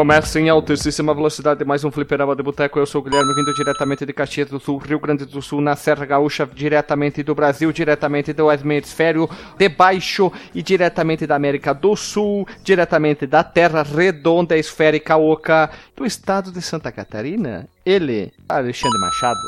Recomeça 0.00 0.40
em 0.40 0.48
altíssima 0.48 1.12
velocidade 1.12 1.62
mais 1.62 1.84
um 1.84 1.90
fliperama 1.90 2.34
de 2.34 2.42
boteco. 2.42 2.78
Eu 2.78 2.86
sou 2.86 3.02
o 3.02 3.04
Guilherme, 3.04 3.34
vindo 3.34 3.52
diretamente 3.52 4.06
de 4.06 4.14
Caxias 4.14 4.48
do 4.48 4.58
Sul, 4.58 4.78
Rio 4.78 4.98
Grande 4.98 5.26
do 5.26 5.42
Sul, 5.42 5.60
na 5.60 5.76
Serra 5.76 6.06
Gaúcha, 6.06 6.46
diretamente 6.46 7.22
do 7.22 7.34
Brasil, 7.34 7.70
diretamente 7.70 8.32
do 8.32 8.50
hemisfério 8.50 9.28
de 9.58 9.68
baixo 9.68 10.32
e 10.54 10.62
diretamente 10.62 11.26
da 11.26 11.36
América 11.36 11.74
do 11.74 11.94
Sul, 11.94 12.48
diretamente 12.64 13.26
da 13.26 13.44
Terra 13.44 13.82
Redonda 13.82 14.56
Esférica 14.56 15.18
Oca, 15.18 15.68
do 15.94 16.06
estado 16.06 16.50
de 16.50 16.62
Santa 16.62 16.90
Catarina. 16.90 17.68
Ele, 17.84 18.32
Alexandre 18.48 18.98
Machado. 18.98 19.40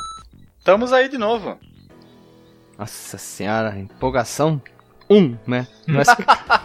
Estamos 0.59 0.93
aí 0.93 1.09
de 1.09 1.17
novo. 1.17 1.59
Nossa 2.79 3.17
senhora, 3.17 3.79
empolgação 3.79 4.61
1, 5.13 5.37
né? 5.47 5.67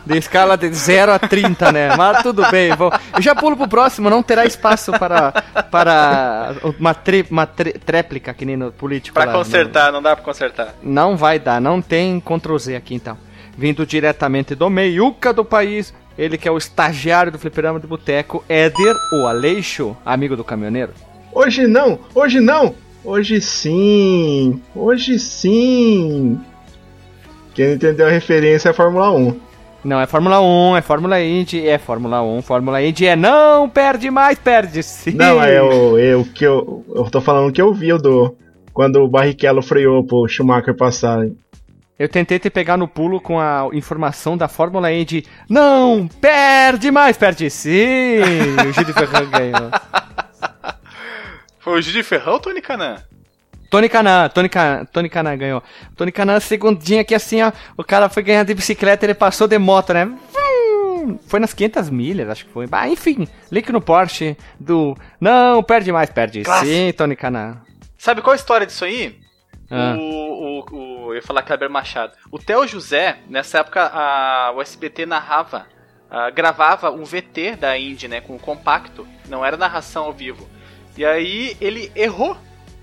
de 0.05 0.17
escala 0.17 0.57
de 0.57 0.71
0 0.71 1.11
a 1.11 1.19
30, 1.19 1.71
né? 1.71 1.95
Mas 1.95 2.23
tudo 2.23 2.49
bem, 2.49 2.75
vou... 2.75 2.91
eu 3.15 3.21
já 3.21 3.35
pulo 3.35 3.57
pro 3.57 3.67
próximo, 3.67 4.09
não 4.09 4.23
terá 4.23 4.45
espaço 4.45 4.91
para, 4.93 5.31
para 5.71 6.55
uma, 6.79 6.93
tri, 6.93 7.25
uma 7.29 7.45
tri, 7.45 7.73
tréplica, 7.73 8.33
que 8.33 8.45
nem 8.45 8.55
no 8.55 8.71
político. 8.71 9.13
Pra 9.13 9.25
lá, 9.25 9.33
consertar, 9.33 9.87
não... 9.87 9.93
não 9.93 10.01
dá 10.01 10.15
pra 10.15 10.23
consertar. 10.23 10.75
Não 10.81 11.17
vai 11.17 11.39
dar, 11.39 11.59
não 11.59 11.81
tem 11.81 12.19
Ctrl 12.19 12.57
Z 12.57 12.75
aqui 12.75 12.95
então. 12.95 13.17
Vindo 13.57 13.85
diretamente 13.85 14.53
do 14.53 14.69
meiuca 14.69 15.33
do 15.33 15.43
país, 15.43 15.93
ele 16.17 16.37
que 16.37 16.47
é 16.47 16.51
o 16.51 16.57
estagiário 16.57 17.31
do 17.31 17.39
Fliperama 17.39 17.79
de 17.79 17.87
Boteco, 17.87 18.43
Éder, 18.47 18.95
o 19.13 19.27
Aleixo, 19.27 19.97
amigo 20.05 20.35
do 20.35 20.43
caminhoneiro. 20.43 20.93
Hoje 21.33 21.67
não, 21.67 21.99
hoje 22.15 22.39
não, 22.39 22.75
hoje 23.03 23.41
sim, 23.41 24.61
hoje 24.75 25.19
sim. 25.19 26.39
Quem 27.57 27.65
não 27.65 27.73
entendeu 27.73 28.05
a 28.05 28.11
referência 28.11 28.69
é 28.69 28.71
a 28.71 28.73
Fórmula 28.73 29.11
1. 29.11 29.39
Não, 29.83 29.99
é 29.99 30.05
Fórmula 30.05 30.39
1, 30.39 30.77
é 30.77 30.81
Fórmula 30.83 31.19
Indy, 31.19 31.67
é 31.67 31.79
Fórmula 31.79 32.21
1, 32.21 32.43
Fórmula 32.43 32.83
Indy 32.83 33.07
é 33.07 33.15
não 33.15 33.67
perde 33.67 34.11
mais, 34.11 34.37
perde 34.37 34.83
sim. 34.83 35.13
Não, 35.13 35.41
é 35.41 35.59
o, 35.59 35.97
é 35.97 36.15
o 36.15 36.23
que 36.23 36.43
eu, 36.43 36.85
eu 36.87 37.05
tô 37.05 37.19
falando 37.19 37.51
que 37.51 37.59
eu 37.59 37.73
vi 37.73 37.91
o 37.91 37.97
do 37.97 38.37
quando 38.71 38.97
o 38.97 39.07
Barrichello 39.07 39.63
freou 39.63 40.03
pro 40.03 40.27
Schumacher 40.27 40.75
passar. 40.75 41.27
Eu 41.97 42.07
tentei 42.07 42.37
te 42.37 42.47
pegar 42.51 42.77
no 42.77 42.87
pulo 42.87 43.19
com 43.19 43.39
a 43.39 43.67
informação 43.73 44.37
da 44.37 44.47
Fórmula 44.47 44.93
Indy. 44.93 45.25
Não, 45.49 46.07
perde 46.21 46.91
mais, 46.91 47.17
perde 47.17 47.49
sim. 47.49 48.19
o 48.69 48.71
Gil 48.71 48.83
de 48.83 48.93
Ferran 48.93 49.25
ganhou. 49.31 49.71
Foi 51.57 51.79
o 51.79 51.81
Gil 51.81 51.93
de 51.93 52.03
Ferran 52.03 52.33
ou 52.33 52.39
Tony 52.39 52.61
Canan? 52.61 52.97
Tony 53.69 53.89
Canan, 53.89 54.29
Tony, 54.29 54.49
Can, 54.49 54.85
Tony 54.91 55.09
Canan 55.09 55.37
ganhou. 55.37 55.63
Tony 55.95 56.11
Canan, 56.11 56.39
segundinha 56.39 57.03
que 57.03 57.13
assim, 57.13 57.41
ó, 57.41 57.51
o 57.75 57.83
cara 57.83 58.09
foi 58.09 58.23
ganhar 58.23 58.43
de 58.43 58.53
bicicleta, 58.53 59.05
ele 59.05 59.13
passou 59.13 59.47
de 59.47 59.57
moto, 59.57 59.93
né? 59.93 60.09
Foi 61.27 61.39
nas 61.39 61.53
500 61.53 61.89
milhas, 61.89 62.29
acho 62.29 62.45
que 62.45 62.51
foi. 62.51 62.67
Ah, 62.71 62.87
enfim, 62.87 63.27
link 63.51 63.71
no 63.71 63.81
Porsche 63.81 64.37
do. 64.59 64.95
Não, 65.19 65.63
perde 65.63 65.91
mais, 65.91 66.09
perde. 66.09 66.43
Classe. 66.43 66.65
Sim, 66.65 66.91
Tony 66.93 67.15
Canan. 67.15 67.61
Sabe 67.97 68.21
qual 68.21 68.33
a 68.33 68.35
história 68.35 68.67
disso 68.67 68.85
aí? 68.85 69.19
Ah. 69.69 69.95
O, 69.97 70.01
o, 70.01 70.75
o, 70.75 71.11
eu 71.11 71.15
ia 71.15 71.21
falar 71.21 71.43
Kleber 71.43 71.69
Machado. 71.69 72.13
O 72.31 72.39
Theo 72.39 72.67
José, 72.67 73.17
nessa 73.29 73.59
época, 73.59 73.89
a, 73.93 74.53
o 74.55 74.61
SBT 74.61 75.05
narrava, 75.05 75.65
a, 76.09 76.29
gravava 76.29 76.91
um 76.91 77.03
VT 77.03 77.57
da 77.57 77.77
Indy, 77.77 78.07
né, 78.07 78.21
com 78.21 78.35
o 78.35 78.39
compacto. 78.39 79.07
Não 79.27 79.45
era 79.45 79.57
narração 79.57 80.05
ao 80.05 80.13
vivo. 80.13 80.47
E 80.97 81.05
aí 81.05 81.55
ele 81.59 81.91
errou 81.95 82.37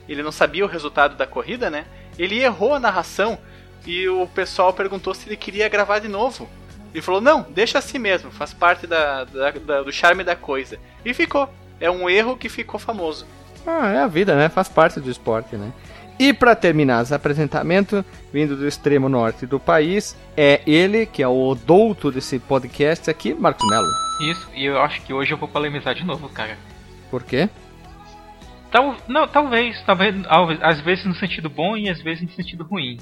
ele 0.09 0.22
não 0.22 0.32
sabia 0.32 0.65
o 0.65 0.69
resultado 0.69 1.16
da 1.16 1.26
corrida, 1.26 1.70
né? 1.70 1.87
Ele 2.19 2.42
errou 2.42 2.75
a 2.75 2.81
narração 2.81 3.38
e 3.87 4.09
o 4.09 4.26
pessoal 4.26 4.72
perguntou 4.72 5.15
se 5.15 5.28
ele 5.28 5.37
queria 5.37 5.69
gravar 5.69 5.98
de 5.98 6.09
novo. 6.09 6.48
Ele 6.92 7.03
falou: 7.03 7.20
não, 7.20 7.42
deixa 7.50 7.78
assim 7.78 7.98
mesmo, 7.98 8.31
faz 8.31 8.54
parte 8.54 8.87
da, 8.87 9.25
da, 9.25 9.50
da, 9.50 9.82
do 9.82 9.92
charme 9.92 10.22
da 10.22 10.37
coisa. 10.37 10.78
E 11.04 11.12
ficou. 11.12 11.48
É 11.81 11.91
um 11.91 12.09
erro 12.09 12.37
que 12.37 12.48
ficou 12.48 12.78
famoso. 12.78 13.26
Ah, 13.66 13.88
é 13.88 13.98
a 13.98 14.06
vida, 14.06 14.37
né? 14.37 14.48
Faz 14.48 14.69
parte 14.69 15.00
do 15.00 15.10
esporte, 15.10 15.56
né? 15.56 15.72
E 16.19 16.32
para 16.32 16.54
terminar 16.54 17.03
esse 17.03 17.12
apresentamento, 17.12 18.04
vindo 18.32 18.56
do 18.56 18.69
extremo 18.69 19.09
norte 19.09 19.47
do 19.47 19.59
país, 19.59 20.16
é 20.36 20.60
ele, 20.65 21.06
que 21.06 21.22
é 21.22 21.28
o 21.28 21.54
douto 21.54 22.12
desse 22.12 22.38
podcast 22.38 23.10
aqui, 23.10 23.34
Marcos 23.34 23.69
Mello. 23.69 23.88
Isso, 24.31 24.48
e 24.54 24.65
eu 24.65 24.81
acho 24.81 25.03
que 25.03 25.12
hoje 25.12 25.32
eu 25.32 25.38
vou 25.38 25.48
polemizar 25.48 25.92
de 25.94 26.04
novo, 26.04 26.28
cara. 26.28 26.56
Por 27.10 27.25
quê? 27.25 27.48
Tal, 28.74 28.96
não, 29.06 29.28
talvez, 29.28 29.80
talvez, 29.82 30.16
às 30.60 30.80
vezes 30.80 31.04
no 31.04 31.14
sentido 31.14 31.48
bom 31.48 31.76
e 31.76 31.88
às 31.88 32.02
vezes 32.02 32.24
no 32.24 32.30
sentido 32.30 32.64
ruim. 32.64 32.98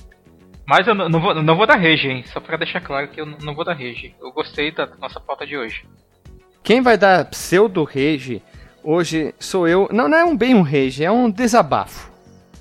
Mas 0.66 0.86
eu 0.86 0.94
não, 0.94 1.18
vou, 1.18 1.34
não 1.34 1.56
vou 1.56 1.66
dar 1.66 1.78
rage, 1.78 2.08
hein? 2.08 2.22
Só 2.26 2.40
pra 2.40 2.58
deixar 2.58 2.82
claro 2.82 3.08
que 3.08 3.18
eu 3.18 3.24
não 3.24 3.54
vou 3.54 3.64
dar 3.64 3.72
rage. 3.72 4.14
Eu 4.20 4.30
gostei 4.32 4.70
da 4.70 4.86
nossa 5.00 5.18
pauta 5.18 5.46
de 5.46 5.56
hoje. 5.56 5.86
Quem 6.62 6.82
vai 6.82 6.98
dar 6.98 7.24
pseudo 7.24 7.84
rage 7.84 8.42
hoje 8.84 9.34
sou 9.38 9.66
eu. 9.66 9.88
Não, 9.90 10.10
não 10.10 10.18
é 10.18 10.24
um 10.26 10.36
bem 10.36 10.54
um 10.54 10.60
rage, 10.60 11.02
é 11.02 11.10
um 11.10 11.30
desabafo. 11.30 12.12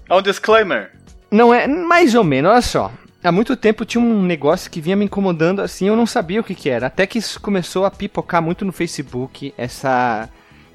É 0.09 0.15
um 0.15 0.21
disclaimer. 0.21 0.93
Não 1.29 1.53
é, 1.53 1.67
mais 1.67 2.15
ou 2.15 2.23
menos, 2.23 2.49
olha 2.49 2.61
só. 2.61 2.91
Há 3.21 3.29
muito 3.29 3.57
tempo 3.57 3.83
tinha 3.83 4.01
um 4.01 4.21
negócio 4.21 4.71
que 4.71 4.79
vinha 4.79 4.95
me 4.95 5.03
incomodando 5.03 5.61
assim, 5.61 5.85
eu 5.85 5.97
não 5.97 6.05
sabia 6.05 6.39
o 6.39 6.45
que, 6.45 6.55
que 6.55 6.69
era. 6.69 6.87
Até 6.87 7.05
que 7.05 7.17
isso 7.17 7.41
começou 7.41 7.83
a 7.83 7.91
pipocar 7.91 8.41
muito 8.41 8.63
no 8.63 8.71
Facebook, 8.71 9.53
essa 9.57 10.29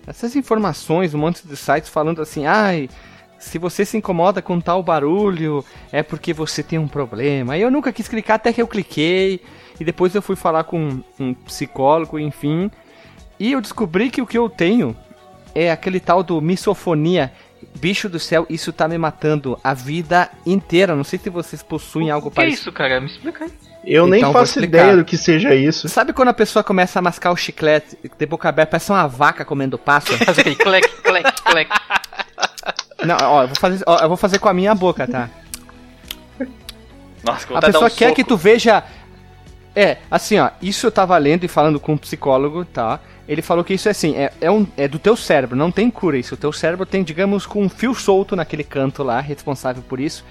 essas 0.07 0.37
informações, 0.37 1.15
um 1.15 1.19
monte 1.19 1.47
de 1.47 1.57
sites 1.57 1.91
falando 1.91 2.23
assim, 2.23 2.47
ai, 2.47 2.89
se 3.39 3.59
você 3.59 3.85
se 3.85 3.97
incomoda 3.97 4.41
com 4.41 4.61
tal 4.61 4.83
barulho, 4.83 5.65
é 5.93 6.03
porque 6.03 6.33
você 6.33 6.63
tem 6.63 6.79
um 6.79 6.89
problema. 6.89 7.55
Aí 7.55 7.63
eu 7.63 7.71
nunca 7.71 7.93
quis 7.93 8.09
clicar 8.09 8.37
até 8.37 8.53
que 8.53 8.63
eu 8.63 8.69
cliquei, 8.69 9.41
e 9.79 9.85
depois 9.85 10.15
eu 10.15 10.23
fui 10.23 10.37
falar 10.37 10.65
com 10.65 11.03
um 11.19 11.35
psicólogo, 11.35 12.19
enfim, 12.19 12.71
e 13.39 13.53
eu 13.53 13.61
descobri 13.61 14.11
que 14.11 14.23
o 14.23 14.27
que 14.27 14.39
eu 14.39 14.49
tenho 14.49 14.97
é 15.55 15.71
aquele 15.71 16.01
tal 16.01 16.23
do 16.23 16.41
misofonia. 16.41 17.33
Bicho 17.79 18.09
do 18.09 18.19
céu, 18.19 18.47
isso 18.49 18.73
tá 18.73 18.89
me 18.89 18.97
matando 18.97 19.59
a 19.63 19.75
vida 19.75 20.31
inteira. 20.47 20.95
Não 20.95 21.05
sei 21.05 21.19
se 21.19 21.29
vocês 21.29 21.63
possuem 21.63 22.11
algo 22.11 22.31
parecido. 22.31 22.71
O 22.71 22.75
que 22.75 22.83
é 22.83 22.87
isso, 22.87 22.91
cara? 22.91 23.01
Me 23.01 23.07
explica 23.07 23.45
aí. 23.45 23.53
Eu 23.87 24.09
então, 24.09 24.09
nem 24.09 24.33
faço 24.33 24.59
ideia 24.59 24.97
do 24.97 25.05
que 25.05 25.17
seja 25.17 25.55
isso. 25.55 25.89
Sabe 25.89 26.13
quando 26.13 26.29
a 26.29 26.35
pessoa 26.35 26.65
começa 26.65 26.99
a 26.99 27.03
mascar 27.03 27.31
o 27.31 27.37
chiclete 27.37 27.97
de 28.19 28.27
boca 28.27 28.49
aberta, 28.49 28.73
parece 28.73 28.91
uma 28.91 29.07
vaca 29.07 29.45
comendo 29.45 29.79
passo? 29.79 30.13
Faz 30.19 30.41
aquele 30.41 30.57
clec, 30.57 30.89
clec, 31.03 31.43
clec. 31.43 31.71
Não, 33.05 33.17
ó, 33.23 33.43
eu 33.43 33.47
vou 33.47 33.57
fazer, 33.57 33.85
ó, 33.87 33.99
eu 34.01 34.09
vou 34.09 34.17
fazer 34.17 34.41
com 34.41 34.49
a 34.49 34.55
minha 34.55 34.75
boca, 34.75 35.07
tá? 35.07 35.31
Nossa, 37.23 37.47
a 37.57 37.61
pessoa 37.61 37.87
um 37.87 37.91
quer 37.91 38.07
soco. 38.07 38.17
que 38.17 38.25
tu 38.25 38.37
veja. 38.37 38.83
É, 39.75 39.99
assim, 40.11 40.39
ó, 40.39 40.51
isso 40.61 40.87
eu 40.87 40.91
tava 40.91 41.17
lendo 41.17 41.45
e 41.45 41.49
falando 41.49 41.79
com 41.79 41.93
um 41.93 41.99
psicólogo, 41.99 42.65
tá? 42.65 42.99
Ele 43.29 43.43
falou 43.43 43.63
que 43.63 43.75
isso 43.75 43.89
é 43.89 43.91
assim, 43.91 44.17
é, 44.17 44.33
é, 44.41 44.51
um, 44.51 44.67
é 44.77 44.89
do 44.89 44.99
teu 44.99 45.17
cérebro, 45.17 45.57
não 45.57 45.71
tem 45.71 45.91
cura 45.91 46.17
isso. 46.17 46.35
O 46.35 46.39
teu 46.39 46.53
cérebro 46.53 46.87
tem, 46.87 47.05
digamos, 47.05 47.47
com 47.47 47.63
um 47.63 47.69
fio 47.69 47.95
solto 47.95 48.35
naquele 48.35 48.65
canto 48.65 49.03
lá, 49.03 49.21
responsável 49.21 49.83
por 49.87 50.01
isso. 50.01 50.25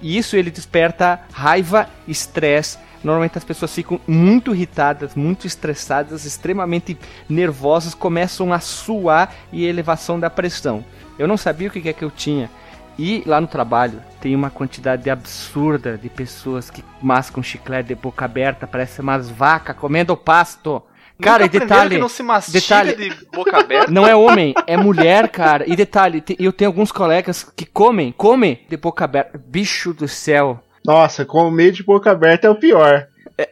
E 0.00 0.16
isso 0.16 0.36
ele 0.36 0.50
desperta 0.50 1.20
raiva, 1.32 1.88
estresse, 2.06 2.78
Normalmente 3.02 3.38
as 3.38 3.44
pessoas 3.44 3.74
ficam 3.74 4.00
muito 4.06 4.54
irritadas, 4.54 5.14
muito 5.14 5.46
estressadas, 5.46 6.24
extremamente 6.24 6.96
nervosas, 7.28 7.94
começam 7.94 8.52
a 8.52 8.60
suar 8.60 9.34
e 9.52 9.66
elevação 9.66 10.20
da 10.20 10.30
pressão. 10.30 10.84
Eu 11.18 11.26
não 11.26 11.36
sabia 11.36 11.68
o 11.68 11.70
que 11.70 11.88
é 11.88 11.92
que 11.92 12.04
eu 12.04 12.10
tinha. 12.10 12.50
E 12.98 13.22
lá 13.26 13.40
no 13.40 13.46
trabalho 13.46 14.02
tem 14.20 14.34
uma 14.34 14.50
quantidade 14.50 15.08
absurda 15.08 15.96
de 15.96 16.08
pessoas 16.08 16.70
que 16.70 16.84
mascam 17.00 17.42
chiclete 17.42 17.88
de 17.88 17.94
boca 17.94 18.24
aberta, 18.24 18.66
parece 18.66 19.00
umas 19.00 19.28
vacas 19.30 19.76
comendo 19.76 20.16
pasto. 20.16 20.82
Cara, 21.20 21.44
e 21.44 21.48
detalhe. 21.48 21.98
não 21.98 22.08
se 22.08 22.22
detalhe, 22.50 22.94
de 22.96 23.26
boca 23.32 23.56
aberta? 23.56 23.90
Não 23.90 24.06
é 24.06 24.14
homem, 24.14 24.54
é 24.66 24.76
mulher, 24.76 25.28
cara. 25.28 25.64
E 25.70 25.76
detalhe, 25.76 26.22
eu 26.38 26.52
tenho 26.52 26.68
alguns 26.68 26.90
colegas 26.90 27.44
que 27.56 27.64
comem, 27.64 28.12
comem 28.12 28.60
de 28.68 28.76
boca 28.76 29.04
aberta. 29.04 29.38
Bicho 29.38 29.94
do 29.94 30.08
céu. 30.08 30.60
Nossa, 30.84 31.24
comer 31.24 31.72
de 31.72 31.82
boca 31.82 32.10
aberta 32.10 32.46
é 32.46 32.50
o 32.50 32.56
pior. 32.56 33.06
É, 33.38 33.48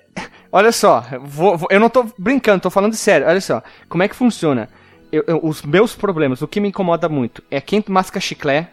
olha 0.51 0.73
só, 0.73 1.05
vou, 1.23 1.57
vou, 1.57 1.69
eu 1.71 1.79
não 1.79 1.89
tô 1.89 2.07
brincando, 2.19 2.63
tô 2.63 2.71
falando 2.71 2.95
sério. 2.95 3.27
Olha 3.27 3.41
só, 3.41 3.63
como 3.89 4.03
é 4.03 4.09
que 4.09 4.17
funciona? 4.17 4.69
Eu, 5.13 5.25
eu, 5.27 5.41
os 5.43 5.63
meus 5.63 5.95
problemas, 5.95 6.43
o 6.43 6.49
que 6.49 6.61
me 6.61 6.69
incomoda 6.69 7.09
muito 7.09 7.43
é 7.51 7.61
quem 7.61 7.83
masca 7.89 8.21
chiclete. 8.21 8.69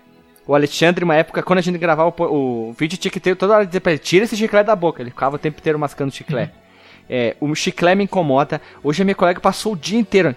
O 0.48 0.56
Alexandre, 0.56 1.04
uma 1.04 1.16
época, 1.16 1.44
quando 1.44 1.60
a 1.60 1.62
gente 1.62 1.78
gravava 1.78 2.14
o, 2.24 2.70
o 2.70 2.74
vídeo, 2.74 2.98
tinha 2.98 3.12
que 3.12 3.20
ter 3.20 3.36
toda 3.36 3.54
hora 3.54 3.66
dizer 3.66 3.82
pra 3.82 3.92
ele: 3.92 4.00
tira 4.00 4.24
esse 4.24 4.38
chiclete 4.38 4.68
da 4.68 4.76
boca. 4.76 5.02
Ele 5.02 5.10
ficava 5.10 5.36
o 5.36 5.40
tempo 5.40 5.60
inteiro 5.60 5.78
mascando 5.78 6.12
chiclete. 6.12 6.54
Uhum. 6.54 6.68
É, 7.10 7.36
o 7.40 7.54
chiclete 7.54 7.98
me 7.98 8.04
incomoda. 8.06 8.62
Hoje 8.82 9.02
a 9.02 9.06
minha 9.06 9.16
colega 9.16 9.42
passou 9.42 9.74
o 9.74 9.76
dia 9.76 10.00
inteiro. 10.00 10.34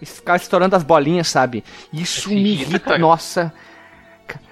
Ficava 0.00 0.36
estourando 0.36 0.76
as 0.76 0.84
bolinhas, 0.84 1.26
sabe? 1.26 1.64
Isso 1.92 2.28
me 2.28 2.52
irrita. 2.52 2.96
Nossa. 2.98 3.52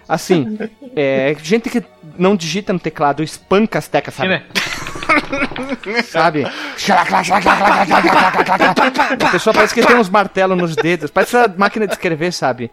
Assim, 0.08 0.58
é, 0.94 1.36
gente 1.42 1.68
que 1.68 1.82
não 2.18 2.36
digita 2.36 2.72
no 2.72 2.78
teclado 2.78 3.22
espanca 3.22 3.78
as 3.78 3.88
teclas, 3.88 4.14
sabe? 4.14 4.42
sabe? 6.04 6.44
A 9.24 9.30
pessoa 9.30 9.54
parece 9.54 9.74
que 9.74 9.84
tem 9.84 9.96
uns 9.96 10.08
martelos 10.08 10.56
nos 10.56 10.76
dedos, 10.76 11.10
parece 11.10 11.36
uma 11.36 11.48
máquina 11.56 11.86
de 11.86 11.92
escrever, 11.94 12.32
sabe? 12.32 12.70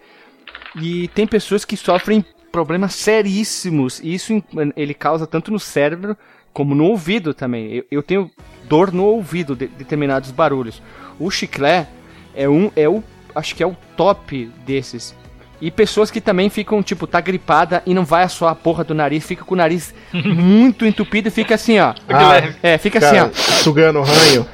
E 0.75 1.07
tem 1.09 1.27
pessoas 1.27 1.65
que 1.65 1.77
sofrem 1.77 2.25
problemas 2.51 2.93
seríssimos, 2.93 3.99
e 3.99 4.13
isso 4.13 4.43
ele 4.75 4.93
causa 4.93 5.25
tanto 5.25 5.51
no 5.51 5.59
cérebro 5.59 6.15
como 6.53 6.75
no 6.75 6.85
ouvido 6.85 7.33
também. 7.33 7.73
Eu, 7.73 7.85
eu 7.89 8.03
tenho 8.03 8.29
dor 8.65 8.93
no 8.93 9.03
ouvido 9.05 9.55
de, 9.55 9.67
de 9.67 9.75
determinados 9.75 10.31
barulhos. 10.31 10.81
O 11.19 11.31
chiclete 11.31 11.89
é 12.35 12.47
um 12.47 12.71
é 12.75 12.87
o 12.87 13.03
acho 13.35 13.55
que 13.55 13.63
é 13.63 13.67
o 13.67 13.75
top 13.97 14.45
desses. 14.65 15.15
E 15.65 15.71
pessoas 15.71 16.11
que 16.11 16.19
também 16.19 16.49
ficam, 16.49 16.83
tipo, 16.83 17.07
tá 17.07 17.21
gripada 17.21 17.81
e 17.85 17.93
não 17.93 18.03
vai 18.03 18.23
assoar 18.23 18.51
a 18.51 18.55
porra 18.55 18.83
do 18.83 18.93
nariz, 18.93 19.25
fica 19.25 19.45
com 19.45 19.53
o 19.53 19.57
nariz 19.57 19.93
muito 20.13 20.85
entupido 20.85 21.29
e 21.29 21.31
fica 21.31 21.55
assim, 21.55 21.79
ó. 21.79 21.93
Ah, 22.09 22.33
É, 22.61 22.77
fica 22.77 22.99
cara, 22.99 23.27
assim, 23.29 23.31
ó. 23.31 23.61
sugando 23.63 23.99
o 23.99 24.03
ranho. 24.03 24.45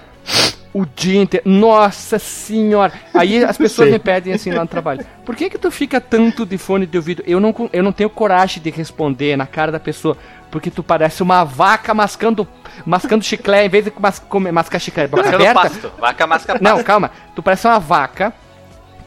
O 0.72 0.86
dia 0.86 1.20
inteiro. 1.20 1.50
Nossa 1.50 2.20
senhora! 2.20 2.94
Aí 3.12 3.44
as 3.44 3.58
pessoas 3.58 3.88
Sei. 3.88 3.94
me 3.94 3.98
pedem 3.98 4.34
assim 4.36 4.52
lá 4.52 4.62
no 4.62 4.68
trabalho. 4.68 5.04
Por 5.26 5.36
que 5.36 5.50
que 5.50 5.58
tu 5.58 5.72
fica 5.72 6.00
tanto 6.00 6.46
de 6.46 6.60
fone 6.60 6.86
de 6.86 6.96
ouvido? 6.96 7.24
Eu 7.26 7.40
não, 7.40 7.56
eu 7.74 7.82
não 7.82 7.92
tenho 7.92 8.12
coragem 8.12 8.62
de 8.62 8.70
responder 8.70 9.36
na 9.36 9.48
cara 9.48 9.72
da 9.72 9.80
pessoa. 9.80 10.16
Porque 10.52 10.70
tu 10.70 10.84
parece 10.84 11.24
uma 11.24 11.44
vaca 11.44 11.92
mascando, 11.92 12.48
mascando 12.86 13.24
chiclete 13.26 13.66
em 13.66 13.70
vez 13.70 13.86
de 13.86 13.94
mas, 14.00 14.20
comer, 14.20 14.52
mascar 14.52 14.78
chiclete. 14.78 15.12
Mascando 15.12 15.36
aberta. 15.38 15.60
pasto. 15.62 15.92
Vaca 16.00 16.28
masca 16.28 16.54
pasto. 16.54 16.64
Não, 16.64 16.84
calma. 16.84 17.10
Tu 17.36 17.42
parece 17.42 17.66
uma 17.66 17.80
vaca 17.80 18.32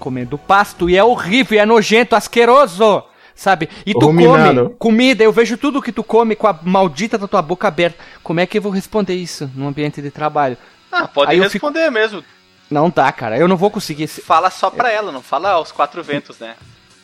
comendo 0.03 0.37
pasto 0.37 0.91
e 0.91 0.97
é 0.97 1.05
horrível, 1.05 1.61
é 1.61 1.65
nojento, 1.65 2.17
asqueroso. 2.17 3.05
Sabe? 3.35 3.69
E 3.87 3.95
tu 3.95 4.07
Ruminando. 4.07 4.65
come 4.65 4.77
comida, 4.79 5.25
eu 5.25 5.33
vejo 5.33 5.57
tudo 5.57 5.81
que 5.81 5.91
tu 5.91 6.05
come 6.05 6.37
com 6.37 6.47
a 6.47 6.59
maldita 6.63 7.17
da 7.17 7.27
tua 7.27 7.41
boca 7.41 7.67
aberta. 7.67 7.99
Como 8.23 8.41
é 8.41 8.47
que 8.47 8.59
eu 8.59 8.63
vou 8.63 8.71
responder 8.71 9.15
isso 9.15 9.51
num 9.55 9.67
ambiente 9.69 10.03
de 10.03 10.11
trabalho? 10.11 10.57
Ah, 10.91 11.09
pode 11.09 11.31
Aí 11.31 11.39
eu 11.39 11.49
fico- 11.49 11.67
responder 11.67 11.91
mesmo. 11.91 12.23
Não 12.71 12.91
dá, 12.91 13.11
cara. 13.11 13.39
Eu 13.39 13.49
não 13.49 13.57
vou 13.57 13.71
conseguir. 13.71 14.07
se- 14.09 14.21
Fala 14.21 14.51
só 14.51 14.71
pra 14.71 14.91
ela, 14.93 15.11
não 15.11 15.23
fala 15.23 15.51
aos 15.53 15.73
quatro 15.73 16.03
ventos, 16.03 16.39
né? 16.39 16.55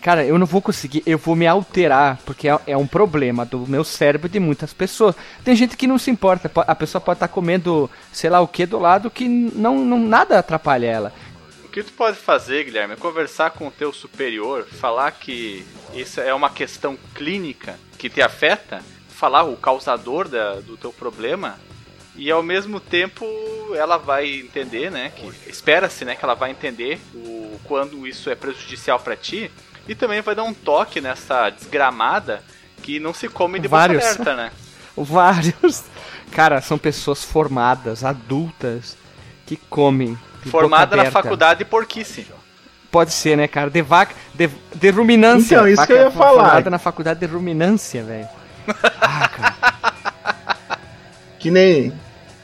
Cara, 0.02 0.24
eu 0.24 0.38
não 0.38 0.46
vou 0.46 0.60
conseguir. 0.62 1.02
Eu 1.06 1.18
vou 1.18 1.34
me 1.34 1.46
alterar, 1.46 2.18
porque 2.24 2.48
é, 2.48 2.58
é 2.68 2.76
um 2.76 2.86
problema 2.86 3.44
do 3.44 3.66
meu 3.66 3.82
cérebro 3.82 4.28
e 4.28 4.30
de 4.30 4.38
muitas 4.38 4.72
pessoas. 4.72 5.16
Tem 5.42 5.56
gente 5.56 5.76
que 5.76 5.86
não 5.88 5.98
se 5.98 6.10
importa. 6.10 6.48
po- 6.48 6.62
A 6.66 6.74
pessoa 6.74 7.00
pode 7.00 7.16
estar 7.16 7.28
comendo, 7.28 7.90
sei 8.12 8.28
lá 8.30 8.38
o 8.40 8.46
que, 8.46 8.64
do 8.66 8.78
lado 8.78 9.10
que 9.10 9.26
não, 9.26 9.78
não 9.78 9.98
nada 9.98 10.38
atrapalha 10.38 10.86
ela. 10.86 11.12
O 11.78 11.80
que 11.80 11.92
tu 11.92 11.96
pode 11.96 12.16
fazer, 12.16 12.64
Guilherme, 12.64 12.94
é 12.94 12.96
conversar 12.96 13.50
com 13.52 13.69
o 13.69 13.70
teu 13.70 13.92
superior, 13.92 14.64
falar 14.66 15.12
que 15.12 15.64
isso 15.94 16.20
é 16.20 16.34
uma 16.34 16.50
questão 16.50 16.98
clínica 17.14 17.78
que 17.96 18.10
te 18.10 18.20
afeta, 18.20 18.82
falar 19.08 19.44
o 19.44 19.56
causador 19.56 20.26
da- 20.26 20.54
do 20.56 20.76
teu 20.76 20.92
problema 20.92 21.56
e 22.16 22.32
ao 22.32 22.42
mesmo 22.42 22.80
tempo 22.80 23.25
ela 23.76 23.96
vai 23.96 24.28
entender, 24.40 24.90
né, 24.90 25.12
espera-se, 25.46 26.04
né, 26.04 26.16
que 26.16 26.25
ela 26.25 26.34
vai 26.34 26.50
entender 26.50 26.98
o 27.14 27.60
quando 27.62 28.08
isso 28.08 28.28
é 28.28 28.34
prejudicial 28.34 28.98
pra 28.98 29.14
ti 29.14 29.48
e 29.86 29.94
também 29.94 30.20
vai 30.20 30.34
dar 30.34 30.42
um 30.42 30.54
toque 30.54 31.00
nessa 31.00 31.48
desgramada 31.48 32.42
que 32.82 32.98
não 32.98 33.14
se 33.14 33.28
come 33.28 33.60
de 33.60 33.69
boca 33.69 33.82
Vários. 33.82 34.02
aberta, 34.04 34.34
né? 34.34 34.50
Vários. 34.98 35.84
Cara, 36.32 36.60
são 36.60 36.76
pessoas 36.76 37.24
formadas, 37.24 38.02
adultas, 38.02 38.96
que 39.48 39.56
comem. 39.56 40.18
Formada 40.50 40.94
na 40.94 41.10
faculdade 41.10 41.60
de 41.60 41.64
porquice. 41.64 42.26
Pode 42.90 43.12
ser, 43.12 43.34
né, 43.34 43.48
cara? 43.48 43.70
De 43.70 43.80
vaca. 43.80 44.14
De, 44.34 44.50
de 44.74 44.90
ruminância. 44.90 45.54
Então, 45.56 45.66
isso 45.66 45.76
Vaca 45.76 45.86
que 45.86 45.92
eu 45.98 46.04
ia 46.04 46.10
falar. 46.10 46.44
Formada 46.44 46.70
na 46.70 46.78
faculdade 46.78 47.20
de 47.20 47.26
ruminância, 47.26 48.02
velho. 48.04 48.28
Ah, 49.00 49.28
cara. 49.28 49.54
Que 51.38 51.52
nem 51.52 51.92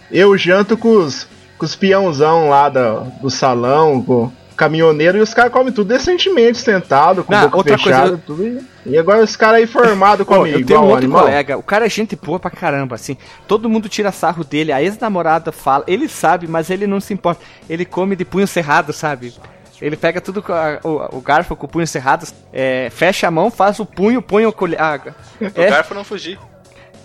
eu 0.09 0.39
janto 0.39 0.77
com 0.77 0.99
os, 0.99 1.27
com 1.59 1.67
os 1.67 1.75
peãozão 1.75 2.49
lá 2.49 2.69
da, 2.69 3.01
do 3.01 3.29
salão, 3.29 4.01
com 4.01 4.31
caminhoneiro, 4.57 5.19
e 5.19 5.21
os 5.21 5.35
caras 5.35 5.53
comem 5.53 5.73
tudo 5.73 5.89
decentemente, 5.89 6.59
sentado, 6.59 7.25
com 7.25 7.33
Não, 7.33 7.39
a 7.41 7.45
boca 7.45 7.57
outra 7.57 7.77
coisa, 7.79 7.89
fechada, 7.99 8.11
eu- 8.15 8.19
tudo. 8.19 8.45
E, 8.47 8.67
e 8.87 8.99
agora 8.99 9.23
os 9.23 9.35
caras 9.37 9.57
aí 9.57 9.67
formados 9.67 10.27
comigo, 10.27 10.59
eu 10.59 10.65
tenho 10.67 10.81
um 10.81 10.83
igual 10.83 10.85
outro 10.85 11.05
animal. 11.05 11.23
colega, 11.25 11.59
o 11.59 11.63
cara 11.63 11.87
é 11.87 11.89
gente 11.91 12.15
boa 12.17 12.39
pra 12.39 12.51
caramba, 12.51 12.95
assim. 12.95 13.17
Todo 13.49 13.69
mundo 13.69 13.89
tira 13.89 14.13
sarro 14.13 14.45
dele, 14.45 14.73
a 14.73 14.83
ex-namorada 14.83 15.51
fala, 15.53 15.85
ele 15.87 16.09
sabe, 16.09 16.47
mas 16.47 16.71
ele 16.71 16.87
não 16.87 17.01
se 17.01 17.13
importa. 17.15 17.43
Ele 17.69 17.85
come 17.85 18.15
de 18.17 18.25
punho 18.25 18.47
cerrado, 18.47 18.93
sabe? 18.93 19.35
Ele 19.83 19.97
pega 19.97 20.21
tudo 20.21 20.41
com 20.43 20.53
a- 20.53 20.79
o, 20.85 21.19
o 21.19 21.21
garfo 21.21 21.57
com 21.57 21.67
o 21.67 21.69
punho 21.69 21.87
cerrado, 21.87 22.27
é, 22.53 22.89
fecha 22.91 23.27
a 23.27 23.31
mão, 23.31 23.51
faz 23.51 23.81
o 23.81 23.85
punho, 23.85 24.23
põe 24.23 24.47
o 24.47 24.53
colher. 24.53 24.81
Ah, 24.81 25.01
O 25.41 25.45
é, 25.61 25.69
garfo 25.71 25.95
não 25.95 26.05
fugir. 26.05 26.39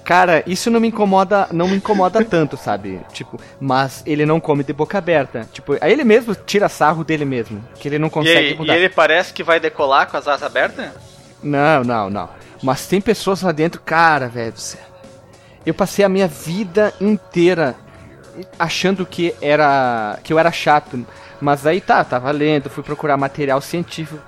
Cara, 0.10 0.42
isso 0.48 0.72
não 0.72 0.80
me 0.80 0.88
incomoda, 0.88 1.48
não 1.52 1.68
me 1.68 1.76
incomoda 1.76 2.26
tanto, 2.26 2.58
sabe? 2.58 3.00
Tipo, 3.14 3.40
mas 3.62 4.02
ele 4.08 4.26
não 4.26 4.40
come 4.40 4.64
de 4.64 4.74
boca 4.74 4.98
aberta. 4.98 5.48
Tipo, 5.54 5.78
aí 5.80 5.94
ele 5.94 6.04
mesmo 6.04 6.34
tira 6.34 6.68
sarro 6.68 7.04
dele 7.04 7.26
mesmo, 7.26 7.64
que 7.80 7.88
ele 7.88 8.00
não 8.00 8.08
E, 8.08 8.12
consegue 8.12 8.54
e 8.54 8.58
mudar. 8.58 8.76
ele 8.76 8.90
parece 8.90 9.32
que 9.32 9.44
vai 9.44 9.60
decolar 9.60 10.08
com 10.10 10.18
as 10.18 10.28
asas 10.28 10.42
abertas? 10.42 10.90
Não, 11.44 11.84
não, 11.84 12.10
não. 12.10 12.28
Mas 12.64 12.88
tem 12.88 13.00
pessoas 13.00 13.44
lá 13.44 13.52
dentro, 13.52 13.80
cara, 13.82 14.28
velho 14.28 14.52
do 14.52 14.60
céu. 14.60 14.82
Eu 15.64 15.76
passei 15.76 16.04
a 16.04 16.10
minha 16.10 16.28
vida 16.28 16.92
inteira 17.00 17.76
achando 18.58 19.06
que 19.06 19.36
era 19.40 20.18
que 20.24 20.34
eu 20.34 20.40
era 20.40 20.52
chato, 20.52 21.06
mas 21.40 21.68
aí 21.68 21.80
tá, 21.80 22.04
tava 22.04 22.32
lendo, 22.32 22.68
fui 22.68 22.82
procurar 22.82 23.16
material 23.16 23.62
científico. 23.62 24.20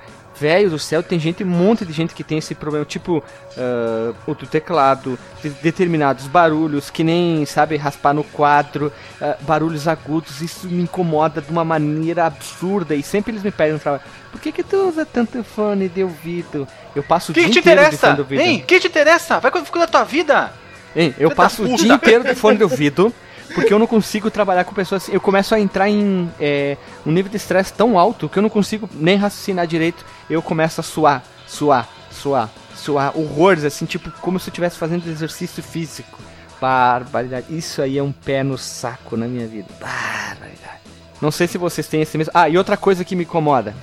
Velho 0.42 0.72
do 0.72 0.80
céu, 0.80 1.04
tem 1.04 1.20
gente, 1.20 1.44
um 1.44 1.48
monte 1.48 1.86
de 1.86 1.94
gente 1.94 2.16
que 2.16 2.24
tem 2.24 2.40
esse 2.40 2.56
problema, 2.56 2.84
tipo 2.84 3.24
ah, 3.56 4.12
o 4.26 4.34
do 4.34 4.48
teclado, 4.48 5.20
de- 5.44 5.50
determinados 5.52 6.26
barulhos, 6.26 6.90
que 6.90 7.04
nem 7.04 7.46
sabe 7.46 7.78
raspar 7.78 8.12
no 8.14 8.24
quadro, 8.24 8.92
ah, 9.22 9.38
barulhos 9.42 9.88
agudos, 9.88 10.42
isso 10.42 10.66
me 10.68 10.82
incomoda 10.82 11.42
de 11.42 11.52
uma 11.52 11.64
maneira 11.64 12.26
absurda. 12.26 12.96
E 12.96 13.04
sempre 13.04 13.32
eles 13.32 13.44
me 13.44 13.52
pedem 13.52 13.74
no 13.74 13.80
trabalho, 13.80 14.02
por 14.32 14.42
que, 14.42 14.52
que 14.52 14.64
tu 14.64 14.88
usa 14.90 15.06
tanto 15.06 15.44
fone 15.44 15.88
de 15.88 16.04
ouvido? 16.04 16.68
Eu 16.96 17.04
passo 17.04 17.32
O 17.32 17.34
o 17.34 17.36
que, 17.36 17.42
dia 17.42 17.50
te 17.52 17.60
inteiro 17.60 17.82
de 17.82 17.86
interessa? 17.88 18.08
fone 18.08 18.16
de 18.16 18.22
ouvido. 18.22 18.42
Hein? 18.42 18.62
O 18.64 18.66
que 18.66 18.80
te 18.80 18.88
interessa? 18.88 19.40
Vai 19.40 19.52
cuidar 19.52 19.86
da 19.86 19.88
tua 19.88 20.04
vida. 20.04 20.54
Hein, 20.96 21.14
eu 21.20 21.30
da 21.30 21.36
passo 21.36 21.64
o 21.64 21.70
puta. 21.70 21.84
dia 21.84 21.94
inteiro 21.94 22.24
de 22.24 22.34
fone 22.36 22.58
de 22.58 22.64
ouvido, 22.64 23.14
porque 23.54 23.74
eu 23.74 23.80
não 23.80 23.88
consigo 23.88 24.30
trabalhar 24.30 24.64
com 24.64 24.74
pessoas 24.74 25.04
assim. 25.04 25.14
Eu 25.14 25.22
começo 25.22 25.54
a 25.54 25.60
entrar 25.60 25.90
em 25.90 26.30
é, 26.40 26.78
um 27.06 27.12
nível 27.12 27.30
de 27.30 27.38
estresse 27.38 27.74
tão 27.74 27.98
alto 27.98 28.30
que 28.30 28.38
eu 28.38 28.44
não 28.44 28.50
consigo 28.50 28.90
nem 28.94 29.16
raciocinar 29.16 29.68
direito. 29.68 30.06
Eu 30.30 30.42
começo 30.42 30.80
a 30.80 30.84
suar, 30.84 31.24
suar, 31.48 31.88
suar, 32.12 32.50
suar. 32.76 33.18
Horrores, 33.18 33.64
assim, 33.64 33.86
tipo, 33.86 34.12
como 34.22 34.40
se 34.40 34.50
eu 34.50 34.52
estivesse 34.52 34.78
fazendo 34.78 35.08
exercício 35.10 35.62
físico. 35.62 36.20
Barbaridade. 36.60 37.48
Isso 37.50 37.82
aí 37.82 37.98
é 37.98 38.04
um 38.04 38.12
pé 38.12 38.44
no 38.44 38.58
saco 38.58 39.18
na 39.18 39.28
minha 39.28 39.48
vida. 39.48 39.68
Barbaridade. 39.80 40.82
Não 41.22 41.32
sei 41.32 41.48
se 41.48 41.58
vocês 41.58 41.88
têm 41.88 42.02
esse 42.02 42.18
mesmo. 42.18 42.32
Ah, 42.36 42.50
e 42.50 42.58
outra 42.58 42.78
coisa 42.78 43.06
que 43.06 43.16
me 43.16 43.24
incomoda. 43.24 43.74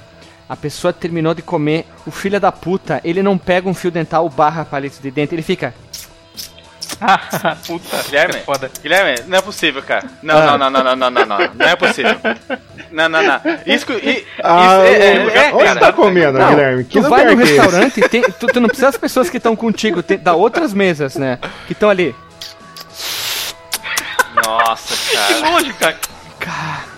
A 0.48 0.56
pessoa 0.56 0.92
terminou 0.94 1.34
de 1.34 1.42
comer, 1.42 1.86
o 2.06 2.10
filho 2.10 2.40
da 2.40 2.50
puta, 2.50 3.02
ele 3.04 3.22
não 3.22 3.36
pega 3.36 3.68
um 3.68 3.74
fio 3.74 3.90
dental 3.90 4.26
barra 4.30 4.64
palito 4.64 5.02
de 5.02 5.10
dente, 5.10 5.34
ele 5.34 5.42
fica. 5.42 5.74
Puta, 7.66 8.02
Guilherme, 8.04 8.34
é 8.36 8.38
foda. 8.40 8.70
Guilherme, 8.82 9.22
não 9.28 9.38
é 9.38 9.42
possível, 9.42 9.82
cara. 9.82 10.04
Não, 10.22 10.36
Ah. 10.38 10.58
não, 10.58 10.58
não, 10.58 10.70
não, 10.70 10.84
não, 10.84 10.96
não, 10.96 11.10
não, 11.10 11.26
não. 11.26 11.38
Não 11.54 11.66
é 11.66 11.76
possível. 11.76 12.16
Não, 12.90 13.08
não, 13.08 13.22
não. 13.22 13.40
Isso, 13.66 13.86
que- 13.86 13.92
isso 13.94 14.26
Ah, 14.42 14.82
é, 14.84 15.16
é, 15.16 15.24
o- 15.24 15.30
é, 15.30 15.52
onde 15.54 15.64
cara. 15.64 15.80
tá 15.80 15.92
comendo, 15.92 16.38
Não, 16.38 16.48
Guilherme? 16.50 16.84
Que 16.84 17.00
tu 17.00 17.08
vai 17.08 17.24
no 17.24 17.36
que 17.36 17.42
é 17.42 17.46
restaurante, 17.46 18.00
tem, 18.08 18.22
tu, 18.22 18.46
tu 18.46 18.60
não 18.60 18.68
precisa 18.68 18.88
das 18.88 18.96
pessoas 18.96 19.28
que 19.30 19.36
estão 19.36 19.54
contigo, 19.54 20.02
tem, 20.02 20.18
da 20.18 20.34
outras 20.34 20.72
mesas, 20.74 21.16
né? 21.16 21.38
Que 21.66 21.72
estão 21.72 21.88
ali. 21.90 22.14
Nossa, 24.44 24.94
Que 24.96 25.16
cara. 25.16 25.50
longe, 25.50 25.72
cara. 25.74 25.96
Cara 26.38 26.97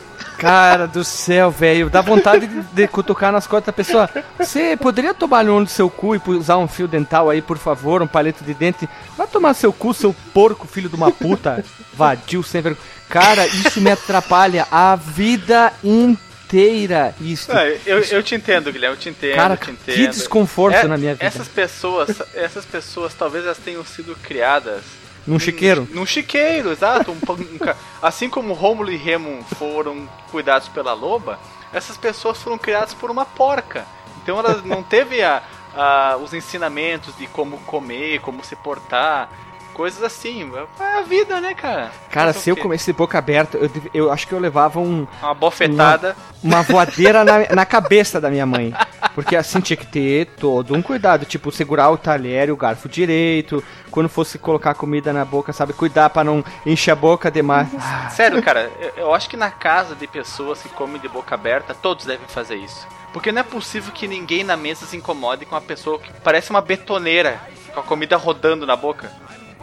do 0.92 1.04
céu, 1.04 1.50
velho. 1.50 1.90
Dá 1.90 2.00
vontade 2.00 2.46
de, 2.46 2.62
de 2.62 2.88
cutucar 2.88 3.32
nas 3.32 3.46
costas 3.46 3.66
da 3.66 3.72
pessoa. 3.72 4.08
Você 4.38 4.76
poderia 4.76 5.12
tomar 5.14 5.44
no 5.44 5.54
olho 5.54 5.64
do 5.64 5.70
seu 5.70 5.88
cu 5.90 6.14
e 6.16 6.20
usar 6.28 6.56
um 6.58 6.68
fio 6.68 6.88
dental 6.88 7.28
aí, 7.30 7.42
por 7.42 7.58
favor? 7.58 8.02
Um 8.02 8.06
palito 8.06 8.44
de 8.44 8.54
dente? 8.54 8.88
Vai 9.16 9.26
tomar 9.26 9.54
seu 9.54 9.72
cu, 9.72 9.92
seu 9.94 10.14
porco, 10.32 10.66
filho 10.66 10.88
de 10.88 10.96
uma 10.96 11.10
puta. 11.10 11.64
Vadio, 11.92 12.42
sem 12.42 12.60
vergonha. 12.60 12.84
Cara, 13.08 13.46
isso 13.46 13.80
me 13.80 13.90
atrapalha 13.90 14.66
a 14.70 14.94
vida 14.96 15.72
inteira. 15.82 17.14
Isso. 17.20 17.52
Não, 17.52 17.60
eu, 17.60 17.98
eu 18.04 18.22
te 18.22 18.34
entendo, 18.34 18.72
Guilherme, 18.72 18.96
eu 18.96 19.00
te 19.00 19.08
entendo, 19.08 19.34
Cara, 19.34 19.56
te 19.56 19.70
entendo. 19.70 19.96
que 19.96 20.06
desconforto 20.08 20.76
É, 20.76 20.84
na 20.86 20.96
minha 20.96 21.14
vida. 21.14 21.26
Essas 21.26 21.48
pessoas, 21.48 22.22
essas 22.34 22.64
pessoas 22.64 23.12
talvez 23.14 23.44
elas 23.44 23.58
tenham 23.58 23.84
sido 23.84 24.16
criadas 24.22 24.82
Num 25.30 25.38
chiqueiro. 25.38 25.86
Num 25.92 26.04
chiqueiro, 26.06 26.72
exato. 26.72 27.12
Um 27.12 27.14
um 27.14 27.58
assim 28.02 28.28
como 28.28 28.52
Rômulo 28.52 28.90
e 28.90 28.96
Remo 28.96 29.42
foram 29.56 30.08
cuidados 30.30 30.68
pela 30.68 30.92
loba, 30.92 31.38
essas 31.72 31.96
pessoas 31.96 32.42
foram 32.42 32.58
criadas 32.58 32.92
por 32.94 33.10
uma 33.10 33.24
porca. 33.24 33.86
Então 34.22 34.38
elas 34.38 34.64
não 34.64 34.82
teve 34.82 35.22
a, 35.22 35.42
a- 35.74 36.16
os 36.22 36.34
ensinamentos 36.34 37.16
de 37.16 37.26
como 37.28 37.58
comer, 37.58 38.20
como 38.20 38.44
se 38.44 38.56
portar, 38.56 39.30
coisas 39.70 40.02
assim. 40.02 40.50
É 40.78 40.98
a 40.98 41.02
vida, 41.02 41.40
né, 41.40 41.54
cara? 41.54 41.90
Cara, 42.10 42.32
se 42.32 42.50
eu 42.50 42.56
de 42.56 42.92
boca 42.92 43.18
aberta, 43.18 43.56
eu, 43.58 43.70
eu 43.92 44.12
acho 44.12 44.26
que 44.26 44.32
eu 44.32 44.38
levava 44.38 44.78
um, 44.80 45.06
Uma 45.22 45.34
bofetada. 45.34 46.16
uma 46.42 46.62
voadeira 46.62 47.24
na, 47.24 47.54
na 47.54 47.66
cabeça 47.66 48.20
da 48.20 48.30
minha 48.30 48.46
mãe. 48.46 48.74
Porque 49.14 49.36
assim 49.36 49.60
tinha 49.60 49.76
que 49.76 49.86
ter 49.86 50.26
todo 50.38 50.74
um 50.74 50.82
cuidado, 50.82 51.24
tipo, 51.24 51.50
segurar 51.50 51.90
o 51.90 51.96
talher 51.98 52.48
e 52.48 52.52
o 52.52 52.56
garfo 52.56 52.88
direito, 52.88 53.62
quando 53.90 54.08
fosse 54.08 54.38
colocar 54.38 54.74
comida 54.74 55.12
na 55.12 55.24
boca, 55.24 55.52
sabe, 55.52 55.72
cuidar 55.72 56.10
pra 56.10 56.22
não 56.24 56.44
encher 56.64 56.92
a 56.92 56.96
boca 56.96 57.30
demais. 57.30 57.68
Ah, 57.78 58.08
Sério, 58.10 58.42
cara, 58.42 58.70
eu, 58.80 58.92
eu 58.96 59.14
acho 59.14 59.28
que 59.28 59.36
na 59.36 59.50
casa 59.50 59.94
de 59.94 60.06
pessoas 60.06 60.62
que 60.62 60.68
comem 60.68 61.00
de 61.00 61.08
boca 61.08 61.34
aberta, 61.34 61.74
todos 61.74 62.06
devem 62.06 62.26
fazer 62.28 62.56
isso. 62.56 62.86
Porque 63.12 63.32
não 63.32 63.40
é 63.40 63.44
possível 63.44 63.92
que 63.92 64.06
ninguém 64.06 64.44
na 64.44 64.56
mesa 64.56 64.86
se 64.86 64.96
incomode 64.96 65.44
com 65.44 65.54
uma 65.54 65.60
pessoa 65.60 65.98
que 65.98 66.12
parece 66.22 66.50
uma 66.50 66.60
betoneira, 66.60 67.40
com 67.74 67.80
a 67.80 67.82
comida 67.82 68.16
rodando 68.16 68.64
na 68.64 68.76
boca. 68.76 69.10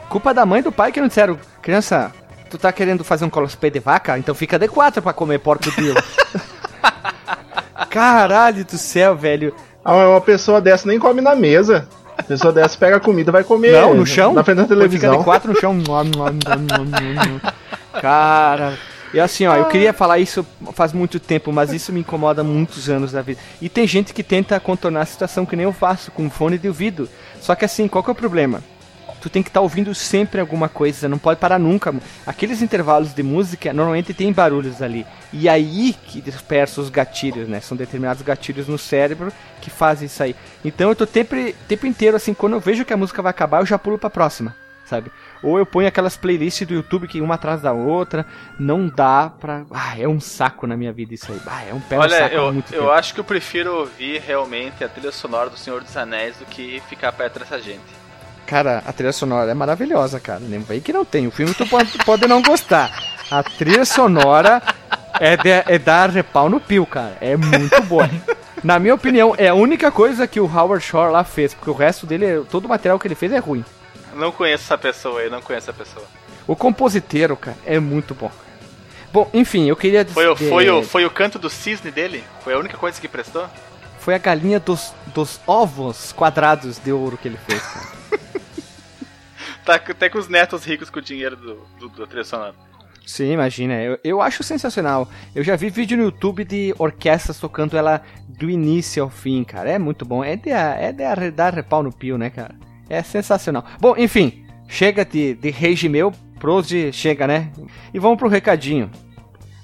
Culpa 0.09 0.33
da 0.33 0.45
mãe 0.45 0.59
e 0.59 0.63
do 0.63 0.71
pai 0.71 0.91
que 0.91 0.99
não 0.99 1.07
disseram, 1.07 1.37
criança, 1.61 2.11
tu 2.49 2.57
tá 2.57 2.71
querendo 2.71 3.03
fazer 3.03 3.25
um 3.25 3.29
cosplay 3.29 3.71
de 3.71 3.79
vaca? 3.79 4.17
Então 4.17 4.33
fica 4.33 4.57
de 4.57 4.67
quatro 4.67 5.01
pra 5.01 5.13
comer 5.13 5.39
porco 5.39 5.69
Dio. 5.71 5.95
Caralho 7.89 8.65
do 8.65 8.77
céu, 8.77 9.15
velho. 9.15 9.53
Ah, 9.83 10.09
uma 10.09 10.21
pessoa 10.21 10.59
dessa 10.59 10.87
nem 10.87 10.99
come 10.99 11.21
na 11.21 11.35
mesa. 11.35 11.87
A 12.17 12.23
pessoa 12.23 12.51
dessa 12.51 12.77
pega 12.77 12.97
a 12.97 12.99
comida 12.99 13.31
vai 13.31 13.43
comer. 13.43 13.71
Não, 13.71 13.93
no 13.93 14.05
chão? 14.05 14.33
Na 14.33 14.43
frente 14.43 14.57
da 14.57 14.65
televisão. 14.65 15.11
Fica 15.11 15.17
de 15.17 15.23
quatro 15.23 15.53
no 15.53 15.59
chão. 15.59 15.77
Cara. 18.01 18.77
E 19.13 19.19
assim, 19.19 19.47
ó, 19.47 19.55
eu 19.55 19.65
queria 19.65 19.93
falar 19.93 20.19
isso 20.19 20.45
faz 20.73 20.91
muito 20.91 21.19
tempo, 21.19 21.53
mas 21.53 21.71
isso 21.71 21.93
me 21.93 22.01
incomoda 22.01 22.43
muitos 22.43 22.89
anos 22.89 23.13
da 23.13 23.21
vida. 23.21 23.39
E 23.61 23.69
tem 23.69 23.87
gente 23.87 24.13
que 24.13 24.21
tenta 24.21 24.59
contornar 24.59 25.01
a 25.01 25.05
situação 25.05 25.45
que 25.45 25.55
nem 25.55 25.63
eu 25.63 25.71
faço, 25.71 26.11
com 26.11 26.29
fone 26.29 26.57
de 26.57 26.67
ouvido. 26.67 27.07
Só 27.39 27.55
que 27.55 27.63
assim, 27.63 27.87
qual 27.87 28.03
que 28.03 28.09
é 28.09 28.13
o 28.13 28.15
problema? 28.15 28.61
Tu 29.27 29.31
tem 29.31 29.43
que 29.43 29.49
estar 29.49 29.59
tá 29.59 29.63
ouvindo 29.63 29.93
sempre 29.93 30.39
alguma 30.39 30.69
coisa, 30.69 31.09
não 31.09 31.17
pode 31.17 31.39
parar 31.39 31.59
nunca. 31.59 31.93
Aqueles 32.25 32.61
intervalos 32.61 33.13
de 33.13 33.21
música 33.21 33.73
normalmente 33.73 34.13
tem 34.13 34.31
barulhos 34.31 34.81
ali. 34.81 35.05
E 35.33 35.49
aí 35.49 35.93
que 36.05 36.21
dispersa 36.21 36.79
os 36.79 36.89
gatilhos, 36.89 37.47
né? 37.47 37.59
São 37.59 37.77
determinados 37.77 38.21
gatilhos 38.21 38.67
no 38.67 38.77
cérebro 38.77 39.31
que 39.61 39.69
fazem 39.69 40.05
isso 40.05 40.23
aí. 40.23 40.35
Então 40.63 40.89
eu 40.89 40.95
tô 40.95 41.05
tempo, 41.05 41.35
tempo 41.67 41.85
inteiro 41.85 42.15
assim, 42.15 42.33
quando 42.33 42.53
eu 42.53 42.59
vejo 42.59 42.85
que 42.85 42.93
a 42.93 42.97
música 42.97 43.21
vai 43.21 43.31
acabar, 43.31 43.61
eu 43.61 43.65
já 43.65 43.77
pulo 43.77 43.97
pra 43.97 44.09
próxima, 44.09 44.55
sabe? 44.85 45.11
Ou 45.43 45.59
eu 45.59 45.65
ponho 45.65 45.87
aquelas 45.87 46.15
playlists 46.15 46.65
do 46.65 46.73
YouTube 46.73 47.07
que 47.07 47.21
uma 47.21 47.35
atrás 47.35 47.61
da 47.61 47.73
outra, 47.73 48.25
não 48.57 48.87
dá 48.87 49.29
pra. 49.29 49.65
Ah, 49.71 49.99
é 49.99 50.07
um 50.07 50.19
saco 50.19 50.65
na 50.65 50.77
minha 50.77 50.93
vida 50.93 51.13
isso 51.13 51.31
aí. 51.31 51.39
Ah, 51.45 51.63
é 51.63 51.73
um 51.73 51.79
pé 51.79 51.97
Olha, 51.97 52.17
saco 52.17 52.35
eu, 52.35 52.53
muito 52.53 52.73
eu 52.73 52.81
tempo. 52.81 52.91
acho 52.91 53.13
que 53.13 53.19
eu 53.19 53.23
prefiro 53.23 53.75
ouvir 53.75 54.21
realmente 54.21 54.83
a 54.83 54.89
trilha 54.89 55.11
sonora 55.11 55.49
do 55.49 55.57
Senhor 55.57 55.83
dos 55.83 55.95
Anéis 55.95 56.37
do 56.37 56.45
que 56.45 56.81
ficar 56.87 57.11
perto 57.11 57.39
dessa 57.39 57.59
gente. 57.59 57.96
Cara, 58.47 58.81
a 58.85 58.93
trilha 58.93 59.11
sonora 59.11 59.51
é 59.51 59.53
maravilhosa, 59.53 60.21
cara. 60.21 60.39
Nem 60.39 60.65
aí 60.69 60.79
que 60.79 60.93
não 60.93 61.03
tem. 61.03 61.27
O 61.27 61.31
filme 61.31 61.53
tu 61.53 61.67
pode, 61.67 61.91
pode 62.05 62.25
não 62.27 62.41
gostar. 62.41 62.89
A 63.29 63.43
trilha 63.43 63.83
sonora 63.83 64.63
é, 65.19 65.35
de, 65.35 65.49
é 65.49 65.77
dar 65.77 66.09
repau 66.09 66.49
no 66.49 66.57
pio, 66.57 66.85
cara. 66.85 67.17
É 67.19 67.35
muito 67.35 67.81
boa. 67.83 68.09
Na 68.63 68.79
minha 68.79 68.95
opinião, 68.95 69.35
é 69.37 69.49
a 69.49 69.53
única 69.53 69.91
coisa 69.91 70.25
que 70.25 70.39
o 70.39 70.45
Howard 70.45 70.83
Shore 70.83 71.11
lá 71.11 71.25
fez, 71.25 71.53
porque 71.53 71.69
o 71.69 71.73
resto 71.73 72.07
dele, 72.07 72.45
todo 72.49 72.65
o 72.65 72.69
material 72.69 72.97
que 72.97 73.05
ele 73.05 73.15
fez 73.15 73.33
é 73.33 73.37
ruim. 73.37 73.65
Não 74.15 74.31
conheço 74.31 74.63
essa 74.63 74.77
pessoa 74.77 75.19
aí, 75.19 75.29
não 75.29 75.41
conheço 75.41 75.69
essa 75.69 75.77
pessoa. 75.77 76.05
O 76.47 76.55
compositeiro, 76.55 77.35
cara, 77.35 77.57
é 77.65 77.79
muito 77.79 78.15
bom. 78.15 78.31
Bom, 79.11 79.29
enfim, 79.33 79.67
eu 79.67 79.75
queria 79.75 80.05
dizer. 80.05 80.13
Foi, 80.13 80.27
o, 80.27 80.35
foi, 80.35 80.69
o, 80.69 80.83
foi 80.83 81.05
o 81.05 81.11
canto 81.11 81.37
do 81.37 81.49
cisne 81.49 81.91
dele? 81.91 82.23
Foi 82.43 82.53
a 82.53 82.57
única 82.57 82.77
coisa 82.77 82.99
que 82.99 83.09
prestou? 83.09 83.45
Foi 83.99 84.15
a 84.15 84.17
galinha 84.17 84.59
dos, 84.59 84.93
dos 85.07 85.39
ovos 85.45 86.13
quadrados 86.13 86.79
de 86.79 86.93
ouro 86.93 87.17
que 87.17 87.27
ele 87.27 87.37
fez, 87.45 87.61
cara 87.61 87.96
tá 89.65 89.75
até 89.75 90.09
com 90.09 90.17
os 90.17 90.27
netos 90.27 90.63
ricos 90.63 90.89
com 90.89 90.99
o 90.99 91.01
dinheiro 91.01 91.35
do, 91.35 91.55
do, 91.79 91.89
do. 91.89 92.07
Sim, 93.05 93.31
imagina. 93.31 93.81
Eu, 93.81 93.99
eu 94.03 94.21
acho 94.21 94.43
sensacional. 94.43 95.09
Eu 95.33 95.41
já 95.43 95.55
vi 95.55 95.69
vídeo 95.69 95.97
no 95.97 96.03
YouTube 96.03 96.43
de 96.43 96.75
orquestras 96.77 97.39
tocando 97.39 97.77
ela 97.77 98.01
do 98.27 98.49
início 98.49 99.01
ao 99.01 99.09
fim, 99.09 99.45
cara. 99.45 99.71
É 99.71 99.79
muito 99.79 100.03
bom. 100.05 100.23
É 100.23 100.35
de, 100.35 100.49
é 100.49 100.91
de 100.91 101.31
dar 101.31 101.53
repau 101.53 101.81
no 101.81 101.91
pio, 101.91 102.17
né, 102.17 102.29
cara? 102.29 102.53
É 102.89 103.01
sensacional. 103.01 103.65
Bom, 103.79 103.95
enfim. 103.97 104.45
Chega 104.67 105.05
de, 105.05 105.35
de 105.35 105.49
rage 105.49 105.87
meu. 105.87 106.13
De 106.65 106.91
chega, 106.91 107.25
né? 107.25 107.51
E 107.93 107.97
vamos 107.97 108.19
pro 108.19 108.27
recadinho. 108.27 108.91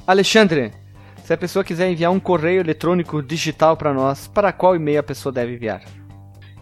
Alexandre, 0.08 0.72
se 1.24 1.32
a 1.32 1.38
pessoa 1.38 1.64
quiser 1.64 1.90
enviar 1.90 2.12
um 2.12 2.20
correio 2.20 2.62
eletrônico 2.62 3.22
digital 3.22 3.78
para 3.78 3.94
nós, 3.94 4.28
para 4.28 4.52
qual 4.52 4.76
e-mail 4.76 5.00
a 5.00 5.04
pessoa 5.04 5.32
deve 5.32 5.54
enviar? 5.54 5.82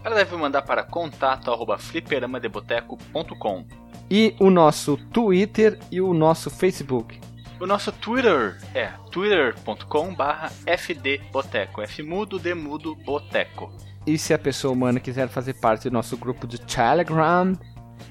Ela 0.04 0.16
deve 0.16 0.36
mandar 0.36 0.62
para 0.62 0.82
contato@fliperamadeboteco.com. 0.82 3.64
E 4.10 4.34
o 4.38 4.50
nosso 4.50 4.96
Twitter 4.96 5.78
e 5.90 6.00
o 6.00 6.12
nosso 6.12 6.50
Facebook. 6.50 7.20
O 7.58 7.66
nosso 7.66 7.90
Twitter 7.92 8.58
é 8.74 8.88
twitter.com/fdboteco, 9.10 11.82
F 11.82 12.02
mudo 12.02 12.38
D 12.38 12.54
mudo 12.54 12.94
boteco. 12.96 13.72
E 14.06 14.18
se 14.18 14.34
a 14.34 14.38
pessoa 14.38 14.72
humana 14.72 15.00
quiser 15.00 15.28
fazer 15.28 15.54
parte 15.54 15.88
do 15.88 15.92
nosso 15.92 16.16
grupo 16.16 16.46
de 16.46 16.60
Telegram, 16.60 17.52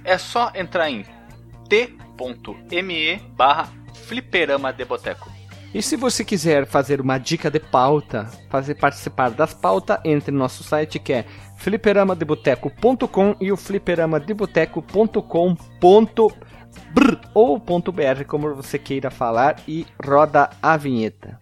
é 0.03 0.17
só 0.17 0.51
entrar 0.55 0.89
em 0.89 1.05
t.me 1.67 3.17
barra 3.35 3.69
fliperama 3.93 4.71
de 4.71 4.85
boteco. 4.85 5.30
E 5.73 5.81
se 5.81 5.95
você 5.95 6.25
quiser 6.25 6.65
fazer 6.65 6.99
uma 6.99 7.17
dica 7.17 7.49
de 7.49 7.59
pauta, 7.59 8.29
fazer 8.49 8.75
participar 8.75 9.31
das 9.31 9.53
pautas, 9.53 9.99
entre 10.03 10.29
no 10.29 10.37
nosso 10.37 10.63
site 10.63 10.99
que 10.99 11.13
é 11.13 11.25
fliperamadeboteco.com 11.57 13.35
e 13.39 13.51
o 13.53 13.57
fliperamadeboteco.com 13.57 15.55
ou 17.33 17.57
.br, 17.57 18.23
como 18.27 18.53
você 18.53 18.77
queira 18.77 19.09
falar, 19.09 19.57
e 19.65 19.85
roda 20.05 20.49
a 20.61 20.75
vinheta. 20.75 21.40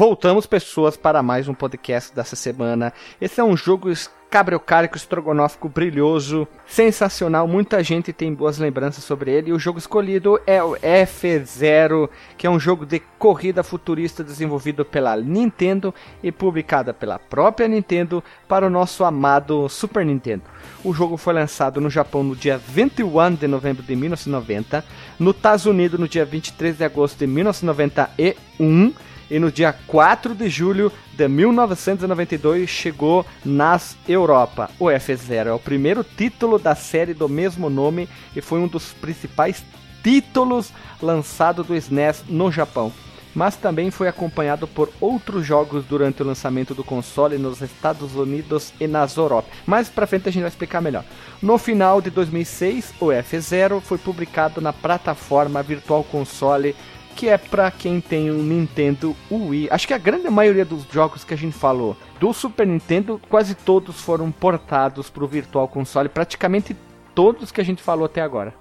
Voltamos, 0.00 0.46
pessoas, 0.46 0.96
para 0.96 1.22
mais 1.22 1.46
um 1.46 1.52
podcast 1.52 2.14
dessa 2.14 2.34
semana. 2.34 2.90
Esse 3.20 3.38
é 3.38 3.44
um 3.44 3.54
jogo 3.54 3.92
cabriocárico, 4.30 4.96
estrogonófico, 4.96 5.68
brilhoso, 5.68 6.48
sensacional. 6.66 7.46
Muita 7.46 7.84
gente 7.84 8.10
tem 8.10 8.32
boas 8.32 8.56
lembranças 8.56 9.04
sobre 9.04 9.30
ele. 9.30 9.50
E 9.50 9.52
o 9.52 9.58
jogo 9.58 9.78
escolhido 9.78 10.40
é 10.46 10.62
o 10.62 10.70
F0, 10.76 12.08
que 12.38 12.46
é 12.46 12.50
um 12.50 12.58
jogo 12.58 12.86
de 12.86 12.98
corrida 13.18 13.62
futurista 13.62 14.24
desenvolvido 14.24 14.86
pela 14.86 15.14
Nintendo 15.18 15.94
e 16.22 16.32
publicada 16.32 16.94
pela 16.94 17.18
própria 17.18 17.68
Nintendo 17.68 18.24
para 18.48 18.66
o 18.66 18.70
nosso 18.70 19.04
amado 19.04 19.68
Super 19.68 20.06
Nintendo. 20.06 20.44
O 20.82 20.94
jogo 20.94 21.18
foi 21.18 21.34
lançado 21.34 21.78
no 21.78 21.90
Japão 21.90 22.22
no 22.22 22.34
dia 22.34 22.56
21 22.56 23.34
de 23.34 23.46
novembro 23.46 23.82
de 23.82 23.94
1990, 23.94 24.82
no 25.18 25.32
Estados 25.32 25.66
Unidos 25.66 26.00
no 26.00 26.08
dia 26.08 26.24
23 26.24 26.78
de 26.78 26.84
agosto 26.84 27.18
de 27.18 27.26
1991 27.26 28.94
e 29.30 29.38
no 29.38 29.50
dia 29.50 29.72
4 29.72 30.34
de 30.34 30.48
julho 30.48 30.92
de 31.14 31.28
1992 31.28 32.68
chegou 32.68 33.24
nas 33.44 33.96
Europa. 34.08 34.70
O 34.78 34.86
F0 34.86 35.46
é 35.46 35.52
o 35.52 35.58
primeiro 35.58 36.04
título 36.04 36.58
da 36.58 36.74
série 36.74 37.14
do 37.14 37.28
mesmo 37.28 37.70
nome 37.70 38.08
e 38.34 38.40
foi 38.40 38.58
um 38.58 38.66
dos 38.66 38.92
principais 38.92 39.62
títulos 40.02 40.72
lançado 41.00 41.62
do 41.62 41.74
SNES 41.76 42.24
no 42.28 42.50
Japão. 42.50 42.92
Mas 43.32 43.54
também 43.54 43.92
foi 43.92 44.08
acompanhado 44.08 44.66
por 44.66 44.90
outros 45.00 45.46
jogos 45.46 45.84
durante 45.84 46.20
o 46.20 46.26
lançamento 46.26 46.74
do 46.74 46.82
console 46.82 47.38
nos 47.38 47.62
Estados 47.62 48.16
Unidos 48.16 48.72
e 48.80 48.88
nas 48.88 49.16
Europa. 49.16 49.48
Mais 49.64 49.88
pra 49.88 50.06
frente 50.06 50.28
a 50.28 50.32
gente 50.32 50.42
vai 50.42 50.48
explicar 50.48 50.80
melhor. 50.80 51.04
No 51.40 51.56
final 51.56 52.00
de 52.00 52.10
2006, 52.10 52.92
o 52.98 53.06
F0 53.06 53.80
foi 53.80 53.98
publicado 53.98 54.60
na 54.60 54.72
plataforma 54.72 55.62
Virtual 55.62 56.02
Console 56.02 56.74
que 57.16 57.28
é 57.28 57.36
para 57.36 57.70
quem 57.70 58.00
tem 58.00 58.30
um 58.30 58.42
Nintendo 58.42 59.16
Wii. 59.30 59.68
Acho 59.70 59.86
que 59.86 59.94
a 59.94 59.98
grande 59.98 60.28
maioria 60.30 60.64
dos 60.64 60.84
jogos 60.90 61.24
que 61.24 61.34
a 61.34 61.36
gente 61.36 61.56
falou 61.56 61.96
do 62.18 62.32
Super 62.32 62.66
Nintendo, 62.66 63.20
quase 63.28 63.54
todos 63.54 64.00
foram 64.00 64.30
portados 64.30 65.10
para 65.10 65.24
o 65.24 65.26
Virtual 65.28 65.66
Console, 65.68 66.08
praticamente 66.08 66.76
todos 67.14 67.50
que 67.50 67.60
a 67.60 67.64
gente 67.64 67.82
falou 67.82 68.06
até 68.06 68.20
agora. 68.20 68.54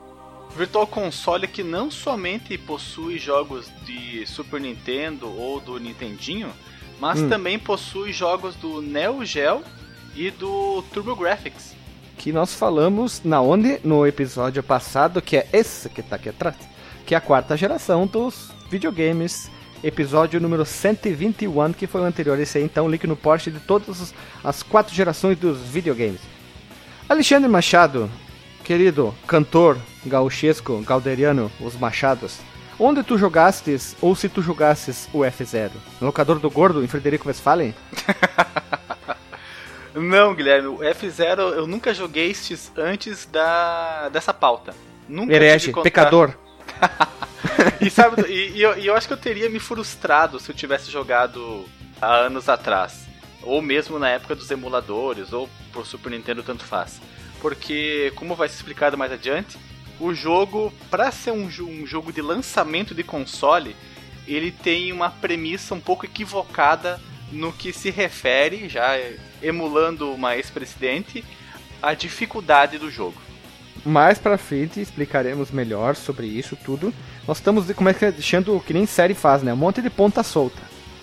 Virtual 0.56 0.88
Console 0.88 1.48
que 1.48 1.64
não 1.64 1.92
somente 1.92 2.58
possui 2.58 3.20
jogos 3.20 3.70
de 3.86 4.26
Super 4.26 4.60
Nintendo 4.60 5.28
ou 5.28 5.60
do 5.60 5.80
Nintendinho, 5.80 6.52
mas 7.00 7.20
hum. 7.20 7.30
também 7.30 7.60
possui 7.60 8.12
jogos 8.12 8.56
do 8.56 8.82
Neo 8.82 9.24
Geo 9.24 9.62
e 10.16 10.32
do 10.32 10.84
TurboGrafx. 10.94 11.76
Que 12.18 12.34
nós 12.34 12.54
falamos 12.54 13.22
na 13.24 13.40
onde? 13.42 13.80
No 13.84 14.06
episódio 14.06 14.62
passado, 14.62 15.22
que 15.22 15.38
é 15.38 15.48
esse 15.54 15.88
que 15.88 16.02
está 16.02 16.18
aqui 16.18 16.30
atrás 16.30 16.56
que 17.10 17.16
é 17.16 17.18
a 17.18 17.22
quarta 17.22 17.58
geração 17.58 18.06
dos 18.06 18.52
videogames. 18.70 19.50
Episódio 19.84 20.40
número 20.40 20.64
121, 20.64 21.74
que 21.74 21.88
foi 21.88 22.02
o 22.02 22.04
anterior. 22.04 22.40
Esse 22.40 22.60
aí, 22.60 22.64
então, 22.64 22.88
link 22.88 23.08
no 23.08 23.16
post 23.16 23.50
de 23.50 23.60
todas 23.60 24.14
as 24.44 24.62
quatro 24.62 24.94
gerações 24.94 25.36
dos 25.36 25.58
videogames. 25.58 26.22
Alexandre 27.10 27.50
Machado, 27.50 28.12
querido 28.64 29.16
cantor 29.26 29.76
gauchesco, 30.06 30.84
galderiano, 30.84 31.52
os 31.60 31.76
Machados. 31.76 32.38
Onde 32.78 33.02
tu 33.02 33.18
jogastes, 33.18 33.96
ou 34.00 34.16
se 34.16 34.30
tu 34.30 34.44
jogasses 34.44 35.10
o 35.12 35.22
F0? 35.22 35.72
No 36.00 36.06
locador 36.06 36.38
do 36.38 36.52
gordo, 36.52 36.84
em 36.84 36.88
Frederico 36.88 37.28
Westphalen? 37.28 37.74
Não, 39.96 40.36
Guilherme, 40.36 40.68
o 40.68 40.78
F0 40.78 41.40
eu 41.56 41.66
nunca 41.66 41.92
joguei 41.92 42.36
antes 42.78 43.26
da, 43.26 44.10
dessa 44.10 44.32
pauta. 44.32 44.76
Nunca 45.08 45.34
Herege, 45.34 45.74
pecador. 45.82 46.36
e 47.82 47.90
sabe, 47.90 48.22
e, 48.28 48.58
e, 48.58 48.62
eu, 48.62 48.78
e 48.78 48.88
eu 48.88 48.96
acho 48.96 49.08
que 49.08 49.14
eu 49.14 49.18
teria 49.18 49.50
me 49.50 49.60
frustrado 49.60 50.40
se 50.40 50.50
eu 50.50 50.56
tivesse 50.56 50.92
jogado 50.92 51.68
há 52.02 52.16
anos 52.16 52.50
atrás. 52.50 53.08
Ou 53.42 53.62
mesmo 53.62 53.98
na 53.98 54.10
época 54.10 54.36
dos 54.36 54.50
emuladores, 54.52 55.32
ou 55.32 55.50
por 55.72 55.86
Super 55.86 56.12
Nintendo, 56.12 56.44
tanto 56.44 56.64
faz. 56.64 57.02
Porque, 57.42 58.12
como 58.16 58.36
vai 58.36 58.50
ser 58.50 58.56
explicado 58.56 58.98
mais 58.98 59.12
adiante, 59.12 59.58
o 60.00 60.14
jogo, 60.14 60.74
para 60.90 61.12
ser 61.12 61.32
um, 61.32 61.46
um, 61.46 61.86
jogo 61.86 62.12
de 62.12 62.22
lançamento 62.22 62.94
de 62.94 63.04
console, 63.04 63.76
ele 64.28 64.52
tem 64.52 64.92
uma 64.92 65.10
premissa 65.10 65.74
um 65.74 65.80
pouco 65.80 66.06
equivocada 66.06 67.00
no 67.32 67.54
que 67.54 67.72
se 67.72 67.90
refere, 67.90 68.68
já 68.68 68.94
emulando 69.42 70.12
uma 70.12 70.36
ex-presidente, 70.36 71.24
à 71.82 71.94
dificuldade 71.94 72.78
do 72.78 72.92
jogo. 72.92 73.29
Mais 73.86 74.18
pra 74.18 74.38
frente 74.38 74.82
explicaremos 74.82 75.52
melhor 75.52 75.96
sobre 75.96 76.28
isso 76.28 76.56
tudo. 76.56 76.94
Nós 77.28 77.38
estamos, 77.38 77.72
como 77.72 77.90
é 77.90 77.94
que 77.94 78.06
é, 78.06 78.12
deixando 78.12 78.60
que 78.66 78.74
nem 78.74 78.86
série 78.86 79.14
faz, 79.14 79.44
né? 79.44 79.54
Um 79.54 79.58
monte 79.58 79.82
de 79.82 79.90
ponta 79.90 80.24
solta. 80.24 80.62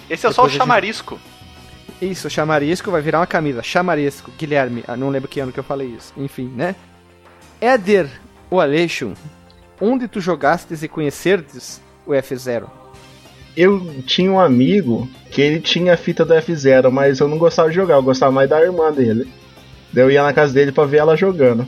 Esse 0.09 0.27
é 0.27 0.33
só 0.33 0.45
o 0.45 0.49
chamarisco. 0.49 1.19
Gente... 2.01 2.13
Isso, 2.13 2.29
chamarisco 2.29 2.91
vai 2.91 3.01
virar 3.01 3.21
uma 3.21 3.27
camisa. 3.27 3.63
Chamarisco, 3.63 4.31
Guilherme. 4.39 4.85
Ah, 4.87 4.97
não 4.97 5.09
lembro 5.09 5.29
que 5.29 5.41
ano 5.41 5.53
que 5.53 5.61
eu 5.61 5.65
falei 5.65 5.89
isso. 5.89 6.13
Enfim, 6.17 6.53
né? 6.55 6.75
Éder, 7.61 8.09
o 8.51 8.61
Aleixo, 8.61 9.15
onde 9.81 10.07
tu 10.07 10.21
jogastes 10.21 10.83
e 10.83 10.89
conhecerdes 10.89 11.81
o 12.07 12.13
F0? 12.13 12.67
Eu 13.57 14.03
tinha 14.03 14.31
um 14.31 14.39
amigo 14.39 15.09
que 15.31 15.41
ele 15.41 15.61
tinha 15.61 15.95
a 15.95 15.97
fita 15.97 16.25
do 16.25 16.35
F0, 16.35 16.91
mas 16.91 17.21
eu 17.21 17.29
não 17.29 17.39
gostava 17.39 17.71
de 17.71 17.75
jogar, 17.75 17.95
eu 17.95 18.03
gostava 18.03 18.31
mais 18.31 18.51
da 18.51 18.61
irmã 18.61 18.93
dele. 18.93 19.27
Daí 19.91 20.05
eu 20.05 20.11
ia 20.11 20.23
na 20.23 20.35
casa 20.35 20.53
dele 20.53 20.73
para 20.73 20.85
ver 20.85 20.99
ela 20.99 21.17
jogando. 21.17 21.67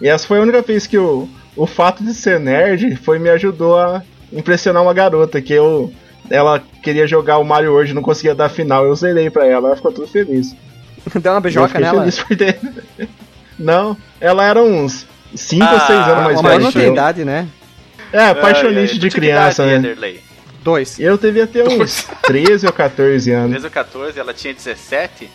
E 0.00 0.08
essa 0.08 0.26
foi 0.26 0.38
a 0.38 0.42
única 0.42 0.62
vez 0.62 0.86
que 0.86 0.98
o, 0.98 1.28
o 1.56 1.66
fato 1.66 2.02
de 2.02 2.14
ser 2.14 2.40
nerd 2.40 2.96
foi 2.96 3.18
me 3.18 3.28
ajudou 3.30 3.78
a 3.78 4.02
impressionar 4.32 4.82
uma 4.82 4.94
garota, 4.94 5.40
que 5.40 5.52
eu 5.52 5.92
ela 6.30 6.62
queria 6.82 7.06
jogar 7.06 7.38
o 7.38 7.44
Mario 7.44 7.72
hoje, 7.72 7.92
não 7.92 8.02
conseguia 8.02 8.34
dar 8.34 8.48
final, 8.48 8.84
eu 8.84 8.94
zerei 8.94 9.28
pra 9.28 9.46
ela, 9.46 9.68
ela 9.68 9.76
ficou 9.76 9.92
tudo 9.92 10.06
feliz. 10.06 10.54
Deu 11.20 11.32
uma 11.32 11.40
beijoca 11.40 11.78
nela? 11.78 12.00
Feliz 12.00 12.18
por 12.22 12.36
ter... 12.36 12.58
Não, 13.58 13.94
ela 14.18 14.44
era 14.46 14.62
uns 14.62 15.06
5 15.34 15.62
ah, 15.62 15.74
ou 15.74 15.80
6 15.80 15.90
anos 15.90 16.24
mais 16.24 16.40
velha. 16.40 16.58
não 16.60 16.72
tem 16.72 16.92
idade, 16.92 17.24
né? 17.26 17.46
É, 18.10 18.24
apaixonante 18.28 18.98
de 18.98 19.10
criança, 19.10 19.66
né? 19.66 19.94
Dois. 20.62 20.98
Eu 20.98 21.18
devia 21.18 21.46
ter 21.46 21.68
uns 21.68 22.06
13 22.22 22.66
ou 22.66 22.72
14 22.72 23.30
anos. 23.32 23.50
13 23.50 23.66
ou 23.66 23.70
14, 23.70 24.18
ela 24.18 24.32
tinha 24.32 24.54
17? 24.54 25.28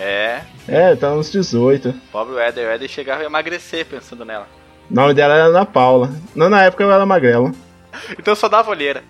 É. 0.00 0.40
É, 0.66 0.96
tá 0.96 1.12
uns 1.12 1.30
18. 1.30 1.94
Pobre 2.10 2.42
Eder, 2.42 2.68
o 2.68 2.72
Eder 2.72 2.88
chegava 2.88 3.22
a 3.22 3.26
emagrecer 3.26 3.84
pensando 3.84 4.24
nela. 4.24 4.48
O 4.90 4.94
nome 4.94 5.12
dela 5.12 5.34
era 5.34 5.44
Ana 5.44 5.66
Paula. 5.66 6.10
Não, 6.34 6.48
na 6.48 6.64
época 6.64 6.82
eu 6.82 6.90
era 6.90 7.04
magrela. 7.04 7.52
então 8.18 8.34
só 8.34 8.48
dava 8.48 8.70
olheira. 8.70 9.02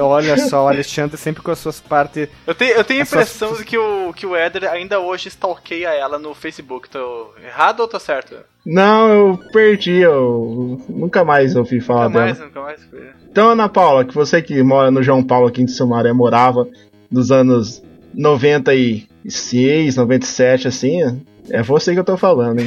Olha 0.00 0.36
só, 0.36 0.64
o 0.64 0.68
Alexandre 0.68 1.16
sempre 1.16 1.42
com 1.42 1.50
as 1.50 1.58
suas 1.58 1.80
partes. 1.80 2.28
Eu 2.46 2.54
tenho, 2.54 2.72
eu 2.74 2.84
tenho 2.84 3.00
a 3.00 3.04
impressão 3.04 3.48
suas... 3.48 3.60
de 3.60 3.64
que 3.64 3.78
o, 3.78 4.12
que 4.12 4.26
o 4.26 4.36
Eder 4.36 4.64
ainda 4.70 4.98
hoje 4.98 5.28
stalkeia 5.28 5.88
ela 5.90 6.18
no 6.18 6.34
Facebook. 6.34 6.90
Tô 6.90 7.32
errado 7.44 7.80
ou 7.80 7.88
tô 7.88 7.98
certo? 7.98 8.36
Não, 8.66 9.08
eu 9.08 9.40
perdi, 9.52 10.00
eu 10.00 10.82
nunca 10.88 11.24
mais 11.24 11.56
ouvi 11.56 11.80
falar 11.80 12.08
nunca 12.08 12.18
dela. 12.18 12.26
Mais, 12.26 12.38
nunca 12.40 12.60
mais. 12.60 12.80
Então, 13.30 13.50
Ana 13.50 13.68
Paula, 13.68 14.04
que 14.04 14.14
você 14.14 14.42
que 14.42 14.62
mora 14.62 14.90
no 14.90 15.02
João 15.02 15.22
Paulo 15.22 15.46
aqui 15.46 15.62
em 15.62 15.68
Sumaré 15.68 16.12
morava 16.12 16.66
dos 17.10 17.30
anos 17.30 17.82
96, 18.14 19.96
97, 19.96 20.68
assim, 20.68 21.22
é 21.48 21.62
você 21.62 21.92
que 21.92 22.00
eu 22.00 22.04
tô 22.04 22.16
falando, 22.16 22.60
hein? 22.60 22.66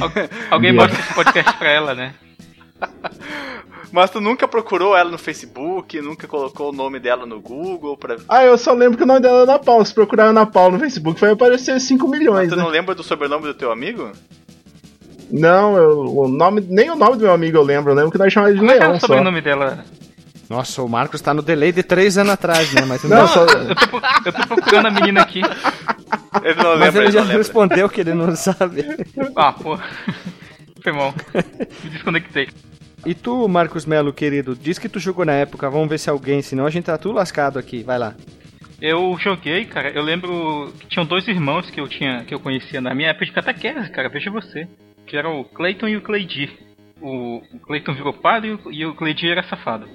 Alguém 0.49 0.73
mostra 0.73 0.99
esse 0.99 1.13
podcast 1.13 1.57
pra 1.57 1.71
ela, 1.71 1.95
né? 1.95 2.13
Mas 3.93 4.09
tu 4.09 4.19
nunca 4.19 4.47
procurou 4.47 4.97
ela 4.97 5.11
no 5.11 5.19
Facebook, 5.19 6.01
nunca 6.01 6.27
colocou 6.27 6.69
o 6.69 6.75
nome 6.75 6.99
dela 6.99 7.27
no 7.27 7.39
Google 7.39 7.95
pra... 7.95 8.17
Ah, 8.27 8.43
eu 8.43 8.57
só 8.57 8.73
lembro 8.73 8.97
que 8.97 9.03
o 9.03 9.05
nome 9.05 9.19
dela 9.19 9.41
é 9.41 9.43
Ana 9.43 9.59
Paula. 9.59 9.85
Se 9.85 9.93
procurar 9.93 10.25
Ana 10.25 10.47
Paula 10.47 10.71
no 10.71 10.79
Facebook, 10.79 11.21
vai 11.21 11.29
aparecer 11.29 11.79
5 11.79 12.07
milhões. 12.07 12.47
Mas 12.47 12.49
tu 12.49 12.55
né? 12.55 12.63
não 12.63 12.71
lembra 12.71 12.95
do 12.95 13.03
sobrenome 13.03 13.45
do 13.45 13.53
teu 13.53 13.71
amigo? 13.71 14.11
Não, 15.31 15.77
eu, 15.77 15.99
o 15.99 16.27
nome, 16.27 16.65
nem 16.67 16.89
o 16.89 16.95
nome 16.95 17.17
do 17.17 17.23
meu 17.23 17.33
amigo 17.33 17.55
eu 17.55 17.61
lembro. 17.61 17.91
Eu 17.91 17.95
lembro 17.95 18.11
que 18.11 18.17
nós 18.17 18.33
chamamos 18.33 18.55
de 18.55 18.61
Como 18.61 18.71
Leão. 18.71 18.81
Como 18.81 18.93
é 18.93 18.97
o 18.97 18.99
sobrenome 18.99 19.41
dela? 19.41 19.85
Nossa, 20.49 20.81
o 20.81 20.89
Marcos 20.89 21.21
tá 21.21 21.33
no 21.33 21.41
delay 21.41 21.71
de 21.71 21.83
3 21.83 22.17
anos 22.17 22.33
atrás, 22.33 22.73
né? 22.73 22.83
Mas 22.85 23.03
não, 23.03 23.17
não 23.17 23.27
só... 23.27 23.41
eu, 23.41 23.75
tô, 23.75 24.01
eu 24.25 24.33
tô 24.33 24.47
procurando 24.47 24.87
a 24.87 24.91
menina 24.91 25.21
aqui. 25.21 25.41
Ele 26.43 26.55
não 26.55 26.71
lembra, 26.71 26.77
Mas 26.77 26.95
ele, 26.95 27.05
ele 27.05 27.11
já 27.11 27.23
respondeu 27.23 27.89
que 27.89 28.01
ele 28.01 28.13
não 28.13 28.35
sabe. 28.35 28.85
Ah, 29.35 29.53
pô. 29.53 29.77
Foi 30.81 30.91
mal. 30.91 31.13
Me 31.83 31.89
desconectei. 31.89 32.49
E 33.05 33.13
tu, 33.13 33.47
Marcos 33.47 33.85
Melo, 33.85 34.13
querido, 34.13 34.55
diz 34.55 34.79
que 34.79 34.87
tu 34.87 34.99
jogou 34.99 35.25
na 35.25 35.33
época, 35.33 35.69
vamos 35.69 35.89
ver 35.89 35.97
se 35.97 36.09
alguém, 36.09 36.41
senão 36.41 36.65
a 36.65 36.69
gente 36.69 36.85
tá 36.85 36.97
tudo 36.97 37.15
lascado 37.15 37.59
aqui, 37.59 37.83
vai 37.83 37.99
lá. 37.99 38.15
Eu 38.81 39.17
joguei, 39.19 39.65
cara, 39.65 39.89
eu 39.91 40.01
lembro 40.01 40.73
que 40.79 40.87
tinham 40.87 41.05
dois 41.05 41.27
irmãos 41.27 41.69
que 41.69 41.79
eu 41.79 41.87
tinha 41.87 42.23
que 42.25 42.33
eu 42.33 42.39
conhecia 42.39 42.81
na 42.81 42.93
minha 42.93 43.09
época 43.09 43.25
de 43.25 43.31
catequese, 43.31 43.89
cara, 43.91 44.09
veja 44.09 44.31
você. 44.31 44.67
Que 45.05 45.17
eram 45.17 45.39
o 45.39 45.45
Clayton 45.45 45.87
e 45.87 45.97
o 45.97 46.01
Claydir. 46.01 46.51
O, 47.01 47.37
o 47.37 47.59
Clayton 47.59 47.93
virou 47.93 48.13
padre 48.13 48.57
e 48.71 48.85
o 48.85 48.95
Claydir 48.95 49.31
era 49.31 49.43
safado. 49.43 49.85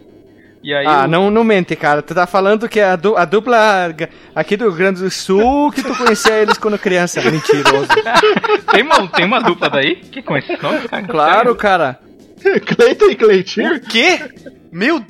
E 0.62 0.74
aí 0.74 0.84
ah, 0.86 1.06
não, 1.06 1.30
não 1.30 1.44
mente, 1.44 1.76
cara. 1.76 2.02
Tu 2.02 2.14
tá 2.14 2.26
falando 2.26 2.68
que 2.68 2.80
a, 2.80 2.96
du 2.96 3.16
a 3.16 3.24
dupla 3.24 3.94
aqui 4.34 4.56
do 4.56 4.64
Rio 4.64 4.76
Grande 4.76 5.02
do 5.02 5.10
Sul 5.10 5.70
que 5.70 5.82
tu 5.82 5.94
conhecia 5.96 6.34
eles 6.34 6.58
quando 6.58 6.78
criança. 6.78 7.20
Mentiroso. 7.22 7.88
tem, 8.70 8.82
uma, 8.82 9.08
tem 9.08 9.24
uma 9.24 9.40
dupla 9.40 9.70
daí 9.70 9.96
que 9.96 10.20
conhece 10.20 10.56
cara? 10.56 11.06
Claro, 11.06 11.54
cara. 11.54 12.00
Cleiton 12.66 13.06
e 13.06 13.16
Cleitinho? 13.16 13.76
O 13.76 13.80
quê? 13.80 14.20
Meu... 14.70 15.04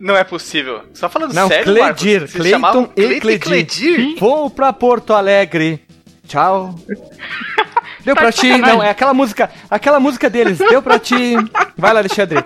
Não 0.00 0.16
é 0.16 0.22
possível. 0.22 0.82
Só 0.94 1.08
falando 1.08 1.34
não, 1.34 1.48
sério, 1.48 1.64
Cledir, 1.64 2.20
Marcos? 2.20 2.32
Cleiton 2.32 2.92
e 2.96 3.20
Cledir. 3.20 3.40
Cledir. 3.40 4.16
Vou 4.18 4.48
pra 4.48 4.72
Porto 4.72 5.12
Alegre. 5.12 5.82
Tchau. 6.26 6.74
Deu 8.04 8.14
pra 8.14 8.30
ti? 8.30 8.56
Não, 8.58 8.82
é 8.82 8.90
aquela 8.90 9.12
música, 9.12 9.50
aquela 9.68 9.98
música 9.98 10.30
deles. 10.30 10.58
Deu 10.58 10.80
pra 10.80 10.98
ti. 11.00 11.34
Vai 11.76 11.92
lá, 11.92 11.98
Alexandre. 11.98 12.44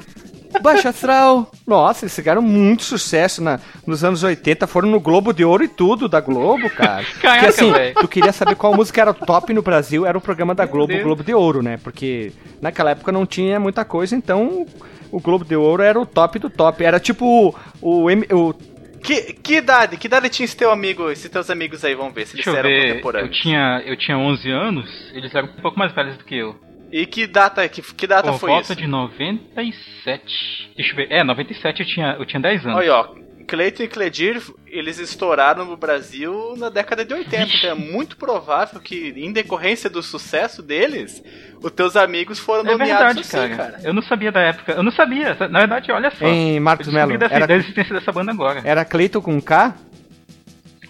Baixa 0.61 0.89
Astral. 0.91 1.51
Nossa, 1.67 2.05
eles 2.05 2.15
fizeram 2.15 2.43
muito 2.43 2.83
sucesso 2.83 3.43
na, 3.43 3.59
nos 3.87 4.03
anos 4.05 4.23
80. 4.23 4.67
Foram 4.67 4.89
no 4.89 5.01
Globo 5.01 5.33
de 5.33 5.45
Ouro 5.45 5.65
e 5.65 5.69
tudo 5.69 6.09
da 6.09 6.21
Globo, 6.21 6.69
cara. 6.71 7.05
Caraca, 7.21 7.47
Porque 7.47 7.47
assim, 7.47 7.73
véio. 7.73 7.95
tu 7.95 8.09
queria 8.09 8.33
saber 8.33 8.55
qual 8.57 8.75
música 8.75 9.01
era 9.01 9.15
top 9.15 9.53
no 9.53 9.63
Brasil, 9.63 10.05
era 10.07 10.17
o 10.17 10.21
programa 10.21 10.55
da 10.55 10.67
Globo, 10.67 10.93
Globo 11.03 11.23
de 11.23 11.35
Ouro, 11.35 11.63
né? 11.63 11.79
Porque 11.83 12.33
naquela 12.61 12.91
época 12.91 13.13
não 13.13 13.25
tinha 13.27 13.59
muita 13.61 13.85
coisa, 13.85 14.15
então 14.17 14.67
o 15.11 15.21
Globo 15.21 15.45
de 15.45 15.57
Ouro 15.57 15.83
era 15.83 16.01
o 16.01 16.07
top 16.07 16.39
do 16.39 16.49
top. 16.51 16.83
Era 16.85 16.99
tipo 17.01 17.55
o, 17.81 18.07
o, 18.11 18.49
o 18.51 18.55
que, 19.03 19.33
que 19.35 19.57
idade? 19.57 19.97
Que 19.97 20.07
idade 20.07 20.29
tinha 20.29 20.45
esse 20.45 20.57
teu 20.57 20.71
amigo, 20.71 21.11
esses 21.11 21.29
teus 21.31 21.51
amigos 21.51 21.85
aí? 21.85 21.95
Vamos 21.95 22.15
ver 22.15 22.27
se 22.27 22.37
eles 22.37 22.45
Deixa 22.45 22.59
eram 22.59 22.69
ver. 22.71 22.89
contemporâneos. 22.89 23.37
Eu 23.37 23.43
tinha, 23.43 23.83
eu 23.85 23.97
tinha 23.97 24.17
11 24.17 24.51
anos, 24.51 25.11
eles 25.13 25.35
eram 25.35 25.49
um 25.49 25.61
pouco 25.63 25.79
mais 25.79 25.93
velhos 25.93 26.17
do 26.17 26.25
que 26.25 26.37
eu. 26.37 26.55
E 26.93 27.07
que 27.07 27.27
data, 27.27 27.67
que, 27.69 27.81
que 27.81 28.07
data 28.07 28.31
Por 28.33 28.39
foi 28.39 28.51
volta 28.51 28.75
isso? 28.75 28.77
de 28.77 28.87
97. 28.87 30.73
Deixa 30.77 30.93
eu 30.93 30.97
ver. 30.97 31.11
É, 31.11 31.25
97 31.25 31.81
eu 31.81 31.87
tinha, 31.87 32.17
eu 32.19 32.27
tinha 32.27 32.41
10 32.41 32.67
anos. 32.67 32.77
Olha, 32.77 32.95
ó. 32.95 33.23
Cleiton 33.49 33.83
e 33.83 33.89
Cledir, 33.89 34.41
eles 34.67 34.99
estouraram 34.99 35.65
no 35.65 35.77
Brasil 35.77 36.55
na 36.57 36.69
década 36.69 37.05
de 37.05 37.13
80. 37.13 37.57
Então 37.57 37.71
é 37.71 37.75
muito 37.75 38.17
provável 38.17 38.79
que, 38.79 39.13
em 39.17 39.33
decorrência 39.33 39.91
do 39.91 40.03
sucesso 40.03 40.63
deles, 40.63 41.23
os 41.61 41.71
teus 41.73 41.97
amigos 41.97 42.39
foram 42.39 42.61
é 42.61 42.73
nomeados 42.73 42.89
verdade, 42.89 43.21
assim, 43.21 43.57
cara. 43.57 43.73
cara. 43.73 43.83
Eu 43.83 43.93
não 43.93 44.03
sabia 44.03 44.31
da 44.31 44.41
época. 44.41 44.73
Eu 44.73 44.83
não 44.83 44.93
sabia. 44.93 45.37
Na 45.51 45.61
verdade, 45.61 45.91
olha 45.91 46.11
só. 46.11 46.27
Em 46.27 46.61
Marcos 46.61 46.89
Melo. 46.89 47.13
Era 47.13 47.47
da 47.47 47.57
existência 47.57 47.95
dessa 47.95 48.13
banda 48.13 48.33
agora. 48.33 48.61
Era 48.65 48.85
Cleiton 48.85 49.21
com 49.21 49.41
K? 49.41 49.75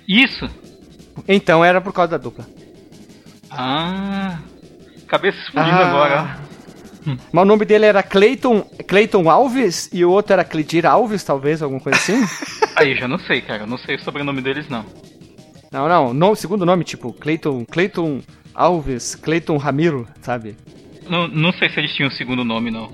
Isso. 0.06 0.48
Então 1.26 1.64
era 1.64 1.80
por 1.80 1.92
causa 1.92 2.12
da 2.12 2.18
dupla. 2.18 2.44
Ah. 3.50 4.38
Cabeça 5.12 5.36
explodindo 5.40 5.76
ah. 5.76 5.86
agora. 5.86 6.38
Mas 7.30 7.42
o 7.42 7.44
nome 7.44 7.66
dele 7.66 7.84
era 7.84 8.02
Clayton, 8.02 8.62
Clayton 8.88 9.28
Alves 9.28 9.90
e 9.92 10.06
o 10.06 10.10
outro 10.10 10.32
era 10.32 10.42
Cleidir 10.42 10.86
Alves, 10.86 11.22
talvez, 11.22 11.60
alguma 11.60 11.82
coisa 11.82 11.98
assim? 11.98 12.24
Aí 12.74 12.94
já 12.94 13.06
não 13.06 13.18
sei, 13.18 13.42
cara. 13.42 13.64
Eu 13.64 13.66
não 13.66 13.76
sei 13.76 13.96
o 13.96 14.00
sobrenome 14.00 14.40
deles, 14.40 14.70
não. 14.70 14.86
Não, 15.70 15.86
não. 15.86 16.14
No, 16.14 16.34
segundo 16.34 16.64
nome, 16.64 16.82
tipo, 16.82 17.12
Clayton, 17.12 17.66
Clayton 17.66 18.22
Alves, 18.54 19.14
Clayton 19.14 19.58
Ramiro, 19.58 20.08
sabe? 20.22 20.56
Não, 21.06 21.28
não 21.28 21.52
sei 21.52 21.68
se 21.68 21.78
eles 21.78 21.92
tinham 21.92 22.08
um 22.08 22.12
segundo 22.12 22.42
nome, 22.42 22.70
não. 22.70 22.90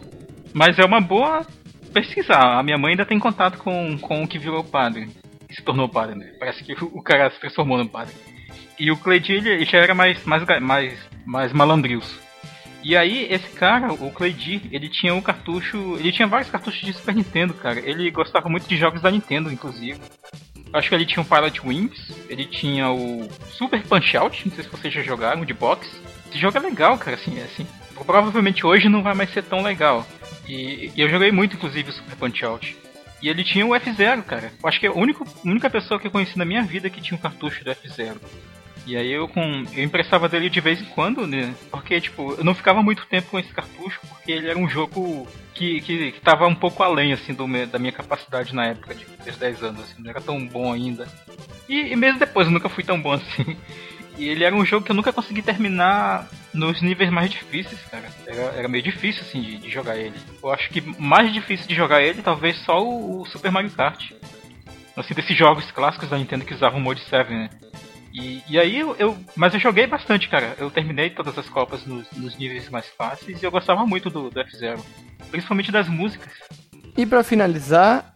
Mas 0.52 0.76
é 0.76 0.84
uma 0.84 1.00
boa 1.00 1.46
pesquisar. 1.94 2.58
A 2.58 2.62
minha 2.64 2.78
mãe 2.78 2.92
ainda 2.92 3.06
tem 3.06 3.20
contato 3.20 3.58
com, 3.58 3.96
com 3.96 4.24
o 4.24 4.26
que 4.26 4.40
virou 4.40 4.64
padre. 4.64 5.08
Se 5.52 5.62
tornou 5.62 5.88
padre, 5.88 6.16
né? 6.16 6.32
Parece 6.40 6.64
que 6.64 6.72
o 6.82 7.00
cara 7.00 7.30
se 7.30 7.38
transformou 7.38 7.78
no 7.78 7.88
padre. 7.88 8.12
E 8.78 8.90
o 8.90 8.96
Cleidir, 8.96 9.46
ele 9.46 9.64
já 9.64 9.78
era 9.78 9.94
mais, 9.94 10.24
mais, 10.24 10.44
mais 10.60 11.08
mais 11.28 11.52
malandrios. 11.52 12.18
E 12.82 12.96
aí, 12.96 13.26
esse 13.30 13.50
cara, 13.50 13.92
o 13.92 14.10
Cleidir, 14.10 14.62
ele 14.72 14.88
tinha 14.88 15.14
um 15.14 15.20
cartucho. 15.20 15.96
Ele 15.98 16.10
tinha 16.10 16.26
vários 16.26 16.50
cartuchos 16.50 16.80
de 16.80 16.92
Super 16.94 17.14
Nintendo, 17.14 17.52
cara. 17.52 17.80
Ele 17.80 18.10
gostava 18.10 18.48
muito 18.48 18.66
de 18.66 18.76
jogos 18.76 19.02
da 19.02 19.10
Nintendo, 19.10 19.52
inclusive. 19.52 20.00
Acho 20.72 20.88
que 20.88 20.94
ele 20.94 21.06
tinha 21.06 21.22
o 21.22 21.26
Pilot 21.26 21.66
Wings, 21.66 22.14
ele 22.28 22.44
tinha 22.44 22.90
o 22.90 23.28
Super 23.50 23.82
Punch 23.82 24.16
Out, 24.16 24.48
não 24.48 24.54
sei 24.54 24.64
se 24.64 24.70
vocês 24.70 24.92
já 24.92 25.02
jogaram, 25.02 25.44
de 25.44 25.54
box. 25.54 25.88
Esse 26.28 26.38
jogo 26.38 26.56
é 26.58 26.60
legal, 26.60 26.96
cara, 26.98 27.16
assim, 27.16 27.38
é 27.38 27.44
assim. 27.44 27.66
Provavelmente 27.94 28.66
hoje 28.66 28.88
não 28.88 29.02
vai 29.02 29.14
mais 29.14 29.32
ser 29.32 29.42
tão 29.42 29.62
legal. 29.62 30.06
E, 30.46 30.92
e 30.94 31.00
eu 31.00 31.08
joguei 31.08 31.32
muito, 31.32 31.56
inclusive, 31.56 31.90
o 31.90 31.92
Super 31.92 32.16
Punch 32.16 32.44
Out. 32.44 32.76
E 33.22 33.28
ele 33.28 33.42
tinha 33.42 33.66
o 33.66 33.70
F0, 33.70 34.22
cara. 34.22 34.52
Eu 34.62 34.68
acho 34.68 34.78
que 34.78 34.86
é 34.86 34.90
a 34.90 34.92
única, 34.92 35.24
única 35.44 35.68
pessoa 35.68 35.98
que 35.98 36.06
eu 36.06 36.10
conheci 36.10 36.38
na 36.38 36.44
minha 36.44 36.62
vida 36.62 36.88
que 36.88 37.00
tinha 37.00 37.18
um 37.18 37.20
cartucho 37.20 37.64
do 37.64 37.70
F0. 37.70 38.16
E 38.88 38.96
aí 38.96 39.12
eu 39.12 39.28
com 39.28 39.42
eu 39.74 39.84
emprestava 39.84 40.30
dele 40.30 40.48
de 40.48 40.62
vez 40.62 40.80
em 40.80 40.86
quando, 40.86 41.26
né? 41.26 41.54
Porque 41.70 42.00
tipo, 42.00 42.32
eu 42.38 42.42
não 42.42 42.54
ficava 42.54 42.82
muito 42.82 43.04
tempo 43.04 43.28
com 43.30 43.38
esse 43.38 43.52
cartucho 43.52 44.00
porque 44.08 44.32
ele 44.32 44.48
era 44.48 44.58
um 44.58 44.66
jogo 44.66 45.28
que, 45.52 45.82
que, 45.82 46.12
que 46.12 46.20
tava 46.22 46.46
um 46.46 46.54
pouco 46.54 46.82
além 46.82 47.12
assim 47.12 47.34
do 47.34 47.46
da 47.66 47.78
minha 47.78 47.92
capacidade 47.92 48.54
na 48.54 48.68
época 48.68 48.94
de 48.94 49.04
ter 49.04 49.36
10 49.36 49.62
anos, 49.62 49.82
assim, 49.82 50.02
não 50.02 50.08
era 50.08 50.22
tão 50.22 50.46
bom 50.46 50.72
ainda. 50.72 51.06
E, 51.68 51.92
e 51.92 51.96
mesmo 51.96 52.18
depois 52.18 52.46
eu 52.46 52.52
nunca 52.52 52.70
fui 52.70 52.82
tão 52.82 52.98
bom 52.98 53.12
assim. 53.12 53.58
E 54.16 54.26
ele 54.26 54.42
era 54.42 54.56
um 54.56 54.64
jogo 54.64 54.86
que 54.86 54.90
eu 54.90 54.96
nunca 54.96 55.12
consegui 55.12 55.42
terminar 55.42 56.26
nos 56.54 56.80
níveis 56.80 57.10
mais 57.10 57.30
difíceis, 57.30 57.80
cara. 57.90 58.08
Era, 58.26 58.42
era 58.56 58.68
meio 58.68 58.82
difícil, 58.82 59.22
assim, 59.22 59.42
de, 59.42 59.58
de, 59.58 59.70
jogar 59.70 59.96
ele. 59.96 60.16
Eu 60.42 60.50
acho 60.50 60.70
que 60.70 60.80
mais 60.98 61.32
difícil 61.32 61.68
de 61.68 61.74
jogar 61.74 62.02
ele, 62.02 62.20
talvez 62.20 62.58
só 62.64 62.82
o, 62.82 63.20
o 63.20 63.26
Super 63.26 63.52
Mario 63.52 63.70
Kart. 63.70 64.12
Assim, 64.96 65.14
desses 65.14 65.36
jogos 65.36 65.70
clássicos 65.70 66.08
da 66.08 66.18
Nintendo 66.18 66.44
que 66.44 66.54
usavam 66.54 66.80
o 66.80 66.82
Mode 66.82 67.00
7, 67.02 67.30
né? 67.30 67.50
E, 68.12 68.42
e 68.48 68.58
aí 68.58 68.78
eu, 68.78 68.96
eu, 68.98 69.16
Mas 69.36 69.54
eu 69.54 69.60
joguei 69.60 69.86
bastante, 69.86 70.28
cara. 70.28 70.54
Eu 70.58 70.70
terminei 70.70 71.10
todas 71.10 71.36
as 71.38 71.48
copas 71.48 71.84
nos, 71.84 72.06
nos 72.12 72.36
níveis 72.36 72.68
mais 72.68 72.86
fáceis 72.86 73.40
e 73.42 73.44
eu 73.44 73.50
gostava 73.50 73.86
muito 73.86 74.10
do, 74.10 74.30
do 74.30 74.40
F-Zero. 74.40 74.84
Principalmente 75.30 75.70
das 75.70 75.88
músicas. 75.88 76.32
E 76.96 77.04
para 77.06 77.22
finalizar, 77.22 78.12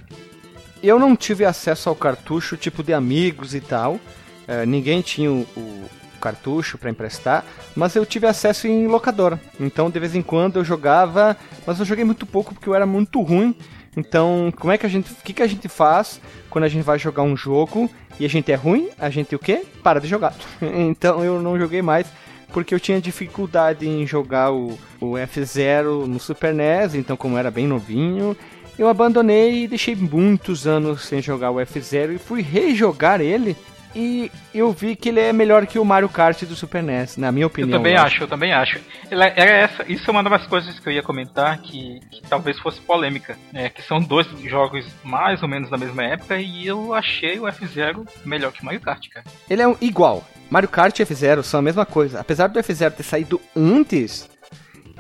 eu 0.83 0.99
não 0.99 1.15
tive 1.15 1.45
acesso 1.45 1.89
ao 1.89 1.95
cartucho 1.95 2.57
tipo 2.57 2.83
de 2.83 2.93
amigos 2.93 3.55
e 3.55 3.61
tal. 3.61 3.95
Uh, 3.95 4.67
ninguém 4.67 5.01
tinha 5.03 5.31
o, 5.31 5.47
o 5.57 5.89
cartucho 6.21 6.79
para 6.79 6.91
emprestar, 6.91 7.45
mas 7.75 7.97
eu 7.97 8.07
tive 8.07 8.27
acesso 8.27 8.67
em 8.67 8.87
locadora. 8.87 9.41
Então 9.59 9.91
de 9.91 9.99
vez 9.99 10.15
em 10.15 10.23
quando 10.23 10.57
eu 10.57 10.65
jogava, 10.65 11.37
mas 11.67 11.79
eu 11.79 11.85
joguei 11.85 12.05
muito 12.05 12.25
pouco 12.25 12.55
porque 12.55 12.69
eu 12.69 12.75
era 12.75 12.87
muito 12.87 13.21
ruim. 13.21 13.55
Então, 13.97 14.53
como 14.57 14.73
é 14.73 14.79
que 14.79 14.87
a 14.87 14.89
gente, 14.89 15.13
o 15.13 15.17
que, 15.17 15.33
que 15.33 15.43
a 15.43 15.47
gente 15.47 15.69
faz 15.69 16.21
quando 16.49 16.65
a 16.65 16.69
gente 16.69 16.83
vai 16.83 16.99
jogar 16.99 17.23
um 17.23 17.37
jogo 17.37 17.91
e 18.19 18.25
a 18.25 18.29
gente 18.29 18.51
é 18.51 18.55
ruim? 18.55 18.89
A 18.99 19.11
gente 19.11 19.35
o 19.35 19.39
quê? 19.39 19.65
Para 19.83 20.01
de 20.01 20.09
jogar. 20.09 20.35
então 20.63 21.23
eu 21.25 21.41
não 21.41 21.59
joguei 21.59 21.83
mais 21.83 22.07
porque 22.53 22.75
eu 22.75 22.81
tinha 22.81 23.01
dificuldade 23.01 23.89
em 23.89 24.07
jogar 24.07 24.53
o, 24.53 24.79
o 25.01 25.13
F0 25.13 26.07
no 26.07 26.21
Super 26.21 26.55
NES, 26.55 26.95
então 26.95 27.17
como 27.17 27.39
era 27.39 27.51
bem 27.51 27.67
novinho, 27.67 28.37
eu 28.79 28.89
abandonei 28.89 29.65
e 29.65 29.69
deixei 29.69 29.97
muitos 29.97 30.67
anos 30.67 31.03
sem 31.03 31.23
jogar 31.23 31.51
o 31.51 31.57
F0 31.57 32.15
e 32.15 32.19
fui 32.19 32.43
rejogar 32.43 33.21
ele 33.21 33.57
e 33.95 34.31
eu 34.55 34.73
vi 34.73 34.97
que 34.97 35.09
ele 35.09 35.21
é 35.21 35.33
melhor 35.33 35.67
que 35.67 35.79
o 35.79 35.85
Mario 35.85 36.09
Kart 36.09 36.43
do 36.45 36.55
Super 36.55 36.83
NES, 36.83 37.17
na 37.17 37.31
minha 37.31 37.47
opinião. 37.47 37.71
Eu 37.71 37.79
também 37.79 37.95
eu 37.95 37.99
acho. 37.99 38.07
acho, 38.07 38.25
eu 38.25 38.29
também 38.29 38.53
acho. 38.53 38.81
Era 39.11 39.51
essa, 39.51 39.85
isso 39.91 40.09
é 40.09 40.11
uma 40.11 40.23
das 40.23 40.47
coisas 40.47 40.79
que 40.79 40.89
eu 40.89 40.93
ia 40.93 41.03
comentar 41.03 41.59
que, 41.59 42.01
que 42.11 42.23
talvez 42.29 42.59
fosse 42.59 42.81
polêmica. 42.81 43.37
É, 43.53 43.69
que 43.69 43.83
são 43.83 44.01
dois 44.01 44.27
jogos 44.45 44.87
mais 45.03 45.43
ou 45.43 45.49
menos 45.49 45.71
da 45.71 45.77
mesma 45.77 46.05
época 46.05 46.39
e 46.39 46.67
eu 46.67 46.95
achei 46.95 47.39
o 47.39 47.45
F0 47.45 48.07
melhor 48.25 48.53
que 48.53 48.63
o 48.63 48.65
Mario 48.65 48.81
Kart, 48.81 49.09
cara. 49.09 49.27
Ele 49.49 49.63
é 49.63 49.69
um, 49.69 49.77
igual. 49.81 50.25
Mario 50.51 50.69
Kart 50.69 50.99
e 50.99 51.03
F0 51.03 51.43
são 51.43 51.61
a 51.61 51.63
mesma 51.63 51.87
coisa. 51.87 52.21
Apesar 52.21 52.49
do 52.49 52.61
F0 52.61 52.93
ter 52.93 53.03
saído 53.03 53.41
antes, 53.57 54.29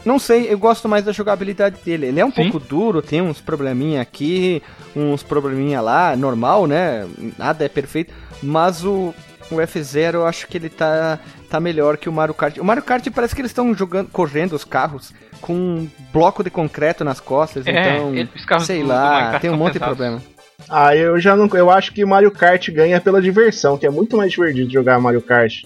não 0.05 0.19
sei, 0.19 0.53
eu 0.53 0.59
gosto 0.59 0.89
mais 0.89 1.05
da 1.05 1.13
jogabilidade 1.13 1.77
dele. 1.85 2.07
Ele 2.07 2.21
é 2.21 2.25
um 2.25 2.33
Sim. 2.33 2.51
pouco 2.51 2.67
duro, 2.67 3.01
tem 3.01 3.23
uns 3.23 3.41
probleminha 3.41 4.01
aqui, 4.01 4.63
uns 4.95 5.23
probleminha 5.23 5.81
lá, 5.81 6.17
normal, 6.17 6.67
né? 6.67 7.07
Nada 7.39 7.65
é 7.65 7.69
perfeito. 7.69 8.13
Mas 8.43 8.85
o, 8.85 9.15
o 9.51 9.57
F0 9.57 10.15
eu 10.15 10.27
acho 10.27 10.49
que 10.49 10.59
ele 10.59 10.69
tá, 10.69 11.19
tá 11.49 11.61
melhor 11.61 11.97
que 11.97 12.09
o 12.09 12.13
Mario 12.13 12.35
Kart. 12.35 12.59
O 12.59 12.65
Mario 12.65 12.83
Kart 12.83 13.07
parece 13.11 13.35
que 13.35 13.41
eles 13.41 13.51
estão 13.51 13.73
jogando, 13.75 14.09
correndo 14.11 14.55
os 14.55 14.65
carros 14.65 15.13
com 15.41 15.55
um 15.55 15.89
bloco 16.13 16.43
de 16.43 16.51
concreto 16.51 17.05
nas 17.05 17.21
costas, 17.21 17.67
é, 17.67 17.71
então, 17.71 18.15
ele, 18.15 18.29
sei 18.61 18.83
do, 18.83 18.89
lá, 18.89 19.33
do 19.33 19.41
tem 19.41 19.51
um 19.51 19.57
monte 19.57 19.75
pesados. 19.75 19.97
de 19.97 20.03
problema. 20.03 20.23
Ah, 20.69 20.97
eu 20.97 21.19
já 21.21 21.35
não, 21.35 21.49
eu 21.55 21.71
acho 21.71 21.93
que 21.93 22.05
Mario 22.05 22.31
Kart 22.31 22.71
ganha 22.71 23.01
pela 23.01 23.21
diversão, 23.21 23.77
que 23.77 23.85
é 23.85 23.91
muito 23.91 24.17
mais 24.17 24.31
divertido 24.31 24.73
jogar 24.73 25.01
Mario 25.01 25.21
Kart. 25.21 25.65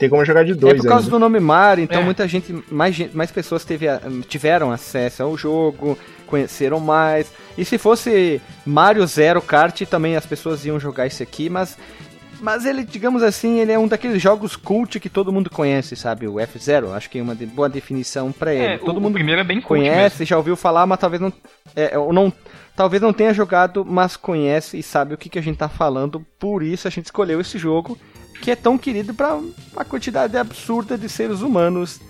Tem 0.00 0.08
como 0.08 0.24
jogar 0.24 0.46
de 0.46 0.54
dois. 0.54 0.72
É 0.72 0.76
por 0.78 0.88
causa 0.88 1.04
ainda. 1.04 1.10
do 1.10 1.18
nome 1.18 1.38
Mario, 1.38 1.84
então 1.84 2.00
é. 2.00 2.04
muita 2.04 2.26
gente, 2.26 2.64
mais, 2.70 3.12
mais 3.12 3.30
pessoas 3.30 3.66
teve, 3.66 3.86
tiveram 4.26 4.72
acesso 4.72 5.22
ao 5.22 5.36
jogo, 5.36 5.96
conheceram 6.26 6.80
mais. 6.80 7.30
E 7.56 7.66
se 7.66 7.76
fosse 7.76 8.40
Mario 8.64 9.06
Zero 9.06 9.42
Kart, 9.42 9.82
também 9.82 10.16
as 10.16 10.24
pessoas 10.24 10.64
iam 10.64 10.80
jogar 10.80 11.06
esse 11.06 11.22
aqui, 11.22 11.50
mas 11.50 11.76
mas 12.40 12.64
ele, 12.64 12.82
digamos 12.82 13.22
assim, 13.22 13.58
ele 13.58 13.70
é 13.70 13.78
um 13.78 13.86
daqueles 13.86 14.22
jogos 14.22 14.56
cult 14.56 14.98
que 14.98 15.10
todo 15.10 15.30
mundo 15.30 15.50
conhece, 15.50 15.94
sabe? 15.94 16.26
O 16.26 16.36
F0, 16.36 16.94
acho 16.94 17.10
que 17.10 17.18
é 17.18 17.22
uma 17.22 17.34
de, 17.34 17.44
boa 17.44 17.68
definição 17.68 18.32
para 18.32 18.54
ele. 18.54 18.64
É, 18.64 18.78
todo 18.78 18.96
o, 18.96 19.00
mundo 19.02 19.10
o 19.10 19.14
primeiro 19.14 19.42
é 19.42 19.44
bem 19.44 19.60
conhece, 19.60 20.24
já 20.24 20.38
ouviu 20.38 20.56
falar, 20.56 20.86
mas 20.86 20.98
talvez 20.98 21.20
não, 21.20 21.30
é, 21.76 21.94
não, 22.10 22.32
talvez 22.74 23.02
não 23.02 23.12
tenha 23.12 23.34
jogado, 23.34 23.84
mas 23.84 24.16
conhece 24.16 24.78
e 24.78 24.82
sabe 24.82 25.12
o 25.12 25.18
que, 25.18 25.28
que 25.28 25.38
a 25.38 25.42
gente 25.42 25.58
tá 25.58 25.68
falando. 25.68 26.24
Por 26.38 26.62
isso 26.62 26.88
a 26.88 26.90
gente 26.90 27.04
escolheu 27.04 27.42
esse 27.42 27.58
jogo 27.58 27.98
que 28.40 28.50
é 28.50 28.56
tão 28.56 28.78
querido 28.78 29.14
para 29.14 29.34
uma 29.34 29.84
quantidade 29.84 30.36
absurda 30.36 30.96
de 30.96 31.08
seres 31.08 31.40
humanos. 31.40 32.00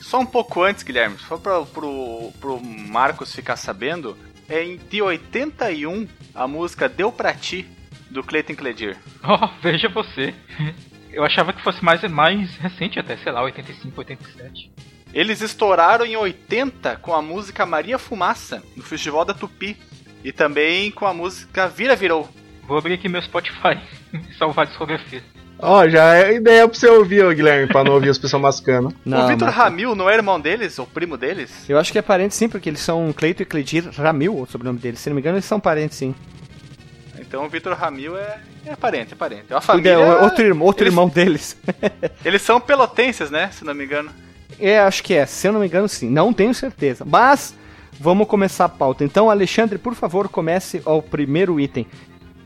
Só 0.00 0.20
um 0.20 0.26
pouco 0.26 0.62
antes, 0.62 0.82
Guilherme, 0.82 1.18
só 1.18 1.36
para 1.36 1.62
pro, 1.62 2.32
pro 2.40 2.60
Marcos 2.60 3.34
ficar 3.34 3.56
sabendo, 3.56 4.16
é 4.48 4.62
em 4.62 4.76
de 4.76 5.02
81 5.02 6.06
a 6.34 6.46
música 6.46 6.88
Deu 6.88 7.10
Pra 7.10 7.34
Ti, 7.34 7.66
do 8.10 8.22
Clayton 8.22 8.54
Cledir. 8.54 8.96
Oh, 9.22 9.48
veja 9.62 9.88
você. 9.88 10.34
Eu 11.12 11.24
achava 11.24 11.52
que 11.52 11.62
fosse 11.62 11.84
mais, 11.84 12.02
mais 12.04 12.54
recente 12.56 12.98
até, 12.98 13.16
sei 13.16 13.32
lá, 13.32 13.42
85, 13.42 13.98
87. 13.98 14.70
Eles 15.12 15.40
estouraram 15.40 16.04
em 16.04 16.16
80 16.16 16.96
com 16.96 17.14
a 17.14 17.22
música 17.22 17.66
Maria 17.66 17.98
Fumaça, 17.98 18.62
no 18.76 18.82
Festival 18.82 19.24
da 19.24 19.34
Tupi. 19.34 19.76
E 20.22 20.32
também 20.32 20.90
com 20.90 21.06
a 21.06 21.14
música 21.14 21.68
Vira 21.68 21.94
Virou. 21.94 22.28
Vou 22.66 22.76
abrir 22.76 22.94
aqui 22.94 23.08
meu 23.08 23.22
Spotify 23.22 23.78
e 24.12 24.34
salvar 24.36 24.66
a 24.66 24.68
discografia. 24.68 25.22
Ó, 25.60 25.80
oh, 25.80 25.88
já 25.88 26.14
é 26.16 26.34
ideia 26.34 26.68
pra 26.68 26.78
você 26.78 26.86
ouvir, 26.86 27.24
ô, 27.24 27.30
Guilherme, 27.30 27.66
pra 27.66 27.82
não 27.82 27.94
ouvir 27.94 28.10
as 28.10 28.18
pessoas 28.18 28.40
mascando. 28.40 28.94
Não, 29.04 29.24
o 29.24 29.28
Vitor 29.28 29.48
mas... 29.48 29.56
Ramil 29.56 29.94
não 29.96 30.08
é 30.08 30.14
irmão 30.14 30.40
deles, 30.40 30.78
ou 30.78 30.86
primo 30.86 31.16
deles? 31.16 31.68
Eu 31.68 31.78
acho 31.78 31.90
que 31.90 31.98
é 31.98 32.02
parente 32.02 32.36
sim, 32.36 32.48
porque 32.48 32.68
eles 32.68 32.80
são 32.80 33.12
Cleito 33.12 33.42
e 33.42 33.44
Cleidir 33.44 33.90
Ramil, 33.90 34.38
o 34.38 34.46
sobrenome 34.46 34.78
deles. 34.78 35.00
Se 35.00 35.10
não 35.10 35.16
me 35.16 35.20
engano, 35.20 35.36
eles 35.36 35.44
são 35.44 35.58
parentes 35.58 35.98
sim. 35.98 36.14
Então 37.18 37.44
o 37.44 37.48
Vitor 37.48 37.74
Ramil 37.74 38.16
é, 38.16 38.40
é 38.64 38.76
parente, 38.76 39.12
é 39.12 39.16
parente. 39.16 39.44
É 39.50 39.54
uma 39.54 39.60
família. 39.60 39.90
É, 39.90 40.22
outro, 40.22 40.44
irmão, 40.44 40.66
outro 40.66 40.84
eles, 40.84 40.92
irmão 40.92 41.08
deles. 41.08 41.56
eles 42.24 42.40
são 42.40 42.60
pelotenses, 42.60 43.30
né? 43.30 43.50
Se 43.52 43.64
não 43.64 43.74
me 43.74 43.84
engano. 43.84 44.10
É, 44.60 44.78
acho 44.78 45.02
que 45.02 45.12
é. 45.12 45.26
Se 45.26 45.46
eu 45.48 45.52
não 45.52 45.60
me 45.60 45.66
engano, 45.66 45.88
sim. 45.88 46.08
Não 46.08 46.32
tenho 46.32 46.54
certeza. 46.54 47.04
Mas 47.04 47.54
vamos 47.98 48.28
começar 48.28 48.64
a 48.64 48.68
pauta. 48.68 49.04
Então, 49.04 49.28
Alexandre, 49.28 49.76
por 49.76 49.94
favor, 49.94 50.28
comece 50.28 50.80
ao 50.84 51.02
primeiro 51.02 51.58
item. 51.60 51.86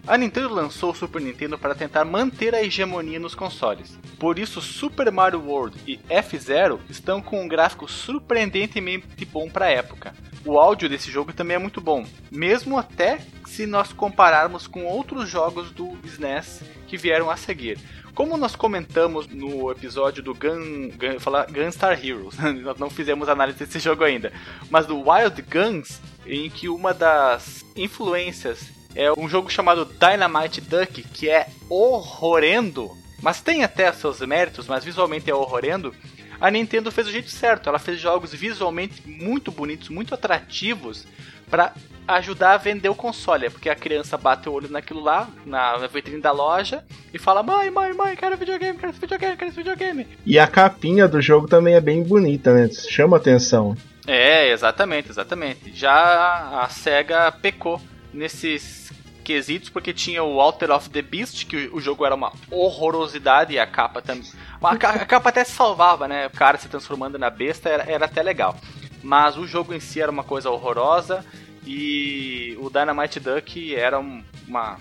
A 0.05 0.19
Nintendo 0.19 0.53
lançou 0.53 0.91
o 0.91 0.95
Super 0.95 1.23
Nintendo 1.23 1.57
para 1.57 1.77
tentar 1.77 2.05
manter 2.05 2.57
a 2.57 2.63
hegemonia 2.63 3.21
nos 3.21 3.37
consoles. 3.37 3.97
Por 4.19 4.37
isso, 4.37 4.61
Super 4.61 5.13
Mario 5.13 5.41
World 5.41 5.79
e 5.87 6.01
F-Zero 6.09 6.81
estão 6.91 7.23
com 7.23 7.41
um 7.41 7.47
gráfico 7.47 7.89
surpreendentemente 7.89 9.25
bom 9.25 9.49
para 9.49 9.67
a 9.67 9.71
época. 9.71 10.13
O 10.45 10.59
áudio 10.59 10.89
desse 10.89 11.09
jogo 11.09 11.33
também 11.33 11.55
é 11.55 11.59
muito 11.59 11.81
bom, 11.81 12.05
mesmo 12.33 12.77
até 12.77 13.21
se 13.47 13.65
nós 13.65 13.93
compararmos 13.93 14.67
com 14.67 14.85
outros 14.85 15.31
jogos 15.31 15.71
do 15.71 15.97
SNES 16.05 16.63
que 16.89 16.97
vieram 16.97 17.31
a 17.31 17.37
seguir. 17.37 17.79
Como 18.13 18.37
nós 18.37 18.57
comentamos 18.57 19.29
no 19.29 19.71
episódio 19.71 20.21
do 20.21 20.35
Gun, 20.35 20.91
Gun, 20.97 21.21
falar 21.21 21.47
Gunstar 21.47 22.05
Heroes, 22.05 22.37
nós 22.61 22.77
não 22.77 22.91
fizemos 22.91 23.29
análise 23.29 23.61
desse 23.61 23.79
jogo 23.79 24.03
ainda, 24.03 24.33
mas 24.69 24.85
do 24.85 24.97
Wild 24.97 25.41
Guns, 25.43 26.01
em 26.27 26.51
que 26.51 26.69
uma 26.69 26.93
das 26.93 27.65
influências 27.77 28.82
é 28.95 29.13
um 29.19 29.29
jogo 29.29 29.51
chamado 29.51 29.85
Dynamite 29.85 30.61
Duck, 30.61 31.03
que 31.03 31.29
é 31.29 31.47
horrorendo, 31.69 32.91
mas 33.21 33.41
tem 33.41 33.65
até 33.65 33.91
seus 33.93 34.21
méritos, 34.21 34.67
mas 34.67 34.85
visualmente 34.85 35.31
é 35.31 35.35
horrorendo. 35.35 35.95
A 36.41 36.51
Nintendo 36.51 36.91
fez 36.91 37.07
o 37.07 37.13
jeito 37.13 37.31
certo, 37.31 37.69
ela 37.69 37.79
fez 37.79 38.01
jogos 38.01 38.33
visualmente 38.35 39.03
muito 39.09 39.53
bonitos, 39.53 39.89
muito 39.89 40.13
atrativos 40.13 41.07
para 41.49 41.73
ajudar 42.07 42.55
a 42.55 42.57
vender 42.57 42.89
o 42.89 42.95
console, 42.95 43.49
porque 43.49 43.71
a 43.71 43.77
criança 43.77 44.19
bate 44.19 44.49
o 44.49 44.53
olho 44.53 44.69
naquilo 44.69 45.01
lá, 45.01 45.29
na 45.47 45.77
vitrine 45.87 46.21
da 46.21 46.33
loja, 46.33 46.83
e 47.15 47.19
fala: 47.19 47.43
Mãe, 47.43 47.71
mãe, 47.71 47.93
mãe, 47.93 48.17
quero 48.17 48.37
videogame, 48.37 48.79
quero 48.79 48.91
esse 48.91 49.01
videogame, 49.01 49.37
quero 49.37 49.51
esse 49.51 49.57
videogame. 49.57 50.09
E 50.27 50.39
a 50.39 50.47
capinha 50.47 51.07
do 51.07 51.21
jogo 51.21 51.47
também 51.47 51.75
é 51.75 51.81
bem 51.81 52.03
bonita, 52.03 52.53
né? 52.53 52.69
Chama 52.71 53.17
atenção. 53.17 53.77
É, 54.07 54.51
exatamente, 54.51 55.11
exatamente. 55.11 55.73
Já 55.73 56.61
a 56.61 56.69
SEGA 56.69 57.31
pecou 57.31 57.81
nesses 58.13 58.82
quesitos, 59.23 59.69
porque 59.69 59.93
tinha 59.93 60.23
o 60.23 60.41
Alter 60.41 60.71
of 60.71 60.91
the 60.91 61.03
Beast, 61.03 61.47
que 61.47 61.71
o 61.73 61.81
jogo 61.81 62.05
era 62.05 62.15
uma 62.15 62.33
horrorosidade, 62.51 63.55
e 63.55 63.59
a 63.59 63.67
capa 63.67 64.03
também. 64.03 64.25
A, 64.63 64.77
capa 64.77 65.29
até 65.29 65.45
salvava, 65.45 66.07
né? 66.07 66.27
O 66.27 66.31
cara 66.31 66.59
se 66.59 66.69
transformando 66.69 67.19
na 67.19 67.31
besta 67.31 67.69
era, 67.69 67.85
era 67.85 68.05
até 68.05 68.23
legal. 68.23 68.57
Mas 69.03 69.37
o 69.37 69.47
jogo 69.47 69.75
em 69.75 69.81
si 69.81 70.01
era 70.01 70.11
uma 70.11 70.23
coisa 70.23 70.51
horrorosa, 70.51 71.25
e 71.67 72.57
o 72.61 72.69
Dynamite 72.69 73.21
Duck 73.21 73.75
era 73.75 73.99
uma. 73.99 74.79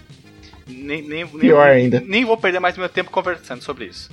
Nem, 0.67 1.01
nem, 1.01 1.27
Pior 1.27 1.65
nem, 1.65 1.83
ainda. 1.83 1.99
Nem 2.01 2.25
vou 2.25 2.37
perder 2.37 2.59
mais 2.59 2.77
meu 2.77 2.89
tempo 2.89 3.11
conversando 3.11 3.63
sobre 3.63 3.85
isso. 3.85 4.09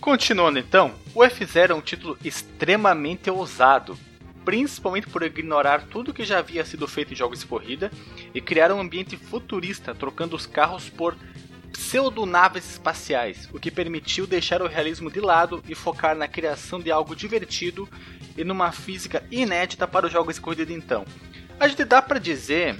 Continuando 0.00 0.58
então, 0.58 0.92
o 1.14 1.20
F0 1.20 1.70
é 1.70 1.74
um 1.74 1.80
título 1.80 2.16
extremamente 2.24 3.30
ousado, 3.30 3.98
principalmente 4.46 5.08
por 5.08 5.24
ignorar 5.24 5.88
tudo 5.90 6.14
que 6.14 6.24
já 6.24 6.38
havia 6.38 6.64
sido 6.64 6.86
feito 6.86 7.12
em 7.12 7.16
jogos 7.16 7.40
de 7.40 7.46
corrida 7.46 7.90
e 8.32 8.40
criar 8.40 8.70
um 8.70 8.80
ambiente 8.80 9.16
futurista, 9.16 9.92
trocando 9.92 10.36
os 10.36 10.46
carros 10.46 10.88
por 10.88 11.16
pseudonaves 11.72 12.70
espaciais, 12.70 13.48
o 13.52 13.58
que 13.58 13.72
permitiu 13.72 14.24
deixar 14.24 14.62
o 14.62 14.68
realismo 14.68 15.10
de 15.10 15.20
lado 15.20 15.60
e 15.68 15.74
focar 15.74 16.14
na 16.14 16.28
criação 16.28 16.78
de 16.78 16.92
algo 16.92 17.16
divertido 17.16 17.88
e 18.38 18.44
numa 18.44 18.70
física 18.70 19.24
inédita 19.32 19.86
para 19.86 20.06
os 20.06 20.12
jogos 20.12 20.36
de 20.36 20.40
corrida 20.40 20.64
de 20.64 20.74
então. 20.74 21.04
A 21.58 21.66
gente 21.66 21.84
dá 21.84 22.00
para 22.00 22.20
dizer 22.20 22.76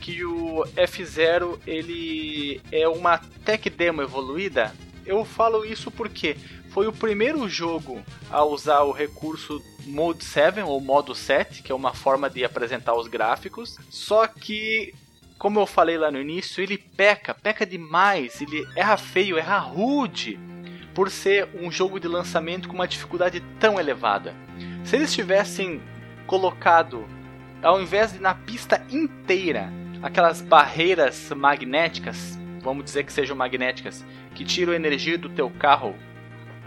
que 0.00 0.24
o 0.24 0.64
F0 0.76 1.58
ele 1.66 2.60
é 2.70 2.86
uma 2.86 3.18
tech 3.44 3.68
demo 3.68 4.02
evoluída. 4.02 4.72
Eu 5.04 5.24
falo 5.24 5.64
isso 5.64 5.90
porque 5.90 6.36
foi 6.70 6.86
o 6.86 6.92
primeiro 6.92 7.48
jogo 7.48 8.02
a 8.30 8.44
usar 8.44 8.82
o 8.82 8.92
recurso 8.92 9.62
Mode 9.86 10.24
7 10.24 10.60
ou 10.60 10.80
modo 10.80 11.14
7, 11.14 11.62
que 11.62 11.72
é 11.72 11.74
uma 11.74 11.94
forma 11.94 12.28
de 12.28 12.44
apresentar 12.44 12.94
os 12.94 13.08
gráficos. 13.08 13.78
Só 13.88 14.26
que, 14.26 14.94
como 15.38 15.58
eu 15.60 15.66
falei 15.66 15.96
lá 15.96 16.10
no 16.10 16.20
início, 16.20 16.62
ele 16.62 16.76
peca, 16.76 17.34
peca 17.34 17.64
demais, 17.64 18.40
ele 18.40 18.66
erra 18.76 18.96
feio, 18.96 19.38
erra 19.38 19.58
rude, 19.58 20.38
por 20.94 21.10
ser 21.10 21.48
um 21.54 21.70
jogo 21.70 21.98
de 21.98 22.08
lançamento 22.08 22.68
com 22.68 22.74
uma 22.74 22.88
dificuldade 22.88 23.40
tão 23.58 23.78
elevada. 23.80 24.34
Se 24.84 24.96
eles 24.96 25.12
tivessem 25.12 25.80
colocado, 26.26 27.06
ao 27.62 27.80
invés 27.80 28.12
de 28.12 28.18
na 28.18 28.34
pista 28.34 28.84
inteira, 28.90 29.72
aquelas 30.02 30.40
barreiras 30.42 31.30
magnéticas, 31.34 32.38
vamos 32.62 32.84
dizer 32.84 33.04
que 33.04 33.12
sejam 33.12 33.36
magnéticas, 33.36 34.04
que 34.34 34.44
tiram 34.44 34.74
energia 34.74 35.16
do 35.16 35.28
teu 35.28 35.48
carro 35.50 35.94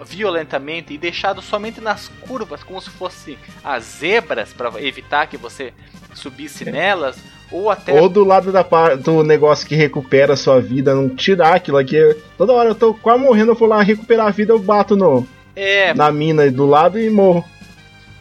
violentamente 0.05 0.93
e 0.93 0.97
deixado 0.97 1.41
somente 1.41 1.79
nas 1.79 2.07
curvas, 2.07 2.63
como 2.63 2.81
se 2.81 2.89
fossem 2.89 3.37
as 3.63 3.83
zebras 3.83 4.53
para 4.53 4.81
evitar 4.81 5.27
que 5.27 5.37
você 5.37 5.73
subisse 6.13 6.65
nelas, 6.65 7.17
ou 7.51 7.69
até. 7.69 7.99
Ou 7.99 8.07
do 8.07 8.23
lado 8.23 8.51
da 8.51 8.63
do 8.95 9.23
negócio 9.23 9.67
que 9.67 9.75
recupera 9.75 10.33
a 10.33 10.37
sua 10.37 10.61
vida, 10.61 10.95
não 10.95 11.09
tirar 11.09 11.55
aquilo 11.55 11.77
aqui. 11.77 11.97
Toda 12.37 12.53
hora 12.53 12.69
eu 12.69 12.75
tô 12.75 12.93
quase 12.93 13.23
morrendo, 13.23 13.51
eu 13.51 13.55
vou 13.55 13.67
lá 13.67 13.81
recuperar 13.81 14.27
a 14.27 14.31
vida, 14.31 14.53
eu 14.53 14.59
bato 14.59 14.95
no, 14.95 15.27
é... 15.55 15.93
na 15.93 16.11
mina 16.11 16.49
do 16.49 16.65
lado 16.65 16.99
e 16.99 17.09
morro. 17.09 17.45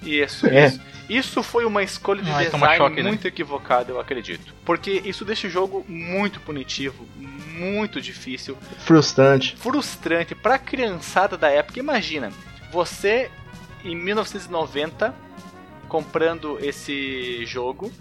Isso, 0.03 0.47
é. 0.47 0.67
isso. 0.67 0.90
Isso 1.11 1.43
foi 1.43 1.65
uma 1.65 1.83
escolha 1.83 2.23
de 2.23 2.31
design 2.31 2.77
choque, 2.77 3.03
né? 3.03 3.09
muito 3.09 3.25
né? 3.25 3.29
equivocada, 3.29 3.91
eu 3.91 3.99
acredito. 3.99 4.55
Porque 4.65 5.03
isso 5.05 5.25
deixa 5.25 5.49
o 5.49 5.51
jogo 5.51 5.85
muito 5.89 6.41
punitivo, 6.41 7.05
muito 7.17 8.01
difícil. 8.01 8.57
Frustrante. 8.79 9.57
Frustrante 9.57 10.35
pra 10.37 10.57
criançada 10.57 11.37
da 11.37 11.51
época. 11.51 11.81
Imagina, 11.81 12.31
você 12.73 13.29
em 13.85 13.97
1990 13.97 15.13
comprando 15.89 16.59
esse 16.63 17.45
jogo. 17.45 17.93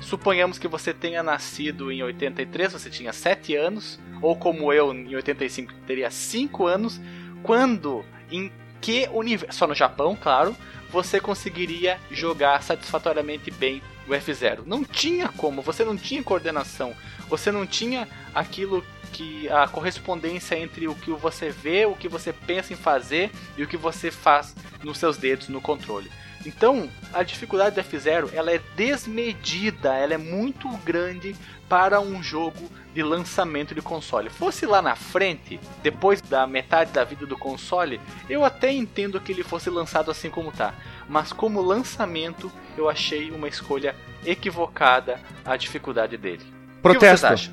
Suponhamos 0.00 0.58
que 0.58 0.66
você 0.66 0.92
tenha 0.94 1.22
nascido 1.22 1.92
em 1.92 2.02
83, 2.02 2.72
você 2.72 2.90
tinha 2.90 3.12
7 3.12 3.54
anos, 3.54 4.00
ou 4.20 4.34
como 4.34 4.72
eu 4.72 4.92
em 4.92 5.14
85 5.14 5.72
teria 5.86 6.10
5 6.10 6.66
anos, 6.66 7.00
quando 7.42 8.04
em 8.30 8.50
que 8.84 9.08
universo, 9.14 9.56
só 9.58 9.66
no 9.66 9.74
Japão, 9.74 10.14
claro, 10.14 10.54
você 10.90 11.18
conseguiria 11.18 11.98
jogar 12.10 12.62
satisfatoriamente 12.62 13.50
bem 13.50 13.82
o 14.06 14.10
F0. 14.10 14.60
Não 14.66 14.84
tinha 14.84 15.26
como, 15.28 15.62
você 15.62 15.82
não 15.82 15.96
tinha 15.96 16.22
coordenação, 16.22 16.94
você 17.26 17.50
não 17.50 17.66
tinha 17.66 18.06
aquilo 18.34 18.84
que 19.10 19.48
a 19.48 19.66
correspondência 19.66 20.58
entre 20.58 20.86
o 20.86 20.94
que 20.94 21.10
você 21.12 21.48
vê, 21.48 21.86
o 21.86 21.96
que 21.96 22.08
você 22.08 22.30
pensa 22.30 22.74
em 22.74 22.76
fazer 22.76 23.30
e 23.56 23.62
o 23.62 23.66
que 23.66 23.78
você 23.78 24.10
faz 24.10 24.54
nos 24.82 24.98
seus 24.98 25.16
dedos 25.16 25.48
no 25.48 25.62
controle. 25.62 26.10
Então, 26.44 26.90
a 27.14 27.22
dificuldade 27.22 27.74
do 27.74 27.82
F0 27.82 28.34
ela 28.34 28.52
é 28.52 28.60
desmedida, 28.76 29.94
ela 29.94 30.12
é 30.12 30.18
muito 30.18 30.68
grande 30.84 31.34
para 31.68 32.00
um 32.00 32.22
jogo 32.22 32.70
de 32.94 33.02
lançamento 33.02 33.74
de 33.74 33.82
console. 33.82 34.30
Fosse 34.30 34.64
lá 34.64 34.80
na 34.80 34.94
frente, 34.94 35.60
depois 35.82 36.20
da 36.20 36.46
metade 36.46 36.92
da 36.92 37.04
vida 37.04 37.26
do 37.26 37.36
console, 37.36 38.00
eu 38.30 38.44
até 38.44 38.72
entendo 38.72 39.20
que 39.20 39.32
ele 39.32 39.42
fosse 39.42 39.68
lançado 39.68 40.10
assim 40.10 40.30
como 40.30 40.52
tá. 40.52 40.72
Mas 41.08 41.32
como 41.32 41.60
lançamento, 41.60 42.50
eu 42.78 42.88
achei 42.88 43.30
uma 43.30 43.48
escolha 43.48 43.94
equivocada 44.24 45.18
a 45.44 45.56
dificuldade 45.56 46.16
dele. 46.16 46.44
Protesto. 46.80 47.52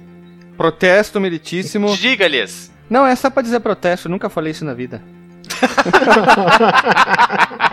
Protesto 0.56 1.20
meritíssimo. 1.20 1.96
Diga-lhes. 1.96 2.72
Não, 2.90 3.06
é 3.06 3.16
só 3.16 3.30
pra 3.30 3.42
dizer 3.42 3.60
protesto, 3.62 4.08
eu 4.08 4.12
nunca 4.12 4.30
falei 4.30 4.52
isso 4.52 4.66
na 4.66 4.74
vida. 4.74 5.02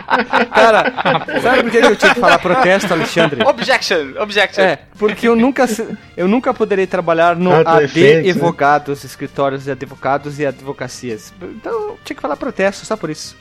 Cara, 0.53 0.93
sabe 1.41 1.63
por 1.63 1.71
que 1.71 1.77
eu 1.77 1.95
tinha 1.95 2.13
que 2.13 2.19
falar 2.19 2.39
protesto, 2.39 2.93
Alexandre? 2.93 3.43
Objection, 3.45 4.13
objection. 4.19 4.63
É, 4.63 4.79
porque 4.97 5.27
eu 5.27 5.35
nunca, 5.35 5.65
eu 6.17 6.27
nunca 6.27 6.53
poderei 6.53 6.87
trabalhar 6.87 7.35
no 7.35 7.51
AD 7.53 8.29
Advogados, 8.29 9.03
né? 9.03 9.09
escritórios 9.09 9.63
de 9.63 9.71
advogados 9.71 10.39
e 10.39 10.45
advocacias. 10.45 11.33
Então 11.41 11.71
eu 11.71 11.99
tinha 12.03 12.15
que 12.15 12.21
falar 12.21 12.35
protesto, 12.35 12.85
só 12.85 12.97
por 12.97 13.09
isso. 13.09 13.37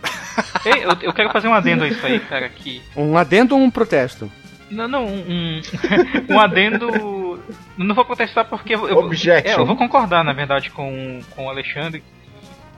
Ei, 0.64 0.84
eu, 0.84 0.90
eu 1.02 1.12
quero 1.12 1.30
fazer 1.30 1.48
um 1.48 1.54
adendo 1.54 1.84
a 1.84 1.88
isso 1.88 2.04
aí, 2.04 2.20
cara, 2.20 2.46
aqui. 2.46 2.82
Um 2.96 3.16
adendo 3.16 3.56
ou 3.56 3.60
um 3.60 3.70
protesto? 3.70 4.30
Não, 4.70 4.86
não, 4.86 5.06
um, 5.06 5.62
um 6.28 6.38
adendo. 6.40 7.42
Não 7.76 7.94
vou 7.94 8.04
protestar 8.04 8.44
porque 8.44 8.74
eu, 8.74 8.88
eu, 8.88 9.10
é, 9.32 9.54
eu 9.54 9.64
vou 9.64 9.76
concordar, 9.76 10.22
na 10.22 10.32
verdade, 10.32 10.70
com, 10.70 11.20
com 11.34 11.46
o 11.46 11.50
Alexandre 11.50 12.02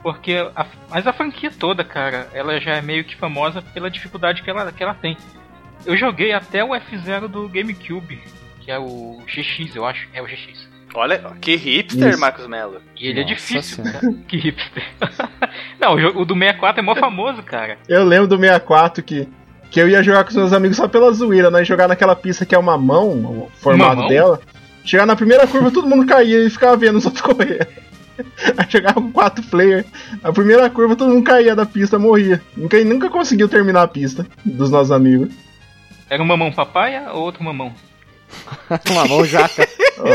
porque 0.01 0.35
a, 0.55 0.65
mas 0.89 1.05
a 1.05 1.13
franquia 1.13 1.51
toda, 1.51 1.83
cara, 1.83 2.27
ela 2.33 2.59
já 2.59 2.75
é 2.75 2.81
meio 2.81 3.03
que 3.03 3.15
famosa 3.15 3.61
pela 3.61 3.89
dificuldade 3.89 4.41
que 4.41 4.49
ela, 4.49 4.71
que 4.71 4.83
ela 4.83 4.93
tem. 4.93 5.17
Eu 5.85 5.95
joguei 5.97 6.31
até 6.31 6.63
o 6.63 6.69
F0 6.69 7.27
do 7.27 7.47
GameCube, 7.49 8.21
que 8.59 8.71
é 8.71 8.77
o 8.77 9.21
GX, 9.25 9.75
eu 9.75 9.85
acho. 9.85 10.07
É 10.13 10.21
o 10.21 10.25
GX. 10.25 10.69
Olha, 10.93 11.19
que 11.39 11.55
hipster, 11.55 12.09
Isso. 12.09 12.19
Marcos 12.19 12.47
Mello. 12.47 12.81
E 12.99 13.07
ele 13.07 13.21
é 13.21 13.23
Nossa 13.23 13.33
é 13.33 13.35
difícil, 13.35 13.83
cara. 13.83 13.99
que 14.27 14.37
hipster. 14.37 14.83
Não, 15.79 15.95
o, 15.95 16.21
o 16.21 16.25
do 16.25 16.33
64 16.33 16.81
é 16.81 16.83
mó 16.83 16.95
famoso, 16.95 17.41
cara. 17.43 17.77
Eu 17.87 18.03
lembro 18.03 18.27
do 18.27 18.37
64 18.37 19.01
que, 19.01 19.27
que 19.69 19.79
eu 19.79 19.87
ia 19.87 20.03
jogar 20.03 20.23
com 20.23 20.31
os 20.31 20.35
meus 20.35 20.53
amigos 20.53 20.77
só 20.77 20.87
pela 20.87 21.11
zoeira, 21.13 21.49
né? 21.49 21.63
Jogar 21.63 21.87
naquela 21.87 22.15
pista 22.15 22.45
que 22.45 22.53
é 22.53 22.57
uma 22.57 22.77
mão, 22.77 23.11
o 23.11 23.51
formato 23.55 24.07
dela. 24.07 24.39
Chegar 24.83 25.05
na 25.05 25.15
primeira 25.15 25.47
curva, 25.47 25.71
todo 25.71 25.87
mundo 25.87 26.05
caía 26.05 26.43
e 26.43 26.49
ficava 26.49 26.75
vendo 26.75 26.97
os 26.97 27.05
outros 27.05 27.21
correr. 27.23 27.67
Aí 28.57 28.65
jogava 28.69 29.01
com 29.01 29.11
quatro 29.11 29.43
players. 29.43 29.85
A 30.23 30.31
primeira 30.31 30.69
curva 30.69 30.95
todo 30.95 31.13
mundo 31.13 31.23
caía 31.23 31.55
da 31.55 31.65
pista, 31.65 31.99
morria. 31.99 32.41
Nunca, 32.55 32.83
nunca 32.83 33.09
conseguiu 33.09 33.47
terminar 33.47 33.83
a 33.83 33.87
pista 33.87 34.25
dos 34.43 34.69
nossos 34.69 34.91
amigos. 34.91 35.33
Era 36.09 36.21
um 36.21 36.25
mamão 36.25 36.51
papaya 36.51 37.11
ou 37.13 37.23
outro 37.23 37.43
mamão? 37.43 37.73
mamão 38.93 39.25
jaca. 39.25 39.67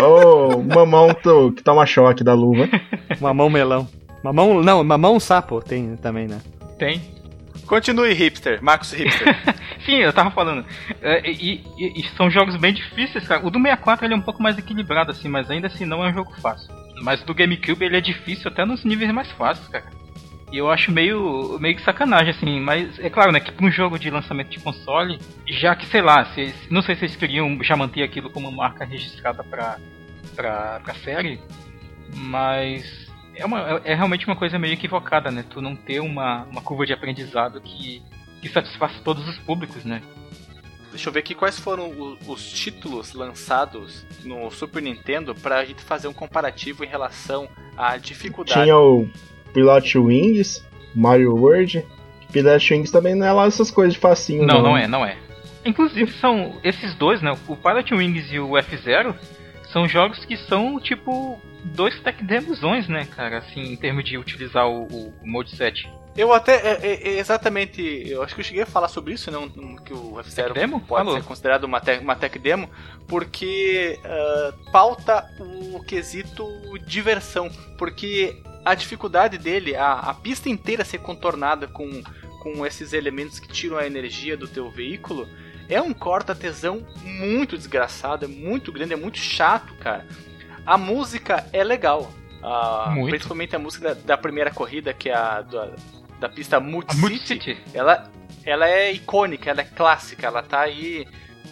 oh, 0.03 0.63
mamão 0.63 1.15
to, 1.15 1.53
que 1.57 1.63
toma 1.63 1.87
choque 1.87 2.25
da 2.25 2.35
luva. 2.35 2.69
mamão 3.21 3.49
melão. 3.49 3.89
Mamão, 4.23 4.63
não, 4.63 4.83
mamão 4.83 5.21
sapo 5.21 5.61
tem 5.61 5.97
também, 5.97 6.27
né? 6.27 6.41
Tem. 6.79 7.17
Continue, 7.67 8.13
hipster. 8.13 8.63
Marcos 8.63 8.93
Hipster. 8.93 9.37
Sim, 9.85 9.97
eu 9.97 10.13
tava 10.13 10.31
falando. 10.31 10.65
É, 11.03 11.31
e, 11.31 11.65
e, 11.77 12.01
e, 12.01 12.09
são 12.17 12.31
jogos 12.31 12.57
bem 12.57 12.73
difíceis, 12.73 13.27
cara. 13.27 13.45
O 13.47 13.51
do 13.51 13.59
64 13.59 14.07
ele 14.07 14.15
é 14.15 14.17
um 14.17 14.23
pouco 14.23 14.43
mais 14.43 14.57
equilibrado, 14.57 15.11
assim, 15.11 15.29
mas 15.29 15.51
ainda 15.51 15.67
assim 15.67 15.85
não 15.85 16.05
é 16.05 16.11
um 16.11 16.15
jogo 16.15 16.33
fácil. 16.41 16.73
Mas 17.03 17.23
do 17.23 17.35
GameCube 17.35 17.85
ele 17.85 17.97
é 17.97 18.01
difícil 18.01 18.51
até 18.51 18.65
nos 18.65 18.85
níveis 18.85 19.13
mais 19.13 19.31
fáceis, 19.33 19.69
cara. 19.69 19.91
E 20.53 20.59
eu 20.59 20.71
acho 20.71 20.93
meio, 20.93 21.59
meio 21.59 21.77
que 21.77 21.83
sacanagem, 21.83 22.31
assim. 22.31 22.61
Mas 22.61 22.99
é 22.99 23.11
claro, 23.11 23.33
né, 23.33 23.41
que 23.41 23.53
pra 23.53 23.67
um 23.67 23.71
jogo 23.71 23.99
de 23.99 24.11
lançamento 24.11 24.51
de 24.51 24.61
console, 24.61 25.19
já 25.47 25.75
que, 25.75 25.87
sei 25.87 26.03
lá, 26.03 26.25
se, 26.27 26.55
não 26.71 26.83
sei 26.83 26.95
se 26.95 27.05
eles 27.05 27.17
queriam 27.17 27.63
já 27.63 27.77
manter 27.77 28.03
aquilo 28.03 28.31
como 28.31 28.51
marca 28.51 28.85
registrada 28.85 29.43
pra, 29.43 29.79
pra, 30.35 30.81
pra 30.83 30.95
série, 30.95 31.41
mas 32.15 33.07
é, 33.35 33.45
uma, 33.45 33.83
é 33.85 33.95
realmente 33.95 34.27
uma 34.27 34.37
coisa 34.37 34.59
meio 34.59 34.75
equivocada, 34.75 35.31
né? 35.31 35.45
Tu 35.49 35.61
não 35.61 35.75
ter 35.75 36.01
uma, 36.01 36.45
uma 36.45 36.63
curva 36.63 36.87
de 36.87 36.93
aprendizado 36.93 37.61
que, 37.61 38.03
que 38.41 38.49
satisfaça 38.49 39.01
todos 39.05 39.29
os 39.29 39.39
públicos, 39.41 39.85
né? 39.85 40.01
Deixa 40.97 41.11
eu 41.11 41.13
ver 41.13 41.21
aqui 41.21 41.35
quais 41.35 41.61
foram 41.61 41.91
os, 41.91 42.19
os 42.27 42.51
títulos 42.51 43.13
lançados 43.13 44.07
no 44.25 44.51
Super 44.51 44.83
Nintendo 44.83 45.35
para 45.35 45.59
a 45.59 45.65
gente 45.65 45.83
fazer 45.83 46.09
um 46.09 46.13
comparativo 46.13 46.83
em 46.85 46.87
relação 46.87 47.51
à 47.77 47.99
dificuldade. 47.99 48.63
Tinha 48.63 48.79
o 48.79 49.07
Pilot 49.53 49.99
Wings, 49.99 50.67
Mario 50.95 51.37
World. 51.37 51.85
Pilot 52.33 52.73
Wings 52.73 52.91
também 52.91 53.15
não 53.15 53.27
é 53.27 53.33
lá 53.33 53.45
essas 53.45 53.71
coisas 53.71 53.93
de 53.93 54.01
facinho. 54.01 54.47
Não, 54.47 54.55
não, 54.55 54.63
não 54.63 54.79
é, 54.79 54.89
não 54.89 55.05
é. 55.05 55.19
Inclusive 55.67 56.11
são 56.13 56.59
esses 56.65 56.95
dois, 56.95 57.21
né? 57.21 57.37
O 57.47 57.55
Pilot 57.55 57.95
Wings 57.95 58.33
e 58.33 58.41
o 58.41 58.57
F-Zero 58.57 59.15
são 59.71 59.87
jogos 59.87 60.25
que 60.25 60.39
são 60.39 60.81
tipo 60.81 61.39
dois 61.63 62.01
tech 62.01 62.25
demosões, 62.25 62.89
né, 62.89 63.07
cara? 63.15 63.37
Assim, 63.37 63.61
em 63.61 63.77
termos 63.77 64.03
de 64.03 64.17
utilizar 64.17 64.67
o, 64.67 64.85
o, 64.85 65.15
o 65.23 65.29
Mode 65.29 65.55
7. 65.55 65.87
Eu 66.17 66.33
até, 66.33 66.55
é, 66.55 66.79
é, 66.83 67.09
é, 67.09 67.19
exatamente, 67.19 67.83
eu 68.09 68.23
acho 68.23 68.35
que 68.35 68.41
eu 68.41 68.45
cheguei 68.45 68.63
a 68.63 68.67
falar 68.67 68.89
sobre 68.89 69.13
isso, 69.13 69.31
né, 69.31 69.37
um, 69.37 69.77
que 69.77 69.93
o 69.93 70.19
F-Zero 70.21 70.55
pode 70.81 71.05
Falou. 71.05 71.15
ser 71.15 71.25
considerado 71.25 71.65
uma, 71.65 71.81
te, 71.81 71.99
uma 71.99 72.17
tech 72.17 72.39
demo, 72.39 72.71
porque 73.07 73.99
uh, 74.03 74.71
pauta 74.71 75.29
o 75.39 75.85
quesito 75.85 76.47
diversão, 76.87 77.51
porque 77.77 78.43
a 78.65 78.75
dificuldade 78.75 79.37
dele, 79.37 79.77
a, 79.77 79.93
a 79.93 80.15
pista 80.15 80.49
inteira 80.49 80.85
ser 80.85 80.99
contornada 80.99 81.69
com, 81.69 82.03
com 82.43 82.65
esses 82.65 82.95
elementos 82.95 83.39
que 83.39 83.49
tiram 83.49 83.77
a 83.77 83.87
energia 83.87 84.37
do 84.37 84.49
teu 84.49 84.71
veículo, 84.71 85.29
é 85.69 85.81
um 85.83 85.93
corta-tesão 85.93 86.87
muito 87.03 87.59
desgraçado, 87.59 88.25
é 88.25 88.29
muito 88.29 88.73
grande, 88.73 88.95
é 88.95 88.97
muito 88.97 89.19
chato, 89.19 89.75
cara. 89.75 90.07
A 90.65 90.79
música 90.79 91.47
é 91.53 91.63
legal. 91.63 92.11
Uh, 92.43 93.09
principalmente 93.09 93.57
a 93.57 93.59
música 93.59 93.95
da, 93.95 94.01
da, 94.01 94.17
primeira 94.17 94.53
corrida, 94.53 94.93
que 94.93 95.09
é 95.09 95.15
a 95.15 95.41
da, 95.41 95.75
da 96.19 96.29
pista 96.29 96.61
Mood 96.61 96.87
City, 96.95 97.27
City, 97.27 97.59
Ela, 97.75 98.11
ela 98.45 98.69
é 98.69 98.93
icônica, 98.93 99.51
ela 99.51 99.61
é 99.61 99.65
clássica, 99.65 100.27
ela 100.27 100.43
tá 100.43 100.61
aí 100.61 101.07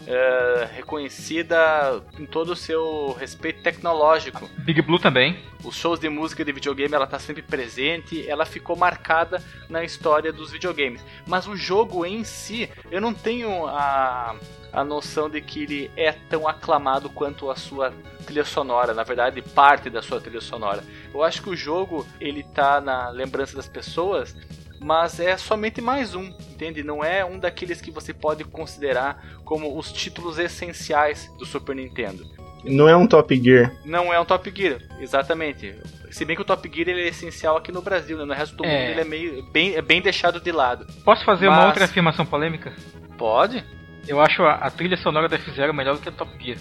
é, 0.06 0.68
reconhecida 0.72 2.02
em 2.18 2.26
todo 2.26 2.52
o 2.52 2.56
seu 2.56 3.16
respeito 3.18 3.62
tecnológico. 3.62 4.48
Big 4.58 4.80
Blue 4.82 4.98
também. 4.98 5.38
Os 5.62 5.76
shows 5.76 5.98
de 5.98 6.08
música 6.08 6.44
de 6.44 6.52
videogame 6.52 6.94
ela 6.94 7.06
tá 7.06 7.18
sempre 7.18 7.42
presente, 7.42 8.28
ela 8.28 8.44
ficou 8.44 8.76
marcada 8.76 9.42
na 9.68 9.82
história 9.82 10.32
dos 10.32 10.52
videogames. 10.52 11.04
Mas 11.26 11.46
o 11.46 11.56
jogo 11.56 12.04
em 12.04 12.22
si, 12.22 12.70
eu 12.90 13.00
não 13.00 13.14
tenho 13.14 13.66
a, 13.66 14.36
a 14.72 14.84
noção 14.84 15.30
de 15.30 15.40
que 15.40 15.62
ele 15.62 15.90
é 15.96 16.12
tão 16.12 16.46
aclamado 16.46 17.08
quanto 17.08 17.50
a 17.50 17.56
sua 17.56 17.92
trilha 18.26 18.44
sonora, 18.44 18.92
na 18.92 19.04
verdade, 19.04 19.40
parte 19.40 19.88
da 19.88 20.02
sua 20.02 20.20
trilha 20.20 20.40
sonora. 20.40 20.84
Eu 21.12 21.22
acho 21.22 21.42
que 21.42 21.50
o 21.50 21.56
jogo 21.56 22.06
ele 22.20 22.42
tá 22.42 22.80
na 22.80 23.08
lembrança 23.08 23.56
das 23.56 23.68
pessoas 23.68 24.36
mas 24.84 25.18
é 25.18 25.34
somente 25.38 25.80
mais 25.80 26.14
um, 26.14 26.24
entende? 26.24 26.84
Não 26.84 27.02
é 27.02 27.24
um 27.24 27.38
daqueles 27.38 27.80
que 27.80 27.90
você 27.90 28.12
pode 28.12 28.44
considerar 28.44 29.24
como 29.42 29.78
os 29.78 29.90
títulos 29.90 30.38
essenciais 30.38 31.32
do 31.38 31.46
Super 31.46 31.74
Nintendo. 31.74 32.22
Não 32.62 32.86
é 32.86 32.94
um 32.94 33.06
Top 33.06 33.34
Gear. 33.34 33.74
Não 33.82 34.12
é 34.12 34.20
um 34.20 34.26
Top 34.26 34.52
Gear, 34.54 34.82
exatamente. 35.00 35.74
Se 36.10 36.26
bem 36.26 36.36
que 36.36 36.42
o 36.42 36.44
Top 36.44 36.70
Gear 36.70 36.90
ele 36.90 37.00
é 37.00 37.08
essencial 37.08 37.56
aqui 37.56 37.72
no 37.72 37.80
Brasil, 37.80 38.18
né? 38.18 38.26
no 38.26 38.34
resto 38.34 38.56
do 38.56 38.64
é. 38.64 38.68
mundo 38.68 38.90
ele 38.90 39.00
é 39.00 39.04
meio 39.04 39.42
bem, 39.50 39.74
é 39.74 39.80
bem 39.80 40.02
deixado 40.02 40.38
de 40.38 40.52
lado. 40.52 40.86
Posso 41.02 41.24
fazer 41.24 41.48
Mas... 41.48 41.58
uma 41.58 41.66
outra 41.68 41.86
afirmação 41.86 42.26
polêmica? 42.26 42.70
Pode. 43.16 43.64
Eu 44.06 44.20
acho 44.20 44.42
a, 44.42 44.52
a 44.52 44.70
trilha 44.70 44.98
sonora 44.98 45.30
da 45.30 45.36
F-Zero 45.36 45.72
melhor 45.72 45.94
do 45.94 46.02
que 46.02 46.10
o 46.10 46.12
Top 46.12 46.30
Gear. 46.38 46.58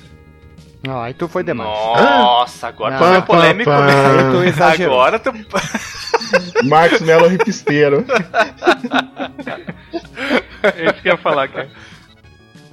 Não, 0.83 1.01
aí 1.01 1.13
tu 1.13 1.29
foi 1.29 1.43
demais. 1.43 1.69
Nossa, 1.69 2.67
agora 2.67 2.97
tu 2.97 3.03
foi 3.05 3.21
polêmico. 3.21 3.71
Aí 3.71 4.31
tu 4.31 4.43
exagerou. 4.43 5.01
Agora 5.01 5.17
tu... 5.17 5.31
Marcos 6.67 6.99
Melo 6.99 7.27
Ripisteiro. 7.27 8.05
É 10.61 10.85
isso 10.85 11.01
que 11.01 11.07
eu 11.07 11.13
ia 11.13 11.17
falar, 11.17 11.47
cara. 11.47 11.69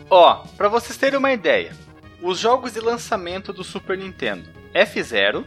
Ó, 0.09 0.45
pra 0.57 0.69
vocês 0.69 0.99
terem 0.99 1.19
uma 1.19 1.33
ideia, 1.33 1.73
os 2.21 2.39
jogos 2.39 2.73
de 2.73 2.81
lançamento 2.81 3.53
do 3.53 3.63
Super 3.63 3.97
Nintendo: 3.97 4.49
F0, 4.75 5.45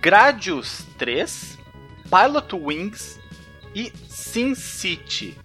Gradius 0.00 0.86
3, 0.96 1.58
Pilot 2.04 2.54
Wings 2.54 3.18
e 3.74 3.92
Sin 4.08 4.54
City. 4.54 5.36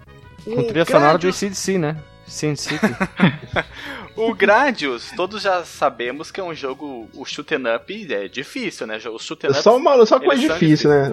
Com 0.44 0.64
trilha 0.64 0.86
sonora 0.86 1.18
do 1.18 1.34
CDC, 1.34 1.78
né? 1.80 1.98
Sin 2.30 2.56
City. 2.56 2.86
o 4.16 4.34
Gradius, 4.34 5.12
todos 5.16 5.42
já 5.42 5.66
sabemos 5.66 6.32
que 6.32 6.40
é 6.40 6.44
um 6.44 6.54
jogo, 6.54 7.10
o 7.14 7.26
shoot 7.26 7.56
up 7.56 8.14
é 8.14 8.28
difícil, 8.28 8.88
né? 8.88 8.98
O 9.10 9.20
shoot 9.20 9.48
up. 9.48 9.62
Só 9.62 9.76
uma, 9.76 10.06
só 10.06 10.20
coisa 10.20 10.54
difícil, 10.54 10.90
né? 10.90 11.12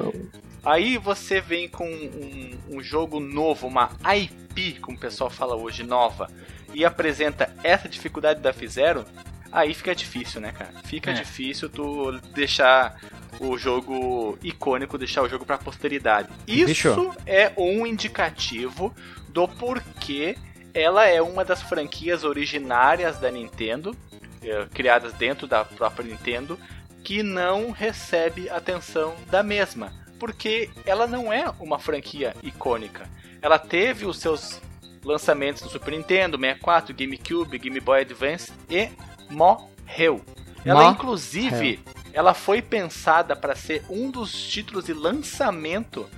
Aí 0.65 0.99
você 0.99 1.41
vem 1.41 1.69
com 1.69 1.89
um, 1.89 2.59
um, 2.77 2.83
jogo 2.83 3.21
novo, 3.21 3.69
uma 3.69 3.91
IP, 4.17 4.81
como 4.81 4.97
o 4.97 5.01
pessoal 5.01 5.31
fala 5.31 5.55
hoje, 5.55 5.85
nova, 5.85 6.29
e 6.75 6.85
apresenta 6.85 7.55
essa 7.63 7.89
dificuldade 7.89 8.41
da 8.41 8.51
F-Zero, 8.51 9.05
aí 9.53 9.73
fica 9.73 9.95
difícil, 9.95 10.41
né, 10.41 10.53
cara? 10.53 10.73
Fica 10.85 11.13
é. 11.13 11.15
difícil 11.15 11.69
tu 11.69 12.13
deixar 12.35 13.01
o 13.39 13.57
jogo 13.57 14.37
icônico, 14.43 14.99
deixar 14.99 15.23
o 15.23 15.29
jogo 15.29 15.47
pra 15.47 15.57
posteridade. 15.57 16.29
Isso 16.49 16.67
Bicho. 16.67 17.15
é 17.25 17.53
um 17.57 17.87
indicativo 17.87 18.93
do 19.29 19.47
porquê 19.47 20.37
ela 20.79 21.07
é 21.07 21.21
uma 21.21 21.45
das 21.45 21.63
franquias 21.63 22.25
originárias 22.25 23.19
da 23.19 23.31
Nintendo, 23.31 23.97
eh, 24.43 24.67
criadas 24.73 25.13
dentro 25.15 25.47
da 25.47 25.65
própria 25.65 26.07
Nintendo, 26.07 26.59
que 27.03 27.23
não 27.23 27.71
recebe 27.71 28.51
atenção 28.51 29.15
da 29.31 29.43
mesma 29.43 29.93
porque 30.19 30.71
ela 30.85 31.07
não 31.07 31.33
é 31.33 31.53
uma 31.61 31.79
franquia 31.79 32.35
icônica. 32.43 33.09
Ela 33.41 33.59
teve 33.59 34.07
os 34.07 34.19
seus 34.19 34.61
lançamentos 35.05 35.63
no 35.63 35.71
Super 35.71 35.93
Nintendo, 35.93 36.39
64, 36.39 36.95
GameCube, 36.95 37.59
Game 37.59 37.81
Boy 37.81 38.01
Advance 38.01 38.53
e 38.69 38.89
morreu. 39.31 40.21
Ela 40.65 40.87
inclusive, 40.87 41.81
ela 42.13 42.35
foi 42.35 42.61
pensada 42.61 43.37
para 43.37 43.55
ser 43.55 43.85
um 43.89 44.11
dos 44.11 44.33
títulos 44.33 44.87
de 44.87 44.93
lançamento 44.93 46.09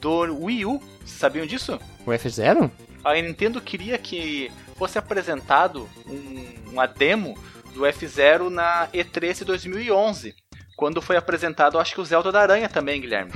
do 0.00 0.44
Wii 0.44 0.66
U. 0.66 0.82
Sabiam 1.04 1.46
disso? 1.46 1.80
O 2.04 2.10
F0? 2.10 2.70
A 3.06 3.14
Nintendo 3.14 3.60
queria 3.60 3.96
que 3.96 4.50
fosse 4.76 4.98
apresentado 4.98 5.88
um, 6.06 6.70
uma 6.72 6.86
demo 6.86 7.38
do 7.72 7.82
F0 7.82 8.48
na 8.48 8.88
E3 8.92 9.38
de 9.38 9.44
2011 9.44 10.34
quando 10.76 11.00
foi 11.00 11.16
apresentado, 11.16 11.78
acho 11.78 11.94
que 11.94 12.00
o 12.00 12.04
Zelda 12.04 12.30
da 12.30 12.42
Aranha 12.42 12.68
também, 12.68 13.00
Guilherme. 13.00 13.32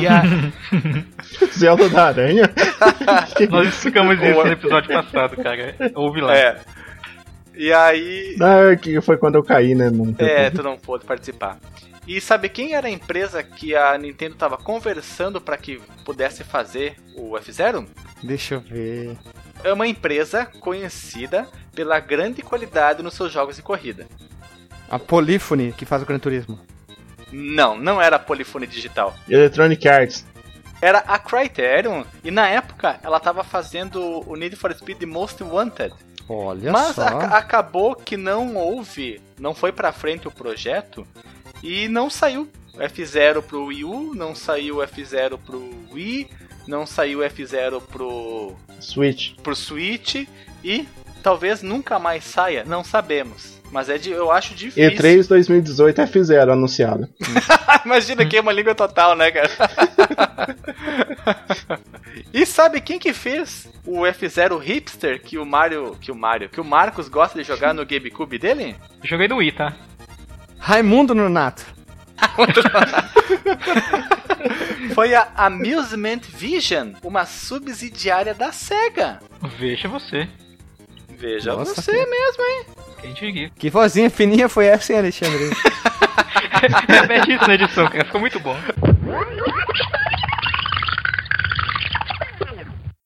E 0.00 0.06
a... 0.06 0.22
Zelda 1.52 1.90
da 1.90 2.06
Aranha? 2.06 2.44
Nós 3.50 3.68
explicamos 3.68 4.16
isso 4.18 4.42
no 4.42 4.52
episódio 4.52 4.88
passado, 4.88 5.36
cara. 5.36 5.76
Ouve 5.94 6.22
lá. 6.22 6.34
É. 6.34 6.56
E 7.54 7.70
aí. 7.70 8.36
Ah, 8.40 8.74
que 8.76 8.98
foi 9.02 9.18
quando 9.18 9.34
eu 9.34 9.42
caí, 9.42 9.74
né? 9.74 9.90
Não 9.90 10.14
é, 10.18 10.48
tu 10.48 10.62
não 10.62 10.78
pôde 10.78 11.04
participar. 11.04 11.58
E 12.10 12.20
sabe 12.20 12.48
quem 12.48 12.74
era 12.74 12.88
a 12.88 12.90
empresa 12.90 13.40
que 13.40 13.76
a 13.76 13.96
Nintendo 13.96 14.34
estava 14.34 14.56
conversando 14.56 15.40
para 15.40 15.56
que 15.56 15.80
pudesse 16.04 16.42
fazer 16.42 16.96
o 17.14 17.38
F-Zero? 17.38 17.86
Deixa 18.20 18.56
eu 18.56 18.60
ver. 18.60 19.16
É 19.62 19.72
uma 19.72 19.86
empresa 19.86 20.44
conhecida 20.44 21.46
pela 21.72 22.00
grande 22.00 22.42
qualidade 22.42 23.00
nos 23.00 23.14
seus 23.14 23.30
jogos 23.32 23.54
de 23.54 23.62
corrida. 23.62 24.08
A 24.90 24.98
Polyphony, 24.98 25.70
que 25.70 25.86
faz 25.86 26.02
o 26.02 26.04
Gran 26.04 26.18
Turismo. 26.18 26.58
Não, 27.30 27.78
não 27.78 28.02
era 28.02 28.16
a 28.16 28.18
Polyphony 28.18 28.66
Digital. 28.66 29.14
Electronic 29.28 29.88
Arts. 29.88 30.26
Era 30.82 30.98
a 31.06 31.16
Criterion, 31.16 32.02
e 32.24 32.32
na 32.32 32.48
época 32.48 32.98
ela 33.04 33.18
estava 33.18 33.44
fazendo 33.44 34.28
o 34.28 34.34
Need 34.34 34.56
for 34.56 34.74
Speed 34.74 35.00
Most 35.04 35.44
Wanted. 35.44 35.94
Olha 36.28 36.72
Mas 36.72 36.96
só. 36.96 37.04
Mas 37.04 37.32
acabou 37.32 37.94
que 37.94 38.16
não 38.16 38.56
houve, 38.56 39.22
não 39.38 39.54
foi 39.54 39.70
pra 39.70 39.92
frente 39.92 40.26
o 40.26 40.32
projeto 40.32 41.06
e 41.62 41.88
não 41.88 42.08
saiu 42.08 42.48
F0 42.74 43.42
pro 43.42 43.66
Wii 43.66 43.84
U, 43.84 44.14
não 44.14 44.34
saiu 44.34 44.76
F0 44.76 45.38
pro 45.38 45.70
Wii, 45.92 46.28
não 46.66 46.86
saiu 46.86 47.20
F0 47.20 47.82
pro 47.82 48.54
Switch. 48.78 49.34
Pro 49.42 49.54
Switch 49.54 50.26
e 50.64 50.86
talvez 51.22 51.62
nunca 51.62 51.98
mais 51.98 52.24
saia, 52.24 52.64
não 52.64 52.82
sabemos. 52.82 53.60
Mas 53.70 53.88
é 53.88 53.98
de, 53.98 54.10
eu 54.10 54.32
acho 54.32 54.54
difícil. 54.54 54.90
E3 54.90 55.28
2018 55.28 56.02
F0 56.02 56.52
anunciado. 56.52 57.08
Imagina 57.86 58.26
que 58.26 58.36
é 58.36 58.40
uma 58.40 58.52
língua 58.52 58.74
total, 58.74 59.14
né, 59.14 59.30
cara? 59.30 59.48
e 62.34 62.44
sabe 62.44 62.80
quem 62.80 62.98
que 62.98 63.12
fez 63.12 63.68
o 63.86 64.00
F0 64.00 64.58
hipster 64.60 65.22
que 65.22 65.38
o 65.38 65.46
Mario, 65.46 65.96
que 66.00 66.10
o 66.10 66.16
Mario, 66.16 66.48
que 66.48 66.60
o 66.60 66.64
Marcos 66.64 67.08
gosta 67.08 67.38
de 67.40 67.46
jogar 67.46 67.72
no 67.72 67.86
GameCube 67.86 68.38
dele? 68.38 68.74
Joguei 69.04 69.28
no 69.28 69.36
Wii, 69.36 69.52
tá? 69.52 69.76
Raimundo 70.60 71.14
Nonato. 71.14 71.64
Foi 74.94 75.14
a 75.14 75.28
Amusement 75.34 76.20
Vision, 76.28 76.92
uma 77.02 77.24
subsidiária 77.24 78.34
da 78.34 78.52
SEGA. 78.52 79.20
Veja 79.58 79.88
você. 79.88 80.28
Veja 81.08 81.56
Nossa, 81.56 81.80
você 81.80 81.92
que... 81.92 82.06
mesmo, 82.06 82.44
hein? 82.44 82.66
Quem 83.00 83.14
diria. 83.14 83.50
Que 83.50 83.70
vozinha 83.70 84.10
fininha 84.10 84.48
foi 84.48 84.66
essa, 84.66 84.92
hein, 84.92 84.98
Alexandre? 84.98 85.48
Repete 86.88 87.32
isso 87.32 87.48
na 87.48 87.54
edição, 87.54 87.88
cara. 87.88 88.04
Ficou 88.04 88.20
muito 88.20 88.38
bom. 88.40 88.56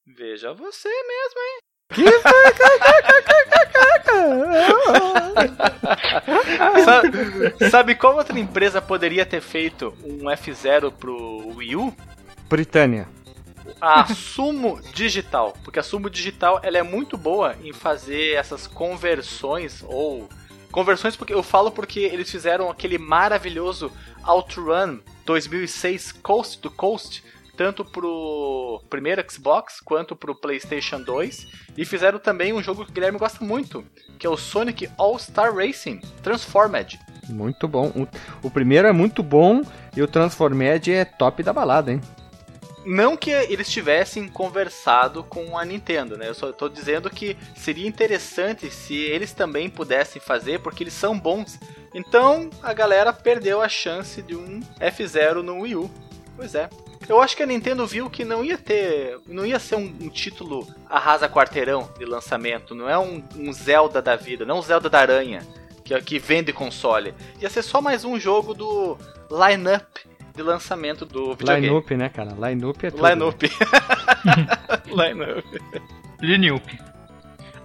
Veja 0.06 0.52
você 0.52 0.88
mesmo, 0.88 1.40
hein? 1.40 1.58
Que 1.94 2.04
sabe, 6.84 7.70
sabe 7.70 7.94
qual 7.94 8.16
outra 8.16 8.38
empresa 8.38 8.82
poderia 8.82 9.24
ter 9.24 9.40
feito 9.40 9.94
um 10.04 10.24
F0 10.24 10.92
pro 10.92 11.54
Wii 11.56 11.76
U? 11.76 11.94
Britânia 12.48 13.08
a 13.80 14.06
Sumo 14.06 14.80
Digital, 14.92 15.56
porque 15.64 15.78
a 15.78 15.82
Sumo 15.82 16.10
Digital 16.10 16.60
ela 16.62 16.78
é 16.78 16.82
muito 16.82 17.16
boa 17.16 17.56
em 17.62 17.72
fazer 17.72 18.34
essas 18.34 18.66
conversões 18.66 19.82
ou 19.86 20.28
conversões 20.70 21.16
porque 21.16 21.32
eu 21.32 21.42
falo 21.42 21.70
porque 21.70 22.00
eles 22.00 22.30
fizeram 22.30 22.70
aquele 22.70 22.98
maravilhoso 22.98 23.92
OutRun 24.26 25.00
2006 25.24 26.12
Coast 26.12 26.58
to 26.58 26.70
Coast 26.70 27.23
tanto 27.56 27.84
pro 27.84 28.82
primeiro 28.90 29.24
Xbox 29.30 29.80
quanto 29.80 30.16
pro 30.16 30.34
PlayStation 30.34 31.00
2 31.00 31.46
e 31.76 31.84
fizeram 31.84 32.18
também 32.18 32.52
um 32.52 32.62
jogo 32.62 32.84
que 32.84 32.90
o 32.90 32.94
Guilherme 32.94 33.18
gosta 33.18 33.44
muito, 33.44 33.84
que 34.18 34.26
é 34.26 34.30
o 34.30 34.36
Sonic 34.36 34.88
All 34.96 35.18
Star 35.18 35.54
Racing 35.54 36.00
Transformed. 36.22 36.98
Muito 37.28 37.66
bom. 37.66 37.88
O, 38.42 38.46
o 38.46 38.50
primeiro 38.50 38.86
é 38.88 38.92
muito 38.92 39.22
bom 39.22 39.62
e 39.96 40.02
o 40.02 40.08
Transformed 40.08 40.92
é 40.92 41.04
top 41.04 41.42
da 41.42 41.52
balada, 41.52 41.92
hein? 41.92 42.00
Não 42.84 43.16
que 43.16 43.30
eles 43.30 43.70
tivessem 43.70 44.28
conversado 44.28 45.24
com 45.24 45.56
a 45.56 45.64
Nintendo, 45.64 46.18
né? 46.18 46.28
Eu 46.28 46.34
só 46.34 46.50
estou 46.50 46.68
dizendo 46.68 47.08
que 47.08 47.34
seria 47.56 47.88
interessante 47.88 48.70
se 48.70 48.94
eles 48.94 49.32
também 49.32 49.70
pudessem 49.70 50.20
fazer, 50.20 50.60
porque 50.60 50.84
eles 50.84 50.92
são 50.92 51.18
bons. 51.18 51.58
Então 51.94 52.50
a 52.62 52.74
galera 52.74 53.10
perdeu 53.10 53.62
a 53.62 53.68
chance 53.68 54.20
de 54.20 54.36
um 54.36 54.60
F0 54.78 55.36
no 55.36 55.60
Wii 55.60 55.76
U. 55.76 55.90
Pois 56.36 56.54
é. 56.54 56.68
Eu 57.08 57.20
acho 57.20 57.36
que 57.36 57.42
a 57.42 57.46
Nintendo 57.46 57.86
viu 57.86 58.08
que 58.08 58.24
não 58.24 58.44
ia 58.44 58.56
ter. 58.56 59.18
Não 59.26 59.44
ia 59.44 59.58
ser 59.58 59.76
um, 59.76 59.94
um 60.00 60.08
título 60.08 60.66
arrasa 60.88 61.28
quarteirão 61.28 61.88
de 61.98 62.04
lançamento. 62.04 62.74
Não 62.74 62.88
é 62.88 62.98
um, 62.98 63.22
um, 63.36 63.52
Zelda 63.52 64.00
da 64.00 64.16
vida, 64.16 64.44
não 64.44 64.56
é 64.56 64.58
um 64.58 64.62
Zelda 64.62 64.88
da 64.88 65.00
Aranha, 65.00 65.42
que, 65.84 65.98
que 66.02 66.18
vende 66.18 66.52
console. 66.52 67.14
Ia 67.40 67.50
ser 67.50 67.62
só 67.62 67.80
mais 67.80 68.04
um 68.04 68.18
jogo 68.18 68.54
do 68.54 68.96
line-up 69.30 69.86
de 70.34 70.42
lançamento 70.42 71.04
do 71.04 71.34
videogame. 71.34 71.66
Line-up, 71.66 71.96
né, 71.96 72.08
cara? 72.08 72.30
Line-up 72.32 72.86
é 72.86 72.90
tudo. 72.90 73.06
Line-up. 73.06 73.50
Line-up. 74.86 75.62
Line-up. 76.20 76.93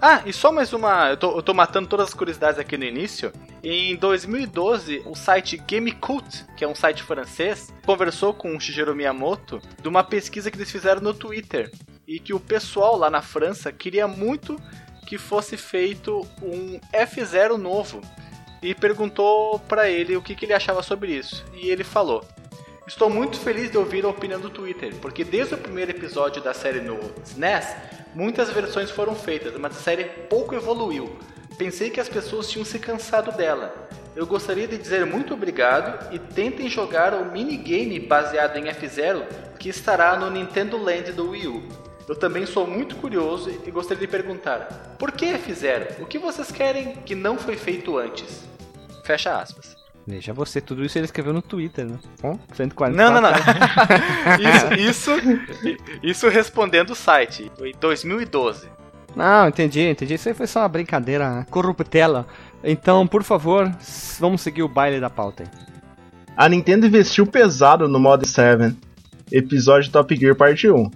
Ah, 0.02 0.24
e 0.26 0.32
só 0.32 0.50
mais 0.50 0.72
uma. 0.72 1.10
Eu 1.10 1.18
tô, 1.18 1.38
eu 1.38 1.42
tô, 1.42 1.54
matando 1.54 1.90
todas 1.90 2.08
as 2.08 2.14
curiosidades 2.14 2.58
aqui 2.58 2.78
no 2.78 2.86
início. 2.86 3.34
Em 3.62 3.98
2012, 3.98 5.04
o 5.06 5.14
site 5.14 5.58
GameCult, 5.58 6.46
que 6.56 6.64
é 6.64 6.68
um 6.68 6.74
site 6.74 7.04
francês, 7.04 7.74
conversou 7.86 8.34
com 8.34 8.56
o 8.56 8.60
Shigeru 8.60 8.96
Miyamoto 8.96 9.62
de 9.82 9.90
uma 9.90 10.02
pesquisa 10.02 10.50
que 10.50 10.58
eles 10.58 10.72
fizeram 10.72 11.02
no 11.02 11.14
Twitter. 11.14 11.70
E 12.08 12.18
que 12.18 12.34
o 12.34 12.40
pessoal 12.40 12.96
lá 12.96 13.10
na 13.10 13.22
França 13.22 13.74
queria 13.74 14.08
muito 14.08 14.56
que 15.06 15.18
fosse 15.18 15.58
feito 15.58 16.26
um 16.42 16.80
F0 16.94 17.58
novo. 17.58 18.00
E 18.62 18.74
perguntou 18.74 19.60
para 19.60 19.90
ele 19.90 20.16
o 20.16 20.22
que, 20.22 20.34
que 20.34 20.46
ele 20.46 20.54
achava 20.54 20.82
sobre 20.82 21.12
isso. 21.12 21.44
E 21.54 21.70
ele 21.70 21.84
falou: 21.84 22.26
Estou 22.90 23.10
muito 23.10 23.40
feliz 23.40 23.72
de 23.72 23.78
ouvir 23.78 24.04
a 24.04 24.10
opinião 24.10 24.42
do 24.42 24.50
Twitter, 24.50 24.94
porque 24.96 25.24
desde 25.24 25.54
o 25.54 25.58
primeiro 25.58 25.92
episódio 25.92 26.42
da 26.42 26.54
série 26.54 26.82
no 26.82 27.00
SNES, 27.24 27.68
Muitas 28.14 28.50
versões 28.50 28.90
foram 28.90 29.14
feitas, 29.14 29.54
mas 29.58 29.78
a 29.78 29.80
série 29.80 30.06
pouco 30.06 30.56
evoluiu. 30.56 31.16
Pensei 31.58 31.92
que 31.92 32.00
as 32.00 32.10
pessoas 32.10 32.50
tinham 32.50 32.66
se 32.66 32.80
cansado 32.80 33.32
dela. 33.32 33.88
Eu 34.16 34.26
gostaria 34.26 34.68
de 34.68 34.78
dizer 34.78 35.06
muito 35.06 35.34
obrigado 35.34 36.14
e 36.14 36.18
tentem 36.18 36.68
jogar 36.68 37.14
o 37.14 37.32
minigame 37.32 38.00
baseado 38.00 38.58
em 38.58 38.68
F-Zero 38.70 39.26
que 39.60 39.70
estará 39.70 40.18
no 40.18 40.30
Nintendo 40.32 40.78
Land 40.78 41.12
do 41.12 41.30
Wii 41.30 41.48
U. 41.48 41.64
Eu 42.08 42.16
também 42.16 42.48
sou 42.48 42.66
muito 42.66 42.96
curioso 42.96 43.52
e 43.64 43.70
gostaria 43.70 44.02
de 44.02 44.12
perguntar: 44.12 44.96
por 44.98 45.12
que 45.12 45.26
F-Zero? 45.26 46.02
O 46.02 46.08
que 46.08 46.18
vocês 46.18 46.52
querem 46.52 46.96
que 47.06 47.14
não 47.14 47.38
foi 47.38 47.56
feito 47.56 47.96
antes? 47.98 48.44
Fecha 49.04 49.40
aspas. 49.40 49.79
Veja 50.10 50.34
você, 50.34 50.60
tudo 50.60 50.84
isso 50.84 50.98
ele 50.98 51.06
escreveu 51.06 51.32
no 51.32 51.42
Twitter, 51.42 51.86
né? 51.86 52.00
Bom, 52.20 52.40
144. 52.54 52.98
Não, 52.98 53.14
não, 53.14 53.22
não. 53.22 53.30
isso, 54.82 55.12
isso, 55.12 55.12
isso 56.02 56.30
respondendo 56.30 56.90
o 56.90 56.96
site, 56.96 57.52
em 57.62 57.74
2012. 57.80 58.68
Não, 59.16 59.48
entendi, 59.48 59.82
entendi. 59.82 60.16
Isso 60.16 60.28
aí 60.28 60.34
foi 60.34 60.48
só 60.48 60.62
uma 60.62 60.68
brincadeira 60.68 61.46
corruptela. 61.52 62.26
Então, 62.64 63.06
por 63.06 63.22
favor, 63.22 63.72
vamos 64.20 64.42
seguir 64.42 64.64
o 64.64 64.68
baile 64.68 65.00
da 65.00 65.12
pauta 65.12 65.44
aí. 65.44 65.50
A 66.36 66.50
Nintendo 66.50 66.88
investiu 66.88 67.28
pesado 67.28 67.88
no 67.88 68.00
modo 68.00 68.26
7, 68.26 68.76
episódio 69.32 69.92
Top 69.92 70.16
Gear 70.16 70.36
Parte 70.36 70.72
1. 70.72 70.90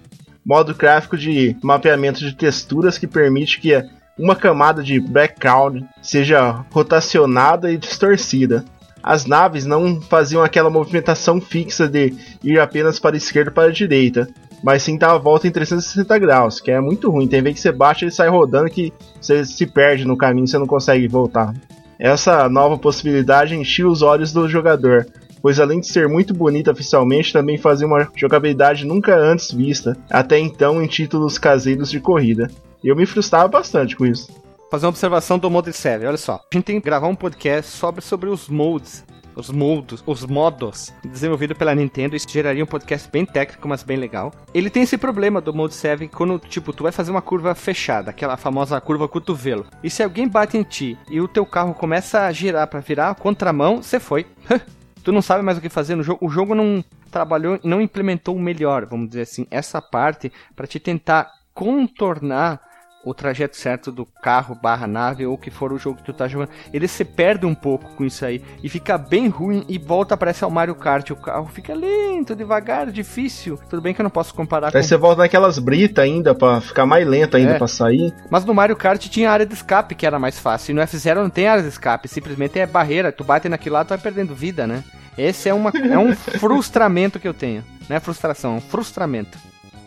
Modo 0.44 0.74
gráfico 0.74 1.16
de 1.16 1.56
mapeamento 1.62 2.18
de 2.18 2.34
texturas 2.34 2.98
que 2.98 3.06
permite 3.06 3.60
que 3.60 3.80
uma 4.18 4.34
camada 4.34 4.82
de 4.82 4.98
background 4.98 5.84
seja 6.02 6.64
rotacionada 6.72 7.70
e 7.70 7.76
distorcida 7.76 8.64
as 9.04 9.26
naves 9.26 9.66
não 9.66 10.00
faziam 10.00 10.42
aquela 10.42 10.70
movimentação 10.70 11.38
fixa 11.38 11.86
de 11.86 12.14
ir 12.42 12.58
apenas 12.58 12.98
para 12.98 13.14
a 13.14 13.18
esquerda 13.18 13.50
ou 13.50 13.54
para 13.54 13.68
a 13.68 13.72
direita, 13.72 14.26
mas 14.62 14.82
sim 14.82 14.96
dar 14.96 15.12
a 15.12 15.18
volta 15.18 15.46
em 15.46 15.50
360 15.50 16.18
graus, 16.18 16.58
que 16.58 16.70
é 16.70 16.80
muito 16.80 17.10
ruim. 17.10 17.28
Tem 17.28 17.42
vez 17.42 17.56
que 17.56 17.60
você 17.60 17.70
baixa 17.70 18.06
e 18.06 18.10
sai 18.10 18.30
rodando 18.30 18.70
que 18.70 18.94
você 19.20 19.44
se 19.44 19.66
perde 19.66 20.06
no 20.06 20.16
caminho, 20.16 20.48
você 20.48 20.56
não 20.56 20.66
consegue 20.66 21.06
voltar. 21.06 21.54
Essa 21.98 22.48
nova 22.48 22.78
possibilidade 22.78 23.54
enchia 23.54 23.86
os 23.86 24.00
olhos 24.00 24.32
do 24.32 24.48
jogador, 24.48 25.06
pois 25.42 25.60
além 25.60 25.80
de 25.80 25.86
ser 25.86 26.08
muito 26.08 26.32
bonita 26.32 26.72
oficialmente, 26.72 27.30
também 27.30 27.58
fazia 27.58 27.86
uma 27.86 28.08
jogabilidade 28.16 28.86
nunca 28.86 29.14
antes 29.14 29.52
vista, 29.52 29.94
até 30.10 30.38
então 30.38 30.82
em 30.82 30.86
títulos 30.86 31.36
caseiros 31.36 31.90
de 31.90 32.00
corrida. 32.00 32.50
Eu 32.82 32.96
me 32.96 33.04
frustrava 33.04 33.48
bastante 33.48 33.94
com 33.94 34.06
isso 34.06 34.43
fazer 34.70 34.86
uma 34.86 34.90
observação 34.90 35.38
do 35.38 35.50
Mode 35.50 35.72
7. 35.72 36.04
Olha 36.04 36.16
só, 36.16 36.34
a 36.34 36.54
gente 36.54 36.64
tem 36.64 36.80
que 36.80 36.84
gravar 36.84 37.08
um 37.08 37.14
podcast 37.14 37.70
sobre, 37.70 38.00
sobre 38.00 38.28
os 38.28 38.48
modes 38.48 39.04
os 39.36 39.50
modos, 39.50 40.02
os 40.06 40.24
modos 40.24 40.92
desenvolvido 41.04 41.54
pela 41.54 41.74
Nintendo, 41.74 42.16
isso 42.16 42.28
geraria 42.28 42.62
um 42.62 42.66
podcast 42.66 43.10
bem 43.10 43.24
técnico, 43.24 43.66
mas 43.68 43.82
bem 43.82 43.96
legal. 43.96 44.32
Ele 44.52 44.70
tem 44.70 44.82
esse 44.82 44.96
problema 44.96 45.40
do 45.40 45.52
Mode 45.52 45.74
7 45.74 46.08
quando, 46.08 46.38
tipo, 46.38 46.72
tu 46.72 46.82
vai 46.82 46.92
fazer 46.92 47.10
uma 47.10 47.22
curva 47.22 47.54
fechada, 47.54 48.10
aquela 48.10 48.36
famosa 48.36 48.80
curva 48.80 49.08
cotovelo. 49.08 49.66
E 49.82 49.90
se 49.90 50.02
alguém 50.02 50.28
bate 50.28 50.56
em 50.56 50.62
ti 50.62 50.98
e 51.10 51.20
o 51.20 51.28
teu 51.28 51.44
carro 51.44 51.74
começa 51.74 52.26
a 52.26 52.32
girar 52.32 52.68
para 52.68 52.80
virar 52.80 53.10
a 53.10 53.14
contramão, 53.14 53.82
você 53.82 53.98
foi. 53.98 54.26
tu 55.02 55.12
não 55.12 55.22
sabe 55.22 55.42
mais 55.42 55.58
o 55.58 55.60
que 55.60 55.68
fazer 55.68 55.96
no 55.96 56.02
jogo. 56.02 56.24
O 56.24 56.30
jogo 56.30 56.54
não 56.54 56.84
trabalhou, 57.10 57.58
não 57.62 57.80
implementou 57.80 58.36
o 58.36 58.40
melhor, 58.40 58.86
vamos 58.86 59.08
dizer 59.08 59.22
assim, 59.22 59.46
essa 59.50 59.80
parte 59.80 60.32
para 60.56 60.66
te 60.66 60.80
tentar 60.80 61.30
contornar 61.52 62.60
o 63.04 63.12
trajeto 63.12 63.56
certo 63.56 63.92
do 63.92 64.06
carro 64.06 64.54
barra 64.54 64.86
nave 64.86 65.26
ou 65.26 65.34
o 65.34 65.38
que 65.38 65.50
for 65.50 65.72
o 65.72 65.78
jogo 65.78 65.98
que 65.98 66.04
tu 66.04 66.12
tá 66.12 66.26
jogando. 66.26 66.50
Ele 66.72 66.88
se 66.88 67.04
perde 67.04 67.46
um 67.46 67.54
pouco 67.54 67.94
com 67.94 68.04
isso 68.04 68.24
aí 68.24 68.42
e 68.62 68.68
fica 68.68 68.96
bem 68.96 69.28
ruim 69.28 69.64
e 69.68 69.78
volta 69.78 70.16
parece 70.16 70.44
ao 70.44 70.50
Mario 70.50 70.74
Kart. 70.74 71.10
O 71.10 71.16
carro 71.16 71.46
fica 71.46 71.74
lento, 71.74 72.34
devagar, 72.34 72.90
difícil. 72.90 73.58
Tudo 73.68 73.82
bem 73.82 73.92
que 73.92 74.00
eu 74.00 74.04
não 74.04 74.10
posso 74.10 74.34
comparar 74.34 74.68
Aí 74.68 74.72
com... 74.72 74.82
você 74.82 74.96
volta 74.96 75.22
naquelas 75.22 75.58
britas 75.58 76.04
ainda 76.04 76.34
para 76.34 76.60
ficar 76.60 76.86
mais 76.86 77.06
lento 77.06 77.36
ainda 77.36 77.52
é. 77.52 77.58
para 77.58 77.68
sair. 77.68 78.14
Mas 78.30 78.44
no 78.44 78.54
Mario 78.54 78.76
Kart 78.76 79.04
tinha 79.08 79.30
área 79.30 79.46
de 79.46 79.54
escape 79.54 79.94
que 79.94 80.06
era 80.06 80.18
mais 80.18 80.38
fácil. 80.38 80.72
E 80.72 80.74
no 80.74 80.82
F0 80.82 81.16
não 81.16 81.30
tem 81.30 81.46
área 81.46 81.62
de 81.62 81.68
escape, 81.68 82.08
simplesmente 82.08 82.58
é 82.58 82.66
barreira. 82.66 83.12
Tu 83.12 83.24
bate 83.24 83.48
naquilo 83.48 83.74
lá, 83.74 83.84
tu 83.84 83.90
vai 83.90 83.98
perdendo 83.98 84.34
vida, 84.34 84.66
né? 84.66 84.82
Esse 85.16 85.48
é, 85.48 85.54
uma, 85.54 85.70
é 85.70 85.98
um 85.98 86.14
frustramento 86.38 87.20
que 87.20 87.28
eu 87.28 87.34
tenho. 87.34 87.64
Não 87.88 87.96
é 87.96 88.00
frustração, 88.00 88.54
é 88.54 88.56
um 88.56 88.60
frustramento. 88.60 89.38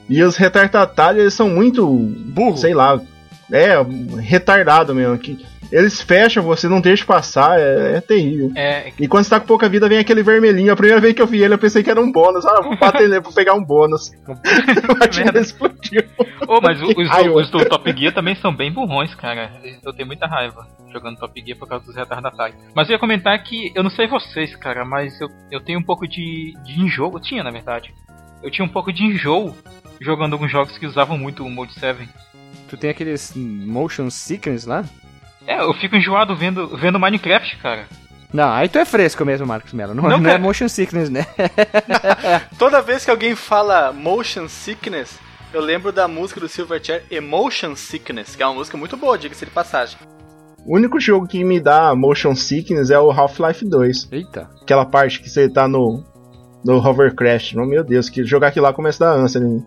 E 0.10 0.22
os 0.24 0.36
retardatários, 0.36 1.22
eles 1.22 1.34
são 1.34 1.50
muito. 1.50 1.86
Burro. 1.86 2.58
Sei 2.58 2.74
lá. 2.74 3.00
É, 3.52 3.76
retardado 4.20 4.94
mesmo. 4.94 5.18
Que 5.18 5.38
eles 5.72 6.02
fecham, 6.02 6.44
você 6.44 6.68
não 6.68 6.80
deixa 6.80 7.06
passar, 7.06 7.60
é, 7.60 7.98
é 7.98 8.02
terrível. 8.02 8.52
É... 8.56 8.92
E 8.98 9.08
quando 9.08 9.24
você 9.24 9.30
tá 9.30 9.40
com 9.40 9.48
pouca 9.48 9.68
vida, 9.68 9.90
vem 9.90 10.00
aquele 10.00 10.24
vermelhinho. 10.24 10.72
A 10.72 10.76
primeira 10.76 11.02
vez 11.02 11.14
que 11.14 11.22
eu 11.22 11.28
vi 11.28 11.44
ele, 11.44 11.54
eu 11.54 11.58
pensei 11.58 11.84
que 11.84 11.90
era 11.90 12.00
um 12.00 12.12
bônus. 12.12 12.46
Ah, 12.46 12.62
vou 12.62 12.78
bater 12.78 13.10
nele 13.10 13.22
pra 13.22 13.32
pegar 13.32 13.54
um 13.54 13.64
bônus. 13.64 14.12
ele 15.28 15.40
explodiu. 15.40 16.04
Oh, 16.48 16.62
mas 16.62 16.82
os, 16.82 16.90
os, 16.90 17.50
do 17.50 17.66
Top 17.66 17.94
Gear 17.98 18.14
também 18.14 18.36
são 18.36 18.56
bem 18.56 18.72
burrões, 18.72 19.14
cara. 19.16 19.52
Eu 19.84 19.94
tenho 19.94 20.08
muita 20.08 20.26
raiva 20.26 20.66
jogando 20.92 21.18
Top 21.18 21.42
Gear 21.46 21.58
por 21.58 21.68
causa 21.68 21.86
dos 21.86 21.96
retardatários. 21.96 22.58
Mas 22.74 22.88
eu 22.88 22.94
ia 22.94 23.00
comentar 23.00 23.38
que, 23.44 23.72
eu 23.76 23.84
não 23.84 23.90
sei 23.90 24.08
vocês, 24.08 24.56
cara, 24.56 24.86
mas 24.86 25.20
eu, 25.20 25.28
eu 25.52 25.60
tenho 25.60 25.80
um 25.80 25.84
pouco 25.84 26.08
de, 26.08 26.54
de 26.64 26.82
enjoo. 26.82 27.12
Eu 27.14 27.20
tinha, 27.20 27.44
na 27.44 27.52
verdade. 27.52 27.94
Eu 28.42 28.52
tinha 28.52 28.66
um 28.66 28.70
pouco 28.70 28.92
de 28.94 29.04
enjoo 29.04 29.56
jogando 30.00 30.34
alguns 30.34 30.52
jogos 30.52 30.78
que 30.78 30.86
usavam 30.86 31.18
muito 31.18 31.46
o 31.46 31.50
Mode 31.50 31.74
7. 31.74 32.08
Tu 32.70 32.78
tem 32.78 32.90
aqueles 32.90 33.34
motion 33.36 34.10
sickness 34.10 34.66
lá? 34.66 34.84
É, 35.46 35.62
eu 35.62 35.74
fico 35.74 35.96
enjoado 35.96 36.36
vendo, 36.36 36.68
vendo 36.78 37.00
Minecraft, 37.00 37.58
cara. 37.58 37.88
Não, 38.34 38.52
aí 38.52 38.68
tu 38.68 38.78
é 38.78 38.86
fresco 38.86 39.24
mesmo, 39.24 39.48
Marcos 39.48 39.72
Mello. 39.72 39.94
Não, 39.94 40.04
não, 40.04 40.18
não 40.20 40.30
é 40.30 40.38
motion 40.38 40.68
sickness, 40.68 41.10
né? 41.10 41.26
Toda 42.60 42.82
vez 42.82 43.06
que 43.06 43.12
alguém 43.12 43.36
fala 43.36 43.94
motion 43.94 44.50
sickness, 44.50 45.18
eu 45.54 45.62
lembro 45.62 45.94
da 45.94 46.08
música 46.08 46.42
do 46.42 46.50
Silverchair 46.50 47.06
Emotion 47.10 47.76
Sickness, 47.76 48.36
que 48.36 48.44
é 48.44 48.46
uma 48.46 48.56
música 48.56 48.76
muito 48.76 48.98
boa, 48.98 49.18
diga-se 49.18 49.46
de 49.46 49.52
passagem. 49.52 49.98
O 50.66 50.76
único 50.76 51.00
jogo 51.00 51.26
que 51.26 51.42
me 51.46 51.62
dá 51.62 51.96
motion 51.96 52.36
sickness 52.36 52.90
é 52.90 53.00
o 53.00 53.10
Half-Life 53.10 53.66
2. 53.66 54.10
Eita. 54.12 54.50
Aquela 54.62 54.86
parte 54.86 55.22
que 55.22 55.30
você 55.30 55.48
tá 55.48 55.66
no 55.66 56.04
no 56.68 56.78
hovercraft. 56.78 57.54
Meu 57.54 57.84
Deus, 57.84 58.10
que 58.10 58.24
jogar 58.24 58.50
aquilo 58.50 58.66
lá 58.66 58.74
começa 58.74 59.04
a 59.04 59.16
dar 59.16 59.20
ânsia 59.20 59.40
mim. 59.40 59.66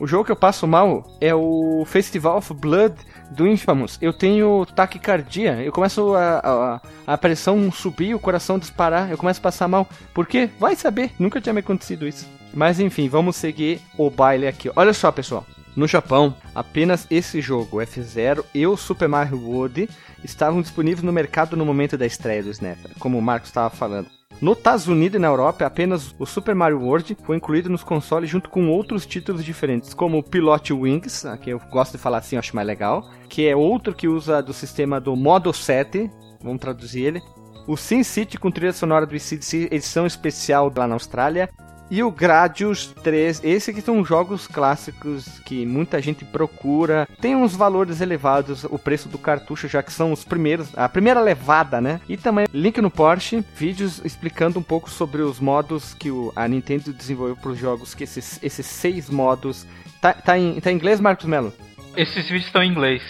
O 0.00 0.06
jogo 0.06 0.24
que 0.24 0.30
eu 0.30 0.36
passo 0.36 0.66
mal 0.66 1.04
é 1.20 1.34
o 1.34 1.84
Festival 1.84 2.36
of 2.38 2.54
Blood 2.54 2.94
do 3.32 3.48
Infamous. 3.48 3.98
Eu 4.00 4.12
tenho 4.12 4.64
taquicardia, 4.64 5.60
eu 5.60 5.72
começo 5.72 6.14
a, 6.14 6.38
a, 6.38 7.14
a, 7.14 7.18
pressão 7.18 7.70
subir, 7.72 8.14
o 8.14 8.20
coração 8.20 8.60
disparar, 8.60 9.10
eu 9.10 9.18
começo 9.18 9.40
a 9.40 9.42
passar 9.42 9.66
mal. 9.66 9.88
Por 10.14 10.26
quê? 10.26 10.48
Vai 10.58 10.76
saber, 10.76 11.10
nunca 11.18 11.40
tinha 11.40 11.52
me 11.52 11.60
acontecido 11.60 12.06
isso. 12.06 12.28
Mas 12.54 12.78
enfim, 12.78 13.08
vamos 13.08 13.34
seguir 13.34 13.80
o 13.98 14.08
baile 14.08 14.46
aqui. 14.46 14.70
Olha 14.76 14.94
só, 14.94 15.10
pessoal. 15.10 15.44
No 15.74 15.86
Japão, 15.86 16.34
apenas 16.54 17.06
esse 17.10 17.40
jogo, 17.40 17.78
F0 17.78 18.44
e 18.54 18.66
o 18.66 18.76
Super 18.76 19.08
Mario 19.08 19.40
World, 19.44 19.88
estavam 20.24 20.62
disponíveis 20.62 21.02
no 21.02 21.12
mercado 21.12 21.56
no 21.56 21.66
momento 21.66 21.98
da 21.98 22.06
estreia 22.06 22.42
do 22.42 22.50
SNES, 22.50 22.78
como 23.00 23.18
o 23.18 23.22
Marcos 23.22 23.50
estava 23.50 23.70
falando. 23.70 24.17
Nos 24.40 24.56
Estados 24.56 24.86
Unidos 24.86 25.16
e 25.16 25.18
na 25.18 25.26
Europa, 25.26 25.66
apenas 25.66 26.14
o 26.16 26.24
Super 26.24 26.54
Mario 26.54 26.80
World 26.80 27.16
foi 27.24 27.36
incluído 27.36 27.68
nos 27.68 27.82
consoles 27.82 28.30
junto 28.30 28.48
com 28.48 28.70
outros 28.70 29.04
títulos 29.04 29.44
diferentes, 29.44 29.92
como 29.92 30.18
o 30.18 30.22
Pilot 30.22 30.72
Wings, 30.72 31.26
ah, 31.26 31.36
que 31.36 31.50
eu 31.50 31.60
gosto 31.70 31.92
de 31.92 31.98
falar 31.98 32.18
assim, 32.18 32.36
acho 32.36 32.54
mais 32.54 32.66
legal, 32.66 33.10
que 33.28 33.48
é 33.48 33.56
outro 33.56 33.92
que 33.92 34.06
usa 34.06 34.40
do 34.40 34.52
sistema 34.52 35.00
do 35.00 35.16
Modo 35.16 35.52
7, 35.52 36.08
vamos 36.40 36.60
traduzir 36.60 37.02
ele. 37.02 37.22
O 37.66 37.76
Sin 37.76 38.04
City 38.04 38.38
com 38.38 38.50
trilha 38.50 38.72
sonora 38.72 39.04
do 39.04 39.18
SimCity 39.18 39.74
edição 39.74 40.06
especial 40.06 40.72
lá 40.74 40.86
na 40.86 40.94
Austrália. 40.94 41.50
E 41.90 42.02
o 42.02 42.10
Gradius 42.10 42.88
3. 43.02 43.42
Esse 43.44 43.72
que 43.72 43.80
são 43.80 44.04
jogos 44.04 44.46
clássicos 44.46 45.38
que 45.40 45.64
muita 45.64 46.00
gente 46.00 46.24
procura. 46.24 47.08
Tem 47.20 47.34
uns 47.34 47.54
valores 47.54 48.00
elevados, 48.00 48.64
o 48.64 48.78
preço 48.78 49.08
do 49.08 49.18
cartucho, 49.18 49.68
já 49.68 49.82
que 49.82 49.92
são 49.92 50.12
os 50.12 50.24
primeiros, 50.24 50.76
a 50.76 50.88
primeira 50.88 51.20
levada, 51.20 51.80
né? 51.80 52.00
E 52.08 52.16
também 52.16 52.46
link 52.52 52.80
no 52.80 52.90
Porsche, 52.90 53.44
vídeos 53.54 54.00
explicando 54.04 54.58
um 54.58 54.62
pouco 54.62 54.90
sobre 54.90 55.22
os 55.22 55.40
modos 55.40 55.94
que 55.94 56.10
o, 56.10 56.32
a 56.36 56.46
Nintendo 56.46 56.92
desenvolveu 56.92 57.36
para 57.36 57.50
os 57.50 57.58
jogos, 57.58 57.94
que 57.94 58.04
esses, 58.04 58.38
esses 58.42 58.66
seis 58.66 59.08
modos. 59.08 59.66
Tá, 60.00 60.12
tá, 60.12 60.38
em, 60.38 60.60
tá 60.60 60.70
em 60.70 60.74
inglês, 60.74 61.00
Marcos 61.00 61.26
Melo? 61.26 61.52
Esses 61.96 62.24
vídeos 62.26 62.46
estão 62.46 62.62
em 62.62 62.70
inglês. 62.70 63.02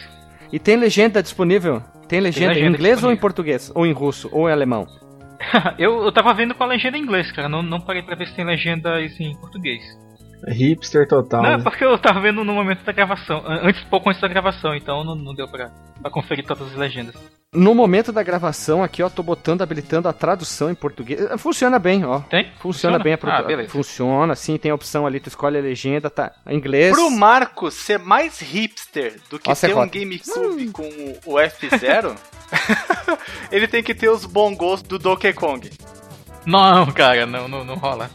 E 0.51 0.59
tem 0.59 0.77
legenda 0.77 1.23
disponível? 1.23 1.83
Tem 2.09 2.21
legenda, 2.21 2.47
tem 2.47 2.49
legenda 2.49 2.61
em 2.61 2.75
inglês 2.75 2.97
disponível. 2.97 3.09
ou 3.09 3.13
em 3.13 3.17
português? 3.17 3.73
Ou 3.75 3.87
em 3.87 3.93
russo? 3.93 4.29
Ou 4.33 4.49
em 4.49 4.53
alemão? 4.53 4.87
eu, 5.79 6.03
eu 6.03 6.13
tava 6.13 6.35
vendo 6.35 6.55
com 6.55 6.65
a 6.65 6.67
legenda 6.67 6.97
em 6.97 7.03
inglês, 7.03 7.31
cara. 7.33 7.49
Não, 7.49 7.63
não 7.63 7.81
parei 7.81 8.03
pra 8.03 8.17
ver 8.17 8.27
se 8.27 8.35
tem 8.35 8.45
legenda 8.45 9.01
em 9.01 9.37
português. 9.37 9.83
Hipster 10.47 11.07
total. 11.09 11.43
Não, 11.43 11.57
né? 11.57 11.63
porque 11.63 11.85
eu 11.85 11.99
tava 11.99 12.21
vendo 12.21 12.45
no 12.45 12.55
momento 12.55 12.85
da 12.85 12.93
gravação. 12.93 13.43
Antes, 13.45 13.83
pouco 13.85 14.09
antes 14.09 14.21
da 14.21 14.29
gravação, 14.29 14.75
então 14.75 15.03
não, 15.03 15.15
não 15.15 15.35
deu 15.35 15.49
pra, 15.49 15.71
pra 16.01 16.11
conferir 16.11 16.45
todas 16.45 16.69
as 16.69 16.75
legendas. 16.75 17.15
No 17.53 17.75
momento 17.75 18.13
da 18.13 18.23
gravação, 18.23 18.83
aqui, 18.83 19.03
ó, 19.03 19.09
tô 19.09 19.23
botando, 19.23 19.63
habilitando 19.63 20.07
a 20.07 20.13
tradução 20.13 20.71
em 20.71 20.75
português. 20.75 21.27
Funciona 21.39 21.79
bem, 21.79 22.05
ó. 22.05 22.21
Tem? 22.21 22.45
Funciona, 22.45 22.59
Funciona? 22.61 22.99
bem 22.99 23.15
a 23.15 23.19
produção. 23.19 23.45
Ah, 23.45 23.49
beleza. 23.49 23.71
Funciona, 23.71 24.35
sim, 24.35 24.59
tem 24.59 24.71
a 24.71 24.75
opção 24.75 25.07
ali, 25.07 25.19
tu 25.19 25.29
escolhe 25.29 25.57
a 25.57 25.63
legenda, 25.63 26.11
tá 26.11 26.31
em 26.47 26.59
inglês. 26.59 26.95
Pro 26.95 27.11
Marco 27.11 27.71
ser 27.71 27.99
mais 27.99 28.39
hipster 28.39 29.19
do 29.31 29.39
que 29.39 29.49
Nossa, 29.49 29.67
ter 29.67 29.73
é 29.73 29.77
um 29.77 29.89
GameCube 29.89 30.69
hum. 30.69 30.73
com 30.73 30.83
o 31.25 31.37
F0, 31.37 32.15
ele 33.51 33.69
tem 33.69 33.83
que 33.83 33.95
ter 33.95 34.09
os 34.09 34.25
bongos 34.25 34.83
do 34.83 34.99
Donkey 34.99 35.33
Kong. 35.33 35.71
Não, 36.47 36.87
cara, 36.87 37.27
não, 37.27 37.47
não, 37.49 37.65
não 37.65 37.75
rola. 37.75 38.11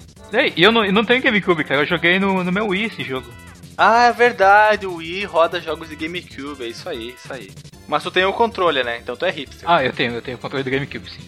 E 0.55 0.63
eu 0.63 0.71
não, 0.71 0.84
eu 0.84 0.91
não 0.91 1.05
tenho 1.05 1.21
GameCube, 1.21 1.63
cara, 1.63 1.81
eu 1.81 1.86
joguei 1.86 2.17
no, 2.17 2.43
no 2.43 2.51
meu 2.51 2.67
Wii 2.67 2.86
esse 2.86 3.03
jogo. 3.03 3.27
Ah, 3.77 4.05
é 4.05 4.11
verdade, 4.11 4.88
o 4.88 4.95
Wii 4.95 5.25
roda 5.25 5.61
jogos 5.61 5.89
de 5.89 5.95
GameCube, 5.95 6.63
é 6.63 6.67
isso 6.67 6.89
aí, 6.89 7.09
isso 7.09 7.31
aí. 7.31 7.51
Mas 7.88 8.01
tu 8.01 8.09
tem 8.09 8.25
o 8.25 8.34
controle, 8.34 8.84
né? 8.84 8.99
Então 8.99 9.15
tu 9.15 9.25
é 9.25 9.31
hipster. 9.31 9.69
Ah, 9.69 9.84
eu 9.84 9.93
tenho, 9.93 10.13
eu 10.13 10.21
tenho 10.21 10.38
o 10.38 10.39
controle 10.39 10.63
do 10.63 10.69
GameCube, 10.69 11.09
sim. 11.09 11.21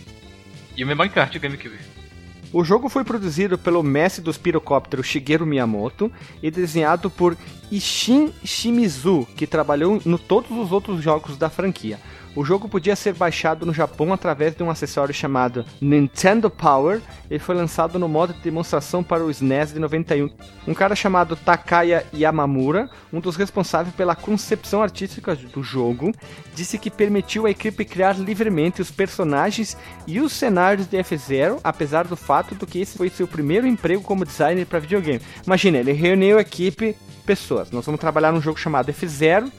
E 0.75 0.83
o 0.83 0.87
memory 0.87 1.09
card 1.09 1.37
do 1.37 1.41
GameCube. 1.41 1.77
O 2.51 2.63
jogo 2.63 2.87
foi 2.87 3.03
produzido 3.03 3.57
pelo 3.57 3.83
mestre 3.83 4.23
dos 4.23 4.37
pirocópteros 4.37 5.05
Shigeru 5.05 5.45
Miyamoto 5.45 6.11
e 6.41 6.49
desenhado 6.49 7.09
por 7.09 7.37
Ishin 7.71 8.31
Shimizu, 8.43 9.27
que 9.35 9.45
trabalhou 9.45 10.01
em 10.05 10.17
todos 10.17 10.49
os 10.51 10.71
outros 10.71 11.03
jogos 11.03 11.37
da 11.37 11.49
franquia. 11.49 11.99
O 12.35 12.43
jogo 12.43 12.67
podia 12.67 12.97
ser 12.97 13.13
baixado 13.13 13.65
no 13.65 13.73
Japão 13.73 14.11
através 14.11 14.53
de 14.53 14.61
um 14.61 14.69
acessório 14.69 15.13
chamado 15.13 15.65
Nintendo 15.79 16.49
Power 16.49 17.01
e 17.31 17.39
foi 17.39 17.55
lançado 17.55 17.97
no 17.97 18.09
modo 18.09 18.33
de 18.33 18.41
demonstração 18.41 19.01
para 19.01 19.23
o 19.23 19.31
SNES 19.31 19.71
de 19.71 19.79
91. 19.79 20.29
Um 20.67 20.73
cara 20.73 20.97
chamado 20.97 21.37
Takaya 21.37 22.05
Yamamura, 22.13 22.89
um 23.13 23.21
dos 23.21 23.37
responsáveis 23.37 23.95
pela 23.95 24.17
concepção 24.17 24.83
artística 24.83 25.33
do 25.33 25.63
jogo, 25.63 26.11
disse 26.53 26.77
que 26.77 26.91
permitiu 26.91 27.45
à 27.45 27.51
equipe 27.51 27.85
criar 27.85 28.19
livremente 28.19 28.81
os 28.81 28.91
personagens 28.91 29.77
e 30.05 30.19
os 30.19 30.33
cenários 30.33 30.87
de 30.87 30.97
F-Zero, 30.97 31.61
apesar 31.63 32.05
do 32.05 32.17
fato 32.17 32.53
de 32.53 32.65
que 32.65 32.79
esse 32.79 32.97
foi 32.97 33.09
seu 33.09 33.29
primeiro 33.29 33.65
emprego 33.65 34.03
como 34.03 34.25
designer 34.25 34.65
para 34.65 34.79
videogame. 34.79 35.21
Imagina, 35.45 35.77
ele 35.77 35.93
reuniu 35.93 36.37
a 36.37 36.41
equipe 36.41 36.97
pessoas. 37.25 37.71
Nós 37.71 37.85
vamos 37.85 38.01
trabalhar 38.01 38.33
num 38.33 38.41
jogo 38.41 38.59
chamado 38.59 38.89
F-Zero. 38.89 39.49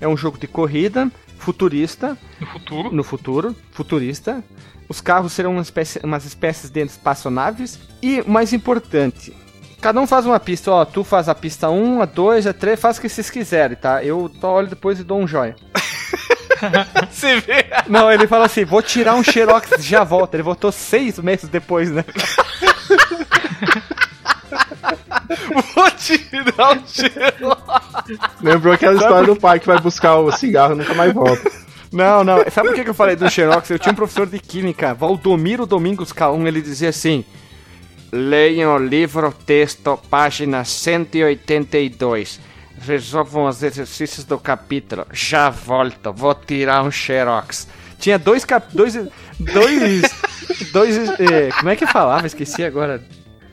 É 0.00 0.06
um 0.06 0.16
jogo 0.16 0.38
de 0.38 0.46
corrida, 0.46 1.10
futurista. 1.38 2.18
No 2.40 2.46
futuro. 2.46 2.92
No 2.92 3.04
futuro, 3.04 3.56
futurista. 3.72 4.44
Os 4.88 5.00
carros 5.00 5.32
serão 5.32 5.52
uma 5.52 5.62
espécie, 5.62 6.00
umas 6.02 6.24
espécies 6.24 6.70
de 6.70 6.82
espaçonaves. 6.82 7.78
E, 8.02 8.22
mais 8.26 8.52
importante, 8.52 9.34
cada 9.80 10.00
um 10.00 10.06
faz 10.06 10.26
uma 10.26 10.40
pista. 10.40 10.70
Ó, 10.70 10.84
tu 10.84 11.04
faz 11.04 11.28
a 11.28 11.34
pista 11.34 11.70
1, 11.70 12.02
a 12.02 12.04
2, 12.04 12.46
a 12.46 12.52
3, 12.52 12.80
faz 12.80 12.98
o 12.98 13.00
que 13.00 13.08
vocês 13.08 13.30
quiserem, 13.30 13.76
tá? 13.76 14.02
Eu 14.02 14.30
só 14.40 14.52
olho 14.52 14.68
depois 14.68 14.98
e 14.98 15.04
dou 15.04 15.18
um 15.18 15.26
joia. 15.26 15.56
Se 17.10 17.40
vê. 17.40 17.66
Não, 17.86 18.10
ele 18.10 18.26
fala 18.26 18.46
assim, 18.46 18.64
vou 18.64 18.82
tirar 18.82 19.14
um 19.14 19.22
xerox 19.22 19.70
e 19.78 19.82
já 19.82 20.04
volta. 20.04 20.36
Ele 20.36 20.42
voltou 20.42 20.72
seis 20.72 21.18
meses 21.18 21.48
depois, 21.48 21.90
né? 21.90 22.04
Vou 25.74 25.90
tirar 25.90 26.76
o 26.76 26.86
xerox. 26.86 28.20
Lembrou 28.40 28.74
aquela 28.74 28.94
história 28.94 29.26
do 29.26 29.36
pai 29.36 29.60
que 29.60 29.66
vai 29.66 29.80
buscar 29.80 30.16
o 30.16 30.32
cigarro 30.32 30.74
e 30.74 30.78
nunca 30.78 30.94
mais 30.94 31.12
volta. 31.12 31.50
Não, 31.92 32.22
não. 32.22 32.38
Sabe 32.50 32.68
por 32.68 32.74
que 32.84 32.90
eu 32.90 32.94
falei 32.94 33.16
do 33.16 33.30
Xerox? 33.30 33.70
Eu 33.70 33.78
tinha 33.78 33.92
um 33.92 33.96
professor 33.96 34.26
de 34.26 34.38
química, 34.38 34.94
Valdomiro 34.94 35.66
Domingos 35.66 36.12
K1, 36.12 36.46
ele 36.46 36.60
dizia 36.60 36.90
assim: 36.90 37.24
Leiam 38.12 38.74
o 38.74 38.78
livro 38.78 39.32
texto, 39.46 39.98
página 40.10 40.64
182. 40.64 42.40
Resolvam 42.80 43.46
os 43.46 43.62
exercícios 43.62 44.24
do 44.24 44.38
capítulo. 44.38 45.06
Já 45.12 45.50
volto, 45.50 46.12
vou 46.12 46.34
tirar 46.34 46.82
um 46.82 46.90
Xerox. 46.90 47.66
Tinha 47.98 48.18
dois 48.18 48.44
cap... 48.44 48.66
dois. 48.72 48.94
Dois. 49.40 50.02
dois. 50.72 51.08
Eh, 51.20 51.50
como 51.58 51.68
é 51.70 51.76
que 51.76 51.86
falava? 51.86 52.26
Esqueci 52.26 52.64
agora. 52.64 53.02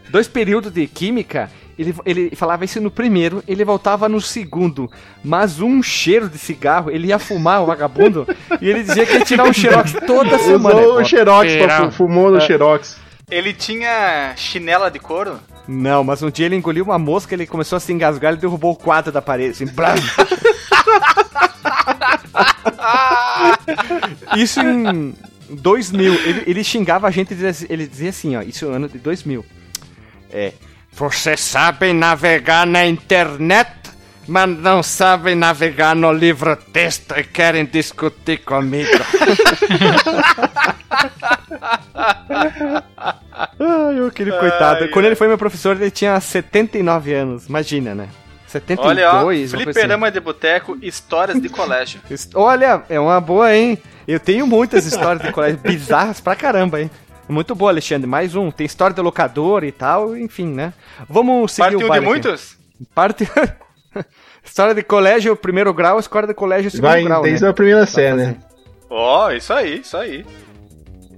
Dois 0.10 0.28
períodos 0.28 0.72
de 0.72 0.88
química 0.88 1.50
ele, 1.78 1.94
ele 2.06 2.34
falava 2.36 2.64
isso 2.64 2.80
no 2.80 2.90
primeiro, 2.90 3.44
ele 3.48 3.66
voltava 3.66 4.08
no 4.08 4.22
segundo. 4.22 4.90
Mas 5.24 5.60
um 5.60 5.84
cheiro 5.84 6.30
de 6.30 6.38
cigarro, 6.38 6.90
ele 6.90 7.08
ia 7.08 7.20
fumar, 7.20 7.62
o 7.62 7.66
vagabundo, 7.66 8.26
e 8.62 8.70
ele 8.70 8.82
dizia 8.84 9.06
que 9.06 9.18
ia 9.18 9.26
tirar 9.26 9.44
um 9.44 9.52
xerox 9.54 9.94
toda 10.08 10.40
semana. 10.40 10.80
Usou 10.80 11.02
o 11.02 11.06
xerox, 11.06 11.56
pra, 11.58 11.92
fumou 11.92 12.32
no 12.32 12.38
é. 12.38 12.42
xerox. 12.42 12.98
Ele 13.30 13.54
tinha 13.54 14.34
chinela 14.36 14.90
de 14.90 15.00
couro? 15.00 15.40
Não, 15.68 16.04
mas 16.04 16.22
um 16.22 16.30
dia 16.30 16.46
ele 16.46 16.56
engoliu 16.56 16.86
uma 16.86 17.00
mosca, 17.00 17.34
ele 17.34 17.48
começou 17.48 17.76
a 17.78 17.80
se 17.80 17.92
engasgar 17.92 18.34
e 18.34 18.38
derrubou 18.38 18.72
o 18.74 18.76
quadro 18.76 19.12
da 19.12 19.22
parede, 19.22 19.52
assim, 19.52 19.66
Isso 24.38 24.62
em 24.62 25.16
2000. 25.50 26.14
Ele, 26.14 26.44
ele 26.46 26.64
xingava 26.64 27.08
a 27.08 27.12
gente, 27.12 27.36
ele 27.68 27.88
dizia 27.88 28.12
assim, 28.12 28.36
ó, 28.36 28.44
isso 28.44 28.64
é 28.66 28.68
o 28.68 28.72
ano 28.72 28.88
de 28.88 29.00
2000. 29.00 29.44
É, 30.38 30.52
vocês 30.92 31.40
sabem 31.40 31.94
navegar 31.94 32.68
na 32.68 32.86
internet, 32.86 33.72
mas 34.28 34.50
não 34.50 34.84
sabem 34.84 35.34
navegar 35.34 35.96
no 35.96 36.12
livro 36.12 36.58
texto 36.58 37.18
e 37.18 37.24
querem 37.24 37.64
discutir 37.66 38.40
comigo. 38.40 38.90
Ai, 43.60 44.08
aquele 44.08 44.34
ai, 44.34 44.40
coitado. 44.40 44.84
Ai, 44.84 44.90
Quando 44.90 45.06
ele 45.06 45.16
foi 45.16 45.28
meu 45.30 45.38
professor, 45.38 45.76
ele 45.80 45.90
tinha 45.90 46.20
79 46.20 47.14
anos. 47.14 47.48
Imagina, 47.48 47.96
né? 47.96 48.10
72, 48.48 48.88
Olha, 48.88 49.12
ó, 49.14 49.48
fliperama 49.48 50.08
assim. 50.08 50.14
de 50.14 50.20
boteco, 50.20 50.78
histórias 50.82 51.42
de 51.42 51.48
colégio. 51.48 52.02
Olha, 52.36 52.84
é 52.90 53.00
uma 53.00 53.22
boa, 53.22 53.54
hein? 53.54 53.78
Eu 54.08 54.20
tenho 54.20 54.46
muitas 54.46 54.86
histórias 54.86 55.26
de 55.26 55.32
colégio 55.32 55.60
bizarras 55.60 56.20
pra 56.20 56.36
caramba, 56.36 56.82
hein? 56.82 56.92
Muito 57.28 57.56
boa, 57.56 57.72
Alexandre. 57.72 58.08
Mais 58.08 58.36
um. 58.36 58.52
Tem 58.52 58.66
história 58.66 58.96
do 58.96 59.02
locador 59.02 59.64
e 59.64 59.72
tal, 59.72 60.16
enfim, 60.16 60.48
né? 60.48 60.74
Vamos 61.10 61.52
seguir 61.54 61.72
Parte 61.72 61.84
o. 61.84 61.88
Parte 61.88 62.00
de 62.02 62.06
muitos? 62.06 62.58
Parte... 62.94 63.30
história 64.44 64.76
de 64.76 64.84
colégio, 64.84 65.36
primeiro 65.36 65.74
grau, 65.74 66.00
história 66.00 66.28
de 66.28 66.34
colégio, 66.34 66.70
segundo 66.70 66.90
Vai, 66.90 67.04
grau, 67.04 67.24
desde 67.24 67.44
né? 67.44 67.50
a 67.50 67.54
primeira 67.54 67.86
série, 67.86 68.16
né? 68.16 68.38
Ó, 68.90 69.28
oh, 69.28 69.32
isso 69.32 69.52
aí, 69.52 69.80
isso 69.80 69.98
aí. 69.98 70.26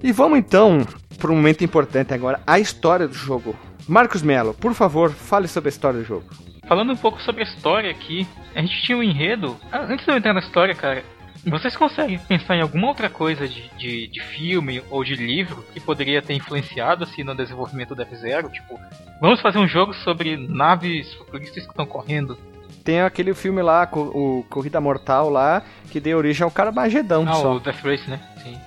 E 0.02 0.10
vamos 0.12 0.38
então 0.38 0.86
para 1.18 1.30
um 1.30 1.36
momento 1.36 1.62
importante 1.62 2.14
agora, 2.14 2.40
a 2.46 2.58
história 2.58 3.06
do 3.06 3.14
jogo. 3.14 3.54
Marcos 3.86 4.22
Melo, 4.22 4.54
por 4.54 4.72
favor, 4.74 5.10
fale 5.10 5.48
sobre 5.48 5.68
a 5.68 5.72
história 5.72 6.00
do 6.00 6.06
jogo. 6.06 6.24
Falando 6.68 6.92
um 6.92 6.96
pouco 6.96 7.20
sobre 7.22 7.42
a 7.42 7.46
história 7.46 7.90
aqui, 7.90 8.26
a 8.54 8.60
gente 8.60 8.82
tinha 8.82 8.96
um 8.96 9.02
enredo. 9.02 9.56
Ah, 9.72 9.86
antes 9.88 10.04
de 10.04 10.12
eu 10.12 10.16
entrar 10.16 10.34
na 10.34 10.40
história, 10.40 10.74
cara, 10.74 11.02
vocês 11.44 11.76
conseguem 11.76 12.18
pensar 12.18 12.56
em 12.56 12.60
alguma 12.60 12.88
outra 12.88 13.08
coisa 13.08 13.46
de, 13.46 13.68
de, 13.76 14.08
de, 14.08 14.20
filme 14.20 14.82
ou 14.90 15.04
de 15.04 15.14
livro 15.14 15.64
que 15.72 15.80
poderia 15.80 16.20
ter 16.20 16.34
influenciado 16.34 17.04
assim 17.04 17.22
no 17.22 17.34
desenvolvimento 17.34 17.94
do 17.94 18.02
F-Zero? 18.02 18.48
Tipo, 18.50 18.78
vamos 19.20 19.40
fazer 19.40 19.58
um 19.58 19.68
jogo 19.68 19.94
sobre 19.94 20.36
naves 20.36 21.12
futuristas 21.14 21.64
que 21.64 21.70
estão 21.70 21.86
correndo. 21.86 22.38
Tem 22.84 23.00
aquele 23.00 23.34
filme 23.34 23.62
lá, 23.62 23.88
o 23.92 24.44
Corrida 24.48 24.80
Mortal 24.80 25.28
lá, 25.28 25.62
que 25.90 26.00
deu 26.00 26.18
origem 26.18 26.44
ao 26.44 26.50
cara 26.50 26.72
Magedão 26.72 27.24
ah, 27.28 27.34
só. 27.34 27.56
o 27.56 27.60
Death 27.60 27.84
Race, 27.84 28.10
né? 28.10 28.20
Sim. 28.42 28.58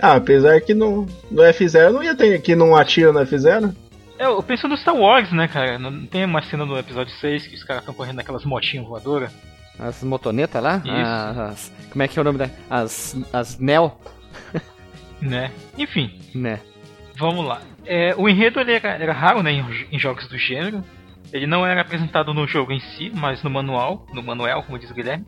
Ah, 0.00 0.14
apesar 0.14 0.60
que 0.60 0.74
no, 0.74 1.06
no 1.30 1.42
F-Zero 1.44 1.92
não 1.92 2.02
ia 2.02 2.14
ter 2.14 2.40
que 2.40 2.56
não 2.56 2.74
atira 2.74 3.12
no 3.12 3.20
F-Zero. 3.20 3.74
É, 4.18 4.26
eu 4.26 4.42
penso 4.42 4.68
no 4.68 4.76
Star 4.76 4.94
Wars, 4.94 5.32
né, 5.32 5.48
cara? 5.48 5.78
Não 5.78 6.04
tem 6.06 6.24
uma 6.24 6.42
cena 6.42 6.66
no 6.66 6.78
episódio 6.78 7.12
6 7.14 7.46
que 7.46 7.54
os 7.54 7.64
caras 7.64 7.82
estão 7.82 7.94
correndo 7.94 8.16
naquelas 8.16 8.44
motinhas 8.44 8.86
voadoras? 8.86 9.32
As 9.80 10.02
motonetas 10.02 10.62
lá? 10.62 10.82
Isso. 10.84 11.40
As, 11.40 11.72
como 11.90 12.02
é 12.02 12.08
que 12.08 12.18
é 12.18 12.22
o 12.22 12.24
nome 12.24 12.38
da. 12.38 12.50
As. 12.68 13.16
As 13.32 13.58
Nel? 13.58 13.98
né? 15.20 15.50
Enfim. 15.78 16.20
Né. 16.34 16.60
Vamos 17.16 17.46
lá. 17.46 17.62
É, 17.86 18.14
o 18.16 18.28
enredo 18.28 18.60
ele 18.60 18.72
era, 18.72 18.90
era 18.90 19.12
raro 19.12 19.42
né, 19.42 19.52
em, 19.52 19.64
em, 19.90 19.98
jogos 19.98 20.26
do 20.28 20.38
gênero. 20.38 20.84
Ele 21.32 21.46
não 21.46 21.66
era 21.66 21.80
apresentado 21.80 22.34
no 22.34 22.46
jogo 22.46 22.72
em 22.72 22.80
si, 22.80 23.10
mas 23.14 23.42
no 23.42 23.50
manual, 23.50 24.06
no 24.12 24.22
manual, 24.22 24.62
como 24.64 24.78
diz 24.78 24.90
o 24.90 24.94
Guilherme, 24.94 25.24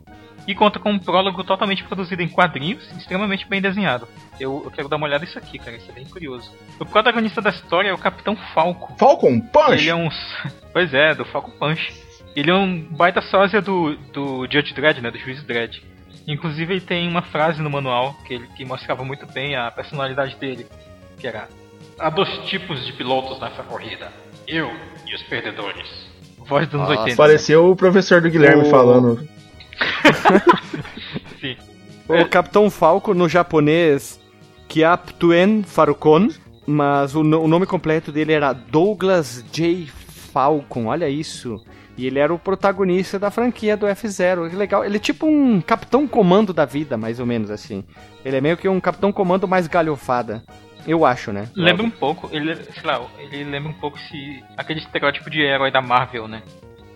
e 0.47 0.53
conta 0.53 0.79
com 0.79 0.91
um 0.91 0.99
prólogo 0.99 1.43
totalmente 1.43 1.83
produzido 1.83 2.21
em 2.21 2.27
quadrinhos, 2.27 2.83
extremamente 2.97 3.47
bem 3.47 3.61
desenhado. 3.61 4.07
Eu, 4.39 4.61
eu, 4.65 4.71
quero 4.71 4.89
dar 4.89 4.97
uma 4.97 5.05
olhada 5.05 5.23
nisso 5.23 5.37
aqui, 5.37 5.57
cara, 5.57 5.77
isso 5.77 5.89
é 5.89 5.93
bem 5.93 6.05
curioso. 6.05 6.51
O 6.79 6.85
protagonista 6.85 7.41
da 7.41 7.51
história 7.51 7.89
é 7.89 7.93
o 7.93 7.97
Capitão 7.97 8.35
Falco. 8.53 8.93
Falcon 8.97 9.39
Punch? 9.39 9.73
Ele 9.73 9.89
é 9.89 9.95
um. 9.95 10.09
Pois 10.73 10.91
é, 10.93 11.13
do 11.13 11.23
Falcon 11.23 11.51
Punch. 11.51 11.93
Ele 12.35 12.49
é 12.49 12.53
um 12.53 12.81
baita 12.81 13.21
sósia 13.21 13.61
do, 13.61 13.95
do 14.11 14.47
Judge 14.49 14.73
Dredd, 14.73 15.01
né? 15.01 15.11
Do 15.11 15.17
Juiz 15.17 15.43
Dredd. 15.43 15.81
Inclusive 16.27 16.73
ele 16.73 16.81
tem 16.81 17.07
uma 17.07 17.21
frase 17.21 17.61
no 17.61 17.69
manual 17.69 18.15
que, 18.25 18.33
ele, 18.33 18.47
que 18.55 18.65
mostrava 18.65 19.03
muito 19.03 19.25
bem 19.27 19.55
a 19.55 19.69
personalidade 19.69 20.35
dele, 20.37 20.65
que 21.17 21.27
era 21.27 21.47
Há 21.99 22.09
dois 22.09 22.29
tipos 22.45 22.85
de 22.85 22.93
pilotos 22.93 23.39
nessa 23.39 23.63
corrida. 23.63 24.11
Eu 24.47 24.71
e 25.07 25.15
os 25.15 25.21
perdedores. 25.23 25.87
Voz 26.37 26.67
dos 26.67 26.81
anos 26.81 26.97
ah, 26.97 27.01
80. 27.01 27.15
Pareceu 27.15 27.71
o 27.71 27.75
professor 27.75 28.21
do 28.21 28.29
Guilherme 28.29 28.63
o... 28.63 28.69
falando. 28.69 29.27
Sim. 31.39 31.55
O 32.07 32.25
Capitão 32.25 32.69
Falco 32.69 33.13
no 33.13 33.29
japonês 33.29 34.19
Kyaptuen 34.67 35.63
Farukon, 35.63 36.29
mas 36.65 37.15
o, 37.15 37.21
o 37.21 37.47
nome 37.47 37.65
completo 37.65 38.11
dele 38.11 38.33
era 38.33 38.51
Douglas 38.51 39.43
J. 39.51 39.87
Falcon, 40.33 40.87
olha 40.87 41.07
isso. 41.07 41.63
E 41.97 42.07
ele 42.07 42.19
era 42.19 42.33
o 42.33 42.39
protagonista 42.39 43.19
da 43.19 43.29
franquia 43.29 43.77
do 43.77 43.85
F0. 43.85 44.49
Que 44.49 44.55
legal. 44.55 44.83
Ele 44.83 44.97
é 44.97 44.99
tipo 44.99 45.27
um 45.27 45.61
capitão 45.61 46.07
comando 46.07 46.53
da 46.53 46.65
vida, 46.65 46.97
mais 46.97 47.19
ou 47.19 47.25
menos 47.25 47.51
assim. 47.51 47.83
Ele 48.25 48.37
é 48.37 48.41
meio 48.41 48.57
que 48.57 48.67
um 48.67 48.79
capitão 48.79 49.11
comando 49.11 49.47
mais 49.47 49.67
galhofada. 49.67 50.43
Eu 50.85 51.05
acho, 51.05 51.31
né? 51.31 51.49
Lembra 51.55 51.85
um 51.85 51.89
pouco, 51.89 52.29
ele, 52.31 52.55
sei 52.55 52.83
lá, 52.83 53.01
ele 53.17 53.43
lembra 53.45 53.69
um 53.69 53.73
pouco 53.73 53.97
se 53.97 54.43
aquele 54.57 54.79
estereótipo 54.79 55.29
de 55.29 55.41
herói 55.41 55.71
da 55.71 55.81
Marvel, 55.81 56.27
né? 56.27 56.43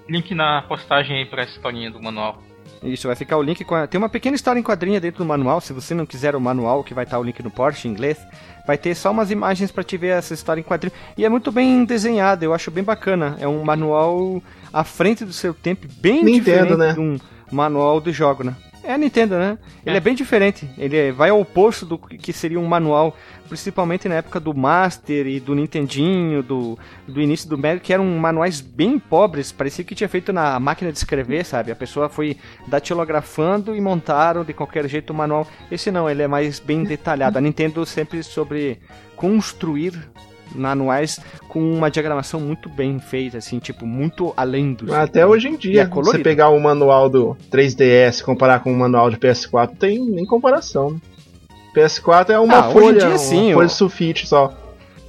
Link 0.10 0.34
na 0.34 0.62
postagem 0.64 1.18
aí 1.18 1.26
pra 1.26 1.44
essa 1.44 1.54
historinha 1.54 1.90
do 1.90 2.02
manual. 2.02 2.42
Isso, 2.84 3.08
vai 3.08 3.16
ficar 3.16 3.38
o 3.38 3.42
link 3.42 3.64
com 3.64 3.76
a... 3.76 3.88
Tem 3.88 3.98
uma 3.98 4.10
pequena 4.10 4.36
história 4.36 4.60
em 4.60 4.64
quadrinha 4.64 5.00
dentro 5.00 5.24
do 5.24 5.28
manual, 5.28 5.60
se 5.62 5.74
você 5.74 5.94
não 5.94 6.06
quiser 6.06 6.36
o 6.36 6.42
manual, 6.42 6.84
que 6.84 6.94
vai 6.94 7.04
estar 7.04 7.20
o 7.20 7.24
link 7.24 7.42
no 7.44 7.50
Porsche 7.50 7.88
em 7.88 7.92
inglês, 7.92 8.18
vai 8.66 8.78
ter 8.78 8.96
só 8.96 9.12
umas 9.12 9.32
imagens 9.32 9.72
para 9.72 9.84
te 9.84 9.98
ver 9.98 10.10
essa 10.10 10.34
história 10.34 10.62
em 10.62 10.64
quadrinho. 10.64 10.94
E 11.18 11.26
é 11.26 11.30
muito 11.30 11.52
bem 11.52 11.86
desenhado, 11.86 12.44
eu 12.46 12.54
acho 12.54 12.70
bem 12.70 12.84
bacana. 12.84 13.36
É 13.40 13.48
um 13.48 13.64
manual 13.64 14.42
à 14.72 14.84
frente 14.84 15.26
do 15.26 15.34
seu 15.34 15.54
tempo, 15.54 15.88
bem 16.00 16.24
Nintendo, 16.24 16.76
diferente 16.76 16.78
né? 16.78 16.94
de 16.94 17.00
um 17.00 17.18
manual 17.52 18.00
de 18.02 18.12
jogo, 18.12 18.44
né? 18.44 18.56
É 18.88 18.94
a 18.94 18.98
Nintendo, 18.98 19.38
né? 19.38 19.58
Ele 19.86 19.96
é. 19.96 19.98
é 19.98 20.00
bem 20.00 20.16
diferente. 20.16 20.66
Ele 20.78 20.96
é, 20.96 21.12
vai 21.12 21.30
ao 21.30 21.42
oposto 21.42 21.86
do 21.86 21.98
que 21.98 22.32
seria 22.32 22.58
um 22.58 22.66
manual, 22.66 23.18
principalmente 23.50 24.08
na 24.08 24.16
época 24.16 24.40
do 24.40 24.54
Master 24.54 25.28
e 25.28 25.42
do 25.42 25.54
Nintendinho, 25.54 26.42
do, 26.42 26.80
do 27.06 27.22
início 27.22 27.50
do 27.50 27.58
Mega, 27.58 27.82
que 27.82 27.92
eram 27.92 28.06
manuais 28.06 28.62
bem 28.62 28.98
pobres. 28.98 29.52
Parecia 29.52 29.84
que 29.84 29.94
tinha 29.94 30.08
feito 30.08 30.32
na 30.32 30.58
máquina 30.58 30.90
de 30.90 30.98
escrever, 30.98 31.44
sabe? 31.44 31.70
A 31.70 31.76
pessoa 31.76 32.08
foi 32.08 32.38
datilografando 32.66 33.76
e 33.76 33.82
montaram 33.82 34.46
de 34.46 34.54
qualquer 34.54 34.88
jeito 34.88 35.10
o 35.10 35.14
manual. 35.14 35.46
Esse 35.70 35.92
não, 35.92 36.10
ele 36.10 36.22
é 36.22 36.28
mais 36.28 36.58
bem 36.58 36.86
detalhado. 36.86 37.38
A 37.38 37.42
Nintendo 37.42 37.86
sempre 37.86 38.24
sobre 38.24 38.80
construir 39.18 39.92
manuais 40.58 41.20
com 41.48 41.60
uma 41.60 41.90
diagramação 41.90 42.40
muito 42.40 42.68
bem 42.70 43.00
feita, 43.00 43.38
assim, 43.38 43.60
tipo, 43.60 43.86
muito 43.86 44.34
além 44.36 44.74
do. 44.74 44.94
Até 44.94 45.26
hoje 45.26 45.48
em 45.48 45.56
dia, 45.56 45.84
é 45.84 45.86
você 45.86 46.20
pegar 46.20 46.50
o 46.50 46.60
manual 46.60 47.10
do 47.10 47.38
3DS 47.52 48.24
comparar 48.24 48.60
com 48.60 48.72
o 48.72 48.76
manual 48.76 49.10
de 49.10 49.18
PS4, 49.18 49.78
tem 49.78 50.00
nem 50.00 50.26
comparação. 50.26 50.92
Né? 50.92 51.00
PS4 51.76 52.32
é 52.32 52.40
uma 52.40 52.60
ah, 52.60 52.72
folha, 52.72 53.08
dia, 53.08 53.18
sim, 53.18 53.48
uma 53.48 53.54
folha 53.54 53.68
de 53.68 53.74
sulfite 53.74 54.28
só. 54.28 54.54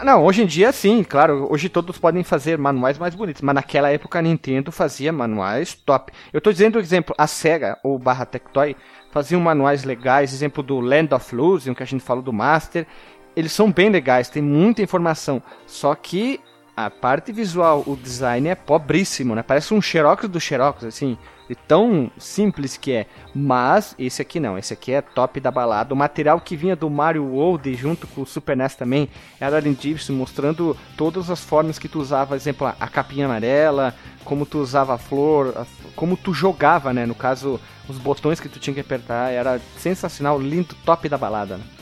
Não, 0.05 0.25
hoje 0.25 0.43
em 0.43 0.47
dia 0.47 0.71
sim, 0.71 1.03
claro. 1.03 1.49
Hoje 1.51 1.69
todos 1.69 1.99
podem 1.99 2.23
fazer 2.23 2.57
manuais 2.57 2.99
mais 2.99 3.15
bonitos, 3.15 3.43
mas 3.43 3.55
naquela 3.55 3.91
época 3.91 4.19
a 4.19 4.23
Nintendo 4.23 4.71
fazia 4.71 5.13
manuais 5.13 5.75
top. 5.75 6.13
Eu 6.33 6.41
tô 6.41 6.53
dizendo, 6.53 6.79
exemplo, 6.79 7.15
a 7.19 7.27
Sega 7.27 7.79
ou 7.83 7.99
barra 7.99 8.25
Tectoy 8.25 8.77
faziam 9.11 9.41
manuais 9.41 9.83
legais, 9.83 10.33
exemplo 10.33 10.63
do 10.63 10.79
Land 10.79 11.13
of 11.15 11.35
Illusion, 11.35 11.75
que 11.75 11.83
a 11.83 11.87
gente 11.87 12.05
falou 12.05 12.23
do 12.23 12.33
Master, 12.33 12.87
eles 13.39 13.53
são 13.53 13.71
bem 13.71 13.89
legais, 13.89 14.29
tem 14.29 14.43
muita 14.43 14.83
informação. 14.83 15.41
Só 15.65 15.95
que 15.95 16.41
a 16.77 16.91
parte 16.91 17.31
visual, 17.31 17.85
o 17.87 17.95
design 17.95 18.49
é 18.49 18.57
pobríssimo, 18.57 19.33
né? 19.33 19.45
Parece 19.45 19.73
um 19.73 19.81
xerox 19.81 20.29
do 20.29 20.41
xerox, 20.41 20.83
assim, 20.83 21.17
de 21.49 21.55
tão 21.55 22.11
simples 22.19 22.77
que 22.77 22.91
é. 22.91 23.07
Mas 23.33 23.95
esse 23.97 24.21
aqui 24.21 24.41
não, 24.41 24.59
esse 24.59 24.73
aqui 24.73 24.91
é 24.91 25.01
top 25.01 25.39
da 25.39 25.53
balada. 25.53 25.95
O 25.95 25.97
material 25.97 26.41
que 26.41 26.57
vinha 26.57 26.75
do 26.75 26.91
Mario 26.91 27.27
World 27.27 27.73
junto 27.77 28.09
com 28.09 28.23
o 28.23 28.27
Super 28.27 28.57
NES 28.57 28.75
também 28.75 29.09
era 29.39 29.61
lindíssimo, 29.61 30.19
mostrando 30.19 30.77
todas 30.97 31.31
as 31.31 31.45
formas 31.45 31.79
que 31.79 31.89
tu 31.89 32.01
usava, 32.01 32.35
exemplo, 32.35 32.67
a 32.67 32.89
capinha 32.89 33.27
amarela, 33.27 33.95
como 34.25 34.47
tu 34.47 34.59
usava 34.59 34.95
a 34.95 34.99
flor, 34.99 35.65
como 35.95 36.17
tu 36.17 36.35
jogava, 36.35 36.93
né? 36.93 37.07
No 37.07 37.15
caso, 37.15 37.61
os 37.89 37.99
botões 37.99 38.41
que 38.41 38.49
tu 38.49 38.59
tinha 38.59 38.75
que 38.75 38.81
apertar, 38.81 39.31
era 39.31 39.61
sensacional, 39.77 40.41
lindo, 40.41 40.75
top 40.85 41.09
da 41.09 41.17
balada. 41.17 41.57
Né? 41.57 41.78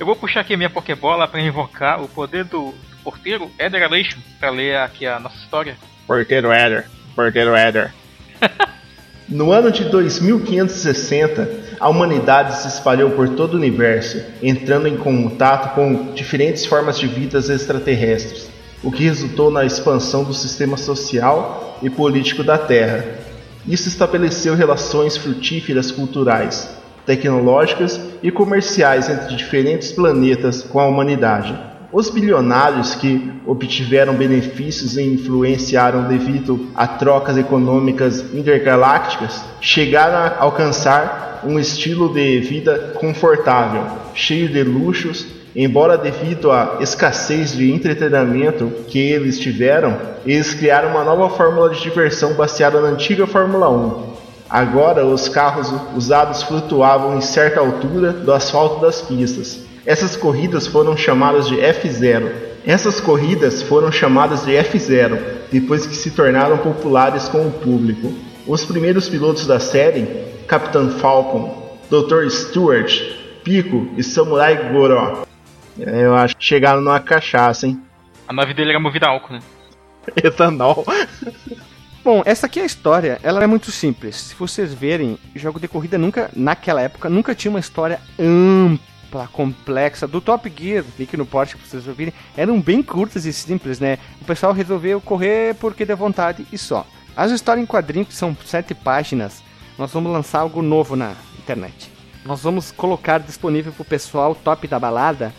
Eu 0.00 0.06
vou 0.06 0.16
puxar 0.16 0.40
aqui 0.40 0.54
a 0.54 0.56
minha 0.56 0.70
Pokébola 0.70 1.28
para 1.28 1.42
invocar 1.42 2.02
o 2.02 2.08
poder 2.08 2.44
do 2.44 2.72
porteiro 3.04 3.50
Eder 3.58 3.82
Aleixo 3.82 4.16
para 4.38 4.48
ler 4.48 4.78
aqui 4.78 5.06
a 5.06 5.20
nossa 5.20 5.36
história. 5.36 5.76
Porteiro 6.06 6.50
Eder, 6.50 6.88
porteiro 7.14 7.54
Eder. 7.54 7.92
no 9.28 9.52
ano 9.52 9.70
de 9.70 9.84
2560, 9.84 11.76
a 11.78 11.86
humanidade 11.90 12.62
se 12.62 12.68
espalhou 12.68 13.10
por 13.10 13.28
todo 13.28 13.52
o 13.52 13.56
universo, 13.58 14.24
entrando 14.42 14.88
em 14.88 14.96
contato 14.96 15.74
com 15.74 16.14
diferentes 16.14 16.64
formas 16.64 16.98
de 16.98 17.06
vidas 17.06 17.50
extraterrestres, 17.50 18.48
o 18.82 18.90
que 18.90 19.04
resultou 19.04 19.50
na 19.50 19.66
expansão 19.66 20.24
do 20.24 20.32
sistema 20.32 20.78
social 20.78 21.78
e 21.82 21.90
político 21.90 22.42
da 22.42 22.56
Terra. 22.56 23.04
Isso 23.68 23.86
estabeleceu 23.86 24.54
relações 24.54 25.18
frutíferas 25.18 25.90
culturais, 25.92 26.74
tecnológicas 27.04 28.00
e 28.22 28.30
comerciais 28.30 29.08
entre 29.08 29.34
diferentes 29.34 29.92
planetas 29.92 30.62
com 30.62 30.80
a 30.80 30.86
humanidade. 30.86 31.58
Os 31.92 32.08
bilionários 32.08 32.94
que 32.94 33.32
obtiveram 33.44 34.14
benefícios 34.14 34.96
e 34.96 35.02
influenciaram 35.02 36.06
devido 36.06 36.68
a 36.74 36.86
trocas 36.86 37.36
econômicas 37.36 38.32
intergalácticas 38.32 39.42
chegaram 39.60 40.16
a 40.16 40.36
alcançar 40.38 41.40
um 41.44 41.58
estilo 41.58 42.12
de 42.12 42.38
vida 42.40 42.92
confortável, 43.00 43.84
cheio 44.14 44.48
de 44.48 44.62
luxos, 44.62 45.26
embora 45.56 45.98
devido 45.98 46.52
à 46.52 46.78
escassez 46.80 47.56
de 47.56 47.72
entretenimento 47.72 48.70
que 48.86 48.98
eles 48.98 49.40
tiveram, 49.40 49.96
eles 50.24 50.54
criaram 50.54 50.90
uma 50.90 51.02
nova 51.02 51.28
fórmula 51.30 51.70
de 51.70 51.80
diversão 51.80 52.34
baseada 52.34 52.80
na 52.80 52.88
antiga 52.88 53.26
Fórmula 53.26 53.68
1, 53.68 54.19
Agora 54.50 55.06
os 55.06 55.28
carros 55.28 55.72
usados 55.94 56.42
flutuavam 56.42 57.16
em 57.16 57.20
certa 57.20 57.60
altura 57.60 58.12
do 58.12 58.32
asfalto 58.32 58.80
das 58.80 59.00
pistas. 59.00 59.60
Essas 59.86 60.16
corridas 60.16 60.66
foram 60.66 60.96
chamadas 60.96 61.46
de 61.46 61.56
F0. 61.56 62.32
Essas 62.66 63.00
corridas 63.00 63.62
foram 63.62 63.92
chamadas 63.92 64.44
de 64.44 64.52
F0 64.52 65.18
depois 65.52 65.86
que 65.86 65.94
se 65.94 66.10
tornaram 66.10 66.58
populares 66.58 67.28
com 67.28 67.46
o 67.46 67.52
público. 67.52 68.12
Os 68.46 68.64
primeiros 68.64 69.08
pilotos 69.08 69.46
da 69.46 69.60
série, 69.60 70.26
Capitão 70.46 70.90
Falcon, 70.90 71.78
Dr. 71.88 72.28
Stewart, 72.28 73.00
Pico 73.44 73.88
e 73.96 74.02
Samurai 74.02 74.70
Goro, 74.72 75.24
é, 75.78 76.04
eu 76.04 76.14
acho 76.14 76.36
que 76.36 76.44
chegaram 76.44 76.80
numa 76.80 77.00
cachaça, 77.00 77.66
hein? 77.66 77.80
A 78.28 78.32
nave 78.32 78.52
dele 78.52 78.70
era 78.70 78.80
movida 78.80 79.06
a 79.06 79.10
álcool, 79.10 79.34
né? 79.34 79.40
Etanol. 80.22 80.84
Bom, 82.02 82.22
essa 82.24 82.46
aqui 82.46 82.58
é 82.58 82.62
a 82.62 82.66
história, 82.66 83.20
ela 83.22 83.44
é 83.44 83.46
muito 83.46 83.70
simples. 83.70 84.16
Se 84.16 84.34
vocês 84.34 84.72
verem, 84.72 85.18
jogo 85.34 85.60
de 85.60 85.68
corrida 85.68 85.98
nunca, 85.98 86.30
naquela 86.34 86.80
época, 86.80 87.10
nunca 87.10 87.34
tinha 87.34 87.50
uma 87.50 87.60
história 87.60 88.00
ampla, 88.18 89.28
complexa. 89.30 90.08
Do 90.08 90.18
Top 90.18 90.50
Gear, 90.56 90.82
link 90.98 91.14
no 91.14 91.26
post 91.26 91.56
pra 91.56 91.66
vocês 91.66 91.86
ouvirem, 91.86 92.14
eram 92.34 92.58
bem 92.58 92.82
curtas 92.82 93.26
e 93.26 93.32
simples, 93.34 93.78
né? 93.78 93.98
O 94.18 94.24
pessoal 94.24 94.54
resolveu 94.54 94.98
correr 94.98 95.54
porque 95.56 95.84
deu 95.84 95.94
vontade 95.94 96.46
e 96.50 96.56
só. 96.56 96.86
As 97.14 97.30
histórias 97.32 97.62
em 97.62 97.66
quadrinho, 97.66 98.06
que 98.06 98.14
são 98.14 98.34
sete 98.46 98.74
páginas, 98.74 99.42
nós 99.76 99.92
vamos 99.92 100.10
lançar 100.10 100.38
algo 100.38 100.62
novo 100.62 100.96
na 100.96 101.14
internet. 101.38 101.92
Nós 102.24 102.40
vamos 102.40 102.72
colocar 102.72 103.18
disponível 103.20 103.74
pro 103.74 103.84
pessoal 103.84 104.34
top 104.34 104.66
da 104.66 104.78
balada 104.78 105.34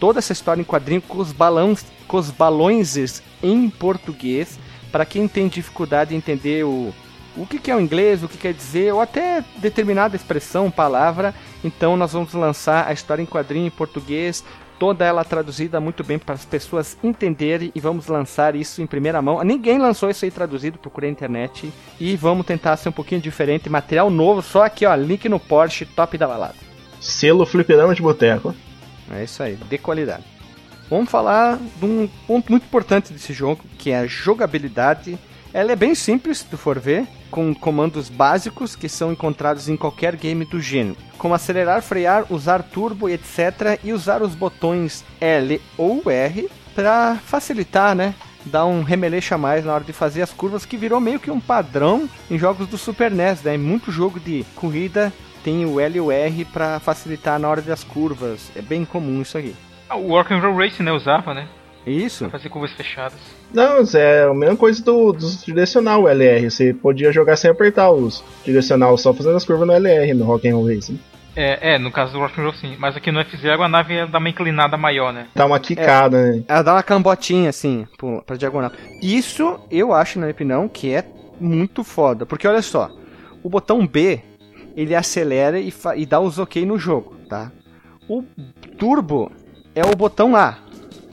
toda 0.00 0.18
essa 0.18 0.32
história 0.32 0.62
em 0.62 0.64
quadrinho 0.64 1.02
com 1.02 1.18
os 1.18 1.32
balões, 1.32 1.84
com 2.08 2.16
os 2.16 2.30
balões 2.30 3.22
em 3.42 3.68
português 3.68 4.58
para 4.96 5.04
quem 5.04 5.28
tem 5.28 5.46
dificuldade 5.46 6.14
em 6.14 6.16
entender 6.16 6.64
o, 6.64 6.90
o 7.36 7.44
que, 7.44 7.58
que, 7.58 7.70
é 7.70 7.76
o 7.76 7.80
inglês, 7.80 8.22
o 8.22 8.28
que 8.28 8.38
quer 8.38 8.54
dizer, 8.54 8.94
ou 8.94 9.02
até 9.02 9.44
determinada 9.58 10.16
expressão, 10.16 10.70
palavra, 10.70 11.34
então 11.62 11.98
nós 11.98 12.14
vamos 12.14 12.32
lançar 12.32 12.88
a 12.88 12.94
história 12.94 13.22
em 13.22 13.26
quadrinho 13.26 13.66
em 13.66 13.70
português, 13.70 14.42
toda 14.78 15.04
ela 15.04 15.22
traduzida 15.22 15.78
muito 15.80 16.02
bem 16.02 16.18
para 16.18 16.34
as 16.34 16.46
pessoas 16.46 16.96
entenderem 17.04 17.70
e 17.74 17.78
vamos 17.78 18.06
lançar 18.06 18.56
isso 18.56 18.80
em 18.80 18.86
primeira 18.86 19.20
mão. 19.20 19.44
Ninguém 19.44 19.76
lançou 19.76 20.08
isso 20.08 20.24
aí 20.24 20.30
traduzido, 20.30 20.78
procurei 20.78 21.10
na 21.10 21.12
internet 21.12 21.70
e 22.00 22.16
vamos 22.16 22.46
tentar 22.46 22.78
ser 22.78 22.88
um 22.88 22.92
pouquinho 22.92 23.20
diferente, 23.20 23.68
material 23.68 24.08
novo, 24.08 24.40
só 24.40 24.64
aqui 24.64 24.86
ó, 24.86 24.94
link 24.94 25.28
no 25.28 25.38
Porsche, 25.38 25.84
top 25.84 26.16
da 26.16 26.26
balada. 26.26 26.54
Selo 27.02 27.44
fliperama 27.44 27.94
de 27.94 28.00
boteco. 28.00 28.54
É 29.10 29.24
isso 29.24 29.42
aí, 29.42 29.56
de 29.56 29.76
qualidade. 29.76 30.35
Vamos 30.88 31.10
falar 31.10 31.58
de 31.58 31.84
um 31.84 32.08
ponto 32.26 32.50
muito 32.50 32.64
importante 32.64 33.12
desse 33.12 33.32
jogo, 33.32 33.64
que 33.76 33.90
é 33.90 33.98
a 33.98 34.06
jogabilidade. 34.06 35.18
Ela 35.52 35.72
é 35.72 35.76
bem 35.76 35.94
simples, 35.94 36.38
se 36.38 36.44
tu 36.44 36.56
for 36.56 36.78
ver, 36.78 37.06
com 37.30 37.52
comandos 37.54 38.08
básicos 38.08 38.76
que 38.76 38.88
são 38.88 39.12
encontrados 39.12 39.68
em 39.68 39.76
qualquer 39.76 40.14
game 40.14 40.44
do 40.44 40.60
gênero, 40.60 40.96
como 41.18 41.34
acelerar, 41.34 41.82
frear, 41.82 42.26
usar 42.30 42.62
turbo, 42.62 43.08
etc. 43.08 43.80
e 43.82 43.92
usar 43.92 44.22
os 44.22 44.34
botões 44.34 45.04
L 45.20 45.60
ou 45.76 46.02
R 46.08 46.48
para 46.74 47.16
facilitar, 47.16 47.94
né? 47.94 48.14
Dar 48.44 48.66
um 48.66 48.82
remeleixo 48.82 49.34
a 49.34 49.38
mais 49.38 49.64
na 49.64 49.74
hora 49.74 49.82
de 49.82 49.92
fazer 49.92 50.22
as 50.22 50.32
curvas, 50.32 50.64
que 50.64 50.76
virou 50.76 51.00
meio 51.00 51.18
que 51.18 51.32
um 51.32 51.40
padrão 51.40 52.08
em 52.30 52.38
jogos 52.38 52.68
do 52.68 52.78
Super 52.78 53.10
NES, 53.10 53.42
né? 53.42 53.56
Muito 53.56 53.90
jogo 53.90 54.20
de 54.20 54.44
corrida 54.54 55.12
tem 55.42 55.64
o 55.64 55.80
L 55.80 55.96
e 55.96 56.00
o 56.00 56.12
R 56.12 56.44
para 56.44 56.78
facilitar 56.78 57.40
na 57.40 57.48
hora 57.48 57.62
das 57.62 57.82
curvas. 57.82 58.50
É 58.54 58.62
bem 58.62 58.84
comum 58.84 59.22
isso 59.22 59.38
aqui. 59.38 59.54
Ah, 59.88 59.96
o 59.96 60.16
and 60.18 60.40
Roll 60.40 60.56
Racing, 60.56 60.82
né? 60.82 60.92
Usava, 60.92 61.32
né? 61.32 61.46
Isso. 61.86 62.24
Pra 62.24 62.38
fazer 62.38 62.48
curvas 62.48 62.72
fechadas. 62.72 63.18
Não, 63.54 63.84
é 63.94 64.24
a 64.24 64.34
mesma 64.34 64.56
coisa 64.56 64.82
do, 64.82 65.12
do 65.12 65.30
direcional 65.44 66.08
LR. 66.08 66.50
Você 66.50 66.74
podia 66.74 67.12
jogar 67.12 67.36
sem 67.36 67.50
apertar 67.50 67.90
os 67.92 68.24
direcional, 68.44 68.98
só 68.98 69.14
fazendo 69.14 69.36
as 69.36 69.44
curvas 69.44 69.68
no 69.68 69.72
LR, 69.72 70.12
no 70.14 70.24
Rock 70.24 70.48
and 70.48 70.56
Roll 70.56 70.66
Racing. 70.66 70.98
É, 71.36 71.74
é, 71.74 71.78
no 71.78 71.92
caso 71.92 72.14
do 72.14 72.18
Rock 72.18 72.40
and 72.40 72.44
Roll 72.44 72.54
sim. 72.54 72.74
Mas 72.78 72.96
aqui 72.96 73.12
no 73.12 73.20
F0 73.20 73.60
a 73.60 73.68
nave 73.68 74.06
dá 74.06 74.18
uma 74.18 74.28
inclinada 74.28 74.76
maior, 74.76 75.12
né? 75.12 75.28
Dá 75.34 75.46
uma 75.46 75.60
quicada, 75.60 76.16
é, 76.16 76.32
né? 76.32 76.44
Ela 76.48 76.62
dá 76.62 76.72
uma 76.72 76.82
cambotinha 76.82 77.50
assim, 77.50 77.86
pra 78.26 78.36
diagonal. 78.36 78.72
Isso 79.00 79.60
eu 79.70 79.92
acho, 79.92 80.18
na 80.18 80.26
minha 80.26 80.34
opinião, 80.34 80.68
que 80.68 80.92
é 80.92 81.04
muito 81.38 81.84
foda. 81.84 82.26
Porque 82.26 82.48
olha 82.48 82.62
só, 82.62 82.90
o 83.42 83.48
botão 83.48 83.86
B 83.86 84.20
ele 84.74 84.94
acelera 84.94 85.60
e, 85.60 85.72
e 85.96 86.06
dá 86.06 86.18
os 86.18 86.38
ok 86.38 86.64
no 86.66 86.78
jogo, 86.78 87.14
tá? 87.28 87.52
O 88.08 88.24
turbo 88.78 89.30
é 89.76 89.84
o 89.84 89.94
botão 89.94 90.34
A, 90.34 90.56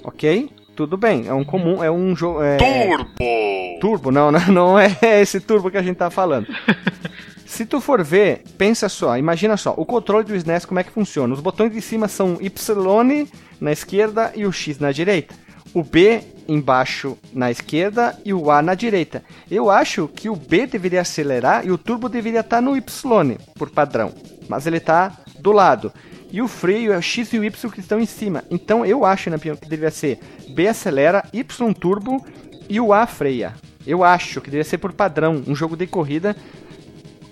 ok? 0.06 0.50
Tudo 0.74 0.96
bem, 0.96 1.28
é 1.28 1.34
um 1.34 1.44
comum, 1.44 1.84
é 1.84 1.92
um 1.92 2.16
jogo. 2.16 2.42
É... 2.42 2.56
Turbo! 2.58 3.80
Turbo, 3.82 4.12
não, 4.12 4.32
não, 4.32 4.48
não 4.48 4.80
é 4.80 4.98
esse 5.22 5.42
turbo 5.42 5.70
que 5.70 5.78
a 5.78 5.84
gente 5.84 5.98
tá 5.98 6.10
falando. 6.10 6.48
Se 7.46 7.66
tu 7.66 7.80
for 7.80 8.04
ver, 8.04 8.42
pensa 8.58 8.90
só, 8.90 9.16
imagina 9.16 9.58
só, 9.58 9.76
o 9.78 9.86
controle 9.86 10.26
do 10.26 10.36
SNES 10.36 10.66
como 10.66 10.80
é 10.80 10.84
que 10.84 10.92
funciona? 10.92 11.32
Os 11.34 11.40
botões 11.40 11.72
de 11.72 11.82
cima 11.82 12.08
são 12.08 12.40
Y 12.42 13.28
na 13.62 13.72
esquerda 13.72 14.32
e 14.34 14.46
o 14.46 14.52
X 14.52 14.80
na 14.80 14.92
direita. 14.92 15.36
O 15.72 15.84
B 15.84 16.22
embaixo 16.48 17.16
na 17.32 17.52
esquerda 17.52 18.18
e 18.26 18.34
o 18.34 18.50
A 18.50 18.62
na 18.62 18.74
direita. 18.74 19.24
Eu 19.52 19.70
acho 19.70 20.08
que 20.08 20.30
o 20.30 20.36
B 20.36 20.66
deveria 20.66 21.02
acelerar 21.02 21.64
e 21.64 21.72
o 21.72 21.78
turbo 21.78 22.10
deveria 22.10 22.40
estar 22.40 22.62
no 22.62 22.76
Y 22.76 23.38
por 23.56 23.70
padrão, 23.70 24.12
mas 24.50 24.66
ele 24.66 24.78
está 24.78 25.16
do 25.38 25.52
lado. 25.52 25.92
E 26.34 26.42
o 26.42 26.48
freio 26.48 26.92
é 26.92 26.98
o 26.98 27.02
X 27.02 27.32
e 27.32 27.38
o 27.38 27.44
Y 27.44 27.72
que 27.72 27.80
estão 27.80 28.00
em 28.00 28.08
cima. 28.08 28.44
Então 28.50 28.84
eu 28.84 29.06
acho, 29.06 29.30
na 29.30 29.36
opinião, 29.36 29.56
que 29.56 29.70
deveria 29.70 29.92
ser 29.92 30.20
B 30.50 30.68
acelera, 30.68 31.24
Y 31.32 31.74
turbo 31.74 32.26
e 32.68 32.80
o 32.80 32.92
A 32.92 33.06
freia. 33.06 33.54
Eu 33.86 34.04
acho 34.04 34.42
que 34.42 34.48
deveria 34.48 34.68
ser 34.68 34.80
por 34.80 34.92
padrão, 34.94 35.44
um 35.46 35.56
jogo 35.56 35.78
de 35.78 35.86
corrida 35.86 36.36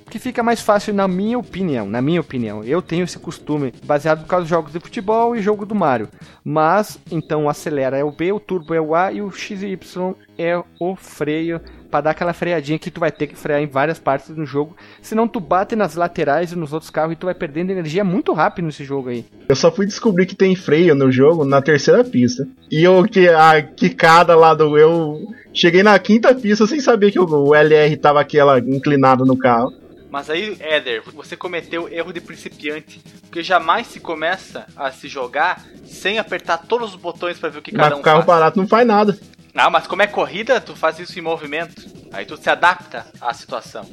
que 0.08 0.20
fica 0.20 0.44
mais 0.44 0.60
fácil 0.62 0.94
na 0.94 1.08
minha 1.08 1.40
opinião, 1.40 1.88
na 1.88 2.02
minha 2.02 2.22
opinião. 2.22 2.64
Eu 2.64 2.82
tenho 2.82 3.06
esse 3.06 3.18
costume 3.18 3.74
baseado 3.86 4.22
por 4.22 4.28
causa 4.28 4.46
jogos 4.46 4.74
de 4.74 4.80
futebol 4.80 5.36
e 5.36 5.42
jogo 5.42 5.66
do 5.66 5.74
Mario. 5.74 6.10
Mas 6.44 7.00
então 7.10 7.46
o 7.46 7.50
acelera 7.50 7.98
é 7.98 8.04
o 8.04 8.12
B, 8.12 8.32
o 8.32 8.40
turbo 8.40 8.74
é 8.76 8.82
o 8.82 8.94
A 8.94 9.12
e 9.12 9.22
o 9.22 9.32
X 9.32 9.64
e 9.64 9.68
Y 9.68 10.14
é 10.38 10.62
o 10.80 10.96
freio 10.96 11.60
para 11.92 12.02
dar 12.02 12.12
aquela 12.12 12.34
freadinha 12.34 12.80
que 12.80 12.90
tu 12.90 13.02
vai 13.02 13.12
ter 13.12 13.28
que 13.28 13.36
frear 13.36 13.62
em 13.62 13.68
várias 13.68 14.00
partes 14.00 14.30
do 14.34 14.46
jogo, 14.46 14.76
senão 15.02 15.28
tu 15.28 15.42
bate 15.42 15.76
nas 15.76 15.96
laterais 15.96 16.54
e 16.54 16.56
nos 16.56 16.72
outros 16.72 16.90
carros 16.90 17.14
e 17.14 17.16
tu 17.18 17.26
vai 17.26 17.36
perdendo 17.36 17.72
energia 17.72 18.04
muito 18.04 18.32
rápido 18.32 18.66
nesse 18.66 18.86
jogo 18.86 19.10
aí. 19.10 19.26
Eu 19.50 19.56
só 19.56 19.70
fui 19.70 19.86
descobrir 19.86 20.26
que 20.26 20.36
tem 20.36 20.56
freio 20.56 20.96
no 20.96 21.12
jogo 21.12 21.44
na 21.44 21.62
terceira 21.62 22.04
pista. 22.04 22.48
E 22.72 22.82
eu 22.82 23.04
que 23.04 23.28
a 23.28 23.62
quicada 23.62 24.34
lá 24.36 24.54
do 24.54 24.78
eu 24.78 25.20
cheguei 25.54 25.84
na 25.84 26.00
quinta 26.00 26.34
pista 26.34 26.66
sem 26.66 26.80
saber 26.80 27.12
que 27.12 27.20
o 27.20 27.54
LR 27.54 27.98
tava 27.98 28.22
aquela 28.22 28.58
inclinado 28.60 29.26
no 29.26 29.38
carro. 29.38 29.74
Mas 30.10 30.30
aí, 30.30 30.58
Éder, 30.60 31.04
você 31.14 31.38
cometeu 31.38 31.88
erro 31.90 32.12
de 32.12 32.20
principiante. 32.20 33.02
Porque 33.22 33.42
jamais 33.42 33.88
se 33.88 34.00
começa 34.00 34.66
a 34.76 34.92
se 34.92 35.08
jogar 35.08 35.66
sem 35.86 36.20
apertar 36.20 36.58
todos 36.58 36.94
os 36.94 36.96
botões 37.00 37.40
para 37.40 37.48
ver 37.48 37.60
o 37.60 37.62
que 37.62 37.72
cada 37.72 37.92
mas 37.92 37.98
um 37.98 38.02
o 38.02 38.04
carro 38.04 38.18
faz. 38.18 38.26
parado 38.26 38.60
não 38.60 38.68
faz 38.68 38.86
nada. 38.86 39.18
Não, 39.54 39.70
mas 39.70 39.88
como 39.88 40.02
é 40.02 40.08
corrida, 40.08 40.62
tu 40.62 40.76
faz 40.76 41.00
isso 41.00 41.18
em 41.18 41.22
movimento. 41.22 41.86
Aí 42.12 42.26
tu 42.26 42.38
se 42.38 42.50
adapta 42.50 43.06
à 43.20 43.34
situação. 43.34 43.86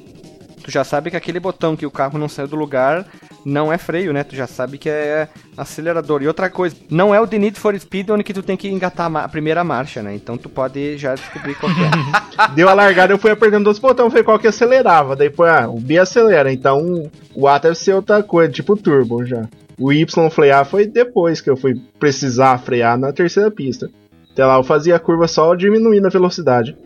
Tu 0.62 0.70
já 0.70 0.84
sabe 0.84 1.10
que 1.10 1.16
aquele 1.16 1.40
botão 1.40 1.76
que 1.76 1.86
o 1.86 1.90
carro 1.90 2.18
não 2.18 2.28
saiu 2.28 2.48
do 2.48 2.56
lugar 2.56 3.06
não 3.44 3.72
é 3.72 3.78
freio, 3.78 4.12
né? 4.12 4.22
Tu 4.22 4.36
já 4.36 4.46
sabe 4.46 4.76
que 4.76 4.88
é 4.88 5.28
acelerador. 5.56 6.22
E 6.22 6.28
outra 6.28 6.50
coisa, 6.50 6.76
não 6.90 7.14
é 7.14 7.20
o 7.20 7.26
The 7.26 7.38
Need 7.38 7.58
for 7.58 7.78
Speed 7.78 8.10
onde 8.10 8.22
que 8.22 8.34
tu 8.34 8.42
tem 8.42 8.56
que 8.56 8.68
engatar 8.68 9.14
a 9.16 9.28
primeira 9.28 9.64
marcha, 9.64 10.02
né? 10.02 10.14
Então 10.14 10.36
tu 10.36 10.48
pode 10.48 10.98
já 10.98 11.14
descobrir 11.14 11.54
qual 11.54 11.72
é. 11.72 12.48
Deu 12.54 12.68
a 12.68 12.74
largada, 12.74 13.12
eu 13.12 13.18
fui 13.18 13.30
apertando 13.30 13.66
outros 13.66 13.80
botões, 13.80 14.12
foi 14.12 14.22
qual 14.22 14.38
que 14.38 14.46
acelerava. 14.46 15.16
Daí, 15.16 15.30
pô, 15.30 15.44
ah, 15.44 15.68
o 15.68 15.80
B 15.80 15.98
acelera, 15.98 16.52
então 16.52 17.10
o 17.34 17.48
A 17.48 17.58
deve 17.58 17.74
ser 17.74 17.94
outra 17.94 18.22
coisa, 18.22 18.52
tipo 18.52 18.76
turbo 18.76 19.24
já. 19.24 19.48
O 19.78 19.92
Y 19.92 20.30
frear 20.30 20.66
foi 20.66 20.86
depois 20.86 21.40
que 21.40 21.48
eu 21.48 21.56
fui 21.56 21.80
precisar 21.98 22.58
frear 22.58 22.98
na 22.98 23.12
terceira 23.12 23.50
pista. 23.50 23.88
Até 24.38 24.46
lá 24.46 24.54
eu 24.54 24.62
fazia 24.62 24.94
a 24.94 25.00
curva 25.00 25.26
só 25.26 25.52
diminuindo 25.56 26.06
a 26.06 26.10
velocidade. 26.10 26.76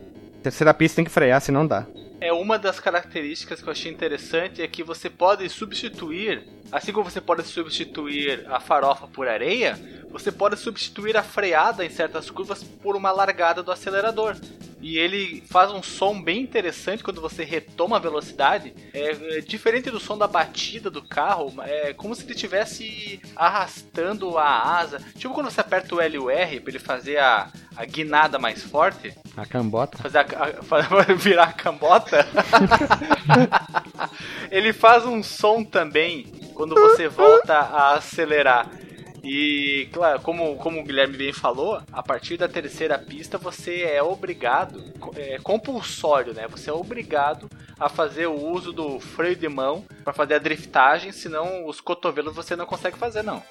Terceira 0.43 0.73
pista 0.73 0.97
tem 0.97 1.05
que 1.05 1.11
frear, 1.11 1.39
senão 1.39 1.67
dá 1.67 1.87
é 2.23 2.33
uma 2.33 2.57
das 2.57 2.79
características 2.79 3.61
que 3.61 3.69
eu 3.69 3.73
achei 3.73 3.91
interessante 3.91 4.63
é 4.63 4.69
que 4.69 4.85
você 4.85 5.11
pode 5.11 5.49
substituir, 5.49 6.45
assim 6.73 6.91
como 6.91 7.09
você 7.09 7.21
pode 7.21 7.43
substituir 7.45 8.47
a 8.49 8.59
farofa 8.59 9.07
por 9.07 9.29
areia, 9.29 9.79
você 10.11 10.33
pode 10.33 10.59
substituir 10.59 11.17
a 11.17 11.23
freada 11.23 11.85
em 11.85 11.91
certas 11.91 12.31
curvas 12.31 12.65
por 12.65 12.97
uma 12.97 13.13
largada 13.13 13.63
do 13.63 13.71
acelerador. 13.71 14.37
E 14.83 14.99
ele 14.99 15.41
faz 15.49 15.71
um 15.71 15.81
som 15.81 16.21
bem 16.21 16.43
interessante 16.43 17.05
quando 17.05 17.21
você 17.21 17.45
retoma 17.45 17.97
a 17.97 18.01
velocidade. 18.01 18.75
É, 18.93 19.39
é 19.39 19.41
diferente 19.41 19.93
do 19.93 20.01
som 20.01 20.19
da 20.19 20.27
batida 20.27 20.91
do 20.91 21.01
carro, 21.01 21.55
é 21.63 21.93
como 21.93 22.17
se 22.17 22.25
ele 22.25 22.33
estivesse 22.33 23.21
arrastando 23.37 24.37
a 24.37 24.79
asa. 24.79 24.99
Tipo 25.17 25.35
quando 25.35 25.49
você 25.51 25.61
aperta 25.61 25.95
o 25.95 26.01
L 26.01 26.17
e 26.17 26.19
o 26.19 26.29
R 26.29 26.59
para 26.59 26.71
ele 26.71 26.79
fazer 26.81 27.19
a, 27.19 27.49
a 27.77 27.85
guinada 27.85 28.41
mais 28.41 28.65
forte. 28.65 29.15
A 29.37 29.47
cambota. 29.47 29.99
Fazer 29.99 30.19
a, 30.19 30.23
a, 30.23 31.15
virar 31.15 31.45
a 31.45 31.53
cambota. 31.53 32.27
ele 34.51 34.73
faz 34.73 35.07
um 35.07 35.23
som 35.23 35.63
também 35.63 36.27
quando 36.63 36.77
você 36.77 37.09
volta 37.09 37.55
a 37.55 37.95
acelerar. 37.95 38.69
E, 39.25 39.89
claro, 39.93 40.21
como, 40.21 40.57
como 40.57 40.81
o 40.81 40.85
Guilherme 40.85 41.17
bem 41.17 41.33
falou, 41.33 41.81
a 41.93 42.03
partir 42.03 42.37
da 42.37 42.49
terceira 42.49 42.97
pista 42.99 43.37
você 43.37 43.83
é 43.83 44.01
obrigado, 44.01 44.81
é 45.17 45.39
compulsório, 45.43 46.33
né? 46.33 46.47
Você 46.49 46.71
é 46.71 46.73
obrigado 46.73 47.49
a 47.81 47.89
fazer 47.89 48.27
o 48.27 48.35
uso 48.35 48.73
do 48.73 49.01
freio 49.01 49.35
de 49.35 49.49
mão 49.49 49.85
para 50.05 50.13
fazer 50.13 50.35
a 50.35 50.39
driftagem, 50.39 51.11
senão 51.11 51.67
os 51.67 51.81
cotovelos 51.81 52.35
você 52.35 52.55
não 52.55 52.67
consegue 52.67 52.97
fazer, 52.97 53.23
não. 53.23 53.43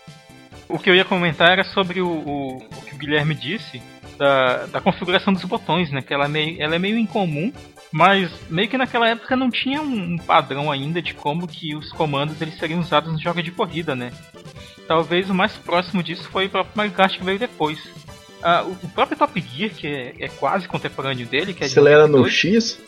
O 0.69 0.79
que 0.79 0.89
eu 0.89 0.95
ia 0.95 1.03
comentar 1.03 1.51
era 1.51 1.65
sobre 1.65 2.01
o, 2.01 2.07
o, 2.07 2.57
o 2.57 2.81
que 2.85 2.95
o 2.95 2.97
Guilherme 2.97 3.35
disse 3.35 3.81
da, 4.17 4.67
da 4.67 4.79
configuração 4.79 5.33
dos 5.33 5.43
botões, 5.43 5.91
né? 5.91 6.01
Que 6.01 6.13
ela 6.13 6.25
é, 6.25 6.29
meio, 6.29 6.61
ela 6.61 6.75
é 6.75 6.79
meio 6.79 6.97
incomum, 6.97 7.51
mas 7.91 8.31
meio 8.49 8.69
que 8.69 8.77
naquela 8.77 9.09
época 9.09 9.35
não 9.35 9.49
tinha 9.49 9.81
um 9.81 10.17
padrão 10.17 10.71
ainda 10.71 11.01
de 11.01 11.13
como 11.13 11.47
que 11.47 11.75
os 11.75 11.91
comandos 11.91 12.41
eles 12.41 12.57
seriam 12.57 12.79
usados 12.79 13.11
no 13.11 13.19
jogo 13.19 13.43
de 13.43 13.51
corrida, 13.51 13.95
né? 13.95 14.11
Talvez 14.87 15.29
o 15.29 15.33
mais 15.33 15.53
próximo 15.53 16.01
disso 16.01 16.29
foi 16.29 16.45
o 16.45 16.49
próprio 16.49 16.73
Mario 16.75 16.93
Kart 16.93 17.17
que 17.17 17.23
veio 17.23 17.39
depois. 17.39 17.79
Ah, 18.43 18.63
o 18.63 18.89
próprio 18.89 19.17
Top 19.17 19.39
Gear, 19.39 19.71
que 19.71 19.87
é, 19.87 20.15
é, 20.19 20.27
quase 20.29 20.67
contemporâneo 20.67 21.27
dele, 21.27 21.53
que 21.53 21.63
é 21.63 21.67
Acelera 21.67 22.07
no 22.07 22.27
X? 22.27 22.79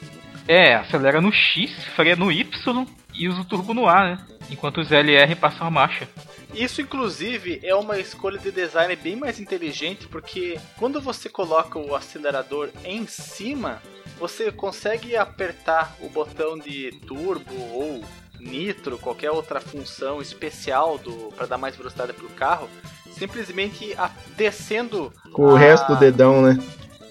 É, 0.48 0.76
acelera 0.76 1.22
no 1.22 1.32
X, 1.32 1.72
freia 1.96 2.16
no 2.16 2.32
Y 2.32 2.86
e 3.14 3.30
usa 3.30 3.42
o 3.42 3.46
turbo 3.46 3.74
no 3.74 3.88
A, 3.88 4.04
né? 4.04 4.18
Enquanto 4.50 4.82
os 4.82 4.92
LR 4.92 5.36
passam 5.36 5.68
a 5.68 5.72
marcha. 5.72 6.08
Isso, 6.54 6.82
inclusive, 6.82 7.60
é 7.64 7.74
uma 7.74 7.98
escolha 7.98 8.38
de 8.38 8.52
design 8.52 8.96
bem 8.96 9.16
mais 9.16 9.40
inteligente, 9.40 10.08
porque 10.08 10.60
quando 10.78 11.00
você 11.00 11.30
coloca 11.30 11.80
o 11.80 11.96
acelerador 11.96 12.70
em 12.84 13.08
cima, 13.08 13.82
você 14.18 14.52
consegue 14.52 15.16
apertar 15.16 15.96
o 16.02 16.10
botão 16.10 16.58
de 16.58 16.92
turbo 17.08 17.54
ou 17.74 18.04
nitro, 18.40 18.98
qualquer 18.98 19.32
outra 19.32 19.60
função 19.60 20.22
especial 20.22 21.00
para 21.36 21.46
dar 21.46 21.58
mais 21.58 21.76
velocidade 21.76 22.14
para 22.14 22.26
o 22.26 22.30
carro, 22.30 22.70
simplesmente 23.12 23.94
a, 23.98 24.10
descendo 24.36 25.14
com 25.32 25.44
o 25.44 25.56
resto 25.56 25.94
do 25.94 26.00
dedão, 26.00 26.42
né? 26.42 26.58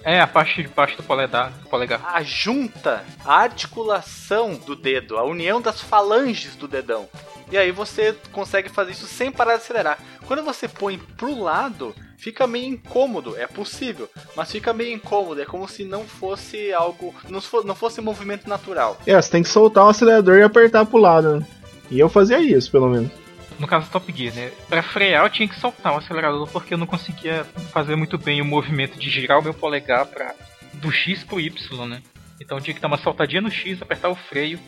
É, 0.04 0.20
a 0.20 0.26
parte 0.26 0.62
de 0.62 0.68
baixo 0.68 0.96
do 0.96 1.02
polegar, 1.02 1.52
polegar. 1.70 2.00
A 2.12 2.22
junta, 2.22 3.04
a 3.24 3.34
articulação 3.34 4.54
do 4.54 4.74
dedo, 4.74 5.16
a 5.16 5.22
união 5.22 5.60
das 5.60 5.80
falanges 5.80 6.56
do 6.56 6.66
dedão. 6.66 7.08
E 7.52 7.58
aí 7.58 7.70
você 7.70 8.16
consegue 8.32 8.70
fazer 8.70 8.92
isso 8.92 9.06
sem 9.06 9.30
parar 9.30 9.56
de 9.56 9.62
acelerar. 9.62 9.98
Quando 10.26 10.42
você 10.42 10.66
põe 10.66 10.96
pro 10.98 11.38
lado, 11.38 11.94
fica 12.16 12.46
meio 12.46 12.64
incômodo, 12.64 13.36
é 13.36 13.46
possível, 13.46 14.08
mas 14.34 14.50
fica 14.50 14.72
meio 14.72 14.94
incômodo, 14.94 15.42
é 15.42 15.44
como 15.44 15.68
se 15.68 15.84
não 15.84 16.04
fosse 16.04 16.72
algo, 16.72 17.14
não 17.28 17.74
fosse 17.74 18.00
movimento 18.00 18.48
natural. 18.48 18.98
É, 19.06 19.20
você 19.20 19.30
tem 19.30 19.42
que 19.42 19.50
soltar 19.50 19.84
o 19.84 19.90
acelerador 19.90 20.38
e 20.38 20.42
apertar 20.42 20.86
pro 20.86 20.96
lado. 20.96 21.40
Né? 21.40 21.46
E 21.90 22.00
eu 22.00 22.08
fazia 22.08 22.40
isso, 22.40 22.70
pelo 22.70 22.88
menos. 22.88 23.12
No 23.58 23.66
caso 23.66 23.84
do 23.84 23.92
Top 23.92 24.10
Gear, 24.10 24.34
né? 24.34 24.50
Pra 24.66 24.82
frear 24.82 25.26
eu 25.26 25.30
tinha 25.30 25.46
que 25.46 25.60
soltar 25.60 25.92
o 25.92 25.98
acelerador 25.98 26.48
porque 26.48 26.72
eu 26.72 26.78
não 26.78 26.86
conseguia 26.86 27.44
fazer 27.70 27.96
muito 27.96 28.16
bem 28.16 28.40
o 28.40 28.46
movimento 28.46 28.98
de 28.98 29.10
girar 29.10 29.38
o 29.38 29.42
meu 29.42 29.52
polegar 29.52 30.06
pra, 30.06 30.34
do 30.72 30.90
X 30.90 31.22
pro 31.22 31.38
Y, 31.38 31.86
né? 31.86 32.02
Então 32.40 32.58
tinha 32.58 32.72
que 32.72 32.80
dar 32.80 32.88
uma 32.88 32.96
saltadinha 32.96 33.42
no 33.42 33.50
X, 33.50 33.82
apertar 33.82 34.08
o 34.08 34.16
freio 34.16 34.58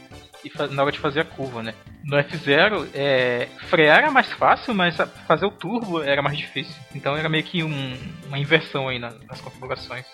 e 0.45 0.74
na 0.74 0.82
hora 0.82 0.92
de 0.92 0.99
fazer 0.99 1.20
a 1.20 1.24
curva, 1.24 1.62
né? 1.62 1.74
No 2.05 2.16
F0, 2.16 2.86
é, 2.95 3.49
frear 3.70 3.99
era 3.99 4.11
mais 4.11 4.30
fácil, 4.32 4.74
mas 4.74 4.97
fazer 5.26 5.47
o 5.47 5.51
turbo 5.51 6.03
era 6.03 6.20
mais 6.22 6.36
difícil. 6.36 6.74
Então 6.95 7.16
era 7.16 7.28
meio 7.28 7.45
que 7.45 7.62
um, 7.62 7.97
uma 8.26 8.38
inversão 8.38 8.88
aí 8.88 8.99
nas, 8.99 9.14
nas 9.26 9.40
configurações. 9.40 10.05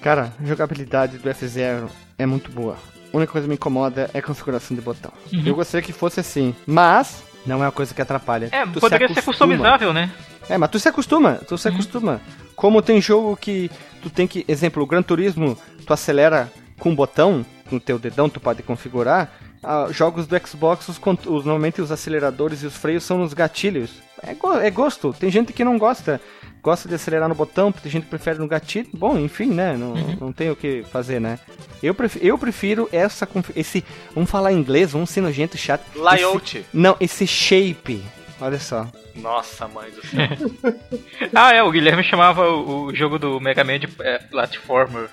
Cara, 0.00 0.32
a 0.40 0.46
jogabilidade 0.46 1.18
do 1.18 1.28
F0 1.28 1.88
é 2.16 2.24
muito 2.24 2.50
boa. 2.50 2.76
A 3.12 3.16
única 3.16 3.32
coisa 3.32 3.46
que 3.46 3.48
me 3.48 3.56
incomoda 3.56 4.08
é 4.14 4.18
a 4.18 4.22
configuração 4.22 4.76
de 4.76 4.80
botão. 4.80 5.12
Uhum. 5.32 5.42
Eu 5.44 5.54
gostaria 5.56 5.84
que 5.84 5.92
fosse 5.92 6.20
assim, 6.20 6.54
mas 6.66 7.24
não 7.44 7.56
é 7.56 7.66
uma 7.66 7.72
coisa 7.72 7.92
que 7.92 8.00
atrapalha. 8.00 8.48
É, 8.52 8.64
tu 8.66 8.80
poderia 8.80 9.08
se 9.08 9.14
ser 9.14 9.22
customizável, 9.22 9.92
né? 9.92 10.10
É, 10.48 10.56
mas 10.56 10.70
tu 10.70 10.78
se 10.78 10.88
acostuma, 10.88 11.34
tu 11.34 11.58
se 11.58 11.68
uhum. 11.68 11.74
acostuma. 11.74 12.20
Como 12.54 12.80
tem 12.80 13.00
jogo 13.00 13.36
que 13.36 13.70
tu 14.02 14.08
tem 14.08 14.26
que, 14.26 14.44
exemplo, 14.46 14.82
o 14.82 14.86
Gran 14.86 15.02
Turismo, 15.02 15.58
tu 15.86 15.92
acelera 15.92 16.50
com 16.78 16.90
um 16.90 16.94
botão, 16.94 17.44
no 17.70 17.80
teu 17.80 17.98
dedão 17.98 18.28
tu 18.28 18.40
pode 18.40 18.62
configurar, 18.62 19.30
ah, 19.62 19.88
jogos 19.90 20.26
do 20.26 20.46
Xbox, 20.46 20.88
os, 20.88 20.98
os, 20.98 21.44
normalmente 21.44 21.82
os 21.82 21.92
aceleradores 21.92 22.62
e 22.62 22.66
os 22.66 22.76
freios 22.76 23.04
são 23.04 23.18
nos 23.18 23.34
gatilhos. 23.34 23.90
É, 24.22 24.34
go 24.34 24.54
é 24.54 24.70
gosto. 24.70 25.14
Tem 25.18 25.30
gente 25.30 25.52
que 25.52 25.64
não 25.64 25.78
gosta. 25.78 26.20
Gosta 26.62 26.86
de 26.86 26.94
acelerar 26.94 27.26
no 27.26 27.34
botão, 27.34 27.72
tem 27.72 27.90
gente 27.90 28.04
que 28.04 28.10
prefere 28.10 28.38
no 28.38 28.46
gatilho. 28.46 28.86
Bom, 28.92 29.18
enfim, 29.18 29.46
né? 29.46 29.74
Não, 29.78 29.92
uhum. 29.92 30.16
não 30.20 30.32
tem 30.32 30.50
o 30.50 30.56
que 30.56 30.82
fazer, 30.84 31.18
né? 31.18 31.38
Eu 31.82 31.94
prefiro, 31.94 32.26
eu 32.26 32.36
prefiro 32.36 32.88
essa. 32.92 33.26
Esse. 33.56 33.82
Vamos 34.14 34.30
falar 34.30 34.52
inglês, 34.52 34.92
vamos 34.92 35.08
ser 35.08 35.22
nojento 35.22 35.56
chato. 35.56 35.82
Layout. 35.96 36.58
Esse, 36.58 36.66
não, 36.72 36.96
esse 37.00 37.26
shape. 37.26 38.02
Olha 38.38 38.58
só. 38.58 38.86
Nossa, 39.16 39.68
mãe 39.68 39.90
do 39.90 40.06
céu. 40.06 40.74
ah, 41.34 41.52
é, 41.54 41.62
o 41.62 41.70
Guilherme 41.70 42.02
chamava 42.02 42.48
o, 42.50 42.84
o 42.86 42.94
jogo 42.94 43.18
do 43.18 43.40
Mega 43.40 43.64
Man 43.64 43.78
de 43.78 43.88
é, 44.00 44.18
platformer. 44.18 45.08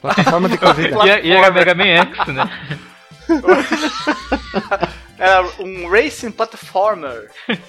Plataforma 0.00 0.48
de 0.48 0.58
corrida. 0.58 0.96
e, 1.20 1.28
e 1.28 1.32
era 1.32 1.52
Mega 1.52 1.74
Man 1.74 1.84
X, 1.84 2.34
né? 2.34 2.50
Era 5.18 5.46
um 5.60 5.88
racing 5.88 6.30
platformer. 6.30 7.30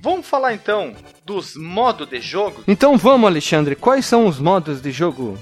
vamos 0.00 0.26
falar 0.26 0.54
então 0.54 0.94
dos 1.24 1.56
modos 1.56 2.08
de 2.08 2.20
jogo? 2.20 2.62
Então 2.68 2.96
vamos, 2.96 3.26
Alexandre. 3.28 3.74
Quais 3.74 4.06
são 4.06 4.26
os 4.26 4.38
modos 4.38 4.80
de 4.80 4.90
jogo? 4.92 5.38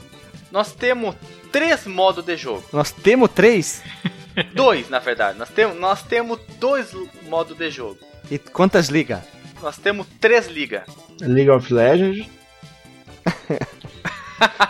Nós 0.50 0.72
temos 0.72 1.14
três 1.50 1.86
modos 1.86 2.24
de 2.24 2.36
jogo. 2.36 2.64
Nós 2.72 2.90
temos 2.90 3.30
três? 3.30 3.82
Dois, 4.54 4.88
na 4.88 4.98
verdade. 4.98 5.38
Nós 5.38 5.48
temos, 5.50 5.78
nós 5.78 6.02
temos 6.02 6.40
dois 6.58 6.92
modos 7.28 7.56
de 7.56 7.70
jogo. 7.70 7.98
E 8.30 8.38
quantas 8.38 8.88
ligas? 8.88 9.20
Nós 9.62 9.78
temos 9.78 10.06
três 10.20 10.48
ligas. 10.48 10.82
League 11.20 11.50
of 11.50 11.72
Legends. 11.72 12.28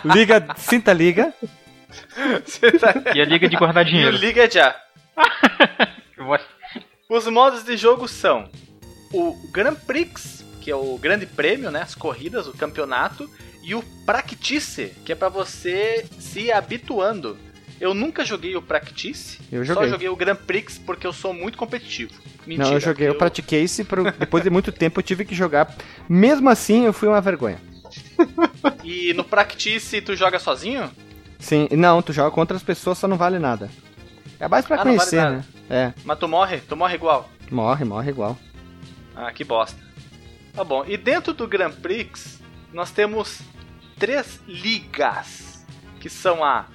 liga, 0.05 0.47
Cinta 0.57 0.93
Liga. 0.93 1.33
e 3.15 3.21
a 3.21 3.25
liga 3.25 3.47
de 3.47 3.55
guardar 3.57 3.83
dinheiro. 3.85 4.15
E 4.15 4.19
o 4.19 4.19
liga 4.19 4.49
já. 4.49 4.75
Os 7.09 7.27
modos 7.27 7.63
de 7.63 7.77
jogo 7.77 8.07
são 8.07 8.49
o 9.13 9.35
Grand 9.51 9.75
Prix, 9.75 10.43
que 10.61 10.71
é 10.71 10.75
o 10.75 10.97
grande 10.97 11.25
prêmio, 11.25 11.69
né, 11.69 11.81
as 11.81 11.93
corridas, 11.93 12.47
o 12.47 12.53
campeonato, 12.53 13.29
e 13.63 13.75
o 13.75 13.83
Practice, 14.05 14.91
que 15.05 15.11
é 15.11 15.15
para 15.15 15.29
você 15.29 16.05
se 16.19 16.51
habituando. 16.51 17.37
Eu 17.79 17.93
nunca 17.93 18.23
joguei 18.23 18.55
o 18.55 18.61
Practice, 18.61 19.39
eu 19.51 19.63
joguei. 19.63 19.83
só 19.83 19.89
joguei 19.89 20.09
o 20.09 20.15
Grand 20.15 20.35
Prix 20.35 20.77
porque 20.77 21.05
eu 21.05 21.13
sou 21.13 21.33
muito 21.33 21.57
competitivo. 21.57 22.13
Mentira, 22.45 22.67
Não, 22.69 22.73
eu 22.75 22.79
joguei 22.79 23.07
eu... 23.07 23.13
o 23.13 23.15
Practice, 23.15 23.85
depois 24.19 24.43
de 24.43 24.49
muito 24.49 24.71
tempo 24.71 24.99
eu 24.99 25.03
tive 25.03 25.25
que 25.25 25.35
jogar. 25.35 25.75
Mesmo 26.07 26.49
assim, 26.49 26.85
eu 26.85 26.93
fui 26.93 27.07
uma 27.07 27.21
vergonha. 27.21 27.59
E 28.83 29.13
no 29.13 29.23
Practice 29.23 30.01
tu 30.01 30.15
joga 30.15 30.39
sozinho? 30.39 30.89
Sim, 31.45 31.67
não, 31.73 32.01
tu 32.01 32.11
joga 32.11 32.31
com 32.31 32.39
outras 32.39 32.63
pessoas, 32.63 32.97
só 32.97 33.07
não 33.07 33.17
vale 33.17 33.37
nada. 33.37 33.69
É 34.39 34.47
mais 34.47 34.65
pra 34.65 34.77
ah, 34.77 34.81
conhecer, 34.81 35.21
vale 35.21 35.35
né? 35.35 35.45
É. 35.69 35.93
Mas 36.03 36.17
tu 36.17 36.27
morre? 36.27 36.57
Tu 36.57 36.75
morre 36.75 36.95
igual? 36.95 37.29
Morre, 37.51 37.85
morre 37.85 38.09
igual. 38.09 38.35
Ah, 39.15 39.31
que 39.31 39.43
bosta. 39.43 39.79
Tá 40.55 40.63
bom. 40.63 40.83
E 40.87 40.97
dentro 40.97 41.35
do 41.35 41.47
Grand 41.47 41.71
Prix, 41.71 42.41
nós 42.73 42.89
temos 42.89 43.41
três 43.99 44.41
ligas, 44.47 45.63
que 45.99 46.09
são 46.09 46.43
a 46.43 46.65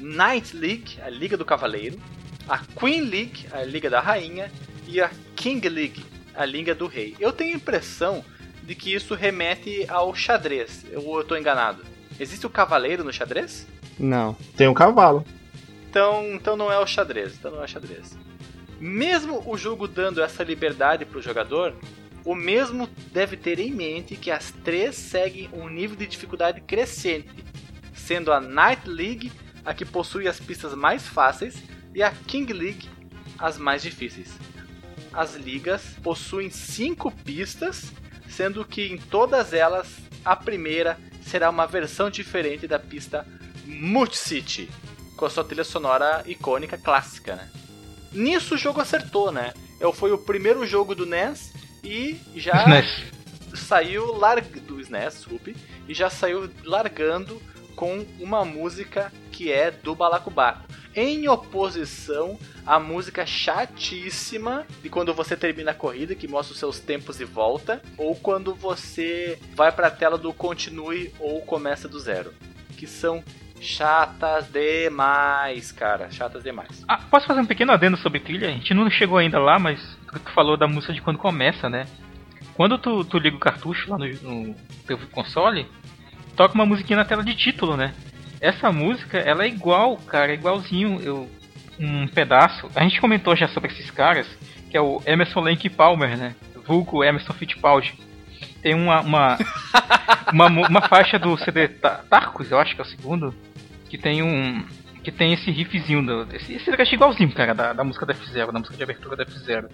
Knight 0.00 0.56
League, 0.56 0.98
a 1.04 1.10
Liga 1.10 1.36
do 1.36 1.44
Cavaleiro, 1.44 2.00
a 2.48 2.56
Queen 2.58 3.02
League, 3.02 3.46
a 3.52 3.64
Liga 3.64 3.90
da 3.90 4.00
Rainha, 4.00 4.50
e 4.86 4.98
a 4.98 5.10
King 5.36 5.68
League, 5.68 6.02
a 6.34 6.46
Liga 6.46 6.74
do 6.74 6.86
Rei. 6.86 7.14
Eu 7.20 7.34
tenho 7.34 7.52
a 7.52 7.56
impressão 7.58 8.24
de 8.62 8.74
que 8.74 8.94
isso 8.94 9.14
remete 9.14 9.84
ao 9.90 10.14
xadrez, 10.14 10.86
ou 10.94 11.16
eu 11.16 11.20
estou 11.20 11.36
enganado? 11.36 11.84
Existe 12.18 12.46
o 12.46 12.50
cavaleiro 12.50 13.04
no 13.04 13.12
xadrez? 13.12 13.66
Não. 13.98 14.34
Tem 14.56 14.68
um 14.68 14.74
cavalo. 14.74 15.24
Então, 15.88 16.34
então 16.34 16.56
não 16.56 16.70
é 16.70 16.78
o 16.78 16.86
xadrez. 16.86 17.34
Então 17.34 17.50
não 17.50 17.60
é 17.60 17.64
o 17.64 17.68
xadrez. 17.68 18.16
Mesmo 18.78 19.42
o 19.46 19.56
jogo 19.56 19.88
dando 19.88 20.22
essa 20.22 20.44
liberdade 20.44 21.04
para 21.04 21.18
o 21.18 21.22
jogador, 21.22 21.74
o 22.24 22.34
mesmo 22.34 22.88
deve 23.12 23.36
ter 23.36 23.58
em 23.58 23.70
mente 23.70 24.16
que 24.16 24.30
as 24.30 24.50
três 24.50 24.96
seguem 24.96 25.48
um 25.52 25.68
nível 25.68 25.96
de 25.96 26.06
dificuldade 26.06 26.60
crescente, 26.60 27.28
sendo 27.94 28.32
a 28.32 28.40
Night 28.40 28.88
League 28.88 29.32
a 29.64 29.72
que 29.72 29.84
possui 29.84 30.28
as 30.28 30.38
pistas 30.38 30.74
mais 30.74 31.06
fáceis 31.06 31.62
e 31.94 32.02
a 32.02 32.10
King 32.10 32.52
League 32.52 32.88
as 33.38 33.58
mais 33.58 33.82
difíceis. 33.82 34.32
As 35.12 35.34
ligas 35.34 35.82
possuem 36.02 36.50
cinco 36.50 37.10
pistas, 37.10 37.92
sendo 38.28 38.64
que 38.64 38.86
em 38.86 38.98
todas 38.98 39.52
elas 39.52 39.96
a 40.24 40.36
primeira 40.36 40.98
será 41.26 41.50
uma 41.50 41.66
versão 41.66 42.08
diferente 42.08 42.66
da 42.66 42.78
pista 42.78 43.26
Multi 43.64 44.16
City, 44.16 44.70
com 45.16 45.26
a 45.26 45.30
sua 45.30 45.44
trilha 45.44 45.64
sonora 45.64 46.22
icônica 46.26 46.78
clássica, 46.78 47.36
né? 47.36 47.50
Nisso 48.12 48.54
o 48.54 48.58
jogo 48.58 48.80
acertou, 48.80 49.32
né? 49.32 49.52
Foi 49.94 50.12
o 50.12 50.18
primeiro 50.18 50.66
jogo 50.66 50.94
do 50.94 51.04
NES 51.04 51.52
e 51.82 52.18
já 52.34 52.64
saiu 53.54 54.12
larg... 54.14 54.46
do 54.60 54.80
SNES, 54.80 55.14
desculpe, 55.14 55.56
e 55.88 55.94
já 55.94 56.08
saiu 56.08 56.50
largando 56.64 57.42
com 57.74 58.06
uma 58.18 58.44
música 58.44 59.12
que 59.32 59.52
é 59.52 59.70
do 59.70 59.94
Balacobaco. 59.94 60.64
Em 60.96 61.28
oposição 61.28 62.38
à 62.66 62.80
música 62.80 63.26
chatíssima 63.26 64.66
de 64.82 64.88
quando 64.88 65.12
você 65.12 65.36
termina 65.36 65.72
a 65.72 65.74
corrida, 65.74 66.14
que 66.14 66.26
mostra 66.26 66.54
os 66.54 66.58
seus 66.58 66.80
tempos 66.80 67.18
de 67.18 67.24
volta, 67.26 67.82
ou 67.98 68.16
quando 68.16 68.54
você 68.54 69.38
vai 69.54 69.70
para 69.70 69.88
a 69.88 69.90
tela 69.90 70.16
do 70.16 70.32
continue 70.32 71.12
ou 71.20 71.42
começa 71.42 71.86
do 71.86 72.00
zero, 72.00 72.32
que 72.78 72.86
são 72.86 73.22
chatas 73.60 74.50
demais, 74.50 75.70
cara. 75.70 76.10
Chatas 76.10 76.42
demais. 76.42 76.82
Ah, 76.88 76.96
posso 76.96 77.26
fazer 77.26 77.40
um 77.40 77.46
pequeno 77.46 77.72
adendo 77.72 77.98
sobre 77.98 78.20
trilha? 78.20 78.48
A 78.48 78.52
gente 78.52 78.72
não 78.72 78.88
chegou 78.88 79.18
ainda 79.18 79.38
lá, 79.38 79.58
mas 79.58 79.98
tu 80.10 80.32
falou 80.32 80.56
da 80.56 80.66
música 80.66 80.94
de 80.94 81.02
quando 81.02 81.18
começa, 81.18 81.68
né? 81.68 81.86
Quando 82.54 82.78
tu, 82.78 83.04
tu 83.04 83.18
liga 83.18 83.36
o 83.36 83.40
cartucho 83.40 83.90
lá 83.90 83.98
no, 83.98 84.06
no 84.06 84.54
teu 84.86 84.96
console, 85.12 85.66
toca 86.34 86.54
uma 86.54 86.64
musiquinha 86.64 86.96
na 86.96 87.04
tela 87.04 87.22
de 87.22 87.34
título, 87.34 87.76
né? 87.76 87.94
Essa 88.40 88.70
música, 88.70 89.18
ela 89.18 89.44
é 89.44 89.48
igual, 89.48 89.96
cara, 89.96 90.32
é 90.32 90.34
igualzinho 90.34 91.00
eu, 91.00 91.30
um 91.78 92.06
pedaço. 92.08 92.70
A 92.74 92.82
gente 92.82 93.00
comentou 93.00 93.34
já 93.36 93.48
sobre 93.48 93.72
esses 93.72 93.90
caras, 93.90 94.26
que 94.70 94.76
é 94.76 94.80
o 94.80 95.02
Emerson 95.06 95.40
Lake 95.40 95.70
Palmer, 95.70 96.16
né? 96.16 96.34
Vulco 96.66 97.04
Emerson 97.04 97.32
Fittipaldi 97.32 97.94
tem 98.66 98.74
uma 98.74 99.00
uma, 99.00 99.38
uma, 100.32 100.46
uma, 100.48 100.88
faixa 100.88 101.20
do 101.20 101.36
CD 101.36 101.68
Tarcos, 101.68 102.50
eu 102.50 102.58
acho 102.58 102.74
que 102.74 102.80
é 102.80 102.84
o 102.84 102.88
segundo, 102.88 103.32
que 103.88 103.96
tem 103.96 104.24
um. 104.24 104.64
Que 105.04 105.12
tem 105.12 105.32
esse 105.32 105.52
riffzinho, 105.52 106.04
do, 106.04 106.34
esse, 106.34 106.54
esse 106.54 106.68
é 106.68 106.94
igualzinho, 106.94 107.30
cara, 107.30 107.54
da, 107.54 107.72
da 107.72 107.84
música 107.84 108.04
da 108.04 108.12
F0, 108.12 108.50
da 108.50 108.58
música 108.58 108.76
de 108.76 108.82
abertura 108.82 109.14
da 109.14 109.24
F0. 109.24 109.70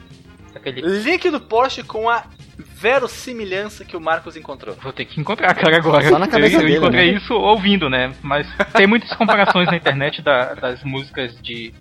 Aquele... 0.55 0.83
Link 0.83 1.31
do 1.31 1.41
post 1.41 1.83
com 1.85 2.11
a 2.11 2.25
verossimilhança 2.83 3.85
que 3.85 3.97
o 3.97 4.01
Marcos 4.01 4.37
encontrou. 4.37 4.75
Vou 4.83 4.93
ter 4.93 5.05
que 5.05 5.21
encontrar, 5.21 5.55
cara, 5.55 5.77
agora. 5.77 6.09
Só 6.09 6.19
na 6.19 6.27
cabeça 6.27 6.57
eu, 6.57 6.61
dele, 6.63 6.75
eu 6.75 6.79
encontrei 6.79 7.13
né? 7.13 7.19
isso 7.19 7.33
ouvindo, 7.33 7.89
né? 7.89 8.13
Mas 8.21 8.45
tem 8.75 8.89
muitas 8.89 9.13
comparações 9.15 9.69
na 9.69 9.77
internet 9.77 10.21
da, 10.21 10.55
das 10.55 10.83
músicas 10.83 11.41
de. 11.41 11.73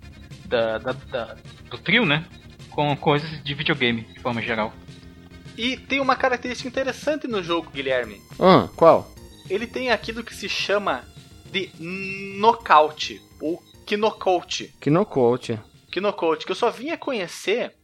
Da, 0.44 0.78
da, 0.78 0.92
da, 0.92 1.36
do 1.68 1.78
trio, 1.78 2.06
né? 2.06 2.24
Com 2.70 2.96
coisas 2.96 3.42
de 3.42 3.52
videogame, 3.52 4.02
de 4.02 4.20
forma 4.20 4.40
geral. 4.40 4.72
E 5.58 5.76
tem 5.76 5.98
uma 5.98 6.14
característica 6.14 6.68
interessante 6.68 7.26
no 7.26 7.42
jogo, 7.42 7.70
Guilherme. 7.74 8.20
Hum, 8.38 8.68
qual? 8.76 9.10
Ele 9.50 9.66
tem 9.66 9.90
aquilo 9.90 10.22
que 10.22 10.34
se 10.34 10.48
chama 10.48 11.02
de 11.50 11.68
nocaute, 12.38 13.20
ou 13.40 13.60
knockout. 13.98 14.72
Knockout. 14.86 15.58
Knockout, 15.94 16.46
que 16.46 16.52
eu 16.52 16.56
só 16.56 16.70
vinha 16.70 16.96
conhecer 16.96 17.74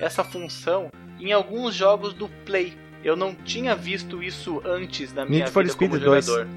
essa 0.00 0.24
função 0.24 0.90
em 1.22 1.32
alguns 1.32 1.74
jogos 1.74 2.12
do 2.12 2.28
Play. 2.44 2.74
Eu 3.04 3.16
não 3.16 3.34
tinha 3.34 3.74
visto 3.74 4.22
isso 4.22 4.60
antes 4.64 5.12
da 5.12 5.24
minha 5.24 5.40
Need 5.40 5.50
for 5.52 5.62
vida 5.62 5.72
Speed 5.72 5.90
como 5.90 6.00
2. 6.04 6.24
jogador. 6.24 6.48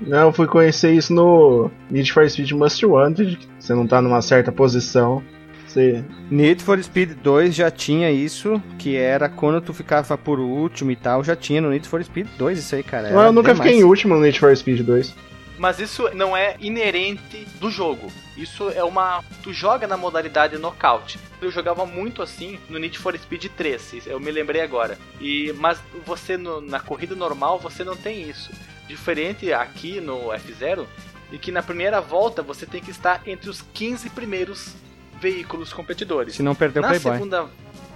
Não, 0.00 0.28
eu 0.28 0.32
fui 0.32 0.46
conhecer 0.46 0.92
isso 0.92 1.12
no 1.12 1.70
Need 1.90 2.12
for 2.12 2.28
Speed 2.28 2.52
Most 2.52 2.84
Wanted. 2.84 3.38
Você 3.58 3.74
não 3.74 3.86
tá 3.86 4.00
numa 4.00 4.22
certa 4.22 4.50
posição. 4.50 5.22
Você... 5.66 6.04
Need 6.30 6.62
for 6.62 6.82
Speed 6.82 7.12
2 7.22 7.54
já 7.54 7.70
tinha 7.70 8.10
isso, 8.10 8.60
que 8.78 8.96
era 8.96 9.28
quando 9.28 9.60
tu 9.60 9.72
ficava 9.72 10.18
por 10.18 10.40
último 10.40 10.90
e 10.90 10.96
tal, 10.96 11.22
já 11.22 11.36
tinha 11.36 11.60
no 11.60 11.70
Need 11.70 11.86
for 11.86 12.02
Speed 12.02 12.26
2 12.36 12.58
isso 12.58 12.74
aí, 12.74 12.82
cara. 12.82 13.10
Não, 13.10 13.22
eu 13.22 13.32
nunca 13.32 13.52
demais. 13.52 13.70
fiquei 13.70 13.80
em 13.80 13.84
último 13.84 14.14
no 14.14 14.20
Need 14.20 14.40
for 14.40 14.56
Speed 14.56 14.80
2. 14.80 15.14
Mas 15.60 15.78
isso 15.78 16.08
não 16.14 16.34
é 16.34 16.56
inerente 16.58 17.46
do 17.60 17.70
jogo. 17.70 18.10
Isso 18.34 18.70
é 18.70 18.82
uma. 18.82 19.22
Tu 19.42 19.52
joga 19.52 19.86
na 19.86 19.94
modalidade 19.94 20.56
knockout. 20.56 21.20
Eu 21.38 21.50
jogava 21.50 21.84
muito 21.84 22.22
assim 22.22 22.58
no 22.70 22.78
Need 22.78 22.98
for 22.98 23.14
Speed 23.18 23.44
3, 23.54 24.06
eu 24.06 24.18
me 24.18 24.30
lembrei 24.30 24.62
agora. 24.62 24.98
E 25.20 25.52
Mas 25.58 25.78
você 26.06 26.38
no, 26.38 26.62
na 26.62 26.80
corrida 26.80 27.14
normal 27.14 27.58
você 27.58 27.84
não 27.84 27.94
tem 27.94 28.22
isso. 28.22 28.50
Diferente 28.88 29.52
aqui 29.52 30.00
no 30.00 30.30
F0, 30.30 30.86
e 31.30 31.36
que 31.36 31.52
na 31.52 31.62
primeira 31.62 32.00
volta 32.00 32.42
você 32.42 32.64
tem 32.64 32.80
que 32.80 32.90
estar 32.90 33.20
entre 33.26 33.50
os 33.50 33.60
15 33.74 34.08
primeiros 34.10 34.74
veículos 35.20 35.74
competidores. 35.74 36.36
Se 36.36 36.42
não 36.42 36.54
perder 36.54 36.80
o 36.80 36.82
na 36.82 36.88
Playboy. 36.88 37.12
Segunda, 37.12 37.46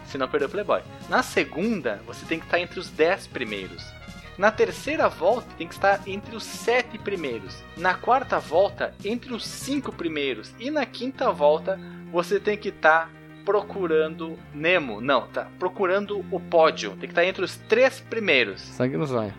se 0.07 0.19
não 0.19 0.29
perder 0.29 0.47
o 0.47 0.51
Playboy. 0.51 0.83
Na 1.09 1.23
segunda, 1.23 2.03
você 2.07 2.27
tem 2.27 2.39
que 2.39 2.45
estar 2.45 2.61
entre 2.61 2.79
os 2.79 2.91
10 2.91 3.27
primeiros. 3.29 3.94
Na 4.37 4.51
terceira 4.51 5.09
volta, 5.09 5.47
tem 5.57 5.67
que 5.67 5.75
estar 5.75 6.01
entre 6.07 6.35
os 6.35 6.43
sete 6.43 6.99
primeiros. 6.99 7.63
Na 7.77 7.95
quarta 7.95 8.39
volta, 8.39 8.93
entre 9.05 9.33
os 9.33 9.45
cinco 9.47 9.93
primeiros. 9.93 10.53
E 10.59 10.71
na 10.71 10.85
quinta 10.85 11.31
volta, 11.31 11.79
você 12.11 12.41
tem 12.41 12.57
que 12.57 12.71
estar 12.71 13.11
procurando 13.45 14.37
Nemo. 14.53 15.01
Não, 15.01 15.29
tá 15.29 15.47
procurando 15.59 16.25
o 16.31 16.41
pódio. 16.41 16.91
Tem 16.93 17.01
que 17.01 17.07
estar 17.09 17.25
entre 17.25 17.45
os 17.45 17.57
três 17.69 18.01
primeiros. 18.01 18.61
Sangue 18.61 18.97
nos 18.97 19.13
olhos. 19.13 19.35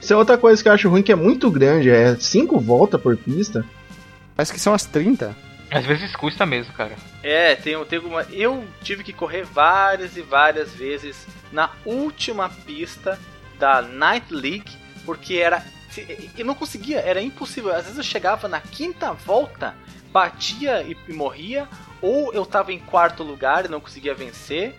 Isso 0.00 0.12
é 0.12 0.16
outra 0.16 0.36
coisa 0.36 0.62
que 0.62 0.68
eu 0.68 0.72
acho 0.72 0.88
ruim, 0.88 1.02
que 1.02 1.12
é 1.12 1.16
muito 1.16 1.50
grande. 1.50 1.90
É 1.90 2.16
cinco 2.16 2.58
voltas 2.58 3.00
por 3.00 3.16
pista. 3.16 3.64
Parece 4.34 4.52
que 4.52 4.60
são 4.60 4.74
as 4.74 4.84
30. 4.86 5.36
Às 5.70 5.86
vezes 5.86 6.16
custa 6.16 6.44
mesmo, 6.44 6.72
cara. 6.72 6.96
É, 7.22 7.54
tem, 7.54 7.82
tem 7.84 7.98
alguma. 7.98 8.22
Eu 8.32 8.64
tive 8.82 9.04
que 9.04 9.12
correr 9.12 9.44
várias 9.44 10.16
e 10.16 10.22
várias 10.22 10.74
vezes 10.74 11.26
na 11.52 11.70
última 11.84 12.48
pista 12.48 13.18
da 13.60 13.80
Night 13.82 14.26
League, 14.34 14.72
porque 15.04 15.36
era. 15.36 15.62
Eu 16.36 16.44
não 16.46 16.54
conseguia, 16.54 17.00
era 17.00 17.20
impossível. 17.20 17.72
Às 17.74 17.82
vezes 17.82 17.98
eu 17.98 18.02
chegava 18.04 18.48
na 18.48 18.60
quinta 18.60 19.12
volta, 19.12 19.74
batia 20.12 20.82
e, 20.82 20.96
e 21.08 21.12
morria, 21.12 21.68
ou 22.00 22.32
eu 22.32 22.46
tava 22.46 22.72
em 22.72 22.78
quarto 22.78 23.22
lugar 23.22 23.66
e 23.66 23.68
não 23.68 23.80
conseguia 23.80 24.14
vencer. 24.14 24.74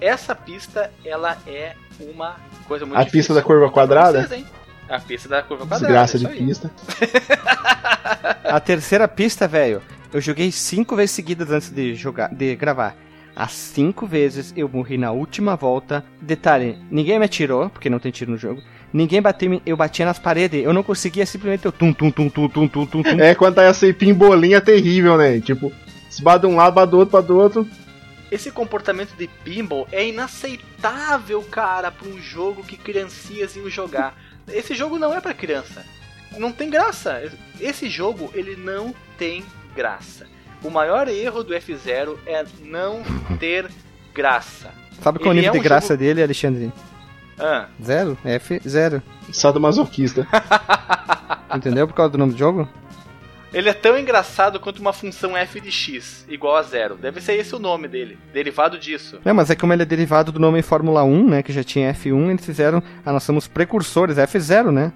Essa 0.00 0.34
pista, 0.34 0.90
ela 1.04 1.38
é 1.46 1.74
uma 2.00 2.36
coisa 2.66 2.84
muito 2.84 2.98
A 2.98 3.04
difícil. 3.04 3.18
pista 3.20 3.34
da 3.34 3.42
curva 3.42 3.70
quadrada? 3.70 4.26
Vocês? 4.26 4.44
A 4.88 5.00
pista 5.00 5.28
da 5.28 5.42
curva 5.42 5.66
quadrada. 5.66 5.86
Desgraça 5.86 6.16
isso 6.16 6.26
de 6.26 6.32
aí. 6.32 6.46
pista. 6.46 6.70
A 8.44 8.60
terceira 8.60 9.08
pista, 9.08 9.48
velho, 9.48 9.82
eu 10.12 10.20
joguei 10.20 10.52
cinco 10.52 10.94
vezes 10.94 11.10
seguidas 11.12 11.50
antes 11.50 11.70
de 11.70 11.94
jogar, 11.94 12.32
de 12.32 12.54
gravar. 12.54 12.94
As 13.36 13.52
cinco 13.52 14.06
vezes 14.06 14.54
eu 14.56 14.66
morri 14.66 14.96
na 14.96 15.12
última 15.12 15.54
volta. 15.54 16.02
Detalhe, 16.22 16.78
ninguém 16.90 17.18
me 17.18 17.26
atirou, 17.26 17.68
porque 17.68 17.90
não 17.90 17.98
tem 17.98 18.10
tiro 18.10 18.30
no 18.30 18.38
jogo. 18.38 18.62
Ninguém 18.90 19.20
bateu 19.20 19.52
em 19.52 19.60
Eu 19.66 19.76
batia 19.76 20.06
nas 20.06 20.18
paredes. 20.18 20.64
Eu 20.64 20.72
não 20.72 20.82
conseguia 20.82 21.26
simplesmente 21.26 21.66
eu 21.66 21.72
tum, 21.72 21.92
tum, 21.92 22.10
tum, 22.10 22.30
tum, 22.30 22.48
tum, 22.48 22.66
tum, 22.66 22.86
tum. 22.86 23.02
É 23.20 23.34
quando 23.34 23.56
tá 23.56 23.62
essa 23.64 23.84
assim, 23.84 23.92
pimbolinha 23.92 24.58
terrível, 24.58 25.18
né? 25.18 25.38
Tipo, 25.38 25.70
se 26.08 26.22
bate 26.22 26.46
de 26.46 26.46
um 26.46 26.56
lado, 26.56 26.72
bate 26.72 26.90
do 26.90 26.98
outro, 26.98 27.12
bate 27.12 27.28
do 27.28 27.36
outro. 27.36 27.68
Esse 28.30 28.50
comportamento 28.50 29.14
de 29.16 29.28
pinball 29.44 29.86
é 29.92 30.08
inaceitável, 30.08 31.42
cara, 31.42 31.90
pra 31.90 32.08
um 32.08 32.18
jogo 32.18 32.64
que 32.64 32.78
criancinhas 32.78 33.54
iam 33.54 33.68
jogar. 33.68 34.16
Esse 34.48 34.74
jogo 34.74 34.98
não 34.98 35.14
é 35.14 35.20
para 35.20 35.34
criança. 35.34 35.84
Não 36.38 36.50
tem 36.50 36.70
graça. 36.70 37.30
Esse 37.60 37.90
jogo, 37.90 38.30
ele 38.34 38.56
não 38.56 38.94
tem 39.18 39.44
graça. 39.74 40.26
O 40.62 40.70
maior 40.70 41.08
erro 41.08 41.42
do 41.44 41.54
F0 41.54 42.16
é 42.26 42.44
não 42.64 43.02
ter 43.38 43.66
graça. 44.14 44.70
Sabe 45.02 45.18
qual 45.18 45.28
é 45.28 45.32
o 45.32 45.34
nível 45.34 45.50
é 45.50 45.52
de 45.52 45.58
um 45.58 45.62
graça 45.62 45.88
jogo- 45.88 45.98
dele, 46.00 46.22
Alexandre? 46.22 46.72
Ah, 47.38 47.66
Zero? 47.82 48.16
F, 48.24 48.60
zero. 48.66 49.02
Sadomasoquista. 49.30 50.26
Entendeu? 51.54 51.86
Por 51.86 51.94
causa 51.94 52.12
do 52.12 52.18
nome 52.18 52.32
do 52.32 52.38
jogo? 52.38 52.68
ele 53.54 53.70
é 53.70 53.72
tão 53.72 53.96
engraçado 53.98 54.60
quanto 54.60 54.80
uma 54.80 54.92
função 54.92 55.34
f 55.34 55.60
de 55.60 55.70
x 55.72 56.26
igual 56.28 56.56
a 56.56 56.62
zero. 56.62 56.96
Deve 56.96 57.22
ser 57.22 57.34
esse 57.34 57.54
o 57.54 57.58
nome 57.58 57.88
dele, 57.88 58.18
derivado 58.32 58.78
disso. 58.78 59.18
Não, 59.24 59.32
mas 59.32 59.48
é 59.50 59.54
como 59.54 59.72
ele 59.72 59.82
é 59.82 59.86
derivado 59.86 60.30
do 60.30 60.38
nome 60.38 60.60
Fórmula 60.62 61.04
1, 61.04 61.28
né? 61.30 61.42
Que 61.42 61.52
já 61.54 61.64
tinha 61.64 61.90
F1, 61.94 62.30
eles 62.30 62.44
fizeram. 62.44 62.82
Ah, 63.04 63.12
nós 63.12 63.22
somos 63.22 63.46
precursores, 63.46 64.16
F0, 64.18 64.70
né? 64.72 64.92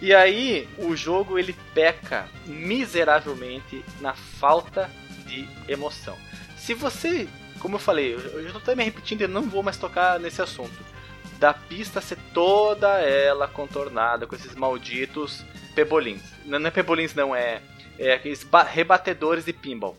E 0.00 0.12
aí, 0.14 0.68
o 0.78 0.94
jogo 0.94 1.38
ele 1.38 1.54
peca 1.72 2.28
miseravelmente 2.46 3.84
na 4.00 4.12
falta 4.14 4.90
de 5.26 5.48
emoção. 5.68 6.16
Se 6.56 6.74
você, 6.74 7.26
como 7.58 7.76
eu 7.76 7.80
falei, 7.80 8.14
eu 8.14 8.48
já 8.48 8.60
tô 8.60 8.74
me 8.74 8.84
repetindo 8.84 9.22
e 9.22 9.26
não 9.26 9.42
vou 9.42 9.62
mais 9.62 9.76
tocar 9.76 10.18
nesse 10.20 10.42
assunto. 10.42 10.84
Da 11.38 11.52
pista 11.54 12.00
ser 12.00 12.18
toda 12.32 13.00
ela 13.00 13.48
contornada 13.48 14.26
com 14.26 14.34
esses 14.34 14.54
malditos 14.54 15.44
pebolins. 15.74 16.22
Não, 16.44 16.64
é 16.66 16.70
pebolins, 16.70 17.14
não, 17.14 17.34
é, 17.34 17.60
é 17.98 18.14
aqueles 18.14 18.44
ba- 18.44 18.62
rebatedores 18.62 19.44
de 19.44 19.52
pinball. 19.52 19.96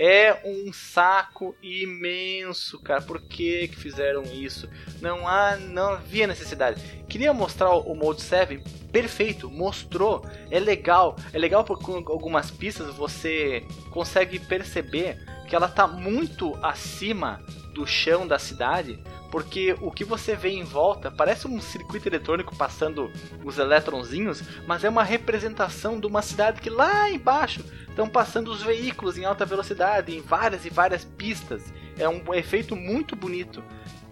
É 0.00 0.40
um 0.44 0.72
saco 0.72 1.56
imenso, 1.60 2.80
cara. 2.80 3.02
Por 3.02 3.20
que, 3.20 3.66
que 3.66 3.74
fizeram 3.74 4.22
isso? 4.22 4.68
Não 5.00 5.26
há, 5.26 5.56
não 5.56 5.94
havia 5.94 6.24
necessidade. 6.24 6.80
Queria 7.08 7.34
mostrar 7.34 7.72
o 7.72 7.94
Mode 7.96 8.22
7 8.22 8.62
perfeito, 8.92 9.50
mostrou. 9.50 10.24
É 10.52 10.60
legal, 10.60 11.16
é 11.32 11.38
legal 11.38 11.64
porque 11.64 11.84
com 11.84 12.12
algumas 12.12 12.48
pistas 12.48 12.94
você 12.94 13.66
consegue 13.90 14.38
perceber 14.38 15.18
que 15.48 15.56
ela 15.56 15.68
tá 15.68 15.88
muito 15.88 16.56
acima 16.62 17.42
do 17.78 17.86
chão 17.86 18.26
da 18.26 18.38
cidade, 18.40 18.98
porque 19.30 19.76
o 19.80 19.90
que 19.92 20.04
você 20.04 20.34
vê 20.34 20.48
em 20.50 20.64
volta 20.64 21.12
parece 21.12 21.46
um 21.46 21.60
circuito 21.60 22.08
eletrônico 22.08 22.56
passando 22.56 23.08
os 23.44 23.56
elétronzinhos, 23.56 24.42
mas 24.66 24.82
é 24.82 24.88
uma 24.88 25.04
representação 25.04 26.00
de 26.00 26.06
uma 26.06 26.20
cidade 26.20 26.60
que 26.60 26.68
lá 26.68 27.08
embaixo 27.08 27.64
estão 27.88 28.08
passando 28.08 28.50
os 28.50 28.62
veículos 28.62 29.16
em 29.16 29.24
alta 29.24 29.44
velocidade, 29.46 30.14
em 30.16 30.20
várias 30.20 30.64
e 30.64 30.70
várias 30.70 31.04
pistas. 31.04 31.62
É 31.96 32.08
um 32.08 32.34
efeito 32.34 32.74
muito 32.74 33.14
bonito. 33.14 33.62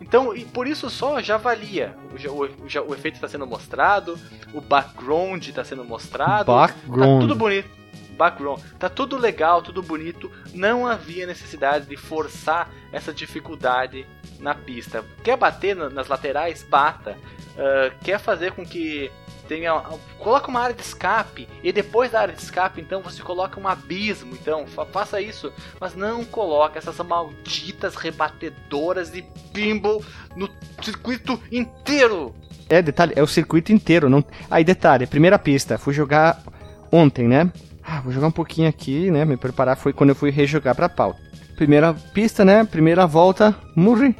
Então, 0.00 0.36
e 0.36 0.44
por 0.44 0.66
isso 0.68 0.88
só 0.90 1.20
já 1.20 1.36
valia. 1.36 1.96
O, 2.12 2.64
o, 2.64 2.68
já- 2.68 2.82
o 2.82 2.94
efeito 2.94 3.14
está 3.16 3.26
sendo 3.26 3.46
mostrado, 3.46 4.16
o 4.54 4.60
background 4.60 5.44
está 5.48 5.64
sendo 5.64 5.84
mostrado. 5.84 6.44
Tá 6.46 6.52
Background. 6.68 7.20
tudo 7.22 7.34
bonito. 7.34 7.68
Background. 8.16 8.60
Tá 8.78 8.88
tudo 8.88 9.16
legal, 9.16 9.62
tudo 9.62 9.82
bonito. 9.82 10.30
Não 10.54 10.86
havia 10.86 11.26
necessidade 11.26 11.86
de 11.86 11.96
forçar 11.96 12.70
essa 12.92 13.12
dificuldade 13.12 14.06
na 14.40 14.54
pista. 14.54 15.04
Quer 15.22 15.36
bater 15.36 15.76
na- 15.76 15.90
nas 15.90 16.08
laterais? 16.08 16.62
Bata. 16.68 17.16
Ah, 17.58 17.90
quer 18.02 18.18
fazer 18.18 18.52
com 18.52 18.64
que 18.66 19.10
tenha. 19.48 19.72
Coloca 20.18 20.48
uma 20.48 20.60
área 20.60 20.74
de 20.74 20.82
escape. 20.82 21.48
E 21.62 21.72
depois 21.72 22.10
da 22.10 22.20
área 22.20 22.34
de 22.34 22.42
escape, 22.42 22.80
então, 22.80 23.00
você 23.00 23.22
coloca 23.22 23.58
um 23.60 23.68
abismo. 23.68 24.32
Então, 24.34 24.66
fa- 24.66 24.84
faça 24.86 25.20
isso. 25.20 25.52
Mas 25.80 25.94
não 25.94 26.24
coloca 26.24 26.78
essas 26.78 26.98
malditas 26.98 27.94
rebatedoras 27.94 29.10
de 29.10 29.22
pinball 29.52 30.02
no 30.34 30.48
circuito 30.82 31.40
inteiro. 31.50 32.34
É, 32.68 32.82
detalhe, 32.82 33.12
é 33.16 33.22
o 33.22 33.26
circuito 33.28 33.72
inteiro. 33.72 34.10
Não... 34.10 34.24
Aí, 34.50 34.64
detalhe, 34.64 35.06
primeira 35.06 35.38
pista, 35.38 35.78
fui 35.78 35.94
jogar 35.94 36.42
ontem, 36.90 37.28
né? 37.28 37.50
Ah, 37.88 38.00
vou 38.02 38.12
jogar 38.12 38.26
um 38.26 38.32
pouquinho 38.32 38.68
aqui, 38.68 39.10
né? 39.10 39.24
Me 39.24 39.36
preparar 39.36 39.76
foi 39.76 39.92
quando 39.92 40.10
eu 40.10 40.16
fui 40.16 40.30
rejogar 40.30 40.74
pra 40.74 40.88
pauta. 40.88 41.20
Primeira 41.56 41.94
pista, 42.12 42.44
né? 42.44 42.64
Primeira 42.64 43.06
volta, 43.06 43.54
morri. 43.76 44.14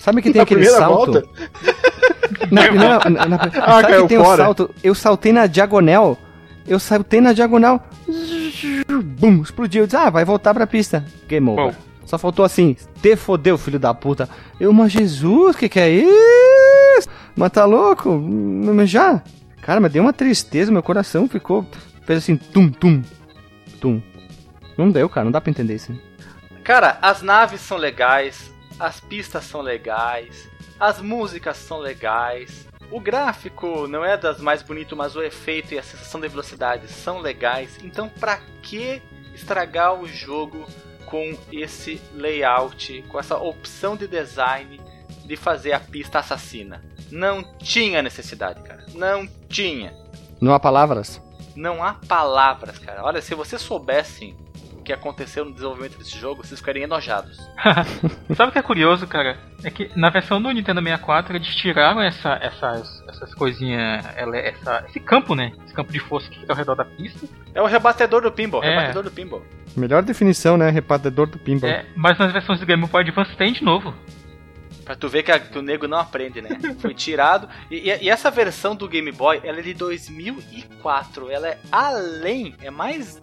Sabe 0.00 0.22
que 0.22 0.30
tem 0.30 0.38
Na 0.38 0.44
aquele 0.44 0.64
salto? 0.66 1.12
volta? 1.12 1.28
Na 2.50 2.62
primeira, 2.68 2.98
na, 3.10 3.26
na- 3.26 3.38
sabe 3.50 3.82
caiu 3.88 4.02
que 4.02 4.08
tem 4.08 4.18
um 4.18 4.24
fora. 4.24 4.44
salto? 4.44 4.70
Eu 4.82 4.94
saltei 4.94 5.32
na 5.32 5.46
diagonal. 5.46 6.16
Eu 6.66 6.78
saltei 6.78 7.20
na 7.20 7.32
diagonal. 7.32 7.84
Bum, 9.18 9.42
explodiu. 9.42 9.82
Eu 9.82 9.86
disse, 9.86 9.96
ah, 9.96 10.08
vai 10.08 10.24
voltar 10.24 10.54
pra 10.54 10.66
pista. 10.66 11.04
Game 11.28 11.48
over. 11.50 11.64
Bom. 11.66 11.74
Só 12.06 12.16
faltou 12.18 12.44
assim, 12.44 12.76
te 13.02 13.14
fodeu, 13.16 13.56
filho 13.58 13.78
da 13.78 13.92
puta. 13.94 14.28
Eu, 14.58 14.72
mas 14.72 14.90
Jesus, 14.92 15.56
que 15.56 15.68
que 15.68 15.78
é 15.80 15.90
isso? 15.90 17.08
Mas 17.36 17.52
tá 17.52 17.64
louco? 17.64 18.10
Mas 18.10 18.88
já? 18.90 19.22
Cara, 19.62 19.80
mas 19.80 19.92
deu 19.92 20.02
uma 20.02 20.12
tristeza, 20.12 20.72
meu 20.72 20.82
coração 20.82 21.28
ficou. 21.28 21.64
Fez 22.02 22.18
assim, 22.18 22.36
tum, 22.36 22.70
tum, 22.70 23.02
tum. 23.80 24.02
Não 24.76 24.90
deu, 24.90 25.08
cara, 25.08 25.24
não 25.24 25.32
dá 25.32 25.40
pra 25.40 25.50
entender 25.50 25.74
isso. 25.74 25.92
Cara, 26.64 26.98
as 27.02 27.22
naves 27.22 27.60
são 27.60 27.76
legais, 27.76 28.52
as 28.78 29.00
pistas 29.00 29.44
são 29.44 29.60
legais, 29.60 30.48
as 30.78 31.00
músicas 31.00 31.56
são 31.56 31.78
legais. 31.78 32.66
O 32.90 32.98
gráfico 33.00 33.86
não 33.86 34.04
é 34.04 34.16
das 34.16 34.40
mais 34.40 34.62
bonitas, 34.62 34.96
mas 34.96 35.14
o 35.14 35.22
efeito 35.22 35.74
e 35.74 35.78
a 35.78 35.82
sensação 35.82 36.20
de 36.20 36.28
velocidade 36.28 36.88
são 36.88 37.20
legais. 37.20 37.78
Então, 37.84 38.08
pra 38.08 38.40
que 38.62 39.00
estragar 39.34 39.94
o 39.94 40.08
jogo 40.08 40.66
com 41.06 41.36
esse 41.52 42.00
layout, 42.14 43.04
com 43.08 43.18
essa 43.18 43.36
opção 43.36 43.96
de 43.96 44.08
design 44.08 44.80
de 45.24 45.36
fazer 45.36 45.72
a 45.72 45.80
pista 45.80 46.18
assassina? 46.18 46.82
Não 47.10 47.42
tinha 47.58 48.02
necessidade, 48.02 48.62
cara. 48.62 48.86
Não 48.94 49.28
tinha. 49.48 49.92
Não 50.40 50.54
há 50.54 50.60
palavras? 50.60 51.20
Não 51.56 51.82
há 51.82 51.94
palavras, 51.94 52.78
cara. 52.78 53.04
Olha, 53.04 53.20
se 53.20 53.34
vocês 53.34 53.60
soubessem 53.60 54.36
que 54.90 54.92
aconteceu 54.92 55.44
no 55.44 55.52
desenvolvimento 55.52 55.96
desse 55.96 56.18
jogo, 56.18 56.44
vocês 56.44 56.58
ficarem 56.58 56.82
enojados. 56.82 57.38
Sabe 58.34 58.50
o 58.50 58.52
que 58.52 58.58
é 58.58 58.62
curioso, 58.62 59.06
cara? 59.06 59.38
É 59.62 59.70
que 59.70 59.90
na 59.94 60.10
versão 60.10 60.42
do 60.42 60.50
Nintendo 60.50 60.80
64 60.82 61.36
eles 61.36 61.54
tiraram 61.54 62.00
essa, 62.00 62.38
essas, 62.42 63.04
essas 63.08 63.32
coisinhas, 63.34 64.04
essa, 64.16 64.84
esse 64.88 64.98
campo, 64.98 65.34
né? 65.34 65.52
Esse 65.64 65.74
campo 65.74 65.92
de 65.92 66.00
força 66.00 66.28
que 66.28 66.40
fica 66.40 66.52
ao 66.52 66.56
redor 66.56 66.74
da 66.74 66.84
pista. 66.84 67.26
É 67.54 67.62
o 67.62 67.66
rebatedor 67.66 68.22
do 68.22 68.32
pinball, 68.32 68.64
é. 68.64 68.70
rebatedor 68.70 69.04
do 69.04 69.10
pinball. 69.10 69.42
Melhor 69.76 70.02
definição, 70.02 70.56
né? 70.56 70.70
Rebatedor 70.70 71.28
do 71.28 71.38
pinball. 71.38 71.70
É, 71.70 71.86
mas 71.94 72.18
nas 72.18 72.32
versões 72.32 72.58
do 72.58 72.66
Game 72.66 72.84
Boy 72.84 73.02
Advance 73.02 73.36
tem 73.36 73.52
de 73.52 73.62
novo. 73.62 73.94
Pra 74.84 74.96
tu 74.96 75.08
ver 75.08 75.22
que, 75.22 75.30
a, 75.30 75.38
que, 75.38 75.58
o 75.58 75.62
nego 75.62 75.86
não 75.86 75.98
aprende, 75.98 76.40
né? 76.40 76.50
Foi 76.80 76.94
tirado. 76.94 77.48
E, 77.70 77.90
e, 77.90 78.04
e, 78.04 78.10
essa 78.10 78.30
versão 78.30 78.74
do 78.74 78.88
Game 78.88 79.10
Boy, 79.12 79.40
ela 79.44 79.58
é 79.58 79.62
de 79.62 79.74
2004. 79.74 81.30
Ela 81.30 81.48
é 81.48 81.58
além, 81.70 82.54
é 82.62 82.70
mais. 82.70 83.20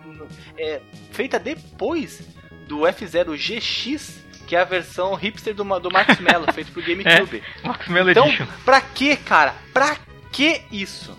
É 0.58 0.82
feita 1.12 1.39
depois 1.39 2.22
do 2.68 2.80
F0 2.80 3.36
GX, 3.36 4.24
que 4.45 4.55
é 4.55 4.60
a 4.60 4.66
versão 4.66 5.14
hipster 5.16 5.53
do, 5.53 5.64
do 5.80 5.91
Max 5.91 6.20
Mello, 6.20 6.45
feito 6.53 6.72
pro 6.72 6.82
GameCube. 6.82 7.43
É, 7.64 7.68
Max 7.68 7.88
Mello 7.88 8.12
então, 8.12 8.28
Edition. 8.28 8.47
pra 8.64 8.82
que, 8.82 9.16
cara? 9.18 9.53
Pra 9.74 9.97
que 10.32 10.62
isso? 10.72 11.18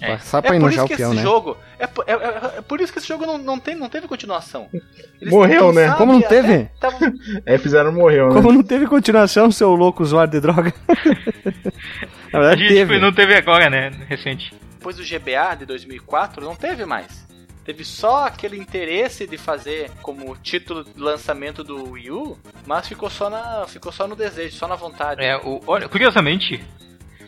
É. 0.00 0.18
Só 0.18 0.42
pra 0.42 0.56
é 0.56 0.60
por 0.60 0.72
isso 0.72 0.86
que 0.86 0.94
esse 0.94 1.14
né? 1.14 1.22
jogo. 1.22 1.56
É, 1.60 1.65
é, 1.78 1.84
é, 1.84 2.58
é, 2.58 2.62
por 2.62 2.80
isso 2.80 2.92
que 2.92 2.98
esse 2.98 3.08
jogo 3.08 3.26
não, 3.26 3.38
não, 3.38 3.58
tem, 3.58 3.74
não 3.74 3.88
teve 3.88 4.08
continuação. 4.08 4.68
Eles 5.20 5.32
morreu, 5.32 5.72
né? 5.72 5.92
Como 5.92 6.12
não 6.12 6.22
teve? 6.22 6.68
Tava... 6.80 6.96
É, 7.44 7.58
fizeram 7.58 7.92
morreu, 7.92 8.28
né? 8.28 8.34
Como 8.34 8.52
não 8.52 8.62
teve 8.62 8.86
continuação, 8.86 9.50
seu 9.50 9.74
louco 9.74 10.02
usuário 10.02 10.32
de 10.32 10.40
droga? 10.40 10.72
Na 12.32 12.40
verdade, 12.40 12.64
a 12.64 12.68
gente 12.68 12.74
teve. 12.74 12.98
não 12.98 13.12
teve 13.12 13.34
agora, 13.34 13.70
né? 13.70 13.90
Recente. 14.08 14.54
Depois 14.72 14.96
do 14.96 15.02
GBA 15.02 15.56
de 15.58 15.66
2004, 15.66 16.44
não 16.44 16.54
teve 16.54 16.84
mais. 16.84 17.26
Teve 17.64 17.84
só 17.84 18.26
aquele 18.26 18.56
interesse 18.56 19.26
de 19.26 19.36
fazer 19.36 19.90
como 20.00 20.36
título 20.36 20.84
de 20.84 21.00
lançamento 21.00 21.64
do 21.64 21.90
Wii 21.92 22.10
U, 22.12 22.38
mas 22.64 22.86
ficou 22.86 23.10
só, 23.10 23.28
na, 23.28 23.66
ficou 23.66 23.90
só 23.90 24.06
no 24.06 24.14
desejo, 24.14 24.54
só 24.56 24.68
na 24.68 24.76
vontade. 24.76 25.22
É, 25.22 25.36
o, 25.36 25.60
olha, 25.66 25.88
curiosamente, 25.88 26.62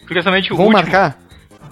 curiosamente 0.07 0.53
o 0.53 0.57
Vamos 0.57 0.75
último... 0.75 0.93
marcar? 0.93 1.19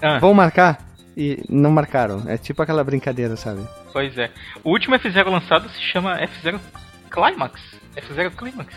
Ah. 0.01 0.19
Vamos 0.19 0.35
marcar? 0.35 0.86
E 1.17 1.43
não 1.49 1.71
marcaram. 1.71 2.23
É 2.27 2.37
tipo 2.37 2.61
aquela 2.61 2.83
brincadeira, 2.83 3.35
sabe? 3.35 3.67
Pois 3.91 4.15
é. 4.19 4.29
O 4.63 4.69
último 4.69 4.95
F0 4.95 5.25
lançado 5.25 5.67
se 5.69 5.81
chama 5.81 6.15
F0 6.21 6.59
Climax. 7.09 7.59
F0 7.95 8.31
Climax. 8.35 8.75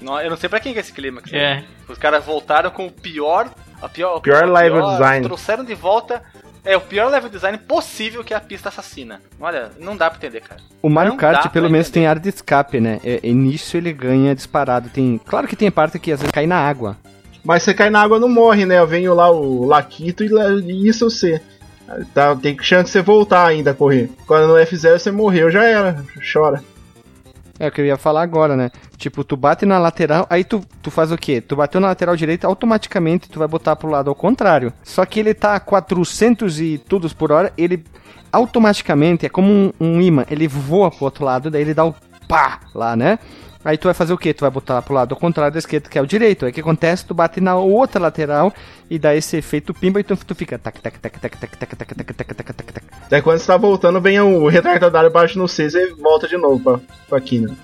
Não, 0.00 0.20
eu 0.20 0.28
não 0.28 0.36
sei 0.36 0.48
pra 0.48 0.58
quem 0.58 0.74
é 0.74 0.80
esse 0.80 0.92
Climax. 0.92 1.32
É. 1.32 1.62
Os 1.88 1.96
caras 1.96 2.24
voltaram 2.24 2.70
com 2.70 2.86
o 2.86 2.90
pior. 2.90 3.48
A 3.80 3.88
pior, 3.88 4.20
pior, 4.20 4.40
pior 4.40 4.52
level 4.52 4.80
pior, 4.80 4.92
design. 4.92 5.26
Trouxeram 5.26 5.64
de 5.64 5.74
volta. 5.74 6.22
É 6.64 6.76
o 6.76 6.80
pior 6.80 7.08
level 7.08 7.30
design 7.30 7.56
possível 7.56 8.24
que 8.24 8.34
é 8.34 8.36
a 8.36 8.40
pista 8.40 8.68
assassina. 8.68 9.20
Olha, 9.38 9.70
não 9.78 9.96
dá 9.96 10.10
pra 10.10 10.18
entender, 10.18 10.40
cara. 10.40 10.60
O 10.82 10.88
Mario 10.88 11.12
não 11.12 11.16
Kart, 11.16 11.48
pelo 11.52 11.70
menos, 11.70 11.88
tem 11.88 12.08
área 12.08 12.20
de 12.20 12.30
escape, 12.30 12.80
né? 12.80 13.00
E, 13.04 13.20
é, 13.22 13.32
nisso 13.32 13.76
ele 13.76 13.92
ganha 13.92 14.34
disparado. 14.34 14.88
Tem, 14.88 15.20
claro 15.24 15.46
que 15.46 15.54
tem 15.54 15.70
parte 15.70 16.00
que 16.00 16.10
às 16.10 16.18
vezes 16.18 16.32
cai 16.32 16.48
na 16.48 16.58
água. 16.58 16.96
Mas 17.44 17.62
você 17.62 17.72
cai 17.72 17.90
na 17.90 18.02
água 18.02 18.18
não 18.18 18.28
morre, 18.28 18.66
né? 18.66 18.80
Eu 18.80 18.86
venho 18.88 19.14
lá 19.14 19.30
o 19.30 19.64
Laquito 19.64 20.24
e, 20.24 20.28
e 20.64 20.88
isso 20.88 21.08
você. 21.08 21.40
Tá, 22.12 22.34
tem 22.34 22.56
chance 22.60 22.86
de 22.86 22.90
você 22.90 23.02
voltar 23.02 23.46
ainda 23.46 23.70
a 23.70 23.74
correr. 23.74 24.10
Quando 24.26 24.48
no 24.48 24.54
F0 24.54 24.98
você 24.98 25.10
morreu, 25.10 25.50
já 25.50 25.64
era. 25.64 26.04
Chora. 26.32 26.62
É 27.58 27.68
o 27.68 27.72
que 27.72 27.80
eu 27.80 27.86
ia 27.86 27.96
falar 27.96 28.22
agora, 28.22 28.56
né? 28.56 28.70
Tipo, 28.98 29.24
tu 29.24 29.36
bate 29.36 29.64
na 29.64 29.78
lateral, 29.78 30.26
aí 30.28 30.44
tu, 30.44 30.62
tu 30.82 30.90
faz 30.90 31.10
o 31.10 31.16
quê? 31.16 31.40
Tu 31.40 31.56
bateu 31.56 31.80
na 31.80 31.88
lateral 31.88 32.16
direita, 32.16 32.46
automaticamente 32.46 33.28
tu 33.30 33.38
vai 33.38 33.48
botar 33.48 33.76
pro 33.76 33.90
lado 33.90 34.10
ao 34.10 34.14
contrário. 34.14 34.72
Só 34.82 35.04
que 35.06 35.20
ele 35.20 35.32
tá 35.32 35.54
a 35.54 35.60
400 35.60 36.60
e 36.60 36.78
tudo 36.78 37.08
por 37.14 37.32
hora, 37.32 37.52
ele 37.56 37.82
automaticamente, 38.30 39.24
é 39.24 39.28
como 39.28 39.50
um, 39.50 39.72
um 39.80 40.00
imã, 40.00 40.24
ele 40.30 40.46
voa 40.46 40.90
pro 40.90 41.04
outro 41.04 41.24
lado, 41.24 41.50
daí 41.50 41.62
ele 41.62 41.72
dá 41.72 41.84
o 41.84 41.94
pá 42.28 42.60
lá, 42.74 42.94
né? 42.94 43.18
Aí 43.66 43.76
tu 43.76 43.88
vai 43.88 43.94
fazer 43.94 44.12
o 44.12 44.16
quê? 44.16 44.32
Tu 44.32 44.42
vai 44.42 44.50
botar 44.50 44.80
pro 44.80 44.94
lado 44.94 45.12
ao 45.12 45.20
contrário 45.20 45.52
da 45.52 45.58
esquerda, 45.58 45.88
que 45.88 45.98
é 45.98 46.00
o 46.00 46.06
direito. 46.06 46.44
Aí 46.44 46.52
o 46.52 46.54
que 46.54 46.60
acontece? 46.60 47.04
Tu 47.04 47.12
bate 47.12 47.40
na 47.40 47.56
outra 47.56 48.00
lateral 48.00 48.54
e 48.88 48.96
dá 48.96 49.12
esse 49.12 49.36
efeito 49.36 49.74
pimba 49.74 49.98
e 49.98 50.04
tu, 50.04 50.16
fica 50.36 50.56
tac 50.56 50.80
tac 50.80 51.00
tac 51.00 51.18
tac 51.18 51.36
tac 51.36 51.56
tac 51.56 51.76
tac 51.76 51.94
tac 51.94 52.14
tac 52.14 52.34
tac 52.34 52.52
tac 52.54 52.72
tac. 52.72 52.86
Daí 53.10 53.20
quando 53.20 53.40
você 53.40 53.46
tá 53.48 53.56
voltando, 53.56 54.00
vem 54.00 54.20
o 54.20 54.46
retardatário 54.46 55.10
baixo 55.10 55.36
no 55.36 55.48
6 55.48 55.74
e 55.74 55.86
volta 55.94 56.28
de 56.28 56.36
novo 56.36 56.62
pra, 56.62 56.80
pra 57.08 57.20
Kina. 57.20 57.56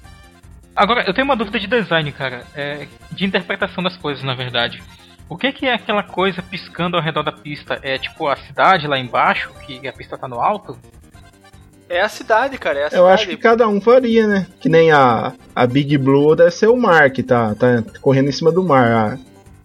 Agora, 0.75 1.05
eu 1.07 1.15
tenho 1.15 1.25
uma 1.25 1.37
dúvida 1.37 1.61
de 1.61 1.69
design, 1.69 2.11
cara. 2.11 2.43
É, 2.53 2.89
de 3.13 3.25
interpretação 3.25 3.85
das 3.85 3.97
coisas, 3.97 4.25
na 4.25 4.35
verdade. 4.35 4.83
O 5.29 5.37
que, 5.37 5.53
que 5.53 5.67
é 5.67 5.75
aquela 5.75 6.03
coisa 6.03 6.43
piscando 6.43 6.97
ao 6.97 7.03
redor 7.03 7.23
da 7.23 7.31
pista? 7.31 7.79
É 7.81 7.97
tipo 7.97 8.27
a 8.27 8.35
cidade 8.35 8.89
lá 8.89 8.99
embaixo, 8.99 9.53
que 9.65 9.87
a 9.87 9.93
pista 9.93 10.19
tá 10.19 10.27
no 10.27 10.41
alto? 10.41 10.77
É 11.89 12.01
a 12.01 12.09
cidade, 12.09 12.59
cara. 12.59 12.79
É 12.79 12.83
a 12.83 12.87
eu 12.87 12.91
cidade. 12.91 13.13
acho 13.13 13.29
que 13.29 13.37
cada 13.37 13.69
um 13.69 13.81
faria, 13.81 14.27
né? 14.27 14.47
Que 14.61 14.69
nem 14.69 14.91
a, 14.91 15.33
a 15.55 15.67
Big 15.67 15.97
Blue 15.99 16.35
deve 16.35 16.51
ser 16.51 16.69
o 16.69 16.77
mar 16.77 17.11
que 17.11 17.23
tá, 17.23 17.55
tá 17.55 17.83
correndo 18.01 18.29
em 18.29 18.33
cima 18.33 18.51
do 18.51 18.63
mar. 18.63 19.19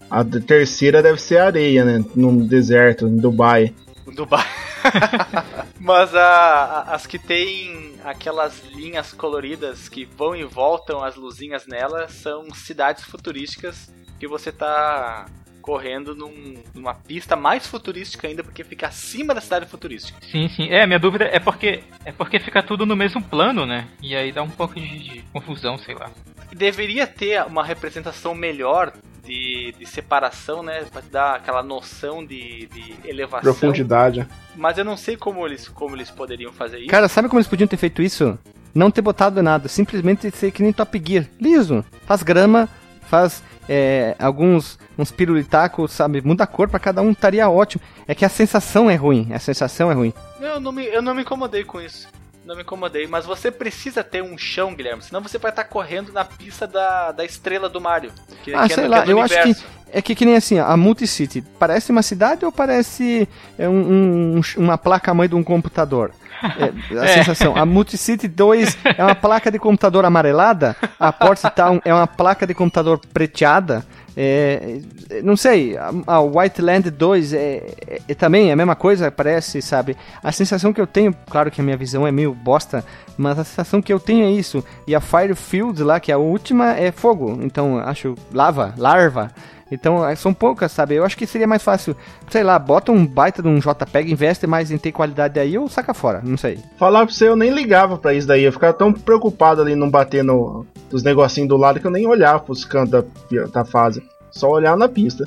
A, 0.10 0.20
a 0.20 0.26
terceira 0.26 1.02
deve 1.02 1.22
ser 1.22 1.40
areia, 1.40 1.86
né? 1.86 2.04
Num 2.16 2.46
deserto, 2.46 3.08
em 3.08 3.18
Dubai. 3.18 3.74
Dubai. 4.14 4.46
Mas 5.80 6.14
a, 6.16 6.26
a, 6.26 6.96
as 6.96 7.06
que 7.06 7.20
tem 7.20 7.96
aquelas 8.04 8.64
linhas 8.74 9.14
coloridas 9.14 9.90
que 9.90 10.06
vão 10.06 10.36
e 10.36 10.44
voltam 10.44 11.04
as 11.04 11.16
luzinhas 11.16 11.66
nelas 11.68 12.14
são 12.14 12.46
cidades 12.54 13.04
futurísticas 13.04 13.92
que 14.20 14.28
você 14.28 14.52
tá 14.52 15.26
correndo 15.68 16.16
num, 16.16 16.54
numa 16.74 16.94
pista 16.94 17.36
mais 17.36 17.68
futurística 17.68 18.26
ainda, 18.26 18.42
porque 18.42 18.64
fica 18.64 18.88
acima 18.88 19.34
da 19.36 19.42
cidade 19.42 19.66
futurística. 19.66 20.18
Sim, 20.32 20.48
sim. 20.48 20.70
É, 20.70 20.88
minha 20.88 20.98
dúvida 20.98 21.26
é 21.26 21.40
porque 21.40 21.84
é 22.06 22.12
porque 22.14 22.40
fica 22.40 22.64
tudo 22.64 22.86
no 22.86 22.96
mesmo 22.96 23.22
plano, 23.22 23.66
né? 23.66 23.86
E 24.02 24.16
aí 24.16 24.32
dá 24.32 24.42
um 24.42 24.50
pouco 24.50 24.76
de, 24.76 24.98
de 24.98 25.22
confusão, 25.34 25.78
sei 25.78 25.94
lá. 25.94 26.10
Deveria 26.56 27.06
ter 27.06 27.44
uma 27.46 27.66
representação 27.66 28.34
melhor 28.34 28.94
de, 29.26 29.76
de, 29.78 29.86
separação, 29.86 30.64
né? 30.64 30.86
Pra 30.90 31.02
dar 31.02 31.36
aquela 31.36 31.62
noção 31.62 32.26
de, 32.26 32.68
de, 32.68 32.96
elevação. 33.04 33.42
Profundidade. 33.42 34.26
Mas 34.56 34.78
eu 34.78 34.86
não 34.86 34.96
sei 34.96 35.18
como 35.18 35.46
eles, 35.46 35.68
como 35.68 35.98
eles 35.98 36.10
poderiam 36.10 36.54
fazer 36.54 36.80
isso. 36.80 36.88
Cara, 36.88 37.10
sabe 37.10 37.28
como 37.28 37.40
eles 37.40 37.50
podiam 37.50 37.68
ter 37.68 37.76
feito 37.76 38.02
isso? 38.02 38.40
Não 38.74 38.90
ter 38.90 39.02
botado 39.02 39.44
nada, 39.44 39.68
simplesmente 39.68 40.32
ser 40.32 40.52
que 40.52 40.64
nem 40.64 40.72
Top 40.72 41.02
Gear. 41.06 41.26
Liso. 41.42 41.84
Faz 42.06 42.24
grama, 42.24 42.70
faz 43.08 43.44
é, 43.68 44.16
alguns 44.20 44.78
uns 44.98 45.12
pirulitacos, 45.12 45.92
sabe? 45.92 46.22
Muda 46.22 46.48
cor 46.48 46.70
para 46.70 46.80
cada 46.80 47.02
um, 47.02 47.12
estaria 47.12 47.50
ótimo. 47.50 47.82
É 48.08 48.16
que 48.16 48.26
a 48.26 48.30
sensação 48.30 48.90
é 48.90 48.96
ruim, 48.96 49.30
a 49.34 49.40
sensação 49.40 49.92
é 49.92 49.94
ruim. 49.94 50.14
Eu 50.40 50.60
não 50.60 50.72
me, 50.72 50.86
eu 50.86 51.02
não 51.02 51.14
me 51.14 51.22
incomodei 51.22 51.64
com 51.64 51.80
isso. 51.80 52.08
Não 52.46 52.56
me 52.56 52.62
incomodei, 52.62 53.08
mas 53.08 53.26
você 53.26 53.52
precisa 53.52 54.04
ter 54.04 54.24
um 54.24 54.38
chão, 54.38 54.74
Guilherme, 54.74 55.04
senão 55.04 55.22
você 55.22 55.38
vai 55.38 55.52
estar 55.52 55.66
tá 55.66 55.70
correndo 55.70 56.14
na 56.14 56.24
pista 56.24 56.66
da, 56.66 57.12
da 57.12 57.26
estrela 57.26 57.68
do 57.68 57.82
Mario. 57.82 58.12
Que, 58.44 58.54
ah, 58.54 58.66
que 58.66 58.72
é 58.72 58.76
sei 58.76 58.86
é, 58.86 58.88
lá, 58.88 59.06
eu 59.06 59.18
universo. 59.18 59.50
acho 59.50 59.62
que 59.62 59.78
é 59.92 60.02
que, 60.02 60.16
que 60.16 60.26
nem 60.26 60.36
assim, 60.36 60.60
a 60.60 60.76
Multicity, 60.76 61.42
parece 61.58 61.92
uma 61.92 62.02
cidade 62.02 62.46
ou 62.46 62.52
parece 62.52 63.28
é, 63.58 63.68
um, 63.68 64.38
um, 64.38 64.42
uma 64.58 64.78
placa-mãe 64.78 65.28
de 65.28 65.36
um 65.36 65.44
computador? 65.44 66.12
É, 66.60 67.00
a 67.00 67.06
é. 67.06 67.08
sensação. 67.08 67.56
A 67.56 67.66
Multicity 67.66 68.28
2 68.28 68.78
é 68.98 69.04
uma 69.04 69.16
placa 69.16 69.52
de 69.52 69.60
computador 69.60 70.06
amarelada, 70.06 70.76
a 71.00 71.12
Port 71.12 71.42
Town 71.56 71.82
é 71.84 71.94
uma 71.94 72.08
placa 72.08 72.46
de 72.46 72.54
computador 72.54 73.00
preteada. 73.14 73.86
É, 74.20 74.80
não 75.24 75.38
sei, 75.38 75.78
a, 75.78 75.92
a 76.08 76.22
White 76.22 76.60
Land 76.60 76.90
2 76.90 77.34
é, 77.34 77.38
é, 77.40 78.02
é, 78.08 78.16
também 78.16 78.50
é 78.50 78.54
a 78.54 78.56
mesma 78.56 78.76
coisa, 78.76 79.12
parece, 79.12 79.62
sabe? 79.62 79.96
A 80.24 80.32
sensação 80.32 80.74
que 80.74 80.82
eu 80.82 80.88
tenho, 80.88 81.14
claro 81.30 81.52
que 81.52 81.62
a 81.62 81.64
minha 81.64 81.78
visão 81.78 82.06
é 82.08 82.12
meio 82.12 82.34
bosta, 82.34 82.84
mas 83.16 83.38
a 83.38 83.44
sensação 83.44 83.80
que 83.80 83.94
eu 83.94 84.00
tenho 84.00 84.26
é 84.26 84.32
isso. 84.32 84.64
E 84.88 84.96
a 84.96 85.00
Firefield 85.00 85.84
lá, 85.84 86.00
que 86.00 86.12
é 86.12 86.16
a 86.16 86.18
última, 86.18 86.72
é 86.72 86.92
fogo. 86.92 87.38
Então, 87.44 87.78
acho 87.78 88.16
lava, 88.34 88.74
larva. 88.76 89.32
Então, 89.72 90.08
é, 90.08 90.16
são 90.16 90.34
poucas, 90.34 90.72
sabe? 90.72 90.96
Eu 90.96 91.04
acho 91.04 91.18
que 91.18 91.28
seria 91.28 91.48
mais 91.48 91.64
fácil, 91.64 91.96
sei 92.30 92.44
lá, 92.44 92.58
bota 92.58 92.92
um 92.92 93.06
baita 93.06 93.42
de 93.42 93.48
um 93.48 93.60
JPEG, 93.60 94.12
investe 94.12 94.48
mais 94.48 94.72
em 94.72 94.78
ter 94.78 94.92
qualidade 94.92 95.40
aí 95.40 95.58
ou 95.58 95.68
saca 95.68 95.94
fora, 95.94 96.22
não 96.24 96.38
sei. 96.38 96.60
Falar 96.78 97.06
pra 97.06 97.14
você, 97.14 97.28
eu 97.28 97.36
nem 97.36 97.52
ligava 97.52 97.98
pra 97.98 98.14
isso 98.14 98.28
daí, 98.28 98.44
eu 98.44 98.52
ficava 98.54 98.74
tão 98.74 98.94
preocupado 98.94 99.62
ali 99.62 99.76
não 99.76 99.90
bater 99.90 100.24
no, 100.24 100.66
nos 100.92 101.04
negocinhos 101.04 101.50
do 101.50 101.58
lado 101.58 101.80
que 101.80 101.88
eu 101.88 101.92
nem 101.92 102.08
olhava 102.08 102.40
pros 102.40 102.64
cantos 102.64 102.92
da, 102.92 103.04
da 103.52 103.66
fase. 103.66 104.02
Só 104.32 104.50
olhar 104.50 104.78
na 104.78 104.88
pista. 104.88 105.26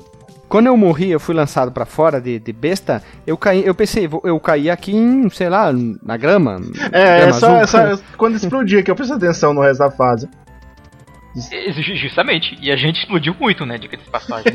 Quando 0.49 0.67
eu 0.67 0.77
morri, 0.77 1.13
eu 1.13 1.21
fui 1.21 1.33
lançado 1.33 1.71
para 1.71 1.87
fora 1.87 2.21
de, 2.21 2.41
de, 2.41 2.53
besta, 2.53 3.01
eu 3.25 3.37
caí, 3.37 3.65
eu 3.65 3.73
pensei, 3.73 4.11
eu 4.25 4.41
caí 4.41 4.69
aqui 4.69 4.91
em, 4.93 5.31
sei 5.31 5.49
lá, 5.49 5.73
na 6.03 6.17
grama. 6.17 6.61
É, 6.91 7.19
grama 7.19 7.29
é 7.29 7.33
só, 7.33 7.57
é 7.57 7.67
só 7.67 8.03
quando 8.17 8.35
explodia 8.35 8.83
que 8.83 8.91
eu 8.91 8.97
prestei 8.97 9.17
atenção 9.17 9.55
no 9.55 9.61
resto 9.61 9.79
da 9.79 9.93
fase. 9.93 10.29
Justamente. 11.35 12.57
E 12.61 12.71
a 12.73 12.77
gente 12.77 13.01
explodiu 13.01 13.35
muito, 13.39 13.65
né? 13.65 13.79
Diga 13.79 13.97
de 13.97 14.05
passagem. 14.05 14.53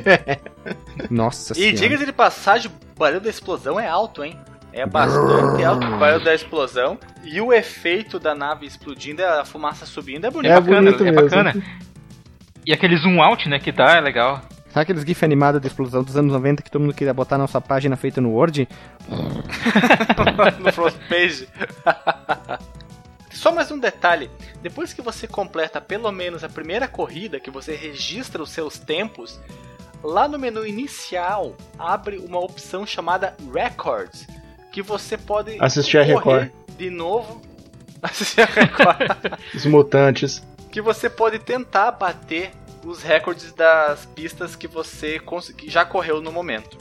Nossa 1.09 1.57
E 1.57 1.71
diga 1.71 1.97
de 1.97 2.11
passagem, 2.11 2.69
o 2.69 2.99
barulho 2.99 3.21
da 3.21 3.29
explosão 3.29 3.79
é 3.79 3.87
alto, 3.87 4.23
hein? 4.23 4.37
É 4.73 4.85
bastante 4.85 5.63
alto 5.63 5.87
o 5.87 5.97
barulho 5.97 6.23
da 6.23 6.33
explosão. 6.33 6.99
E 7.23 7.39
o 7.39 7.53
efeito 7.53 8.19
da 8.19 8.35
nave 8.35 8.65
explodindo, 8.65 9.23
a 9.23 9.45
fumaça 9.45 9.85
subindo, 9.85 10.25
é 10.25 10.29
bonito. 10.29 10.51
É, 10.51 10.59
bacana, 10.59 10.91
bonito 10.91 11.05
é 11.05 11.11
bacana. 11.11 11.53
E 12.65 12.73
aquele 12.73 12.97
zoom 12.97 13.21
out, 13.21 13.47
né, 13.47 13.57
que 13.57 13.71
dá, 13.71 13.95
é 13.95 14.01
legal. 14.01 14.41
Sabe 14.69 14.83
aqueles 14.83 15.03
GIF 15.05 15.23
animados 15.23 15.61
de 15.61 15.67
explosão 15.67 16.03
dos 16.03 16.17
anos 16.17 16.33
90 16.33 16.61
que 16.61 16.69
todo 16.69 16.81
mundo 16.81 16.93
queria 16.93 17.13
botar 17.13 17.37
na 17.37 17.43
nossa 17.43 17.61
página 17.61 17.95
feita 17.95 18.19
no 18.19 18.31
Word? 18.31 18.67
no 20.59 20.73
front 20.73 20.95
page. 21.07 21.47
só 23.45 23.51
mais 23.51 23.69
um 23.69 23.77
detalhe: 23.77 24.31
depois 24.63 24.91
que 24.91 25.03
você 25.03 25.27
completa 25.27 25.79
pelo 25.79 26.11
menos 26.11 26.43
a 26.43 26.49
primeira 26.49 26.87
corrida, 26.87 27.39
que 27.39 27.51
você 27.51 27.75
registra 27.75 28.41
os 28.41 28.49
seus 28.49 28.79
tempos, 28.79 29.39
lá 30.03 30.27
no 30.27 30.39
menu 30.39 30.65
inicial 30.65 31.55
abre 31.77 32.17
uma 32.17 32.39
opção 32.39 32.87
chamada 32.87 33.37
Records, 33.53 34.25
que 34.71 34.81
você 34.81 35.15
pode 35.15 35.57
assistir 35.59 35.99
a 35.99 36.01
Record 36.01 36.49
de 36.75 36.89
novo. 36.89 37.39
Assistir 38.01 38.41
a 38.41 38.45
Record. 38.45 39.09
Os 39.55 39.65
mutantes. 39.65 40.43
Que 40.71 40.81
você 40.81 41.09
pode 41.09 41.39
tentar 41.39 41.91
bater 41.91 42.51
os 42.83 43.01
recordes 43.01 43.51
das 43.51 44.05
pistas 44.05 44.55
que 44.55 44.67
você 44.67 45.19
já 45.65 45.83
correu 45.83 46.21
no 46.21 46.31
momento. 46.31 46.77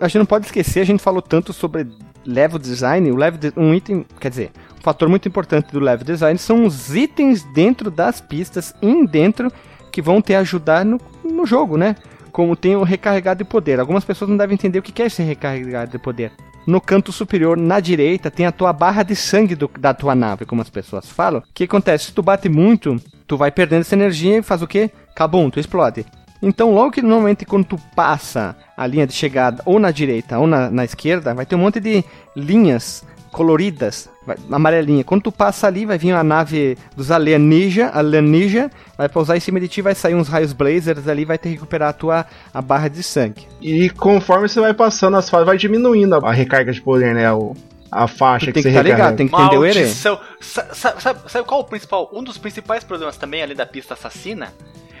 A 0.00 0.06
gente 0.06 0.18
não 0.18 0.26
pode 0.26 0.46
esquecer, 0.46 0.80
a 0.80 0.84
gente 0.84 1.02
falou 1.02 1.20
tanto 1.20 1.52
sobre 1.52 1.88
level 2.24 2.58
design, 2.58 3.10
o 3.10 3.16
level 3.16 3.40
de, 3.40 3.52
um 3.56 3.74
item, 3.74 4.06
quer 4.20 4.28
dizer, 4.28 4.52
fator 4.88 5.06
muito 5.06 5.28
importante 5.28 5.70
do 5.70 5.80
level 5.80 6.06
design 6.06 6.38
são 6.38 6.64
os 6.64 6.96
itens 6.96 7.44
dentro 7.52 7.90
das 7.90 8.22
pistas, 8.22 8.74
em 8.80 9.04
dentro, 9.04 9.52
que 9.92 10.00
vão 10.00 10.22
te 10.22 10.34
ajudar 10.34 10.82
no, 10.82 10.98
no 11.22 11.44
jogo, 11.44 11.76
né? 11.76 11.94
Como 12.32 12.56
tem 12.56 12.74
o 12.74 12.82
recarregado 12.82 13.44
de 13.44 13.44
poder. 13.44 13.78
Algumas 13.78 14.02
pessoas 14.02 14.30
não 14.30 14.36
devem 14.38 14.54
entender 14.54 14.78
o 14.78 14.82
que 14.82 15.02
é 15.02 15.06
esse 15.06 15.22
recarregado 15.22 15.92
de 15.92 15.98
poder. 15.98 16.32
No 16.66 16.80
canto 16.80 17.12
superior, 17.12 17.54
na 17.56 17.80
direita, 17.80 18.30
tem 18.30 18.46
a 18.46 18.52
tua 18.52 18.72
barra 18.72 19.02
de 19.02 19.14
sangue 19.14 19.54
do, 19.54 19.70
da 19.78 19.92
tua 19.92 20.14
nave, 20.14 20.46
como 20.46 20.62
as 20.62 20.70
pessoas 20.70 21.06
falam. 21.06 21.40
O 21.40 21.44
que 21.52 21.64
acontece? 21.64 22.06
Se 22.06 22.12
tu 22.12 22.22
bate 22.22 22.48
muito, 22.48 22.96
tu 23.26 23.36
vai 23.36 23.50
perdendo 23.50 23.82
essa 23.82 23.94
energia 23.94 24.38
e 24.38 24.42
faz 24.42 24.62
o 24.62 24.66
quê? 24.66 24.90
Cabum, 25.14 25.50
tu 25.50 25.60
explode. 25.60 26.06
Então, 26.40 26.72
logo 26.72 26.92
que 26.92 27.02
normalmente 27.02 27.44
quando 27.44 27.66
tu 27.66 27.78
passa 27.94 28.56
a 28.74 28.86
linha 28.86 29.06
de 29.06 29.12
chegada 29.12 29.62
ou 29.66 29.78
na 29.78 29.90
direita 29.90 30.38
ou 30.38 30.46
na, 30.46 30.70
na 30.70 30.84
esquerda, 30.84 31.34
vai 31.34 31.44
ter 31.44 31.56
um 31.56 31.60
monte 31.60 31.78
de 31.78 32.02
linhas 32.34 33.04
coloridas, 33.32 34.08
vai, 34.28 34.36
amarelinha. 34.50 35.02
Quando 35.02 35.22
tu 35.22 35.32
passa 35.32 35.66
ali, 35.66 35.86
vai 35.86 35.96
vir 35.96 36.12
a 36.12 36.22
nave 36.22 36.76
dos 36.94 37.10
alienígena, 37.10 37.90
alienígena, 37.94 38.70
vai 38.96 39.08
pousar 39.08 39.36
em 39.36 39.40
cima 39.40 39.58
de 39.58 39.68
ti, 39.68 39.80
vai 39.80 39.94
sair 39.94 40.14
uns 40.14 40.28
raios 40.28 40.52
blazers 40.52 41.08
ali, 41.08 41.24
vai 41.24 41.38
te 41.38 41.48
recuperar 41.48 41.88
a 41.88 41.92
tua 41.92 42.26
a 42.52 42.60
barra 42.60 42.88
de 42.88 43.02
sangue. 43.02 43.48
E 43.60 43.88
conforme 43.90 44.48
você 44.48 44.60
vai 44.60 44.74
passando 44.74 45.16
as 45.16 45.30
fases, 45.30 45.46
vai 45.46 45.56
diminuindo 45.56 46.14
a 46.14 46.32
recarga 46.32 46.72
de 46.72 46.82
poder, 46.82 47.14
né? 47.14 47.32
O, 47.32 47.56
a 47.90 48.06
faixa 48.06 48.46
tu 48.46 48.48
que 48.48 48.52
tem 48.54 48.62
que 48.64 48.68
você 48.68 48.74
tá 48.76 48.82
ligado, 48.82 49.16
tem 49.16 49.26
que 49.26 49.34
entender 49.34 49.56
o 49.56 49.64
herê. 49.64 49.86
Sabe, 49.86 50.20
sabe, 50.40 51.30
sabe 51.30 51.46
qual 51.46 51.60
o 51.60 51.64
principal? 51.64 52.10
Um 52.12 52.22
dos 52.22 52.36
principais 52.36 52.84
problemas 52.84 53.16
também, 53.16 53.42
além 53.42 53.56
da 53.56 53.64
pista 53.64 53.94
assassina, 53.94 54.52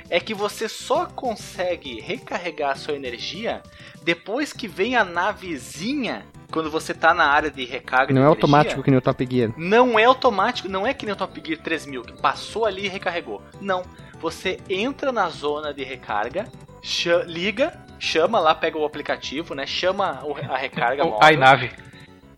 é 0.08 0.18
que 0.18 0.32
você 0.32 0.70
só 0.70 1.04
consegue 1.04 2.00
recarregar 2.00 2.70
a 2.70 2.74
sua 2.76 2.94
energia 2.94 3.62
depois 4.02 4.54
que 4.54 4.66
vem 4.66 4.96
a 4.96 5.04
navezinha 5.04 6.24
quando 6.50 6.70
você 6.70 6.94
tá 6.94 7.12
na 7.12 7.26
área 7.26 7.50
de 7.50 7.64
recarga 7.64 8.12
Não 8.12 8.20
de 8.20 8.26
é 8.26 8.28
energia, 8.28 8.28
automático 8.28 8.82
que 8.82 8.90
nem 8.90 8.98
o 8.98 9.02
Top 9.02 9.28
Gear. 9.30 9.52
Não 9.56 9.98
é 9.98 10.04
automático, 10.04 10.68
não 10.68 10.86
é 10.86 10.94
que 10.94 11.04
nem 11.04 11.12
o 11.12 11.16
Top 11.16 11.40
Gear 11.44 11.60
3000, 11.60 12.02
que 12.02 12.12
passou 12.20 12.64
ali 12.64 12.86
e 12.86 12.88
recarregou. 12.88 13.42
Não. 13.60 13.82
Você 14.20 14.58
entra 14.68 15.12
na 15.12 15.28
zona 15.28 15.72
de 15.72 15.84
recarga, 15.84 16.46
cha 16.82 17.22
liga, 17.24 17.72
chama 17.98 18.40
lá, 18.40 18.54
pega 18.54 18.78
o 18.78 18.84
aplicativo, 18.84 19.54
né? 19.54 19.66
Chama 19.66 20.22
a 20.48 20.56
recarga 20.56 21.04
O 21.06 21.10
móvel. 21.10 21.32
iNave. 21.32 21.70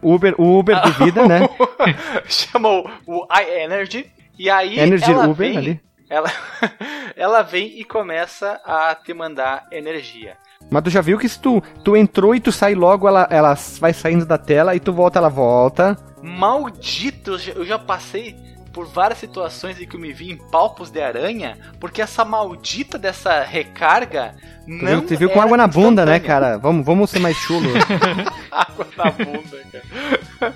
Uber, 0.03 0.35
o 0.39 0.59
Uber 0.59 0.81
de 0.81 0.91
vida, 0.93 1.27
né? 1.27 1.41
chama 2.27 2.69
o, 2.69 2.91
o 3.07 3.27
iEnergy. 3.32 4.11
E 4.39 4.49
aí 4.49 4.78
Energy 4.78 5.12
ela 5.12 5.24
Uber 5.24 5.35
vem, 5.35 5.57
ali. 5.57 5.81
Ela, 6.09 6.32
ela 7.15 7.43
vem 7.43 7.78
e 7.78 7.85
começa 7.85 8.61
a 8.65 8.95
te 8.95 9.12
mandar 9.12 9.66
energia. 9.70 10.37
Mas 10.69 10.82
tu 10.85 10.91
já 10.91 11.01
viu 11.01 11.19
que 11.19 11.28
se 11.28 11.39
tu, 11.41 11.62
tu 11.85 11.97
entrou 11.97 12.35
e 12.35 12.41
tu 12.41 12.53
sai 12.53 12.74
logo, 12.74 13.09
ela, 13.09 13.27
ela 13.31 13.57
vai 13.81 13.93
saindo 13.93 14.27
da 14.27 14.37
tela 14.39 14.74
e 14.74 14.81
tu 14.81 14.93
volta, 14.93 15.19
ela 15.19 15.28
volta. 15.28 15.97
Maldito, 16.23 17.32
eu 17.32 17.39
já- 17.39 17.53
eu 17.53 17.65
já 17.65 17.78
passei 17.78 18.37
por 18.73 18.87
várias 18.87 19.19
situações 19.19 19.81
em 19.81 19.87
que 19.87 19.97
eu 19.97 20.01
me 20.01 20.12
vi 20.12 20.31
em 20.31 20.37
palpos 20.37 20.91
de 20.91 21.01
aranha, 21.03 21.59
porque 21.81 22.01
essa 22.01 22.24
maldita 22.24 22.97
dessa 22.99 23.43
recarga 23.43 24.35
Tu 24.65 24.70
não 24.85 24.91
viu, 25.01 25.03
tu 25.03 25.16
viu 25.16 25.31
com 25.31 25.41
água 25.43 25.57
na 25.57 25.66
bunda, 25.66 26.07
né, 26.07 26.20
cara? 26.20 26.57
Vamos, 26.57 26.87
vamos 26.87 27.11
ser 27.11 27.19
mais 27.19 27.37
chulo. 27.37 27.69
água 28.53 28.87
na 28.97 29.11
bunda, 29.11 29.59
cara. 29.73 30.55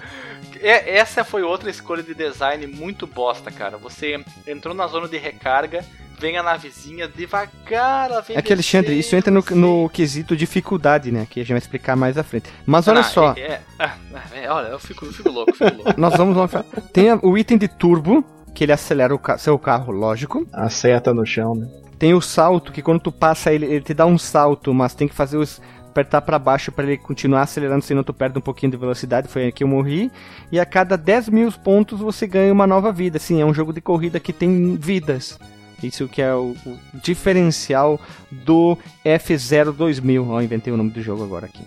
É, 0.66 0.96
essa 0.96 1.22
foi 1.24 1.42
outra 1.42 1.70
escolha 1.70 2.02
de 2.02 2.14
design 2.14 2.66
muito 2.66 3.06
bosta, 3.06 3.50
cara. 3.50 3.76
Você 3.78 4.22
entrou 4.46 4.74
na 4.74 4.86
zona 4.86 5.06
de 5.08 5.18
recarga, 5.18 5.84
vem 6.18 6.38
a 6.38 6.42
navezinha 6.42 7.06
devagar, 7.06 8.10
ela 8.10 8.20
vem 8.22 8.36
É 8.36 8.42
que, 8.42 8.52
Alexandre, 8.52 8.98
isso 8.98 9.14
entra 9.14 9.30
no, 9.30 9.40
descendo, 9.40 9.60
no 9.60 9.88
quesito 9.90 10.36
dificuldade, 10.36 11.12
né? 11.12 11.26
Que 11.28 11.40
a 11.40 11.42
gente 11.42 11.52
vai 11.52 11.58
explicar 11.58 11.96
mais 11.96 12.16
à 12.16 12.22
frente. 12.22 12.50
Mas 12.64 12.88
olha 12.88 13.00
Ah, 13.00 13.04
só, 13.04 13.32
é- 13.36 13.40
é- 13.40 13.60
ah, 13.78 13.94
é, 14.32 14.50
olha, 14.50 14.68
eu 14.68 14.78
fico, 14.78 15.04
eu 15.04 15.12
fico 15.12 15.30
louco, 15.30 15.52
fico 15.52 15.74
louco. 15.76 15.94
nós 16.00 16.16
vamos 16.16 16.36
lá. 16.36 16.48
Tem 16.92 17.12
o 17.22 17.36
item 17.38 17.58
de 17.58 17.68
turbo, 17.68 18.24
que 18.54 18.64
ele 18.64 18.72
acelera 18.72 19.14
o 19.14 19.18
ca- 19.18 19.36
seu 19.36 19.58
carro, 19.58 19.92
lógico. 19.92 20.46
A 20.52 20.68
seta 20.70 21.12
no 21.12 21.26
chão, 21.26 21.54
né? 21.54 21.68
Tem 21.98 22.14
o 22.14 22.20
salto, 22.20 22.72
que 22.72 22.82
quando 22.82 23.00
tu 23.00 23.12
passa 23.12 23.52
ele, 23.52 23.66
ele 23.66 23.80
te 23.82 23.94
dá 23.94 24.04
um 24.06 24.18
salto, 24.18 24.72
mas 24.74 24.94
tem 24.94 25.06
que 25.08 25.14
fazer 25.14 25.36
os. 25.36 25.60
Apertar 25.94 26.22
pra 26.22 26.40
baixo 26.40 26.72
para 26.72 26.84
ele 26.84 26.98
continuar 26.98 27.42
acelerando, 27.42 27.84
senão 27.84 28.02
tu 28.02 28.12
perde 28.12 28.36
um 28.36 28.42
pouquinho 28.42 28.72
de 28.72 28.76
velocidade. 28.76 29.28
Foi 29.28 29.46
aqui 29.46 29.58
que 29.58 29.64
eu 29.64 29.68
morri. 29.68 30.10
E 30.50 30.58
a 30.58 30.66
cada 30.66 30.96
10 30.96 31.28
mil 31.28 31.52
pontos 31.52 32.00
você 32.00 32.26
ganha 32.26 32.52
uma 32.52 32.66
nova 32.66 32.92
vida. 32.92 33.20
Sim, 33.20 33.40
é 33.40 33.44
um 33.44 33.54
jogo 33.54 33.72
de 33.72 33.80
corrida 33.80 34.18
que 34.18 34.32
tem 34.32 34.76
vidas. 34.76 35.38
Isso 35.80 36.08
que 36.08 36.20
é 36.20 36.34
o, 36.34 36.56
o 36.66 36.78
diferencial 36.94 38.00
do 38.30 38.76
F0 39.04 39.72
2000. 39.72 40.28
Ó, 40.28 40.42
inventei 40.42 40.72
o 40.72 40.76
nome 40.76 40.90
do 40.90 41.00
jogo 41.00 41.22
agora 41.22 41.46
aqui. 41.46 41.62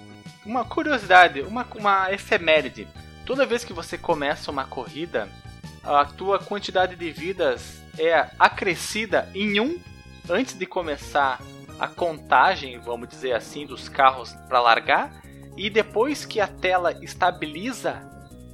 Uma 0.46 0.66
curiosidade, 0.66 1.42
uma, 1.42 1.66
uma 1.76 2.12
efeméride. 2.12 2.88
Toda 3.26 3.46
vez 3.46 3.64
que 3.64 3.74
você 3.74 3.98
começa 3.98 4.52
uma 4.52 4.66
corrida, 4.66 5.30
a 5.84 6.04
tua 6.04 6.40
quantidade 6.40 6.96
de 6.96 7.12
vidas 7.12 7.82
é 7.98 8.28
acrescida 8.38 9.30
em 9.34 9.60
um 9.60 9.78
antes 10.30 10.58
de 10.58 10.66
começar 10.66 11.40
a 11.80 11.88
contagem, 11.88 12.80
vamos 12.80 13.08
dizer 13.10 13.34
assim, 13.34 13.66
dos 13.66 13.88
carros 13.90 14.34
para 14.48 14.60
largar, 14.62 15.12
e 15.56 15.70
depois 15.70 16.26
que 16.26 16.40
a 16.40 16.48
tela 16.48 16.94
estabiliza, 17.04 18.02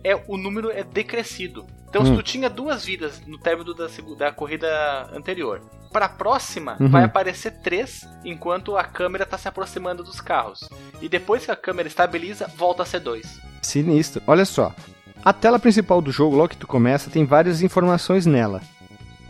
é 0.04 0.16
o 0.28 0.38
número 0.38 0.70
é 0.72 0.84
decrescido. 0.84 1.66
Então, 1.90 2.04
se 2.06 2.12
Hum. 2.12 2.16
tu 2.16 2.24
tinha 2.24 2.50
duas 2.50 2.84
vidas 2.86 3.22
no 3.28 3.38
término 3.38 3.74
da, 3.74 3.88
da 4.18 4.32
corrida 4.32 4.68
anterior, 5.14 5.62
para 5.92 6.06
a 6.08 6.10
próxima 6.10 6.76
Uhum. 6.80 6.90
vai 6.90 7.04
aparecer 7.04 7.52
três 7.62 8.02
enquanto 8.26 8.76
a 8.76 8.84
câmera 8.84 9.24
está 9.26 9.38
se 9.38 9.48
aproximando 9.48 10.04
dos 10.04 10.20
carros. 10.20 10.68
E 11.02 11.08
depois 11.08 11.46
que 11.46 11.52
a 11.52 11.56
câmera 11.56 11.88
estabiliza, 11.88 12.48
volta 12.58 12.82
a 12.82 12.86
ser 12.86 13.00
dois. 13.00 13.40
Sinistro. 13.62 14.22
Olha 14.26 14.44
só. 14.44 14.74
A 15.24 15.32
tela 15.32 15.60
principal 15.60 16.02
do 16.02 16.12
jogo, 16.12 16.36
logo 16.36 16.50
que 16.50 16.58
tu 16.58 16.66
começa, 16.68 17.10
tem 17.12 17.26
várias 17.26 17.62
informações 17.62 18.26
nela. 18.26 18.60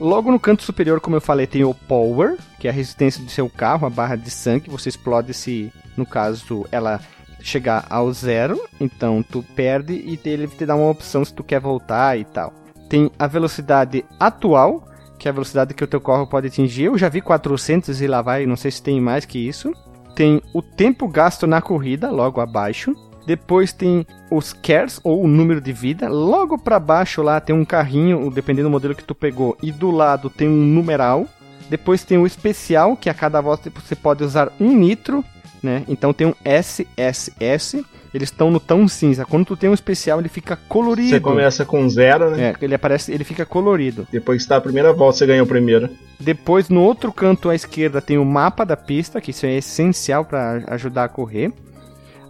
Logo 0.03 0.29
no 0.29 0.37
canto 0.37 0.63
superior, 0.63 0.99
como 0.99 1.15
eu 1.15 1.21
falei, 1.21 1.47
tem 1.47 1.63
o 1.63 1.73
Power, 1.73 2.37
que 2.59 2.67
é 2.67 2.69
a 2.69 2.73
resistência 2.73 3.23
do 3.23 3.31
seu 3.31 3.49
carro, 3.49 3.87
a 3.87 3.89
barra 3.89 4.17
de 4.17 4.29
sangue. 4.29 4.69
Você 4.69 4.89
explode 4.89 5.33
se, 5.33 5.71
no 5.95 6.05
caso, 6.05 6.65
ela 6.73 6.99
chegar 7.39 7.85
ao 7.89 8.11
zero. 8.11 8.61
Então 8.81 9.23
tu 9.23 9.41
perde 9.55 9.93
e 9.93 10.19
ele 10.25 10.45
te 10.49 10.65
dá 10.65 10.75
uma 10.75 10.89
opção 10.89 11.23
se 11.23 11.33
tu 11.33 11.41
quer 11.41 11.61
voltar 11.61 12.19
e 12.19 12.25
tal. 12.25 12.51
Tem 12.89 13.09
a 13.17 13.27
velocidade 13.27 14.03
atual, 14.19 14.85
que 15.17 15.29
é 15.29 15.31
a 15.31 15.33
velocidade 15.33 15.73
que 15.73 15.85
o 15.85 15.87
teu 15.87 16.01
carro 16.01 16.27
pode 16.27 16.47
atingir. 16.47 16.83
Eu 16.83 16.97
já 16.97 17.07
vi 17.07 17.21
400 17.21 18.01
e 18.01 18.05
lá 18.05 18.21
vai, 18.21 18.45
não 18.45 18.57
sei 18.57 18.71
se 18.71 18.83
tem 18.83 18.99
mais 18.99 19.23
que 19.23 19.39
isso. 19.39 19.71
Tem 20.17 20.41
o 20.53 20.61
tempo 20.61 21.07
gasto 21.07 21.47
na 21.47 21.61
corrida, 21.61 22.11
logo 22.11 22.41
abaixo. 22.41 22.93
Depois 23.25 23.71
tem 23.71 24.05
os 24.29 24.53
cares, 24.53 24.99
ou 25.03 25.23
o 25.23 25.27
número 25.27 25.61
de 25.61 25.71
vida. 25.71 26.09
Logo 26.09 26.57
para 26.57 26.79
baixo 26.79 27.21
lá 27.21 27.39
tem 27.39 27.55
um 27.55 27.65
carrinho, 27.65 28.29
dependendo 28.29 28.67
do 28.67 28.71
modelo 28.71 28.95
que 28.95 29.03
tu 29.03 29.15
pegou. 29.15 29.57
E 29.61 29.71
do 29.71 29.91
lado 29.91 30.29
tem 30.29 30.47
um 30.47 30.65
numeral. 30.65 31.25
Depois 31.69 32.03
tem 32.03 32.17
o 32.17 32.27
especial, 32.27 32.95
que 32.97 33.09
a 33.09 33.13
cada 33.13 33.39
volta 33.39 33.71
você 33.73 33.95
pode 33.95 34.23
usar 34.23 34.51
um 34.59 34.73
nitro. 34.73 35.23
Né? 35.61 35.83
Então 35.87 36.11
tem 36.11 36.27
um 36.27 36.35
SSS. 36.43 37.85
Eles 38.13 38.29
estão 38.29 38.51
no 38.51 38.59
tão 38.59 38.87
cinza. 38.87 39.25
Quando 39.25 39.45
tu 39.45 39.57
tem 39.57 39.69
um 39.69 39.73
especial, 39.73 40.19
ele 40.19 40.29
fica 40.29 40.55
colorido. 40.55 41.09
Você 41.09 41.19
começa 41.19 41.65
com 41.65 41.89
zero, 41.89 42.29
né? 42.29 42.49
É, 42.49 42.55
ele 42.63 42.75
aparece, 42.75 43.11
ele 43.11 43.23
fica 43.23 43.43
colorido. 43.43 44.07
Depois 44.11 44.37
que 44.37 44.43
está 44.43 44.57
a 44.57 44.61
primeira 44.61 44.93
volta, 44.93 45.17
você 45.17 45.25
ganha 45.25 45.41
o 45.41 45.47
primeiro. 45.47 45.89
Depois, 46.19 46.69
no 46.69 46.81
outro 46.81 47.11
canto 47.11 47.49
à 47.49 47.55
esquerda, 47.55 48.01
tem 48.01 48.19
o 48.19 48.25
mapa 48.25 48.63
da 48.65 48.77
pista, 48.77 49.19
que 49.19 49.31
isso 49.31 49.47
é 49.47 49.55
essencial 49.55 50.25
para 50.25 50.63
ajudar 50.67 51.05
a 51.05 51.09
correr. 51.09 51.51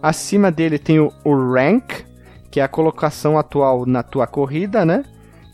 Acima 0.04 0.52
dele 0.52 0.78
tem 0.78 1.00
o, 1.00 1.10
o 1.24 1.34
rank, 1.54 2.04
que 2.50 2.60
é 2.60 2.62
a 2.62 2.68
colocação 2.68 3.38
atual 3.38 3.86
na 3.86 4.02
tua 4.02 4.26
corrida, 4.26 4.84
né? 4.84 5.02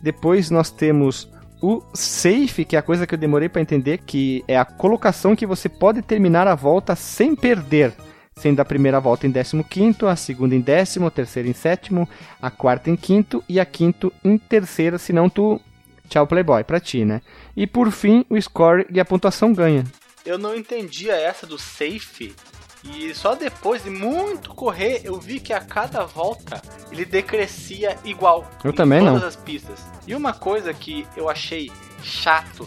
Depois 0.03 0.51
nós 0.51 0.73
temos 0.73 1.31
o 1.63 1.81
safe, 1.95 2.65
que 2.65 2.75
é 2.75 2.81
a 2.81 2.83
coisa 2.83 3.07
que 3.07 3.15
eu 3.15 3.19
demorei 3.19 3.49
para 3.49 3.63
entender, 3.63 3.99
que 3.99 4.43
é 4.49 4.59
a 4.59 4.65
colocação 4.65 5.37
que 5.37 5.47
você 5.47 5.69
pode 5.69 6.03
terminar 6.03 6.49
a 6.49 6.57
volta 6.57 6.97
sem 6.97 7.37
perder. 7.37 7.95
Sendo 8.35 8.59
a 8.59 8.65
primeira 8.65 8.99
volta 8.99 9.25
em 9.25 9.33
15, 9.33 10.05
a 10.07 10.17
segunda 10.17 10.53
em 10.53 10.61
décimo, 10.61 11.07
a 11.07 11.13
terceira 11.13 11.49
em 11.49 11.55
sétimo, 11.55 12.09
a 12.43 12.51
quarta 12.51 12.91
em 12.91 12.97
quinto 12.97 13.45
e 13.49 13.61
a 13.61 13.65
quinto 13.65 14.13
em 14.25 14.37
terceiro, 14.37 14.99
senão 14.99 15.31
tu 15.31 15.61
Tchau, 16.09 16.27
Playboy, 16.27 16.65
pra 16.65 16.81
ti, 16.81 17.05
né? 17.05 17.23
E 17.57 17.69
por 17.69 17.93
fim, 17.93 18.27
o 18.29 18.41
score 18.43 18.85
e 18.91 18.99
a 18.99 19.05
pontuação 19.05 19.53
ganha. 19.53 19.85
Eu 20.27 20.37
não 20.37 20.57
entendia 20.57 21.15
essa 21.15 21.47
do 21.47 21.57
safe, 21.57 22.35
E 22.82 23.15
só 23.15 23.35
depois 23.35 23.85
de 23.85 23.90
muito 23.90 24.51
correr, 24.55 25.02
eu 25.05 25.20
vi 25.20 25.39
que 25.39 25.52
a 25.52 25.61
cada 25.61 26.05
volta 26.07 26.62
ele 26.90 27.05
decrescia 27.05 27.98
igual. 28.05 28.51
Eu 28.65 28.73
também 28.73 29.01
todas 29.01 29.20
não. 29.20 29.28
as 29.28 29.36
pistas. 29.36 29.78
E 30.07 30.15
uma 30.15 30.32
coisa 30.32 30.73
que 30.73 31.07
eu 31.16 31.28
achei 31.28 31.70
chato 32.02 32.66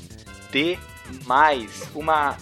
demais, 0.51 1.89
uma 1.95 2.37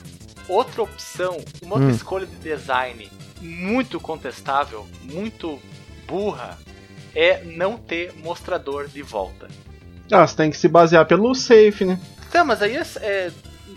outra 0.48 0.84
opção, 0.84 1.38
uma 1.61 1.76
outra 1.76 1.89
Hum. 1.89 1.95
escolha 1.95 2.26
de 2.26 2.35
design 2.38 3.10
muito 3.39 3.99
contestável, 3.99 4.85
muito 5.03 5.60
burra, 6.07 6.57
é 7.15 7.41
não 7.43 7.77
ter 7.77 8.14
mostrador 8.18 8.88
de 8.88 9.02
volta. 9.02 9.48
Ah, 10.11 10.27
você 10.27 10.35
tem 10.35 10.52
que 10.52 10.57
se 10.57 10.68
basear 10.68 11.06
pelo 11.06 11.34
safe, 11.34 11.85
né? 11.85 11.99
Tá, 12.30 12.43
mas 12.43 12.61
aí 12.61 12.76
é, 12.76 12.84
é- 12.98 13.31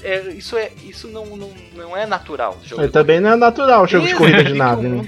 é- 0.05 0.33
isso, 0.33 0.57
é, 0.57 0.71
isso 0.85 1.09
não, 1.09 1.25
não, 1.37 1.51
não 1.75 1.97
é 1.97 2.07
natural. 2.07 2.59
jogo 2.63 2.83
de 2.83 2.89
também 2.93 3.21
não 3.21 3.31
é 3.31 3.37
natural 3.37 3.85
o 3.85 3.87
jogo 3.87 4.07
de 4.07 4.15
corrida 4.15 4.45
de 4.45 4.53
que 4.53 4.59
nave, 4.59 4.87
né? 4.87 5.03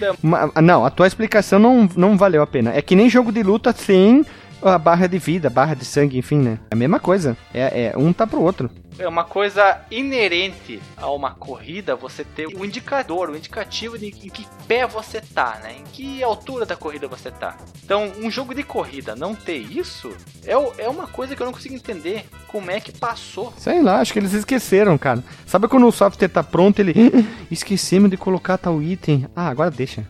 é 0.56 0.60
Não, 0.62 0.84
a 0.84 0.90
tua 0.90 1.06
explicação 1.06 1.58
não, 1.58 1.88
não 1.96 2.16
valeu 2.16 2.42
a 2.42 2.46
pena. 2.46 2.72
É 2.74 2.80
que 2.80 2.96
nem 2.96 3.08
jogo 3.08 3.30
de 3.30 3.42
luta 3.42 3.72
sem 3.72 4.24
a 4.62 4.78
barra 4.78 5.06
de 5.06 5.18
vida, 5.18 5.50
barra 5.50 5.74
de 5.74 5.84
sangue, 5.84 6.18
enfim, 6.18 6.38
né? 6.38 6.58
É 6.70 6.74
a 6.74 6.76
mesma 6.76 6.98
coisa. 6.98 7.36
É, 7.52 7.92
é 7.92 7.98
um 7.98 8.12
tá 8.12 8.26
pro 8.26 8.42
outro. 8.42 8.70
É 8.98 9.06
uma 9.06 9.24
coisa 9.24 9.82
inerente 9.90 10.80
a 10.96 11.10
uma 11.10 11.32
corrida 11.32 11.94
você 11.94 12.24
ter 12.24 12.46
um 12.46 12.64
indicador, 12.64 13.28
um 13.28 13.36
indicativo 13.36 13.98
de 13.98 14.06
em 14.06 14.30
que 14.30 14.46
pé 14.66 14.86
você 14.86 15.20
tá, 15.20 15.60
né? 15.62 15.76
Em 15.78 15.84
que 15.84 16.22
altura 16.22 16.64
da 16.64 16.76
corrida 16.76 17.06
você 17.06 17.30
tá. 17.30 17.56
Então, 17.84 18.10
um 18.18 18.30
jogo 18.30 18.54
de 18.54 18.62
corrida 18.62 19.14
não 19.14 19.34
ter 19.34 19.58
isso 19.58 20.16
é, 20.44 20.52
é 20.52 20.88
uma 20.88 21.06
coisa 21.06 21.36
que 21.36 21.42
eu 21.42 21.44
não 21.44 21.52
consigo 21.52 21.74
entender 21.74 22.24
como 22.48 22.70
é 22.70 22.80
que 22.80 22.90
passou. 22.90 23.52
Sei 23.58 23.82
lá, 23.82 24.00
acho 24.00 24.14
que 24.14 24.18
eles 24.18 24.32
esqueceram, 24.32 24.96
cara. 24.96 25.22
Sabe 25.46 25.68
quando 25.68 25.86
o 25.86 25.92
software 25.92 26.28
tá 26.28 26.42
pronto, 26.42 26.80
ele. 26.80 26.94
Esquecemos 27.50 28.10
de 28.10 28.16
colocar 28.16 28.56
tal 28.56 28.82
item. 28.82 29.26
Ah, 29.36 29.48
agora 29.48 29.70
deixa. 29.70 30.06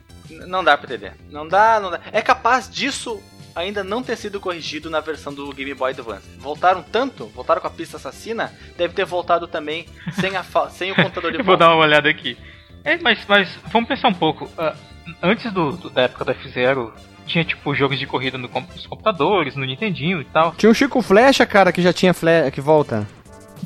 Não 0.47 0.62
dá 0.62 0.77
pra 0.77 0.86
entender. 0.86 1.14
Não 1.28 1.47
dá, 1.47 1.81
não 1.81 1.90
dá. 1.90 2.01
É 2.12 2.23
capaz 2.23 2.70
disso 2.70 3.20
ainda 3.56 3.82
não 3.82 4.02
ter 4.02 4.16
sido 4.16 4.38
corrigido 4.38 4.88
na 4.90 5.00
versão 5.00 5.32
do 5.34 5.52
Game 5.52 5.72
Boy 5.74 5.90
Advance. 5.92 6.28
Voltaram 6.38 6.82
tanto, 6.82 7.26
voltaram 7.34 7.60
com 7.60 7.66
a 7.66 7.70
pista 7.70 7.96
assassina, 7.96 8.52
deve 8.76 8.94
ter 8.94 9.04
voltado 9.04 9.48
também 9.48 9.86
sem, 10.20 10.36
a 10.36 10.44
fa- 10.44 10.68
sem 10.70 10.92
o 10.92 10.94
contador 11.02 11.32
de 11.32 11.38
Eu 11.38 11.44
vou 11.44 11.56
dar 11.56 11.70
uma 11.74 11.82
olhada 11.84 12.08
aqui. 12.08 12.36
É, 12.84 12.96
mas, 12.98 13.18
mas 13.26 13.48
vamos 13.72 13.88
pensar 13.88 14.08
um 14.08 14.14
pouco. 14.14 14.48
Ah, 14.56 14.74
antes 15.22 15.50
do, 15.52 15.72
do- 15.72 15.90
da 15.90 16.02
época 16.02 16.24
da 16.26 16.32
F-Zero, 16.32 16.92
tinha 17.26 17.44
tipo 17.44 17.74
jogos 17.74 17.98
de 17.98 18.06
corrida 18.06 18.38
no, 18.38 18.48
nos 18.48 18.86
computadores, 18.86 19.56
no 19.56 19.64
Nintendinho 19.64 20.20
e 20.20 20.24
tal. 20.26 20.52
Tinha 20.56 20.70
o 20.70 20.74
Chico 20.74 21.02
Flecha, 21.02 21.44
cara, 21.46 21.72
que 21.72 21.82
já 21.82 21.92
tinha 21.92 22.14
fle... 22.14 22.50
que 22.52 22.60
volta. 22.60 23.08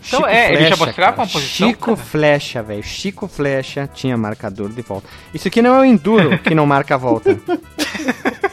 Então, 0.07 0.25
é, 0.25 0.53
ele 0.55 0.67
já 0.69 0.77
mostrava 0.77 1.17
cara. 1.17 1.23
uma 1.23 1.27
posição, 1.27 1.69
Chico 1.69 1.85
cara. 1.87 1.97
Flecha, 1.97 2.63
velho. 2.63 2.83
Chico 2.83 3.27
Flecha 3.27 3.91
tinha 3.93 4.17
marcador 4.17 4.69
de 4.71 4.81
volta. 4.83 5.09
Isso 5.35 5.49
aqui 5.49 5.61
não 5.61 5.75
é 5.75 5.81
o 5.81 5.85
Enduro 5.85 6.39
que 6.39 6.55
não 6.55 6.65
marca 6.65 6.95
a 6.95 6.99
volta. 6.99 7.37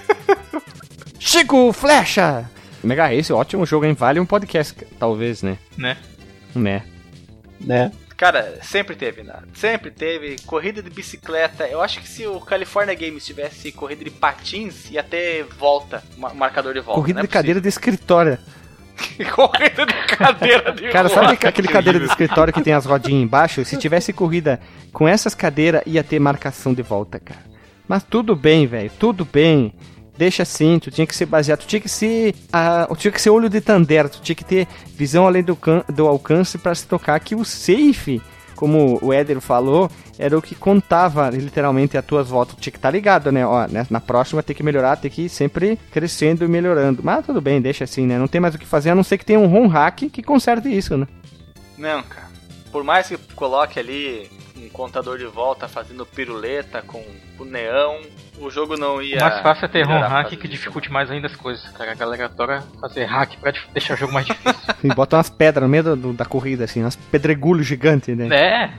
Chico 1.32 1.74
Flecha! 1.74 2.50
Mega 2.82 3.06
Race, 3.06 3.34
ótimo 3.34 3.66
jogo, 3.66 3.86
hein? 3.86 3.92
Vale 3.94 4.18
um 4.18 4.26
podcast, 4.26 4.74
talvez, 4.98 5.44
né? 5.44 5.58
Né? 5.76 5.98
Né? 6.56 6.84
Né? 7.60 7.92
Cara, 8.16 8.60
sempre 8.62 8.96
teve, 8.96 9.24
né? 9.24 9.34
Sempre 9.54 9.92
teve. 9.92 10.38
Corrida 10.46 10.82
de 10.82 10.90
bicicleta. 10.90 11.68
Eu 11.68 11.82
acho 11.82 12.00
que 12.00 12.08
se 12.08 12.26
o 12.26 12.40
California 12.40 12.96
Games 12.96 13.26
tivesse 13.26 13.74
corrida 13.74 14.06
de 14.06 14.10
patins, 14.10 14.90
ia 14.90 15.04
ter 15.04 15.44
volta, 15.60 16.02
ma- 16.18 16.34
marcador 16.34 16.74
de 16.74 16.80
volta. 16.80 17.02
Corrida 17.02 17.20
não 17.20 17.26
de 17.28 17.30
é 17.30 17.34
cadeira 17.34 17.60
de 17.60 17.68
escritório. 17.68 18.38
possível. 18.96 19.28
corrida 19.36 19.86
de 19.86 19.94
cadeira 20.16 20.72
de 20.72 20.88
Cara, 20.96 21.10
roda. 21.10 21.22
sabe 21.28 21.46
aquele 21.46 21.68
cadeira 21.68 22.00
de 22.00 22.06
escritório 22.06 22.54
que 22.54 22.62
tem 22.62 22.72
as 22.72 22.86
rodinhas 22.86 23.22
embaixo? 23.22 23.66
Se 23.66 23.76
tivesse 23.76 24.14
corrida 24.14 24.62
com 24.94 25.06
essas 25.06 25.36
cadeiras, 25.36 25.82
ia 25.86 26.06
ter 26.06 26.20
marcação 26.20 26.74
de 26.74 26.82
volta, 26.82 27.20
cara. 27.20 27.42
Mas 27.86 28.02
tudo 28.04 28.34
bem, 28.34 28.66
velho, 28.66 28.90
tudo 28.98 29.26
bem. 29.26 29.74
Deixa 30.18 30.44
assim, 30.44 30.80
tu 30.80 30.90
tinha 30.90 31.06
que 31.06 31.16
ser 31.16 31.26
baseado, 31.26 31.60
tu 31.60 31.68
tinha 31.68 31.80
que 31.80 31.90
ser. 31.90 32.34
tu 32.90 32.96
tinha 32.96 33.12
que 33.12 33.22
ser 33.22 33.30
olho 33.30 33.50
de 33.50 33.62
Tandera, 33.62 34.10
tu 34.10 34.22
tinha 34.22 34.36
que 34.36 34.44
ter 34.44 34.68
visão 34.96 35.28
além 35.28 35.44
do, 35.44 35.58
do 35.94 36.08
alcance 36.08 36.58
pra 36.58 36.74
se 36.74 36.88
tocar 36.88 37.20
que 37.20 37.36
o 37.36 37.46
safe, 37.46 38.22
como 38.56 38.98
o 39.02 39.14
Éder 39.14 39.40
falou, 39.40 39.90
era 40.18 40.36
o 40.36 40.42
que 40.42 40.56
contava 40.56 41.30
literalmente 41.30 41.98
as 41.98 42.06
tuas 42.06 42.28
voltas. 42.30 42.56
Tu 42.56 42.62
tinha 42.62 42.72
que 42.72 42.80
estar 42.80 42.90
ligado, 42.90 43.32
né? 43.32 43.46
Ó, 43.46 43.68
né? 43.68 43.86
na 43.90 44.00
próxima 44.00 44.42
tem 44.42 44.56
que 44.56 44.64
melhorar, 44.64 44.96
tem 44.98 45.12
que 45.12 45.24
ir 45.24 45.30
sempre 45.30 45.78
crescendo 45.92 46.44
e 46.44 46.48
melhorando. 46.48 47.02
Mas 47.04 47.26
tudo 47.26 47.40
bem, 47.40 47.62
deixa 47.62 47.84
assim, 47.84 48.08
né? 48.08 48.18
Não 48.18 48.28
tem 48.28 48.42
mais 48.42 48.56
o 48.56 48.58
que 48.58 48.66
fazer, 48.66 48.90
a 48.90 48.96
não 48.96 49.04
ser 49.04 49.18
que 49.20 49.26
tenha 49.26 49.40
um 49.40 49.48
ROM 49.48 49.68
hack 49.68 50.10
que 50.10 50.24
conserte 50.24 50.76
isso, 50.76 50.98
né? 50.98 51.08
Não, 51.78 52.02
cara. 52.02 52.27
Por 52.72 52.84
mais 52.84 53.08
que 53.08 53.18
coloque 53.36 53.80
ali 53.80 54.30
um 54.56 54.70
contador 54.70 55.18
de 55.18 55.26
volta 55.26 55.68
fazendo 55.68 56.06
piruleta 56.06 56.82
com 56.82 57.04
o 57.40 57.46
neão, 57.46 58.00
o 58.40 58.50
jogo 58.50 58.76
não 58.78 59.02
ia. 59.02 59.18
O 59.18 59.22
mais 59.22 59.42
fácil 59.42 59.66
é 59.66 59.68
ter 59.68 59.86
por 59.86 59.94
hack 60.00 60.30
que 60.36 60.48
dificulte 60.48 60.92
mais 60.92 61.10
ainda 61.10 61.28
as 61.28 61.36
coisas, 61.36 61.68
cara. 61.72 61.92
A 61.92 61.96
galera 61.96 62.26
adora 62.26 62.64
fazer 62.82 63.06
hack 63.06 63.38
pra 63.40 63.54
deixar 63.74 63.94
o 63.94 63.98
jogo 63.98 64.14
mais 64.14 64.26
difícil. 64.26 64.58
E 64.84 64.88
bota 64.94 65.16
umas 65.16 65.30
pedras 65.30 65.64
no 65.64 65.70
meio 65.70 65.84
do- 65.84 65.96
do- 65.96 66.14
da 66.14 66.26
corrida, 66.26 66.66
assim, 66.66 66.82
umas 66.82 66.96
pedregulhos 66.96 67.66
gigantes, 67.66 68.16
né? 68.16 68.28
é, 68.36 68.70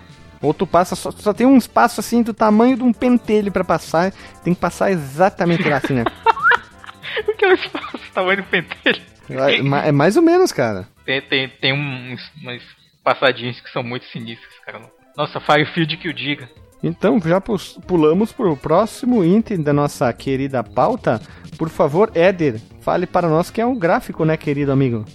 Ou 0.40 0.55
tu 0.55 0.66
passa, 0.66 0.94
só, 0.94 1.10
só 1.10 1.32
tem 1.32 1.47
um 1.47 1.56
espaço 1.56 1.98
assim 2.01 2.23
do 2.23 2.32
tamanho 2.32 2.77
de 2.77 2.82
um 2.85 2.93
pentelho 2.93 3.51
pra 3.51 3.65
passar, 3.65 4.12
tem 4.44 4.55
que 4.55 4.60
passar 4.60 4.90
exatamente 4.93 5.69
lá, 5.69 5.78
assim, 5.78 5.94
né? 5.94 6.05
o 7.27 7.32
que 7.36 7.44
é 7.44 7.48
o 7.48 7.55
espaço 7.55 7.98
tamanho 8.15 8.36
do 8.39 8.44
pentelho? 8.44 9.02
É 9.31 9.60
ma- 9.62 9.85
é 9.86 9.93
mais 9.93 10.16
ou 10.16 10.23
menos, 10.23 10.52
cara. 10.52 10.86
Tem, 11.05 11.20
tem, 11.20 11.48
tem 11.48 11.73
uns, 11.73 12.20
umas 12.40 12.62
passadinhas 13.09 13.59
que 13.59 13.70
são 13.70 13.82
muito 13.82 14.05
sinistras, 14.06 14.52
cara. 14.66 14.82
Nossa, 15.16 15.40
Firefield 15.40 15.97
que 15.97 16.10
o 16.10 16.14
diga. 16.14 16.47
Então, 16.82 17.18
já 17.20 17.40
pulamos 17.40 18.32
pro 18.32 18.55
próximo 18.55 19.24
item 19.24 19.62
da 19.62 19.72
nossa 19.72 20.12
querida 20.12 20.62
pauta. 20.62 21.18
Por 21.56 21.70
favor, 21.70 22.12
Éder, 22.14 22.60
fale 22.82 23.06
para 23.06 23.26
nós 23.26 23.51
que 23.51 23.62
é 23.62 23.66
um 23.66 23.76
gráfico, 23.78 24.26
né, 24.26 24.36
querido 24.36 24.70
amigo? 24.70 25.06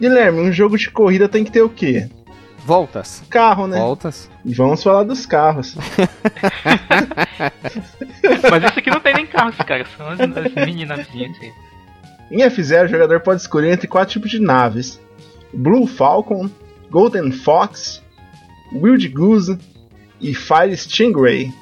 Guilherme, 0.00 0.40
um 0.40 0.50
jogo 0.50 0.78
de 0.78 0.90
corrida 0.90 1.28
tem 1.28 1.44
que 1.44 1.52
ter 1.52 1.60
o 1.60 1.68
quê? 1.68 2.08
Voltas. 2.64 3.22
Carro, 3.28 3.66
né? 3.66 3.78
Voltas. 3.78 4.30
E 4.42 4.54
vamos 4.54 4.82
falar 4.82 5.04
dos 5.04 5.26
carros. 5.26 5.76
Mas 8.50 8.64
esse 8.64 8.78
aqui 8.78 8.90
não 8.90 9.00
tem 9.00 9.14
nem 9.14 9.26
carros, 9.26 9.56
cara. 9.58 9.84
São 9.96 10.08
as, 10.08 10.18
as 10.18 10.54
mini. 10.66 10.86
Em 12.30 12.38
F0, 12.38 12.86
o 12.86 12.88
jogador 12.88 13.20
pode 13.20 13.42
escolher 13.42 13.70
entre 13.70 13.86
quatro 13.86 14.14
tipos 14.14 14.30
de 14.30 14.40
naves: 14.40 14.98
Blue 15.52 15.86
Falcon, 15.86 16.48
Golden 16.94 17.32
Fox, 17.32 18.00
Wild 18.72 19.08
Goose 19.08 19.58
e 20.20 20.32
Fire 20.32 20.76
Stingray. 20.76 21.52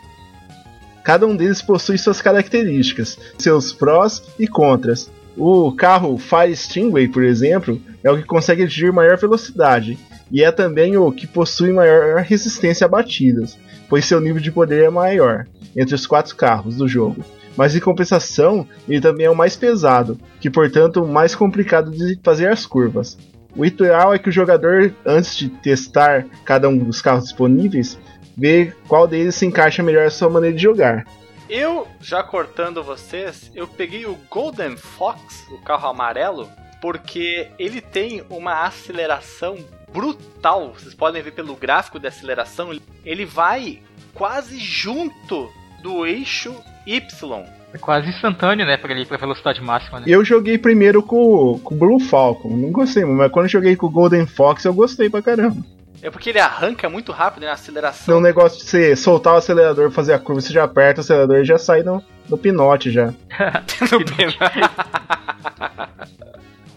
Cada 1.03 1.27
um 1.27 1.35
deles 1.35 1.63
possui 1.63 1.97
suas 1.97 2.21
características, 2.21 3.19
seus 3.39 3.73
prós 3.73 4.23
e 4.39 4.47
contras. 4.47 5.11
O 5.35 5.73
carro 5.73 6.19
Fire 6.19 6.55
Stingray, 6.55 7.09
por 7.09 7.23
exemplo, 7.23 7.81
é 8.05 8.11
o 8.11 8.19
que 8.19 8.25
consegue 8.25 8.65
atingir 8.65 8.93
maior 8.93 9.17
velocidade 9.17 9.99
e 10.31 10.45
é 10.45 10.53
também 10.53 10.99
o 10.99 11.11
que 11.11 11.27
possui 11.27 11.73
maior 11.73 12.21
resistência 12.21 12.85
a 12.85 12.89
batidas, 12.89 13.57
pois 13.89 14.05
seu 14.05 14.21
nível 14.21 14.43
de 14.43 14.53
poder 14.53 14.85
é 14.85 14.91
maior 14.91 15.47
entre 15.75 15.95
os 15.95 16.07
quatro 16.07 16.37
carros 16.37 16.77
do 16.77 16.87
jogo. 16.87 17.25
Mas 17.57 17.75
em 17.75 17.81
compensação, 17.81 18.67
ele 18.87 19.01
também 19.01 19.25
é 19.25 19.31
o 19.31 19.37
mais 19.37 19.57
pesado, 19.57 20.21
que 20.39 20.51
portanto 20.51 21.07
mais 21.07 21.35
complicado 21.35 21.91
de 21.91 22.21
fazer 22.23 22.51
as 22.51 22.67
curvas. 22.67 23.17
O 23.55 23.65
ideal 23.65 24.15
é 24.15 24.19
que 24.19 24.29
o 24.29 24.33
jogador, 24.33 24.95
antes 25.05 25.37
de 25.37 25.49
testar 25.49 26.25
cada 26.45 26.69
um 26.69 26.79
dos 26.79 27.03
carros 27.03 27.25
disponíveis, 27.25 27.99
vê 28.37 28.73
qual 28.89 29.07
deles 29.07 29.35
se 29.35 29.45
encaixa 29.45 29.83
melhor 29.83 30.07
à 30.07 30.11
sua 30.11 30.31
maneira 30.31 30.57
de 30.57 30.63
jogar. 30.63 31.05
Eu, 31.49 31.87
já 32.01 32.23
cortando 32.23 32.83
vocês, 32.83 33.51
eu 33.55 33.69
peguei 33.69 34.07
o 34.07 34.19
Golden 34.31 34.77
Fox, 34.77 35.47
o 35.51 35.59
carro 35.59 35.89
amarelo, 35.89 36.49
porque 36.81 37.49
ele 37.59 37.81
tem 37.83 38.25
uma 38.31 38.65
aceleração 38.65 39.59
brutal. 39.93 40.73
Vocês 40.73 40.95
podem 40.95 41.23
ver 41.23 41.33
pelo 41.33 41.55
gráfico 41.55 42.01
de 42.01 42.09
aceleração, 42.09 42.73
ele 43.05 43.27
vai 43.27 43.83
quase 44.15 44.59
junto 44.59 45.51
do 45.83 46.07
eixo 46.07 46.55
Y. 46.87 47.62
É 47.75 47.79
quase 47.79 48.09
instantâneo, 48.09 48.67
né? 48.67 48.77
Pra 48.77 48.91
ele 48.91 49.03
ir 49.03 49.07
pra 49.07 49.17
velocidade 49.17 49.63
máxima, 49.63 50.01
né? 50.01 50.07
Eu 50.07 50.25
joguei 50.25 50.59
primeiro 50.59 51.03
com, 51.03 51.59
com 51.65 51.75
o 51.75 51.79
Blue 51.79 51.99
Falcon, 51.99 52.51
não 52.51 52.71
gostei, 52.71 53.05
mas 53.05 53.31
quando 53.31 53.47
eu 53.47 53.51
joguei 53.51 53.77
com 53.77 53.87
o 53.87 53.91
Golden 53.91 54.27
Fox 54.27 54.65
eu 54.65 54.75
gostei 54.75 55.09
pra 55.09 55.23
caramba. 55.23 55.63
É 56.03 56.11
porque 56.11 56.31
ele 56.31 56.41
arranca 56.41 56.91
muito 56.91 57.13
rápido, 57.13 57.45
né? 57.45 57.51
A 57.51 57.53
aceleração. 57.53 58.19
o 58.19 58.21
negócio 58.21 58.59
de 58.59 58.65
você 58.65 58.97
soltar 58.97 59.35
o 59.35 59.37
acelerador, 59.37 59.89
fazer 59.91 60.13
a 60.13 60.19
curva, 60.19 60.41
você 60.41 60.53
já 60.53 60.65
aperta 60.65 61.01
o 61.01 61.03
acelerador 61.03 61.37
e 61.39 61.45
já 61.45 61.59
sai 61.59 61.85
no, 61.85 62.03
no 62.29 62.37
pinote 62.37 62.91
já. 62.91 63.15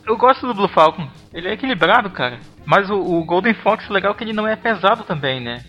Eu 0.06 0.16
gosto 0.16 0.46
do 0.46 0.54
Blue 0.54 0.68
Falcon. 0.68 1.08
Ele 1.34 1.48
é 1.48 1.54
equilibrado, 1.54 2.12
cara. 2.12 2.40
Mas 2.64 2.92
o, 2.92 2.96
o 2.96 3.26
Golden 3.26 3.56
Fox, 3.56 3.90
o 3.90 3.94
legal 3.94 4.12
é 4.12 4.16
que 4.16 4.24
ele 4.24 4.34
não 4.34 4.48
é 4.48 4.56
pesado 4.56 5.04
também, 5.04 5.42
né? 5.42 5.64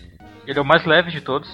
Ele 0.45 0.59
é 0.59 0.61
o 0.61 0.65
mais 0.65 0.85
leve 0.85 1.09
de 1.09 1.19
todos. 1.19 1.49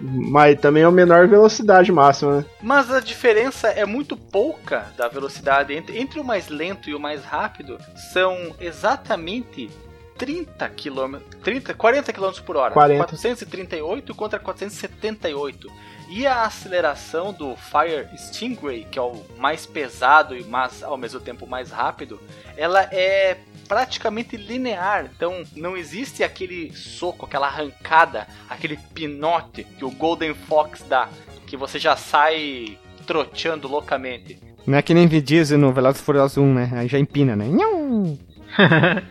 Mas 0.00 0.58
também 0.58 0.82
é 0.82 0.88
o 0.88 0.92
menor 0.92 1.28
velocidade 1.28 1.92
máxima, 1.92 2.38
né? 2.38 2.44
Mas 2.62 2.90
a 2.90 3.00
diferença 3.00 3.68
é 3.68 3.84
muito 3.84 4.16
pouca 4.16 4.86
da 4.96 5.08
velocidade 5.08 5.74
entre, 5.74 5.98
entre 5.98 6.18
o 6.18 6.24
mais 6.24 6.48
lento 6.48 6.88
e 6.88 6.94
o 6.94 7.00
mais 7.00 7.24
rápido. 7.24 7.78
São 8.12 8.54
exatamente 8.58 9.68
30 10.16 10.68
km, 10.70 11.16
30, 11.42 11.74
40 11.74 12.12
km 12.12 12.30
por 12.44 12.56
hora. 12.56 12.74
40. 12.74 13.04
438 13.04 14.14
contra 14.14 14.38
478. 14.38 15.70
E 16.10 16.26
a 16.26 16.42
aceleração 16.42 17.32
do 17.32 17.54
Fire 17.56 18.08
Stingray, 18.18 18.84
que 18.90 18.98
é 18.98 19.02
o 19.02 19.22
mais 19.38 19.64
pesado 19.64 20.36
e 20.36 20.42
mas 20.42 20.82
ao 20.82 20.96
mesmo 20.96 21.20
tempo 21.20 21.46
mais 21.46 21.70
rápido, 21.70 22.20
ela 22.56 22.82
é 22.90 23.38
praticamente 23.68 24.36
linear. 24.36 25.08
Então 25.14 25.44
não 25.54 25.76
existe 25.76 26.24
aquele 26.24 26.72
soco, 26.74 27.26
aquela 27.26 27.46
arrancada, 27.46 28.26
aquele 28.48 28.76
pinote 28.92 29.62
que 29.62 29.84
o 29.84 29.90
Golden 29.90 30.34
Fox 30.34 30.82
dá, 30.88 31.08
que 31.46 31.56
você 31.56 31.78
já 31.78 31.94
sai 31.96 32.76
troteando 33.06 33.68
loucamente. 33.68 34.36
Não 34.66 34.76
é 34.78 34.82
que 34.82 34.92
nem 34.92 35.06
Diesel 35.06 35.58
no 35.58 35.72
Velozes 35.72 36.02
Furiosos 36.02 36.36
1, 36.38 36.52
né? 36.54 36.70
Aí 36.74 36.88
já 36.88 36.98
empina, 36.98 37.36
né? 37.36 37.46
Nham! 37.46 38.18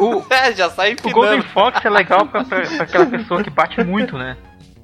O, 0.00 0.22
É, 0.32 0.52
já 0.52 0.70
sai 0.70 0.94
o 1.02 1.10
Golden. 1.10 1.42
Fox 1.42 1.84
é 1.84 1.90
legal 1.90 2.26
pra, 2.26 2.44
pra- 2.44 2.60
pra 2.62 2.82
aquela 2.84 3.06
pessoa 3.06 3.42
que 3.42 3.50
bate 3.50 3.82
muito, 3.82 4.16
né? 4.16 4.36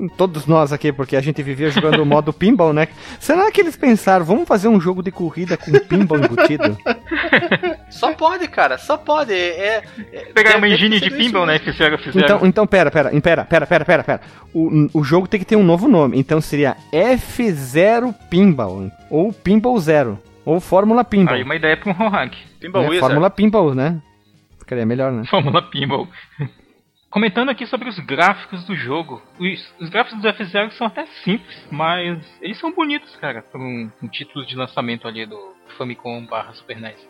Todos 0.08 0.46
nós 0.46 0.72
aqui, 0.72 0.92
porque 0.92 1.16
a 1.16 1.20
gente 1.20 1.42
vivia 1.42 1.70
jogando 1.70 2.02
o 2.02 2.06
modo 2.06 2.32
pinball, 2.32 2.72
né? 2.72 2.88
Será 3.20 3.50
que 3.50 3.60
eles 3.60 3.76
pensaram, 3.76 4.24
vamos 4.24 4.48
fazer 4.48 4.68
um 4.68 4.80
jogo 4.80 5.02
de 5.02 5.10
corrida 5.10 5.56
com 5.56 5.72
pinball 5.72 6.18
embutido? 6.18 6.76
Só 7.90 8.12
pode, 8.14 8.48
cara, 8.48 8.78
só 8.78 8.96
pode. 8.96 9.32
É, 9.32 9.82
é, 10.12 10.20
Pegaram 10.34 10.58
uma 10.58 10.66
deve 10.66 10.78
ter 10.78 10.86
engine 10.86 10.98
de 10.98 11.04
sido 11.04 11.14
isso 11.14 11.26
pinball, 11.26 11.46
né? 11.46 11.52
mesmo. 11.52 11.72
Fizeram, 11.72 11.98
fizeram. 11.98 12.24
Então, 12.24 12.46
então 12.46 12.66
pera, 12.66 12.90
pera, 12.90 13.10
pera, 13.10 13.44
pera, 13.44 13.66
pera, 13.66 13.84
pera, 13.84 14.04
pera. 14.04 14.20
O, 14.52 14.88
o 14.94 15.04
jogo 15.04 15.28
tem 15.28 15.38
que 15.38 15.46
ter 15.46 15.56
um 15.56 15.62
novo 15.62 15.86
nome, 15.86 16.18
então 16.18 16.40
seria 16.40 16.76
F0 16.92 18.14
Pinball, 18.28 18.90
ou 19.10 19.32
Pinball 19.32 19.78
Zero, 19.78 20.18
ou 20.44 20.58
Fórmula 20.58 21.04
Pinball. 21.04 21.34
Aí 21.34 21.42
uma 21.42 21.54
ideia 21.54 21.76
pra 21.76 21.92
um 21.92 22.08
hack. 22.08 22.34
Pinball 22.58 22.90
né? 22.90 22.98
Fórmula 22.98 23.30
Pinball, 23.30 23.74
né? 23.74 24.00
Ficaria 24.58 24.86
melhor, 24.86 25.12
né? 25.12 25.24
Fórmula 25.26 25.62
Pinball. 25.62 26.08
Comentando 27.12 27.50
aqui 27.50 27.66
sobre 27.66 27.90
os 27.90 27.98
gráficos 27.98 28.64
do 28.64 28.74
jogo. 28.74 29.20
Os, 29.38 29.74
os 29.78 29.90
gráficos 29.90 30.22
do 30.22 30.28
F0 30.28 30.70
são 30.70 30.86
até 30.86 31.04
simples, 31.22 31.68
mas 31.70 32.18
eles 32.40 32.58
são 32.58 32.72
bonitos, 32.72 33.14
cara, 33.16 33.42
por 33.42 33.60
um, 33.60 33.90
um 34.02 34.08
título 34.08 34.46
de 34.46 34.56
lançamento 34.56 35.06
ali 35.06 35.26
do 35.26 35.54
Famicom 35.76 36.24
barra 36.24 36.54
Super 36.54 36.80
NES. 36.80 37.06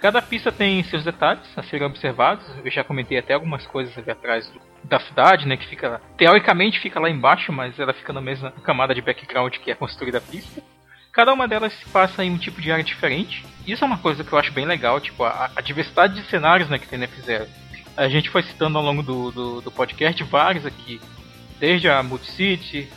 Cada 0.00 0.22
pista 0.22 0.50
tem 0.50 0.82
seus 0.84 1.04
detalhes 1.04 1.46
a 1.58 1.62
serem 1.62 1.86
observados. 1.86 2.42
Eu 2.64 2.70
já 2.70 2.82
comentei 2.82 3.18
até 3.18 3.34
algumas 3.34 3.66
coisas 3.66 3.96
ali 3.98 4.10
atrás 4.10 4.48
do, 4.48 4.58
da 4.82 4.98
cidade, 4.98 5.46
né? 5.46 5.58
Que 5.58 5.68
fica. 5.68 6.00
Teoricamente 6.16 6.80
fica 6.80 6.98
lá 6.98 7.10
embaixo, 7.10 7.52
mas 7.52 7.78
ela 7.78 7.92
fica 7.92 8.14
na 8.14 8.22
mesma 8.22 8.50
camada 8.50 8.94
de 8.94 9.02
background 9.02 9.56
que 9.58 9.70
é 9.70 9.74
construída 9.74 10.18
a 10.18 10.22
pista. 10.22 10.62
Cada 11.12 11.34
uma 11.34 11.46
delas 11.46 11.74
se 11.74 11.88
passa 11.90 12.24
em 12.24 12.30
um 12.30 12.38
tipo 12.38 12.62
de 12.62 12.72
área 12.72 12.82
diferente. 12.82 13.44
Isso 13.66 13.84
é 13.84 13.86
uma 13.86 13.98
coisa 13.98 14.24
que 14.24 14.32
eu 14.32 14.38
acho 14.38 14.52
bem 14.52 14.64
legal, 14.64 14.98
tipo, 15.00 15.22
a, 15.22 15.50
a 15.54 15.60
diversidade 15.60 16.14
de 16.14 16.26
cenários 16.30 16.70
né, 16.70 16.78
que 16.78 16.88
tem 16.88 16.98
no 16.98 17.06
F0. 17.06 17.46
A 17.96 18.08
gente 18.08 18.28
foi 18.30 18.42
citando 18.42 18.76
ao 18.78 18.84
longo 18.84 19.02
do, 19.02 19.30
do, 19.30 19.60
do 19.60 19.70
podcast 19.70 20.22
vários 20.24 20.66
aqui. 20.66 21.00
Desde 21.60 21.88
a 21.88 22.02
Mood 22.02 22.24
City, 22.26 22.88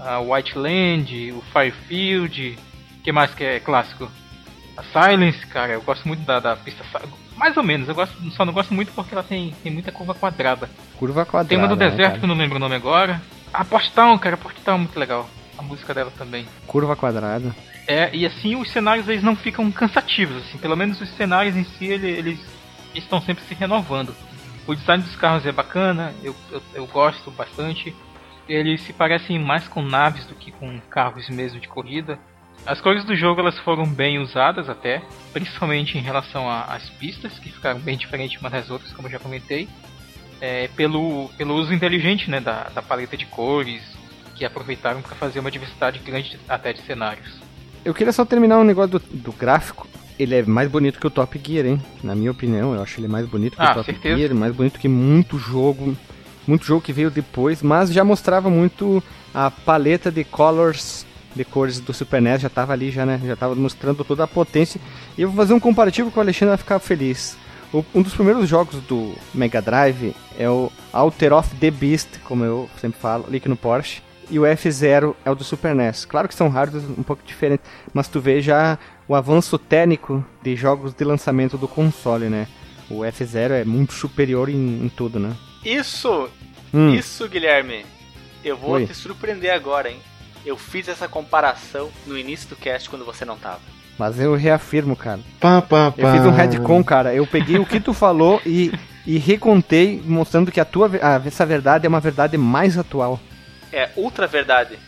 a 0.00 0.20
White 0.20 0.58
Land, 0.58 1.32
o 1.32 1.42
Firefield, 1.52 2.58
o 2.98 3.02
que 3.02 3.10
mais 3.12 3.34
que 3.34 3.42
é 3.44 3.60
clássico? 3.60 4.10
A 4.76 4.82
Silence, 4.82 5.46
cara, 5.46 5.72
eu 5.72 5.82
gosto 5.82 6.06
muito 6.06 6.20
da, 6.24 6.40
da 6.40 6.56
pista. 6.56 6.84
Mais 7.36 7.56
ou 7.56 7.62
menos, 7.62 7.88
eu 7.88 7.94
gosto, 7.94 8.14
só 8.32 8.44
não 8.44 8.52
gosto 8.52 8.74
muito 8.74 8.92
porque 8.92 9.14
ela 9.14 9.22
tem, 9.22 9.54
tem 9.62 9.72
muita 9.72 9.90
curva 9.90 10.14
quadrada. 10.14 10.68
Curva 10.98 11.24
quadrada. 11.24 11.48
Tem 11.48 11.58
uma 11.58 11.68
do 11.68 11.76
né, 11.76 11.88
deserto 11.90 12.18
que 12.18 12.24
eu 12.24 12.28
não 12.28 12.34
lembro 12.36 12.56
o 12.56 12.60
nome 12.60 12.74
agora. 12.74 13.20
A 13.52 13.64
Port 13.64 13.88
Town, 13.90 14.18
cara, 14.18 14.36
Port 14.36 14.56
Town 14.64 14.74
é 14.74 14.78
muito 14.78 14.98
legal. 14.98 15.28
A 15.56 15.62
música 15.62 15.94
dela 15.94 16.12
também. 16.18 16.46
Curva 16.66 16.94
quadrada. 16.96 17.54
É, 17.86 18.10
e 18.14 18.26
assim 18.26 18.56
os 18.56 18.70
cenários 18.70 19.08
eles 19.08 19.22
não 19.22 19.36
ficam 19.36 19.70
cansativos, 19.70 20.36
assim, 20.38 20.58
pelo 20.58 20.76
menos 20.76 21.00
os 21.00 21.08
cenários 21.10 21.54
em 21.56 21.64
si 21.64 21.84
ele- 21.86 22.08
eles 22.10 22.40
estão 22.94 23.20
sempre 23.20 23.44
se 23.44 23.54
renovando. 23.54 24.14
O 24.66 24.74
design 24.74 25.02
dos 25.02 25.16
carros 25.16 25.44
é 25.46 25.52
bacana, 25.52 26.12
eu, 26.22 26.34
eu, 26.50 26.62
eu 26.74 26.86
gosto 26.86 27.30
bastante. 27.30 27.94
Eles 28.48 28.80
se 28.82 28.92
parecem 28.92 29.38
mais 29.38 29.66
com 29.68 29.82
naves 29.82 30.26
do 30.26 30.34
que 30.34 30.50
com 30.52 30.78
carros 30.90 31.28
mesmo 31.28 31.60
de 31.60 31.68
corrida. 31.68 32.18
As 32.66 32.80
cores 32.80 33.04
do 33.04 33.14
jogo 33.14 33.40
elas 33.40 33.58
foram 33.58 33.84
bem 33.86 34.18
usadas 34.18 34.68
até, 34.70 35.02
principalmente 35.32 35.98
em 35.98 36.00
relação 36.00 36.48
às 36.50 36.88
pistas, 36.90 37.38
que 37.38 37.50
ficaram 37.50 37.78
bem 37.80 37.96
diferentes 37.96 38.40
umas 38.40 38.52
das 38.52 38.70
outras, 38.70 38.92
como 38.92 39.06
eu 39.08 39.12
já 39.12 39.18
comentei. 39.18 39.68
É, 40.40 40.68
pelo, 40.68 41.28
pelo 41.38 41.54
uso 41.54 41.72
inteligente 41.72 42.30
né, 42.30 42.40
da, 42.40 42.64
da 42.74 42.82
paleta 42.82 43.16
de 43.16 43.24
cores, 43.26 43.82
que 44.34 44.44
aproveitaram 44.44 45.00
para 45.00 45.14
fazer 45.14 45.40
uma 45.40 45.50
diversidade 45.50 45.98
grande 46.00 46.30
de- 46.30 46.40
até 46.48 46.72
de 46.72 46.82
cenários. 46.82 47.38
Eu 47.84 47.94
queria 47.94 48.12
só 48.12 48.24
terminar 48.24 48.58
um 48.58 48.64
negócio 48.64 48.98
do, 48.98 48.98
do 48.98 49.32
gráfico. 49.32 49.86
Ele 50.18 50.34
é 50.36 50.42
mais 50.42 50.70
bonito 50.70 50.98
que 51.00 51.06
o 51.06 51.10
Top 51.10 51.40
Gear, 51.44 51.66
hein? 51.66 51.82
Na 52.02 52.14
minha 52.14 52.30
opinião, 52.30 52.74
eu 52.74 52.82
acho 52.82 53.00
ele 53.00 53.08
mais 53.08 53.26
bonito 53.26 53.56
que 53.56 53.62
Ah, 53.62 53.72
o 53.72 53.74
Top 53.74 53.86
certeza. 53.86 54.16
Gear, 54.16 54.34
mais 54.34 54.54
bonito 54.54 54.78
que 54.78 54.86
muito 54.88 55.38
jogo, 55.38 55.96
muito 56.46 56.64
jogo 56.64 56.80
que 56.80 56.92
veio 56.92 57.10
depois, 57.10 57.62
mas 57.62 57.90
já 57.92 58.04
mostrava 58.04 58.48
muito 58.48 59.02
a 59.34 59.50
paleta 59.50 60.12
de 60.12 60.22
colors, 60.22 61.04
de 61.34 61.44
cores 61.44 61.80
do 61.80 61.92
Super 61.92 62.22
NES, 62.22 62.42
já 62.42 62.48
tava 62.48 62.72
ali, 62.72 62.92
já, 62.92 63.04
né? 63.04 63.20
Já 63.24 63.34
tava 63.34 63.56
mostrando 63.56 64.04
toda 64.04 64.22
a 64.22 64.28
potência. 64.28 64.80
E 65.18 65.22
eu 65.22 65.28
vou 65.28 65.36
fazer 65.36 65.52
um 65.52 65.58
comparativo 65.60 66.12
que 66.12 66.18
o 66.18 66.20
Alexandre 66.20 66.50
vai 66.50 66.58
ficar 66.58 66.78
feliz. 66.78 67.36
O- 67.72 67.84
um 67.92 68.00
dos 68.02 68.14
primeiros 68.14 68.48
jogos 68.48 68.76
do 68.84 69.14
Mega 69.34 69.60
Drive 69.60 70.14
é 70.38 70.48
o 70.48 70.70
Alter 70.92 71.32
of 71.32 71.52
the 71.56 71.72
Beast, 71.72 72.08
como 72.22 72.44
eu 72.44 72.70
sempre 72.80 73.00
falo, 73.00 73.24
ali 73.26 73.42
no 73.46 73.56
Porsche. 73.56 74.00
E 74.30 74.38
o 74.38 74.42
F0 74.42 75.14
é 75.24 75.30
o 75.30 75.34
do 75.34 75.44
Super 75.44 75.74
NES. 75.74 76.04
Claro 76.04 76.28
que 76.28 76.34
são 76.34 76.48
hardwares 76.48 76.88
um 76.98 77.02
pouco 77.02 77.22
diferentes, 77.24 77.66
mas 77.92 78.08
tu 78.08 78.20
vê 78.20 78.40
já 78.40 78.78
o 79.06 79.14
avanço 79.14 79.58
técnico 79.58 80.24
de 80.42 80.56
jogos 80.56 80.94
de 80.94 81.04
lançamento 81.04 81.56
do 81.58 81.68
console, 81.68 82.28
né? 82.28 82.46
O 82.90 83.00
F0 83.00 83.50
é 83.50 83.64
muito 83.64 83.92
superior 83.94 84.48
em, 84.48 84.84
em 84.84 84.88
tudo, 84.88 85.18
né? 85.18 85.32
Isso, 85.64 86.28
Hum, 86.72 86.92
isso, 86.94 87.28
Guilherme. 87.28 87.84
Eu 88.44 88.56
vou 88.56 88.72
Oi. 88.72 88.86
te 88.86 88.94
surpreender 88.94 89.52
agora, 89.52 89.90
hein? 89.90 89.98
Eu 90.44 90.56
fiz 90.58 90.88
essa 90.88 91.06
comparação 91.08 91.88
no 92.06 92.18
início 92.18 92.48
do 92.48 92.56
cast 92.56 92.90
quando 92.90 93.04
você 93.04 93.24
não 93.24 93.36
tava. 93.38 93.60
mas 93.98 94.18
eu 94.18 94.34
reafirmo, 94.34 94.96
cara. 94.96 95.20
Pá, 95.40 95.62
pá, 95.62 95.90
pá. 95.92 95.94
Eu 95.96 96.12
fiz 96.12 96.26
um 96.26 96.30
retcon, 96.30 96.82
cara. 96.82 97.14
Eu 97.14 97.26
peguei 97.26 97.58
o 97.58 97.64
que 97.64 97.78
tu 97.80 97.94
falou 97.94 98.42
e, 98.44 98.72
e 99.06 99.16
recontei, 99.18 100.02
mostrando 100.04 100.50
que 100.50 100.58
a 100.60 100.64
tua, 100.64 100.90
a- 101.00 101.22
essa 101.24 101.46
verdade 101.46 101.86
é 101.86 101.88
uma 101.88 102.00
verdade 102.00 102.36
mais 102.36 102.76
atual. 102.76 103.18
É 103.74 103.90
ultra 103.96 104.26
verdade. 104.28 104.78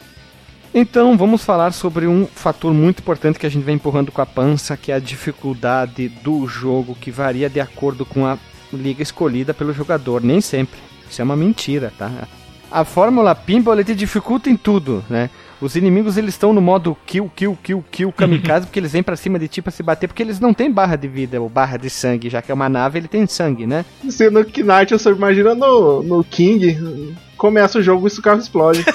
Então, 0.73 1.17
vamos 1.17 1.45
falar 1.45 1.73
sobre 1.73 2.07
um 2.07 2.27
fator 2.27 2.73
muito 2.73 3.01
importante 3.01 3.39
que 3.39 3.47
a 3.47 3.51
gente 3.51 3.65
vem 3.65 3.75
empurrando 3.75 4.13
com 4.13 4.21
a 4.21 4.27
pança, 4.27 4.77
que 4.77 4.93
é 4.93 4.95
a 4.95 5.01
dificuldade 5.01 6.09
do 6.09 6.47
jogo, 6.47 6.95
que 6.95 7.11
varia 7.11 7.51
de 7.51 7.59
acordo 7.61 8.07
com 8.07 8.25
a 8.25 8.39
liga 8.73 9.03
escolhida 9.03 9.53
pelo 9.53 9.73
jogador. 9.73 10.23
Nem 10.23 10.41
sempre. 10.41 10.79
Isso 11.11 11.21
é 11.21 11.25
uma 11.25 11.37
mentira, 11.37 11.93
tá? 11.99 12.29
A 12.71 12.85
fórmula 12.85 13.35
Pinball 13.35 13.83
te 13.83 13.95
dificulta 13.95 14.51
em 14.51 14.57
tudo, 14.57 15.05
né? 15.11 15.31
Os 15.61 15.75
inimigos 15.75 16.17
eles 16.17 16.35
estão 16.35 16.53
no 16.53 16.61
modo 16.61 16.97
kill, 17.07 17.31
kill, 17.35 17.59
kill, 17.63 17.85
kill, 17.91 18.13
kamikaze, 18.17 18.67
porque 18.67 18.79
eles 18.79 18.93
vêm 18.93 19.03
pra 19.03 19.17
cima 19.17 19.39
de 19.39 19.49
ti 19.49 19.63
pra 19.63 19.73
se 19.73 19.83
bater, 19.83 20.07
porque 20.07 20.23
eles 20.23 20.39
não 20.39 20.53
têm 20.53 20.71
barra 20.71 20.97
de 20.97 21.09
vida 21.09 21.41
ou 21.41 21.49
barra 21.49 21.77
de 21.77 21.89
sangue, 21.89 22.29
já 22.29 22.43
que 22.43 22.51
é 22.51 22.55
uma 22.55 22.69
nave, 22.69 22.99
ele 22.99 23.09
tem 23.09 23.27
sangue, 23.27 23.67
né? 23.67 23.85
Se 24.09 24.29
no 24.31 24.41
Knight 24.41 24.93
você 24.93 25.11
imagina 25.11 25.55
no, 25.55 26.03
no 26.03 26.23
King, 26.25 27.17
começa 27.37 27.79
o 27.79 27.83
jogo 27.83 28.07
e 28.07 28.11
o 28.11 28.23
carro 28.23 28.41
explode. 28.41 28.85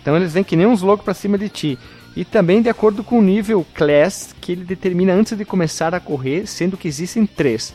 Então 0.00 0.16
eles 0.16 0.32
vêm 0.32 0.42
que 0.42 0.56
nem 0.56 0.66
uns 0.66 0.80
loucos 0.82 1.04
pra 1.04 1.12
cima 1.12 1.36
de 1.36 1.48
ti. 1.48 1.78
E 2.16 2.24
também 2.24 2.62
de 2.62 2.68
acordo 2.68 3.04
com 3.04 3.18
o 3.18 3.22
nível 3.22 3.64
Class 3.74 4.34
que 4.40 4.52
ele 4.52 4.64
determina 4.64 5.12
antes 5.12 5.36
de 5.36 5.44
começar 5.44 5.94
a 5.94 6.00
correr, 6.00 6.46
sendo 6.46 6.76
que 6.76 6.88
existem 6.88 7.26
três: 7.26 7.74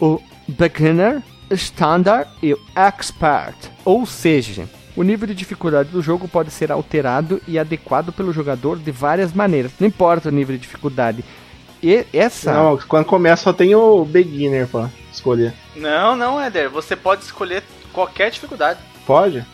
o 0.00 0.20
Beginner, 0.48 1.22
Standard 1.50 2.28
e 2.42 2.54
o 2.54 2.58
Expert. 2.74 3.54
Ou 3.84 4.04
seja, 4.06 4.68
o 4.98 5.04
nível 5.04 5.28
de 5.28 5.34
dificuldade 5.34 5.90
do 5.90 6.02
jogo 6.02 6.26
pode 6.26 6.50
ser 6.50 6.72
alterado 6.72 7.40
e 7.46 7.56
adequado 7.56 8.12
pelo 8.12 8.32
jogador 8.32 8.76
de 8.78 8.90
várias 8.90 9.32
maneiras, 9.32 9.70
não 9.78 9.86
importa 9.86 10.28
o 10.28 10.32
nível 10.32 10.56
de 10.56 10.62
dificuldade. 10.62 11.24
E 11.80 12.04
essa. 12.12 12.52
Não, 12.52 12.76
quando 12.78 13.04
começa 13.04 13.44
só 13.44 13.52
tem 13.52 13.72
o 13.76 14.04
Beginner 14.04 14.66
pra 14.66 14.90
escolher. 15.12 15.54
Não, 15.76 16.16
não, 16.16 16.40
Éder. 16.40 16.68
Você 16.68 16.96
pode 16.96 17.22
escolher 17.22 17.62
qualquer 17.92 18.32
dificuldade. 18.32 18.80
Pode? 19.06 19.46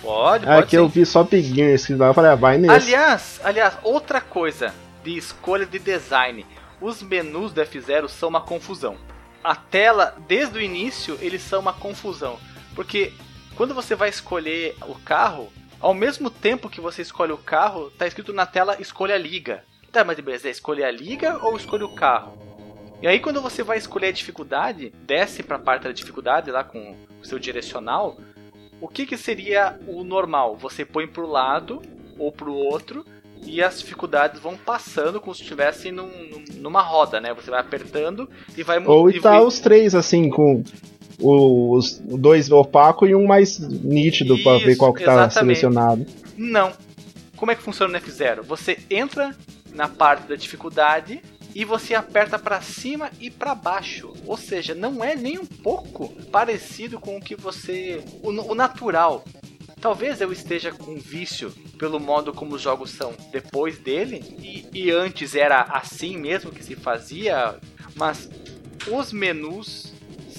Pode, 0.00 0.46
Ah, 0.48 0.54
pode. 0.56 0.68
que 0.68 0.76
eu 0.76 0.88
vi 0.88 1.04
só 1.04 1.24
Beginner 1.24 1.74
escrito 1.74 1.98
lá, 1.98 2.06
eu 2.06 2.14
falei, 2.14 2.30
ah, 2.30 2.36
vai 2.36 2.56
nesse. 2.56 2.72
Aliás, 2.94 3.40
aliás, 3.42 3.74
outra 3.82 4.20
coisa 4.20 4.72
de 5.02 5.16
escolha 5.18 5.66
de 5.66 5.80
design. 5.80 6.46
Os 6.80 7.02
menus 7.02 7.52
do 7.52 7.60
F0 7.60 8.08
são 8.08 8.28
uma 8.28 8.40
confusão. 8.40 8.94
A 9.42 9.56
tela, 9.56 10.14
desde 10.28 10.58
o 10.58 10.62
início, 10.62 11.18
eles 11.20 11.42
são 11.42 11.58
uma 11.58 11.72
confusão. 11.72 12.36
Porque 12.76 13.12
quando 13.56 13.74
você 13.74 13.94
vai 13.94 14.08
escolher 14.08 14.74
o 14.86 14.94
carro, 14.94 15.52
ao 15.80 15.94
mesmo 15.94 16.30
tempo 16.30 16.70
que 16.70 16.80
você 16.80 17.02
escolhe 17.02 17.32
o 17.32 17.38
carro, 17.38 17.90
tá 17.90 18.06
escrito 18.06 18.32
na 18.32 18.46
tela 18.46 18.80
escolha 18.80 19.14
a 19.14 19.18
liga. 19.18 19.64
Tá, 19.90 20.04
mas 20.04 20.18
beleza, 20.18 20.48
é 20.48 20.50
escolher 20.50 20.84
a 20.84 20.90
liga 20.90 21.38
ou 21.44 21.56
escolher 21.56 21.84
o 21.84 21.94
carro? 21.94 22.38
E 23.02 23.06
aí 23.06 23.18
quando 23.20 23.42
você 23.42 23.62
vai 23.62 23.76
escolher 23.76 24.08
a 24.08 24.12
dificuldade, 24.12 24.92
desce 25.04 25.42
para 25.42 25.56
a 25.56 25.60
parte 25.60 25.84
da 25.84 25.92
dificuldade 25.92 26.50
lá 26.50 26.64
com 26.64 26.96
o 27.20 27.26
seu 27.26 27.38
direcional, 27.38 28.16
o 28.80 28.88
que, 28.88 29.04
que 29.04 29.16
seria 29.16 29.78
o 29.86 30.02
normal? 30.02 30.56
Você 30.56 30.84
põe 30.84 31.06
pro 31.06 31.26
lado 31.26 31.82
ou 32.18 32.32
pro 32.32 32.54
outro 32.54 33.04
e 33.44 33.62
as 33.62 33.80
dificuldades 33.80 34.40
vão 34.40 34.56
passando 34.56 35.20
como 35.20 35.34
se 35.34 35.42
estivesse 35.42 35.90
num, 35.90 36.10
numa 36.54 36.80
roda, 36.80 37.20
né? 37.20 37.34
Você 37.34 37.50
vai 37.50 37.60
apertando 37.60 38.30
e 38.56 38.62
vai 38.62 38.82
Ou 38.84 39.10
e 39.10 39.20
tá 39.20 39.42
os 39.42 39.60
três 39.60 39.94
assim 39.94 40.30
com 40.30 40.62
os 41.22 41.98
dois 41.98 42.50
opaco 42.50 43.06
e 43.06 43.14
um 43.14 43.26
mais 43.26 43.58
nítido 43.58 44.38
para 44.42 44.58
ver 44.58 44.76
qual 44.76 44.92
que 44.92 45.04
tá 45.04 45.30
selecionado. 45.30 46.04
Não. 46.36 46.72
Como 47.36 47.50
é 47.50 47.54
que 47.54 47.62
funciona 47.62 47.98
no 47.98 48.04
F0? 48.04 48.42
Você 48.42 48.78
entra 48.90 49.34
na 49.74 49.88
parte 49.88 50.28
da 50.28 50.36
dificuldade 50.36 51.20
e 51.54 51.64
você 51.64 51.94
aperta 51.94 52.38
para 52.38 52.60
cima 52.60 53.10
e 53.20 53.30
para 53.30 53.54
baixo. 53.54 54.12
Ou 54.26 54.36
seja, 54.36 54.74
não 54.74 55.02
é 55.02 55.14
nem 55.14 55.38
um 55.38 55.46
pouco 55.46 56.08
parecido 56.30 56.98
com 56.98 57.16
o 57.16 57.20
que 57.20 57.34
você 57.34 58.02
o, 58.22 58.30
o 58.30 58.54
natural. 58.54 59.24
Talvez 59.80 60.20
eu 60.20 60.32
esteja 60.32 60.70
com 60.70 60.94
vício 60.96 61.52
pelo 61.78 61.98
modo 61.98 62.32
como 62.32 62.54
os 62.54 62.62
jogos 62.62 62.90
são 62.92 63.12
depois 63.32 63.78
dele 63.78 64.22
e, 64.38 64.64
e 64.72 64.90
antes 64.90 65.34
era 65.34 65.62
assim 65.62 66.16
mesmo 66.16 66.52
que 66.52 66.64
se 66.64 66.76
fazia, 66.76 67.56
mas 67.96 68.30
os 68.88 69.12
menus 69.12 69.92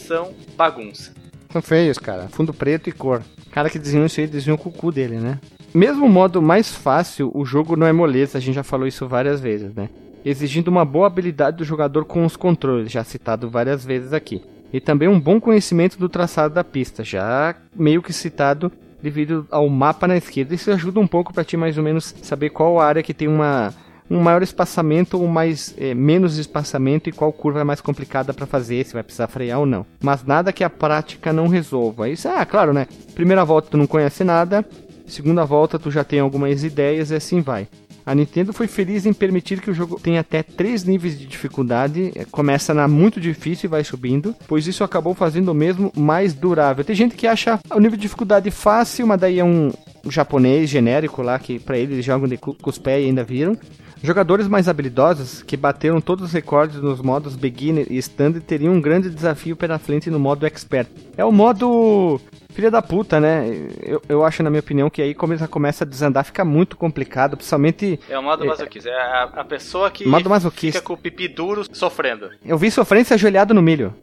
são 0.03 0.33
bagunça. 0.55 1.11
São 1.51 1.61
feios, 1.61 1.97
cara. 1.97 2.27
Fundo 2.29 2.53
preto 2.53 2.89
e 2.89 2.91
cor. 2.91 3.21
Cara 3.51 3.69
que 3.69 3.79
desenhou 3.79 4.05
isso 4.05 4.19
aí 4.19 4.27
desenhou 4.27 4.59
o 4.63 4.71
cu 4.71 4.91
dele, 4.91 5.17
né? 5.17 5.39
Mesmo 5.73 6.07
modo 6.07 6.41
mais 6.41 6.73
fácil, 6.73 7.31
o 7.33 7.45
jogo 7.45 7.75
não 7.75 7.87
é 7.87 7.91
moleza, 7.91 8.37
a 8.37 8.41
gente 8.41 8.55
já 8.55 8.63
falou 8.63 8.87
isso 8.87 9.07
várias 9.07 9.41
vezes, 9.41 9.73
né? 9.73 9.89
Exigindo 10.23 10.67
uma 10.67 10.85
boa 10.85 11.07
habilidade 11.07 11.57
do 11.57 11.63
jogador 11.63 12.05
com 12.05 12.25
os 12.25 12.35
controles, 12.35 12.91
já 12.91 13.03
citado 13.03 13.49
várias 13.49 13.83
vezes 13.83 14.13
aqui. 14.13 14.43
E 14.71 14.79
também 14.79 15.07
um 15.07 15.19
bom 15.19 15.39
conhecimento 15.39 15.97
do 15.97 16.09
traçado 16.09 16.53
da 16.53 16.63
pista, 16.63 17.03
já 17.03 17.55
meio 17.75 18.01
que 18.01 18.13
citado 18.13 18.71
devido 19.01 19.45
ao 19.51 19.67
mapa 19.67 20.07
na 20.07 20.15
esquerda. 20.15 20.55
Isso 20.55 20.71
ajuda 20.71 20.99
um 20.99 21.07
pouco 21.07 21.33
para 21.33 21.43
ti 21.43 21.57
mais 21.57 21.77
ou 21.77 21.83
menos 21.83 22.15
saber 22.21 22.49
qual 22.49 22.79
área 22.79 23.03
que 23.03 23.13
tem 23.13 23.27
uma 23.27 23.73
um 24.09 24.19
maior 24.19 24.43
espaçamento 24.43 25.19
ou 25.19 25.27
mais 25.27 25.73
é, 25.77 25.93
menos 25.93 26.37
espaçamento 26.37 27.09
e 27.09 27.13
qual 27.13 27.31
curva 27.31 27.61
é 27.61 27.63
mais 27.63 27.81
complicada 27.81 28.33
para 28.33 28.45
fazer, 28.45 28.85
se 28.85 28.93
vai 28.93 29.03
precisar 29.03 29.27
frear 29.27 29.59
ou 29.59 29.65
não. 29.65 29.85
Mas 30.01 30.23
nada 30.23 30.53
que 30.53 30.63
a 30.63 30.69
prática 30.69 31.33
não 31.33 31.47
resolva. 31.47 32.09
Isso, 32.09 32.27
ah, 32.27 32.45
claro, 32.45 32.73
né? 32.73 32.87
Primeira 33.15 33.43
volta 33.43 33.69
tu 33.71 33.77
não 33.77 33.87
conhece 33.87 34.23
nada, 34.23 34.65
Segunda 35.05 35.45
volta 35.45 35.77
tu 35.77 35.91
já 35.91 36.03
tem 36.03 36.19
algumas 36.19 36.63
ideias 36.63 37.11
e 37.11 37.15
assim 37.15 37.41
vai. 37.41 37.67
A 38.05 38.13
Nintendo 38.13 38.51
foi 38.51 38.67
feliz 38.67 39.05
em 39.05 39.13
permitir 39.13 39.61
que 39.61 39.71
o 39.71 39.73
jogo 39.73 39.99
tenha 39.99 40.19
até 40.19 40.43
três 40.43 40.83
níveis 40.83 41.17
de 41.17 41.25
dificuldade. 41.25 42.11
É, 42.15 42.25
começa 42.25 42.73
na 42.73 42.87
muito 42.87 43.19
difícil 43.19 43.67
e 43.67 43.71
vai 43.71 43.83
subindo, 43.83 44.35
pois 44.47 44.67
isso 44.67 44.83
acabou 44.83 45.13
fazendo 45.13 45.49
o 45.49 45.53
mesmo 45.53 45.91
mais 45.95 46.33
durável. 46.33 46.83
Tem 46.83 46.95
gente 46.95 47.15
que 47.15 47.27
acha 47.27 47.59
o 47.71 47.79
nível 47.79 47.95
de 47.95 48.01
dificuldade 48.01 48.51
fácil, 48.51 49.07
mas 49.07 49.19
daí 49.19 49.39
é 49.39 49.43
um 49.43 49.71
japonês 50.09 50.69
genérico 50.69 51.21
lá 51.21 51.39
que 51.39 51.59
para 51.59 51.77
ele 51.77 51.93
eles 51.93 52.05
jogam 52.05 52.27
de 52.27 52.37
pés 52.37 53.03
e 53.03 53.07
ainda 53.07 53.23
viram. 53.23 53.57
Jogadores 54.05 54.49
mais 54.49 54.67
habilidosos, 54.67 55.41
que 55.41 55.55
bateram 55.55 56.01
todos 56.01 56.25
os 56.25 56.33
recordes 56.33 56.81
nos 56.81 57.01
modos 57.01 57.37
Beginner 57.37 57.87
e 57.89 57.97
Standard, 57.99 58.45
teriam 58.45 58.73
um 58.73 58.81
grande 58.81 59.09
desafio 59.09 59.55
pela 59.55 59.79
frente 59.79 60.09
no 60.09 60.19
modo 60.19 60.45
Expert. 60.45 60.89
É 61.15 61.23
o 61.23 61.31
modo 61.31 62.19
filha 62.49 62.69
da 62.69 62.81
puta, 62.81 63.17
né? 63.21 63.47
Eu, 63.81 64.01
eu 64.09 64.25
acho, 64.25 64.43
na 64.43 64.49
minha 64.49 64.59
opinião, 64.59 64.89
que 64.89 65.01
aí 65.01 65.13
começa, 65.13 65.47
começa 65.47 65.85
a 65.85 65.87
desandar, 65.87 66.25
fica 66.25 66.43
muito 66.43 66.75
complicado, 66.75 67.37
principalmente... 67.37 67.97
É 68.09 68.19
o 68.19 68.21
modo 68.21 68.43
é, 68.43 68.47
masoquista, 68.47 68.89
é 68.89 68.93
a, 68.93 69.23
a 69.23 69.45
pessoa 69.45 69.89
que 69.89 70.05
modo 70.05 70.29
masoquista. 70.29 70.79
fica 70.79 70.85
com 70.85 70.95
o 70.95 70.97
pipi 70.97 71.29
duro 71.29 71.63
sofrendo. 71.73 72.29
Eu 72.45 72.57
vi 72.57 72.69
sofrência 72.69 73.13
ajoelhado 73.13 73.53
no 73.53 73.61
milho. 73.61 73.95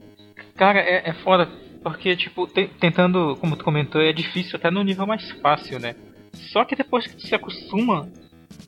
Cara, 0.57 0.79
é, 0.79 1.11
é 1.11 1.13
foda, 1.13 1.47
porque, 1.83 2.17
tipo, 2.17 2.47
te, 2.47 2.71
tentando, 2.81 3.37
como 3.39 3.55
tu 3.55 3.63
comentou, 3.63 4.01
é 4.01 4.15
difícil 4.15 4.57
até 4.57 4.71
no 4.71 4.83
nível 4.83 5.07
mais 5.07 5.31
fácil, 5.43 5.79
né? 5.79 5.95
Só 6.33 6.65
que 6.65 6.75
depois 6.75 7.07
que 7.07 7.17
tu 7.17 7.27
se 7.27 7.35
acostuma, 7.35 8.09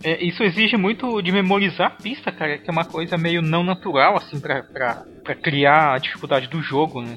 é, 0.03 0.25
isso 0.25 0.43
exige 0.43 0.77
muito 0.77 1.21
de 1.23 1.33
memorizar 1.33 1.87
a 1.89 1.91
pista, 1.91 2.33
cara, 2.33 2.59
que 2.59 2.69
é 2.69 2.73
uma 2.73 2.85
coisa 2.85 3.17
meio 3.17 3.43
não 3.43 3.63
natural, 3.63 4.17
assim, 4.17 4.41
pra, 4.41 4.63
pra, 4.63 5.05
pra 5.23 5.35
criar 5.35 5.95
a 5.95 5.99
dificuldade 5.99 6.49
do 6.49 6.63
jogo, 6.63 7.03
né? 7.03 7.17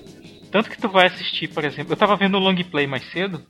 Tanto 0.52 0.70
que 0.70 0.80
tu 0.80 0.88
vai 0.88 1.07
assistir, 1.07 1.48
por 1.48 1.66
exemplo, 1.66 1.94
eu 1.94 1.98
tava 1.98 2.16
vendo 2.16 2.38
o 2.38 2.40
long 2.40 2.56
play 2.56 2.88
mais 2.88 3.03
cedo, 3.12 3.44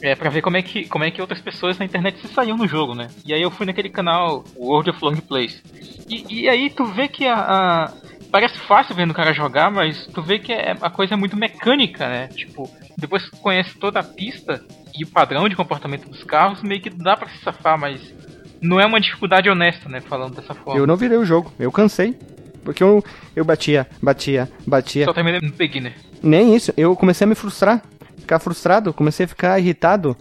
é, 0.00 0.14
pra 0.14 0.30
ver 0.30 0.42
como 0.42 0.56
é, 0.56 0.62
que, 0.62 0.86
como 0.86 1.04
é 1.04 1.10
que 1.10 1.20
outras 1.20 1.40
pessoas 1.40 1.78
na 1.78 1.84
internet 1.84 2.20
se 2.20 2.28
saíam 2.28 2.56
no 2.56 2.68
jogo, 2.68 2.94
né? 2.94 3.08
E 3.26 3.34
aí 3.34 3.42
eu 3.42 3.50
fui 3.50 3.66
naquele 3.66 3.88
canal 3.88 4.44
World 4.56 4.90
of 4.90 5.04
Long 5.04 5.16
Plays. 5.16 5.60
E, 6.08 6.42
e 6.42 6.48
aí 6.48 6.70
tu 6.70 6.84
vê 6.84 7.08
que 7.08 7.26
a, 7.26 7.34
a, 7.34 7.92
Parece 8.30 8.58
fácil 8.58 8.94
vendo 8.94 9.12
o 9.12 9.14
cara 9.14 9.32
jogar, 9.32 9.70
mas 9.70 10.06
tu 10.08 10.20
vê 10.20 10.38
que 10.38 10.52
é, 10.52 10.76
a 10.82 10.90
coisa 10.90 11.14
é 11.14 11.16
muito 11.16 11.36
mecânica, 11.36 12.06
né? 12.06 12.28
Tipo, 12.28 12.70
depois 12.96 13.24
que 13.24 13.30
tu 13.30 13.38
conhece 13.38 13.78
toda 13.78 14.00
a 14.00 14.04
pista 14.04 14.62
e 14.94 15.02
o 15.02 15.06
padrão 15.06 15.48
de 15.48 15.56
comportamento 15.56 16.08
dos 16.08 16.22
carros, 16.24 16.62
meio 16.62 16.80
que 16.80 16.90
dá 16.90 17.16
pra 17.16 17.28
se 17.30 17.38
safar, 17.38 17.78
mas 17.78 18.14
não 18.60 18.80
é 18.80 18.86
uma 18.86 19.00
dificuldade 19.00 19.48
honesta, 19.48 19.88
né? 19.88 20.00
Falando 20.00 20.36
dessa 20.36 20.54
forma. 20.54 20.78
Eu 20.78 20.86
não 20.86 20.96
virei 20.96 21.16
o 21.16 21.24
jogo, 21.24 21.52
eu 21.58 21.70
cansei. 21.70 22.16
Porque 22.64 22.82
eu, 22.82 23.02
eu 23.34 23.44
batia, 23.44 23.86
batia, 24.02 24.48
batia. 24.66 25.06
Só 25.06 25.12
terminei 25.14 25.40
no 25.40 25.50
beginner. 25.52 25.94
Nem 26.22 26.54
isso, 26.54 26.72
eu 26.76 26.94
comecei 26.94 27.24
a 27.24 27.28
me 27.28 27.34
frustrar. 27.34 27.82
Ficar 28.18 28.38
frustrado, 28.38 28.92
comecei 28.92 29.24
a 29.24 29.28
ficar 29.28 29.58
irritado. 29.58 30.14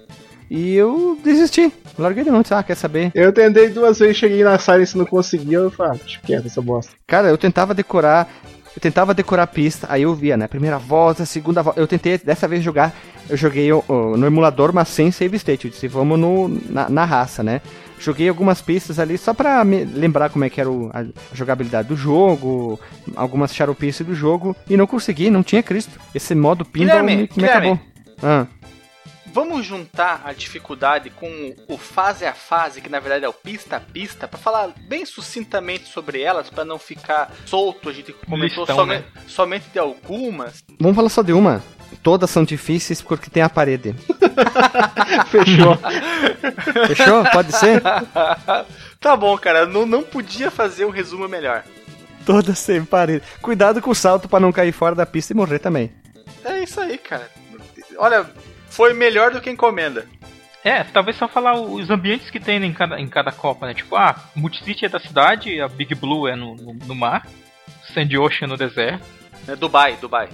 E 0.50 0.74
eu 0.76 1.20
desisti. 1.22 1.72
Larguei 2.00 2.24
de 2.24 2.32
mão, 2.32 2.42
ah, 2.50 2.64
quer 2.64 2.76
saber? 2.76 3.12
Eu 3.14 3.34
tentei 3.34 3.70
duas 3.70 4.00
vezes, 4.00 4.18
cheguei 4.18 4.44
na 4.44 4.58
Silence 4.58 4.96
e 4.96 4.98
não 4.98 5.06
consegui, 5.06 5.54
eu 5.54 5.70
falei, 5.70 6.00
ah, 6.00 6.18
quieto 6.26 6.46
essa 6.46 6.62
bosta. 6.62 6.94
Cara, 7.06 7.28
eu 7.28 7.38
tentava 7.38 7.74
decorar, 7.74 8.30
eu 8.74 8.80
tentava 8.80 9.14
decorar 9.14 9.44
a 9.44 9.48
pista, 9.48 9.88
aí 9.90 10.04
eu 10.04 10.16
via, 10.16 10.38
né? 10.38 10.48
Primeira 10.48 10.78
volta, 10.78 11.26
segunda 11.26 11.62
volta. 11.62 11.80
Eu 11.80 11.88
tentei 11.88 12.18
dessa 12.18 12.48
vez 12.48 12.64
jogar, 12.64 12.96
eu 13.30 13.36
joguei 13.36 13.70
no 13.90 14.26
emulador, 14.26 14.72
mas 14.72 14.88
sem 14.88 15.12
save 15.12 15.36
state. 15.36 15.66
Eu 15.66 15.72
disse, 15.72 15.88
vamos 15.88 16.18
no, 16.18 16.48
na, 16.70 16.88
na 16.88 17.04
raça, 17.04 17.44
né? 17.44 17.60
Joguei 18.00 18.30
algumas 18.30 18.62
pistas 18.62 19.00
ali 19.00 19.18
só 19.18 19.34
pra 19.34 19.64
me 19.64 19.84
lembrar 19.84 20.30
como 20.30 20.46
é 20.46 20.50
que 20.50 20.62
era 20.62 20.70
o, 20.70 20.92
a 20.94 21.06
jogabilidade 21.34 21.88
do 21.88 21.96
jogo, 21.96 22.80
algumas 23.16 23.54
charupices 23.54 24.06
do 24.06 24.14
jogo, 24.14 24.56
e 24.70 24.78
não 24.78 24.86
consegui, 24.86 25.30
não 25.30 25.44
tinha 25.44 25.64
Cristo. 25.64 26.00
Esse 26.14 26.36
modo 26.36 26.64
pinball 26.64 27.04
me, 27.04 27.30
me 27.36 27.46
acabou. 27.46 27.80
Ah. 28.22 28.46
Vamos 29.38 29.66
juntar 29.66 30.24
a 30.26 30.34
dificuldade 30.34 31.12
com 31.12 31.54
o 31.68 31.78
fase 31.78 32.26
a 32.26 32.34
fase, 32.34 32.82
que 32.82 32.90
na 32.90 33.00
verdade 33.00 33.26
é 33.26 33.30
o 33.30 33.34
pista 33.34 33.78
a 33.78 33.80
pista, 33.80 34.28
para 34.28 34.40
falar 34.40 34.74
bem 34.88 35.06
sucintamente 35.06 35.86
sobre 35.86 36.22
elas, 36.22 36.50
para 36.50 36.66
não 36.66 36.80
ficar 36.80 37.32
solto. 37.46 37.90
A 37.90 37.94
gente 37.94 38.14
comentou 38.14 38.64
Listão, 38.64 38.76
somente, 38.76 39.06
né? 39.14 39.22
somente 39.28 39.70
de 39.70 39.78
algumas. 39.78 40.64
Vamos 40.80 40.96
falar 40.96 41.10
só 41.10 41.22
de 41.22 41.34
uma. 41.34 41.62
Todas 42.04 42.30
são 42.30 42.44
difíceis 42.44 43.02
porque 43.02 43.30
tem 43.30 43.44
a 43.44 43.50
parede. 43.50 43.94
Fechou. 45.30 45.78
Fechou? 46.88 47.24
Pode 47.32 47.52
ser? 47.54 47.82
tá 49.00 49.16
bom, 49.16 49.38
cara. 49.38 49.66
Não, 49.66 49.86
não 49.86 50.04
podia 50.04 50.50
fazer 50.50 50.86
um 50.86 50.90
resumo 50.90 51.28
melhor. 51.28 51.64
Todas 52.26 52.60
sem 52.60 52.84
parede. 52.84 53.24
Cuidado 53.42 53.82
com 53.82 53.92
o 53.92 53.96
salto 53.96 54.28
para 54.28 54.40
não 54.40 54.52
cair 54.52 54.72
fora 54.72 54.96
da 54.96 55.06
pista 55.06 55.34
e 55.34 55.36
morrer 55.36 55.60
também. 55.60 55.92
É 56.44 56.64
isso 56.64 56.80
aí, 56.80 56.98
cara. 56.98 57.30
Olha, 57.98 58.26
foi 58.70 58.94
melhor 58.94 59.32
do 59.32 59.42
que 59.42 59.50
encomenda. 59.50 60.06
É, 60.64 60.84
talvez 60.84 61.18
só 61.18 61.28
falar 61.28 61.60
os 61.60 61.90
ambientes 61.90 62.30
que 62.30 62.40
tem 62.40 62.62
em 62.64 62.74
cada, 62.74 63.00
em 63.00 63.08
cada 63.08 63.32
Copa, 63.32 63.66
né? 63.66 63.74
Tipo, 63.74 63.96
ah, 63.96 64.16
Multicity 64.36 64.86
é 64.86 64.90
da 64.90 65.00
cidade, 65.00 65.62
a 65.62 65.68
Big 65.68 65.96
Blue 65.96 66.28
é 66.28 66.36
no, 66.36 66.56
no, 66.56 66.74
no 66.74 66.96
mar, 66.96 67.26
Sand 67.94 68.10
Ocean 68.20 68.48
no 68.48 68.58
deserto. 68.58 69.06
É 69.48 69.56
Dubai, 69.56 69.98
Dubai. 70.02 70.28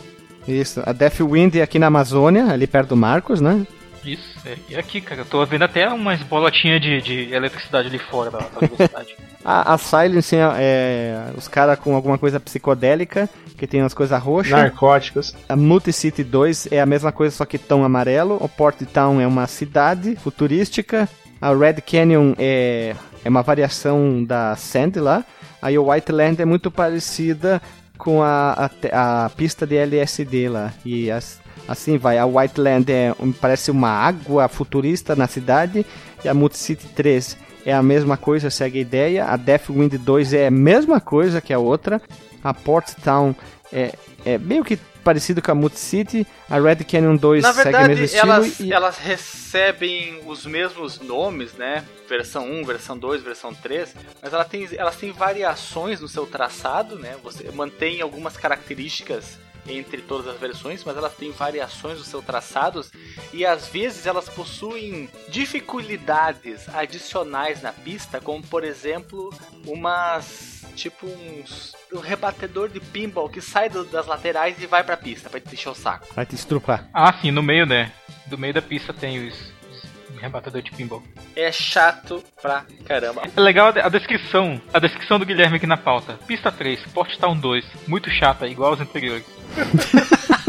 Isso, 0.48 0.82
a 0.86 0.92
Deathwind 0.92 1.56
é 1.56 1.62
aqui 1.62 1.80
na 1.80 1.88
Amazônia, 1.88 2.48
ali 2.48 2.68
perto 2.68 2.90
do 2.90 2.98
Marcos, 2.98 3.40
né? 3.40 3.66
Isso, 4.06 4.38
é, 4.46 4.58
e 4.70 4.76
aqui, 4.76 5.00
cara, 5.00 5.22
eu 5.22 5.26
tô 5.26 5.46
vendo 5.46 5.64
até 5.64 5.88
umas 5.88 6.22
bolotinhas 6.24 6.82
de, 6.82 7.02
de 7.02 7.34
eletricidade 7.34 7.88
ali 7.88 7.98
fora 7.98 8.30
da, 8.30 8.40
da 8.40 8.60
velocidade. 8.60 9.16
a, 9.44 9.74
a 9.74 9.78
Silence 9.78 10.36
é, 10.36 10.40
é 10.42 11.32
os 11.38 11.48
caras 11.48 11.80
com 11.80 11.96
alguma 11.96 12.18
coisa 12.18 12.40
psicodélica, 12.40 13.30
que 13.58 13.66
tem 13.66 13.82
umas 13.82 13.94
coisas 13.94 14.22
roxas. 14.22 14.52
Narcóticos. 14.52 15.34
A 15.48 15.56
Multicity 15.56 16.24
2 16.24 16.68
é 16.72 16.82
a 16.82 16.86
mesma 16.86 17.14
coisa, 17.14 17.34
só 17.34 17.46
que 17.46 17.58
tão 17.58 17.86
amarelo. 17.86 18.38
O 18.42 18.50
Port 18.50 18.82
Town 18.92 19.22
é 19.22 19.28
uma 19.28 19.48
cidade 19.48 20.18
futurística. 20.18 21.08
A 21.40 21.54
Red 21.56 21.76
Canyon 21.76 22.34
é, 22.38 22.96
é 23.24 23.30
uma 23.30 23.42
variação 23.42 24.22
da 24.24 24.54
Sand 24.58 24.94
lá. 24.98 25.24
Aí 25.62 25.78
o 25.78 25.90
White 25.90 26.12
Land 26.12 26.42
é 26.42 26.46
muito 26.46 26.70
parecida 26.70 27.62
com 28.04 28.22
a, 28.22 28.70
a, 28.92 29.26
a 29.26 29.30
pista 29.30 29.66
de 29.66 29.78
LSD 29.78 30.50
lá. 30.50 30.74
E 30.84 31.10
as, 31.10 31.40
assim 31.66 31.98
vai. 31.98 32.18
A 32.18 32.26
White 32.26 32.60
Land 32.60 32.92
é, 32.92 33.16
parece 33.40 33.72
uma 33.72 33.90
água 33.90 34.50
futurista 34.50 35.16
na 35.16 35.26
cidade. 35.26 35.86
E 36.24 36.28
a 36.28 36.34
Multicity 36.34 36.86
3 36.90 37.38
é 37.66 37.74
a 37.74 37.82
mesma 37.82 38.18
coisa, 38.18 38.50
segue 38.50 38.80
a 38.80 38.82
ideia. 38.82 39.26
A 39.26 39.38
Deathwind 39.38 39.94
2 39.98 40.34
é 40.34 40.48
a 40.48 40.52
mesma 40.52 41.00
coisa 41.00 41.40
que 41.40 41.54
a 41.54 41.60
outra. 41.60 42.02
A 42.44 42.54
Port 42.54 42.92
Town 43.02 43.34
é, 43.72 43.94
é 44.26 44.38
meio 44.38 44.64
que 44.64 44.78
parecido 45.04 45.42
com 45.42 45.52
a 45.52 45.56
Mut 45.56 45.78
City. 45.78 46.26
A 46.50 46.60
Red 46.60 46.78
Canyon 46.78 47.18
2 47.18 47.44
Na 47.44 47.52
verdade, 47.52 47.76
segue 47.76 47.86
o 47.86 47.88
mesmo 47.90 48.06
estilo. 48.06 48.32
Elas, 48.32 48.60
e... 48.60 48.74
elas 48.74 48.98
recebem 48.98 50.22
os 50.26 50.46
mesmos 50.46 51.00
nomes, 51.00 51.54
né? 51.54 51.84
Versão 52.08 52.50
1, 52.50 52.66
versão 52.66 52.98
2, 52.98 53.22
versão 53.22 53.54
3, 53.54 53.96
mas 54.22 54.34
ela 54.34 54.46
tem, 54.46 54.68
elas 54.76 54.96
têm 54.96 55.12
variações 55.12 56.00
no 56.00 56.08
seu 56.08 56.26
traçado, 56.26 56.98
né? 56.98 57.18
Você 57.24 57.50
mantém 57.52 58.02
algumas 58.02 58.38
características 58.38 59.38
entre 59.68 60.02
todas 60.02 60.28
as 60.28 60.40
versões, 60.40 60.84
mas 60.84 60.98
elas 60.98 61.16
têm 61.16 61.32
variações 61.32 61.98
dos 61.98 62.08
seus 62.08 62.24
traçados 62.24 62.92
e 63.32 63.46
às 63.46 63.68
vezes 63.68 64.06
elas 64.06 64.28
possuem 64.28 65.10
dificuldades 65.30 66.68
adicionais 66.74 67.62
na 67.62 67.72
pista, 67.72 68.20
como 68.20 68.44
por 68.44 68.64
exemplo 68.64 69.34
umas 69.66 70.64
tipo 70.76 71.08
uns 71.08 71.74
um 71.94 72.00
rebatedor 72.00 72.70
de 72.70 72.80
pinball 72.80 73.30
que 73.30 73.42
sai 73.42 73.70
do, 73.70 73.84
das 73.86 74.08
laterais 74.08 74.56
e 74.62 74.66
vai 74.66 74.84
pra 74.84 74.98
pista 74.98 75.30
pra 75.30 75.40
te 75.40 75.54
encher 75.54 75.70
o 75.70 75.76
saco. 75.76 76.08
Vai 76.16 76.26
te 76.26 76.36
estrupar. 76.36 76.88
Ah, 76.94 77.14
sim, 77.22 77.32
no 77.32 77.44
meio, 77.44 77.66
né? 77.66 77.92
Do 78.26 78.38
meio 78.38 78.54
da 78.54 78.62
pista 78.62 78.94
tem 78.94 79.28
os, 79.28 79.54
os 79.70 80.20
rebatedor 80.20 80.62
de 80.62 80.72
pinball. 80.72 81.04
É 81.36 81.52
chato 81.52 82.24
pra 82.42 82.66
caramba. 82.86 83.24
É 83.36 83.40
legal 83.40 83.74
a 83.76 83.90
descrição, 83.90 84.62
a 84.74 84.80
descrição 84.80 85.20
do 85.20 85.26
Guilherme 85.26 85.58
aqui 85.58 85.68
na 85.68 85.78
pauta. 85.78 86.18
Pista 86.28 86.52
3, 86.52 86.82
Port 86.94 87.16
Town 87.18 87.38
2, 87.38 87.66
muito 87.88 88.10
chata, 88.10 88.48
igual 88.48 88.72
aos 88.72 88.82
anteriores. 88.82 89.26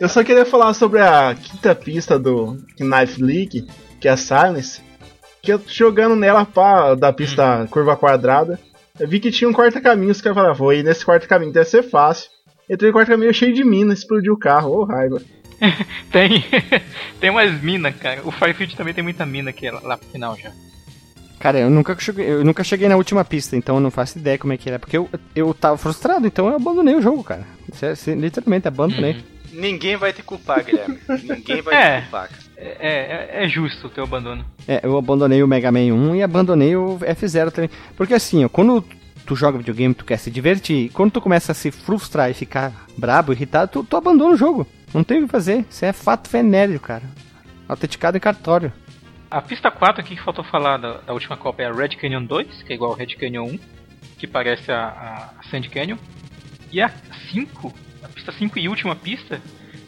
Eu 0.00 0.08
só 0.08 0.24
queria 0.24 0.46
falar 0.46 0.72
sobre 0.74 1.00
a 1.00 1.34
quinta 1.34 1.74
pista 1.74 2.18
do 2.18 2.58
Knife 2.78 3.22
League, 3.22 3.66
que 4.00 4.08
é 4.08 4.10
a 4.10 4.16
Silence. 4.16 4.82
Jogando 5.66 6.16
nela 6.16 6.44
pá, 6.44 6.94
da 6.94 7.12
pista 7.12 7.62
hum. 7.62 7.66
curva 7.66 7.96
quadrada, 7.96 8.58
eu 8.98 9.08
vi 9.08 9.18
que 9.18 9.30
tinha 9.30 9.48
um 9.48 9.52
quarta-caminho, 9.52 10.14
que 10.14 10.28
eu 10.28 10.34
falava, 10.34 10.54
vou 10.54 10.72
ir 10.72 10.84
nesse 10.84 11.04
quarta-caminho, 11.04 11.52
deve 11.52 11.68
ser 11.68 11.82
fácil. 11.82 12.30
Entrei 12.68 12.90
no 12.90 12.96
quarta-caminho 12.96 13.34
cheio 13.34 13.52
de 13.52 13.64
minas, 13.64 13.98
explodiu 13.98 14.34
o 14.34 14.38
carro, 14.38 14.70
ô 14.70 14.82
oh, 14.82 14.84
raiva. 14.84 15.20
tem, 16.10 16.44
tem 17.20 17.30
umas 17.30 17.60
minas, 17.60 17.94
cara. 17.96 18.20
O 18.24 18.30
Firefield 18.30 18.76
também 18.76 18.94
tem 18.94 19.04
muita 19.04 19.26
mina 19.26 19.50
aqui 19.50 19.70
lá 19.70 19.96
pro 19.96 20.08
final 20.08 20.36
já. 20.36 20.52
Cara, 21.38 21.58
eu 21.58 21.68
nunca, 21.68 21.94
cheguei, 21.98 22.26
eu 22.26 22.44
nunca 22.44 22.64
cheguei 22.64 22.88
na 22.88 22.96
última 22.96 23.24
pista, 23.24 23.56
então 23.56 23.74
eu 23.74 23.80
não 23.80 23.90
faço 23.90 24.18
ideia 24.18 24.38
como 24.38 24.52
é 24.52 24.56
que 24.56 24.68
era. 24.68 24.78
Porque 24.78 24.96
eu, 24.96 25.10
eu 25.34 25.52
tava 25.52 25.76
frustrado, 25.76 26.26
então 26.26 26.48
eu 26.48 26.56
abandonei 26.56 26.94
o 26.94 27.02
jogo, 27.02 27.22
cara. 27.22 27.46
Literalmente, 28.16 28.68
abandonei. 28.68 29.12
Uhum. 29.12 29.60
Ninguém 29.60 29.96
vai 29.96 30.12
te 30.12 30.22
culpar, 30.22 30.64
Guilherme. 30.64 30.98
Ninguém 31.22 31.60
vai 31.60 31.74
é, 31.74 31.96
te 31.96 32.02
culpar. 32.02 32.30
É, 32.56 33.40
é, 33.40 33.44
é, 33.44 33.48
justo 33.48 33.86
o 33.86 33.90
teu 33.90 34.04
abandono. 34.04 34.44
É, 34.66 34.80
eu 34.82 34.96
abandonei 34.96 35.42
o 35.42 35.48
Mega 35.48 35.72
Man 35.72 35.92
1 35.92 36.16
e 36.16 36.22
abandonei 36.22 36.76
o 36.76 36.98
F0 36.98 37.50
também. 37.50 37.70
Porque 37.96 38.14
assim, 38.14 38.44
ó, 38.44 38.48
quando 38.48 38.84
tu 39.26 39.34
joga 39.34 39.58
videogame, 39.58 39.94
tu 39.94 40.04
quer 40.04 40.18
se 40.18 40.30
divertir, 40.30 40.90
quando 40.92 41.12
tu 41.12 41.20
começa 41.20 41.52
a 41.52 41.54
se 41.54 41.70
frustrar 41.70 42.30
e 42.30 42.34
ficar 42.34 42.86
brabo, 42.96 43.32
irritado, 43.32 43.70
tu, 43.70 43.84
tu 43.84 43.96
abandona 43.96 44.34
o 44.34 44.36
jogo. 44.36 44.66
Não 44.92 45.02
tem 45.02 45.18
o 45.18 45.26
que 45.26 45.32
fazer. 45.32 45.64
Isso 45.68 45.84
é 45.84 45.92
fato 45.92 46.30
venéreo, 46.30 46.78
cara. 46.78 47.02
Autenticado 47.68 48.16
em 48.16 48.20
cartório. 48.20 48.72
A 49.30 49.42
pista 49.42 49.70
4 49.70 50.00
aqui 50.00 50.14
que 50.14 50.22
faltou 50.22 50.44
falar 50.44 50.76
da, 50.76 50.98
da, 50.98 51.12
última 51.12 51.36
Copa 51.36 51.62
é 51.62 51.66
a 51.66 51.72
Red 51.72 51.96
Canyon 51.96 52.24
2, 52.24 52.62
que 52.62 52.72
é 52.72 52.76
igual 52.76 52.92
ao 52.92 52.96
Red 52.96 53.16
Canyon 53.16 53.46
1, 53.46 53.58
que 54.18 54.26
parece 54.28 54.70
a, 54.70 55.32
a 55.38 55.42
Sand 55.50 55.68
Canyon. 55.70 55.96
E 56.70 56.80
a 56.80 56.88
5, 57.32 57.74
a 58.04 58.08
pista 58.08 58.30
5 58.30 58.58
e 58.58 58.68
última 58.68 58.94
pista, 58.94 59.40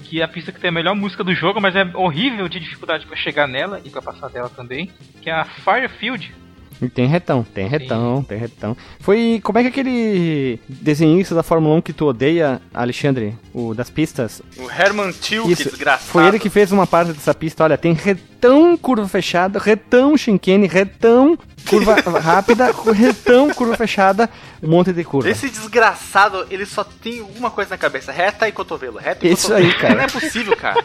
que 0.08 0.20
é 0.20 0.24
a 0.24 0.28
pista 0.28 0.52
que 0.52 0.60
tem 0.60 0.68
a 0.68 0.72
melhor 0.72 0.94
música 0.94 1.24
do 1.24 1.34
jogo, 1.34 1.60
mas 1.60 1.74
é 1.74 1.84
horrível 1.94 2.48
de 2.48 2.60
dificuldade 2.60 3.04
para 3.06 3.16
chegar 3.16 3.48
nela 3.48 3.80
e 3.84 3.90
para 3.90 4.00
passar 4.00 4.28
dela 4.28 4.48
também, 4.48 4.90
que 5.20 5.28
é 5.28 5.32
a 5.32 5.44
Firefield. 5.44 6.32
E 6.80 6.88
tem 6.88 7.06
retão, 7.06 7.42
tem 7.42 7.66
retão, 7.66 8.18
Sim. 8.20 8.26
tem 8.28 8.38
retão. 8.38 8.76
Foi. 9.00 9.40
Como 9.42 9.58
é 9.58 9.62
que 9.62 9.68
aquele 9.68 10.60
desenhista 10.68 11.34
da 11.34 11.42
Fórmula 11.42 11.76
1 11.76 11.82
que 11.82 11.92
tu 11.92 12.06
odeia, 12.06 12.60
Alexandre? 12.74 13.34
O 13.54 13.74
das 13.74 13.88
pistas? 13.88 14.42
O 14.58 14.70
Herman 14.70 15.10
Tilke, 15.12 15.54
desgraçado. 15.54 16.10
Foi 16.10 16.26
ele 16.26 16.38
que 16.38 16.50
fez 16.50 16.72
uma 16.72 16.86
parte 16.86 17.12
dessa 17.12 17.32
pista. 17.34 17.64
Olha, 17.64 17.78
tem 17.78 17.94
retão 17.94 18.76
curva 18.76 19.08
fechada, 19.08 19.58
retão 19.58 20.16
Shinkane, 20.16 20.66
retão 20.66 21.38
curva 21.66 21.96
rápida, 22.20 22.70
retão 22.94 23.52
curva 23.54 23.76
fechada, 23.76 24.28
um 24.62 24.68
monte 24.68 24.92
de 24.92 25.02
curva. 25.02 25.30
Esse 25.30 25.48
desgraçado, 25.48 26.46
ele 26.50 26.66
só 26.66 26.84
tem 26.84 27.22
uma 27.36 27.50
coisa 27.50 27.70
na 27.70 27.78
cabeça: 27.78 28.12
reta 28.12 28.46
e 28.46 28.52
cotovelo. 28.52 28.98
Reta 28.98 29.26
e 29.26 29.32
Isso 29.32 29.48
cotovelo. 29.48 29.72
aí, 29.72 29.78
cara. 29.78 29.94
Não 29.94 30.02
é 30.02 30.08
possível, 30.08 30.56
cara. 30.56 30.84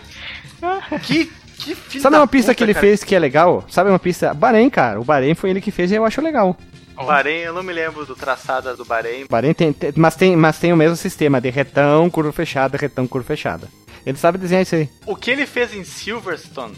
que 1.04 1.32
que 1.62 1.76
filho 1.76 2.02
Sabe 2.02 2.16
uma 2.16 2.28
pista 2.28 2.52
puta, 2.52 2.56
que 2.56 2.64
ele 2.64 2.74
cara. 2.74 2.86
fez 2.86 3.04
que 3.04 3.16
é 3.16 3.20
legal? 3.20 3.64
Sabe 3.70 3.90
uma 3.90 4.00
pista? 4.00 4.34
Bahrein, 4.34 4.70
cara. 4.70 5.00
O 5.00 5.04
Bahrein 5.04 5.36
foi 5.36 5.52
ele 5.52 5.62
que 5.62 5.72
fez 5.72 5.92
e 5.92 5.96
eu 5.96 6.06
acho 6.06 6.22
legal. 6.22 6.58
O 6.98 7.06
Bahrein, 7.06 7.40
eu 7.40 7.54
não 7.54 7.64
me 7.64 7.74
lembro 7.74 8.06
do 8.06 8.16
traçado 8.16 8.76
do 8.76 8.86
Bahrein. 8.86 9.26
Bahrein 9.30 9.54
tem, 9.54 9.72
tem, 9.72 9.94
mas, 9.96 10.16
tem, 10.16 10.36
mas 10.36 10.60
tem 10.60 10.74
o 10.74 10.78
mesmo 10.78 10.96
sistema 10.96 11.40
de 11.40 11.50
retão, 11.50 12.10
curva 12.10 12.32
fechada, 12.32 12.78
retão, 12.78 13.08
curva 13.08 13.28
fechada. 13.28 13.68
Ele 14.06 14.18
sabe 14.18 14.38
desenhar 14.38 14.64
isso 14.64 14.76
aí. 14.76 14.90
O 15.06 15.16
que 15.16 15.32
ele 15.32 15.46
fez 15.46 15.74
em 15.74 15.84
Silverstone, 15.84 16.76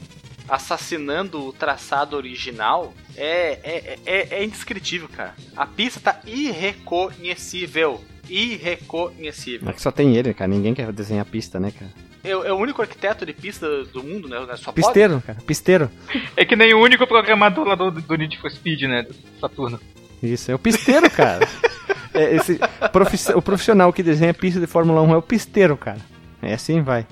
assassinando 0.47 1.41
o 1.41 1.53
traçado 1.53 2.15
original, 2.15 2.93
é, 3.15 3.59
é, 3.63 3.99
é, 4.05 4.27
é 4.39 4.43
indescritível, 4.43 5.07
cara. 5.09 5.33
A 5.55 5.65
pista 5.65 5.99
tá 5.99 6.19
irreconhecível. 6.25 8.01
Irreconhecível. 8.29 9.69
É 9.69 9.73
que 9.73 9.81
só 9.81 9.91
tem 9.91 10.15
ele, 10.15 10.33
cara. 10.33 10.49
Ninguém 10.49 10.73
quer 10.73 10.91
desenhar 10.91 11.23
a 11.23 11.29
pista, 11.29 11.59
né, 11.59 11.71
cara? 11.71 11.91
É, 12.23 12.29
é, 12.29 12.53
o 12.53 12.57
único 12.57 12.81
arquiteto 12.81 13.25
de 13.25 13.33
pista 13.33 13.83
do 13.85 14.03
mundo, 14.03 14.27
né? 14.27 14.37
Só 14.55 14.71
pisteiro, 14.71 15.15
pode. 15.15 15.25
cara, 15.25 15.39
pisteiro. 15.45 15.91
É 16.37 16.45
que 16.45 16.55
nem 16.55 16.73
o 16.73 16.81
único 16.81 17.05
programador 17.05 17.67
lá 17.67 17.75
do, 17.75 17.91
do 17.91 18.15
Need 18.15 18.39
for 18.39 18.49
Speed, 18.49 18.83
né? 18.83 19.03
Do 19.03 19.13
Saturno. 19.39 19.79
Isso, 20.21 20.49
é 20.49 20.55
o 20.55 20.59
pisteiro, 20.59 21.09
cara. 21.11 21.45
é, 22.13 22.35
esse 22.35 22.59
profiss 22.91 23.29
o 23.29 23.41
profissional 23.41 23.91
que 23.91 24.01
desenha 24.01 24.33
pista 24.33 24.59
de 24.59 24.67
Fórmula 24.67 25.01
1 25.01 25.13
é 25.13 25.17
o 25.17 25.21
pisteiro, 25.21 25.75
cara. 25.75 25.99
É 26.41 26.53
assim 26.53 26.81
vai. 26.81 27.05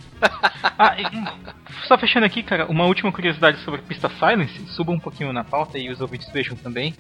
ah, 0.78 0.96
e, 1.00 1.88
só 1.88 1.98
fechando 1.98 2.26
aqui, 2.26 2.44
cara, 2.44 2.66
uma 2.68 2.86
última 2.86 3.12
curiosidade 3.12 3.62
sobre 3.64 3.80
a 3.80 3.84
pista 3.84 4.10
Silence, 4.10 4.66
suba 4.76 4.92
um 4.92 5.00
pouquinho 5.00 5.34
na 5.34 5.44
pauta 5.44 5.78
e 5.78 5.90
os 5.90 6.02
ouvintes 6.02 6.30
vejam 6.32 6.56
também, 6.56 6.94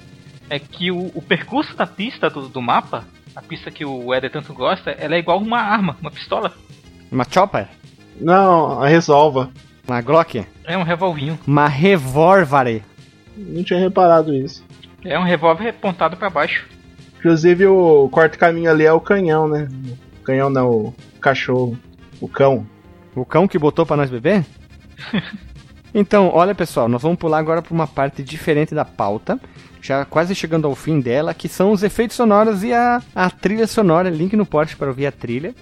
é 0.49 0.59
que 0.59 0.91
o, 0.91 1.11
o 1.13 1.21
percurso 1.21 1.75
da 1.75 1.87
pista 1.87 2.29
do, 2.29 2.49
do, 2.49 2.61
mapa, 2.61 3.05
a 3.35 3.41
pista 3.41 3.71
que 3.71 3.85
o 3.85 4.13
Eder 4.13 4.31
tanto 4.31 4.53
gosta, 4.53 4.91
ela 4.91 5.15
é 5.15 5.19
igual 5.19 5.39
uma 5.39 5.59
arma, 5.59 5.97
uma 6.01 6.11
pistola. 6.11 6.53
Uma 7.11 7.25
chopper? 7.29 7.67
Não, 8.21 8.81
a 8.81 8.87
resolva. 8.87 9.49
Uma 9.87 9.99
Glock? 9.99 10.45
É 10.63 10.77
um 10.77 10.83
revolvinho. 10.83 11.39
Uma 11.45 11.67
revólvere. 11.67 12.83
Não 13.35 13.63
tinha 13.63 13.79
reparado 13.79 14.33
isso. 14.33 14.63
É 15.03 15.17
um 15.17 15.23
revólver 15.23 15.69
apontado 15.69 16.15
para 16.15 16.29
baixo. 16.29 16.67
Inclusive 17.17 17.65
o 17.65 18.07
quarto 18.09 18.37
caminho 18.37 18.69
ali 18.69 18.85
é 18.85 18.93
o 18.93 18.99
canhão, 18.99 19.47
né? 19.47 19.67
O 20.19 20.23
canhão 20.23 20.49
não, 20.49 20.69
o 20.69 20.95
cachorro. 21.19 21.77
O 22.19 22.27
cão. 22.27 22.65
O 23.15 23.25
cão 23.25 23.47
que 23.47 23.57
botou 23.57 23.85
para 23.85 23.97
nós 23.97 24.09
beber? 24.09 24.45
então, 25.93 26.29
olha 26.33 26.53
pessoal, 26.53 26.87
nós 26.87 27.01
vamos 27.01 27.17
pular 27.17 27.39
agora 27.39 27.61
para 27.61 27.73
uma 27.73 27.87
parte 27.87 28.23
diferente 28.23 28.75
da 28.75 28.85
pauta, 28.85 29.39
já 29.81 30.05
quase 30.05 30.35
chegando 30.35 30.67
ao 30.67 30.75
fim 30.75 30.99
dela, 30.99 31.33
que 31.33 31.49
são 31.49 31.71
os 31.71 31.81
efeitos 31.81 32.15
sonoros 32.15 32.63
e 32.63 32.71
a, 32.71 33.01
a 33.15 33.29
trilha 33.29 33.65
sonora. 33.65 34.09
Link 34.09 34.35
no 34.35 34.45
post 34.45 34.77
para 34.77 34.89
ouvir 34.89 35.07
a 35.07 35.11
trilha. 35.11 35.55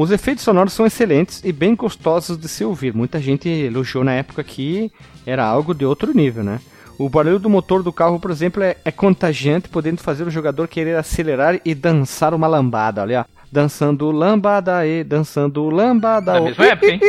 Os 0.00 0.12
efeitos 0.12 0.44
sonoros 0.44 0.74
são 0.74 0.86
excelentes 0.86 1.42
e 1.44 1.50
bem 1.50 1.74
gostosos 1.74 2.38
de 2.38 2.46
se 2.46 2.64
ouvir. 2.64 2.94
Muita 2.94 3.20
gente 3.20 3.48
elogiou 3.48 4.04
na 4.04 4.12
época 4.12 4.44
que 4.44 4.92
era 5.26 5.44
algo 5.44 5.74
de 5.74 5.84
outro 5.84 6.14
nível, 6.14 6.44
né? 6.44 6.60
O 6.96 7.08
barulho 7.08 7.40
do 7.40 7.50
motor 7.50 7.82
do 7.82 7.92
carro, 7.92 8.20
por 8.20 8.30
exemplo, 8.30 8.62
é, 8.62 8.76
é 8.84 8.92
contagiante, 8.92 9.68
podendo 9.68 10.00
fazer 10.00 10.24
o 10.24 10.30
jogador 10.30 10.68
querer 10.68 10.94
acelerar 10.94 11.60
e 11.64 11.74
dançar 11.74 12.32
uma 12.32 12.46
lambada. 12.46 13.02
Olha, 13.02 13.26
dançando 13.50 14.08
lambada 14.12 14.86
e 14.86 15.02
dançando 15.02 15.68
lambada. 15.68 16.34
Da 16.34 16.40
mesma 16.42 16.66
época, 16.66 16.92
hein? 16.92 17.00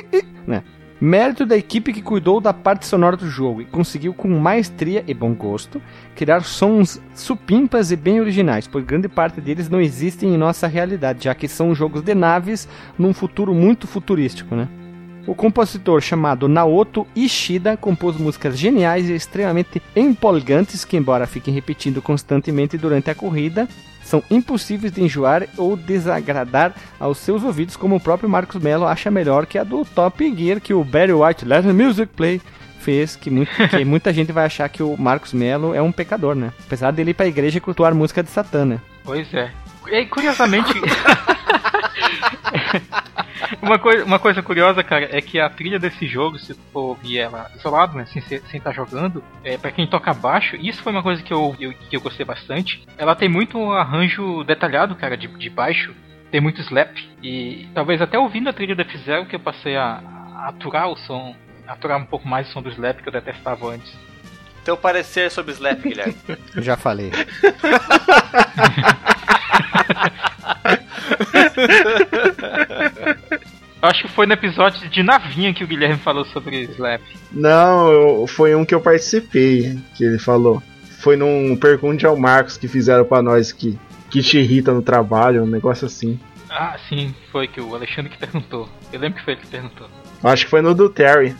Né? 0.48 0.64
Mérito 1.00 1.46
da 1.46 1.56
equipe 1.56 1.92
que 1.92 2.02
cuidou 2.02 2.40
da 2.40 2.52
parte 2.52 2.84
sonora 2.84 3.16
do 3.16 3.30
jogo 3.30 3.62
e 3.62 3.64
conseguiu, 3.64 4.12
com 4.12 4.26
maestria 4.28 5.04
e 5.06 5.14
bom 5.14 5.32
gosto, 5.32 5.80
criar 6.16 6.42
sons 6.42 7.00
supimpas 7.14 7.92
e 7.92 7.96
bem 7.96 8.20
originais, 8.20 8.66
pois 8.66 8.84
grande 8.84 9.08
parte 9.08 9.40
deles 9.40 9.68
não 9.68 9.80
existem 9.80 10.34
em 10.34 10.36
nossa 10.36 10.66
realidade, 10.66 11.24
já 11.24 11.34
que 11.36 11.46
são 11.46 11.72
jogos 11.72 12.02
de 12.02 12.16
naves 12.16 12.68
num 12.98 13.14
futuro 13.14 13.54
muito 13.54 13.86
futurístico, 13.86 14.56
né? 14.56 14.66
O 15.24 15.36
compositor 15.36 16.00
chamado 16.00 16.48
Naoto 16.48 17.06
Ishida 17.14 17.76
compôs 17.76 18.16
músicas 18.16 18.58
geniais 18.58 19.08
e 19.08 19.14
extremamente 19.14 19.80
empolgantes 19.94 20.84
que, 20.84 20.96
embora 20.96 21.28
fiquem 21.28 21.54
repetindo 21.54 22.02
constantemente 22.02 22.76
durante 22.76 23.08
a 23.08 23.14
corrida, 23.14 23.68
são 24.08 24.22
impossíveis 24.30 24.90
de 24.90 25.02
enjoar 25.02 25.46
ou 25.56 25.76
desagradar 25.76 26.74
aos 26.98 27.18
seus 27.18 27.44
ouvidos, 27.44 27.76
como 27.76 27.96
o 27.96 28.00
próprio 28.00 28.28
Marcos 28.28 28.60
Mello 28.60 28.86
acha 28.86 29.10
melhor 29.10 29.44
que 29.44 29.58
a 29.58 29.64
do 29.64 29.84
Top 29.84 30.34
Gear 30.34 30.60
que 30.60 30.72
o 30.72 30.82
Barry 30.82 31.12
White 31.12 31.44
Let 31.44 31.62
the 31.62 31.72
Music 31.72 32.10
Play 32.16 32.40
fez, 32.80 33.16
que, 33.16 33.30
muito, 33.30 33.50
que 33.68 33.84
muita 33.84 34.12
gente 34.12 34.32
vai 34.32 34.46
achar 34.46 34.68
que 34.70 34.82
o 34.82 34.96
Marcos 34.96 35.34
Mello 35.34 35.74
é 35.74 35.82
um 35.82 35.92
pecador, 35.92 36.34
né? 36.34 36.52
Apesar 36.66 36.90
dele 36.90 37.10
ir 37.10 37.14
pra 37.14 37.26
igreja 37.26 37.58
e 37.58 37.60
cultuar 37.60 37.94
música 37.94 38.22
de 38.22 38.30
Satã, 38.30 38.64
né? 38.64 38.80
Pois 39.04 39.32
é. 39.34 39.50
E 39.90 40.06
curiosamente. 40.06 40.72
uma, 43.62 43.78
coisa, 43.78 44.04
uma 44.04 44.18
coisa 44.18 44.42
curiosa, 44.42 44.82
cara, 44.82 45.08
é 45.16 45.20
que 45.20 45.40
a 45.40 45.48
trilha 45.48 45.78
desse 45.78 46.06
jogo, 46.06 46.38
se 46.38 46.54
for 46.72 46.80
ouvir 46.80 47.18
ela 47.18 47.50
isolado, 47.56 47.96
né, 47.96 48.06
sem 48.06 48.22
estar 48.22 48.48
sem 48.48 48.60
tá 48.60 48.72
jogando, 48.72 49.22
é, 49.44 49.56
para 49.56 49.70
quem 49.70 49.86
toca 49.86 50.12
baixo, 50.12 50.56
isso 50.56 50.82
foi 50.82 50.92
uma 50.92 51.02
coisa 51.02 51.22
que 51.22 51.32
eu, 51.32 51.54
eu, 51.58 51.72
que 51.72 51.96
eu 51.96 52.00
gostei 52.00 52.24
bastante. 52.24 52.84
Ela 52.96 53.14
tem 53.14 53.28
muito 53.28 53.72
arranjo 53.72 54.44
detalhado, 54.44 54.94
cara, 54.96 55.16
de, 55.16 55.28
de 55.28 55.50
baixo, 55.50 55.94
tem 56.30 56.40
muito 56.40 56.60
slap, 56.60 56.96
e 57.22 57.68
talvez 57.74 58.02
até 58.02 58.18
ouvindo 58.18 58.48
a 58.48 58.52
trilha 58.52 58.74
da 58.74 58.82
F-Zero 58.82 59.26
que 59.26 59.36
eu 59.36 59.40
passei 59.40 59.76
a, 59.76 60.02
a 60.36 60.48
aturar 60.48 60.88
o 60.88 60.96
som, 60.96 61.34
aturar 61.66 61.98
um 61.98 62.06
pouco 62.06 62.28
mais 62.28 62.48
o 62.48 62.52
som 62.52 62.62
do 62.62 62.70
slap 62.70 63.02
que 63.02 63.08
eu 63.08 63.12
detestava 63.12 63.68
antes. 63.68 63.96
Teu 64.64 64.76
parecer 64.76 65.30
sobre 65.30 65.52
slap, 65.52 65.80
Guilherme? 65.80 66.14
Eu 66.54 66.60
já 66.62 66.76
falei. 66.76 67.10
Acho 73.80 74.02
que 74.02 74.08
foi 74.08 74.26
no 74.26 74.32
episódio 74.32 74.88
de 74.88 75.02
Navinha 75.04 75.54
que 75.54 75.62
o 75.62 75.66
Guilherme 75.66 75.98
falou 75.98 76.24
sobre 76.26 76.64
Slap. 76.64 77.00
Não, 77.30 78.26
foi 78.26 78.54
um 78.54 78.64
que 78.64 78.74
eu 78.74 78.80
participei 78.80 79.78
que 79.94 80.04
ele 80.04 80.18
falou. 80.18 80.60
Foi 81.00 81.16
num 81.16 81.56
Pergunte 81.56 82.04
ao 82.04 82.16
Marcos 82.16 82.56
que 82.56 82.66
fizeram 82.66 83.04
para 83.04 83.22
nós 83.22 83.52
que, 83.52 83.78
que 84.10 84.20
te 84.20 84.38
irrita 84.38 84.72
no 84.72 84.82
trabalho, 84.82 85.44
um 85.44 85.46
negócio 85.46 85.86
assim. 85.86 86.18
Ah, 86.50 86.76
sim, 86.88 87.14
foi 87.30 87.46
que 87.46 87.60
o 87.60 87.74
Alexandre 87.74 88.10
que 88.10 88.18
perguntou. 88.18 88.68
Eu 88.92 88.98
lembro 88.98 89.18
que 89.18 89.24
foi 89.24 89.34
ele 89.34 89.42
que 89.42 89.48
perguntou. 89.48 89.88
Acho 90.24 90.44
que 90.44 90.50
foi 90.50 90.60
no 90.60 90.74
do 90.74 90.88
Terry. 90.88 91.36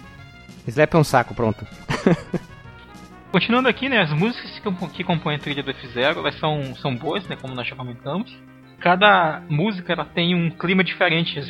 Slap 0.66 0.94
é 0.94 0.98
um 0.98 1.04
saco, 1.04 1.34
pronto. 1.34 1.66
Continuando 3.32 3.68
aqui, 3.68 3.88
né, 3.88 4.00
as 4.00 4.12
músicas 4.12 4.50
que 4.92 5.04
compõem 5.04 5.36
a 5.36 5.38
trilha 5.38 5.62
do 5.62 5.70
F-Zero, 5.70 6.20
elas 6.20 6.38
são, 6.38 6.74
são 6.76 6.94
boas, 6.94 7.26
né, 7.26 7.36
como 7.36 7.54
nós 7.54 7.66
já 7.66 7.76
comentamos. 7.76 8.34
Cada 8.80 9.42
música 9.48 9.92
ela 9.92 10.04
tem 10.04 10.34
um 10.34 10.50
clima 10.50 10.84
diferente, 10.84 11.40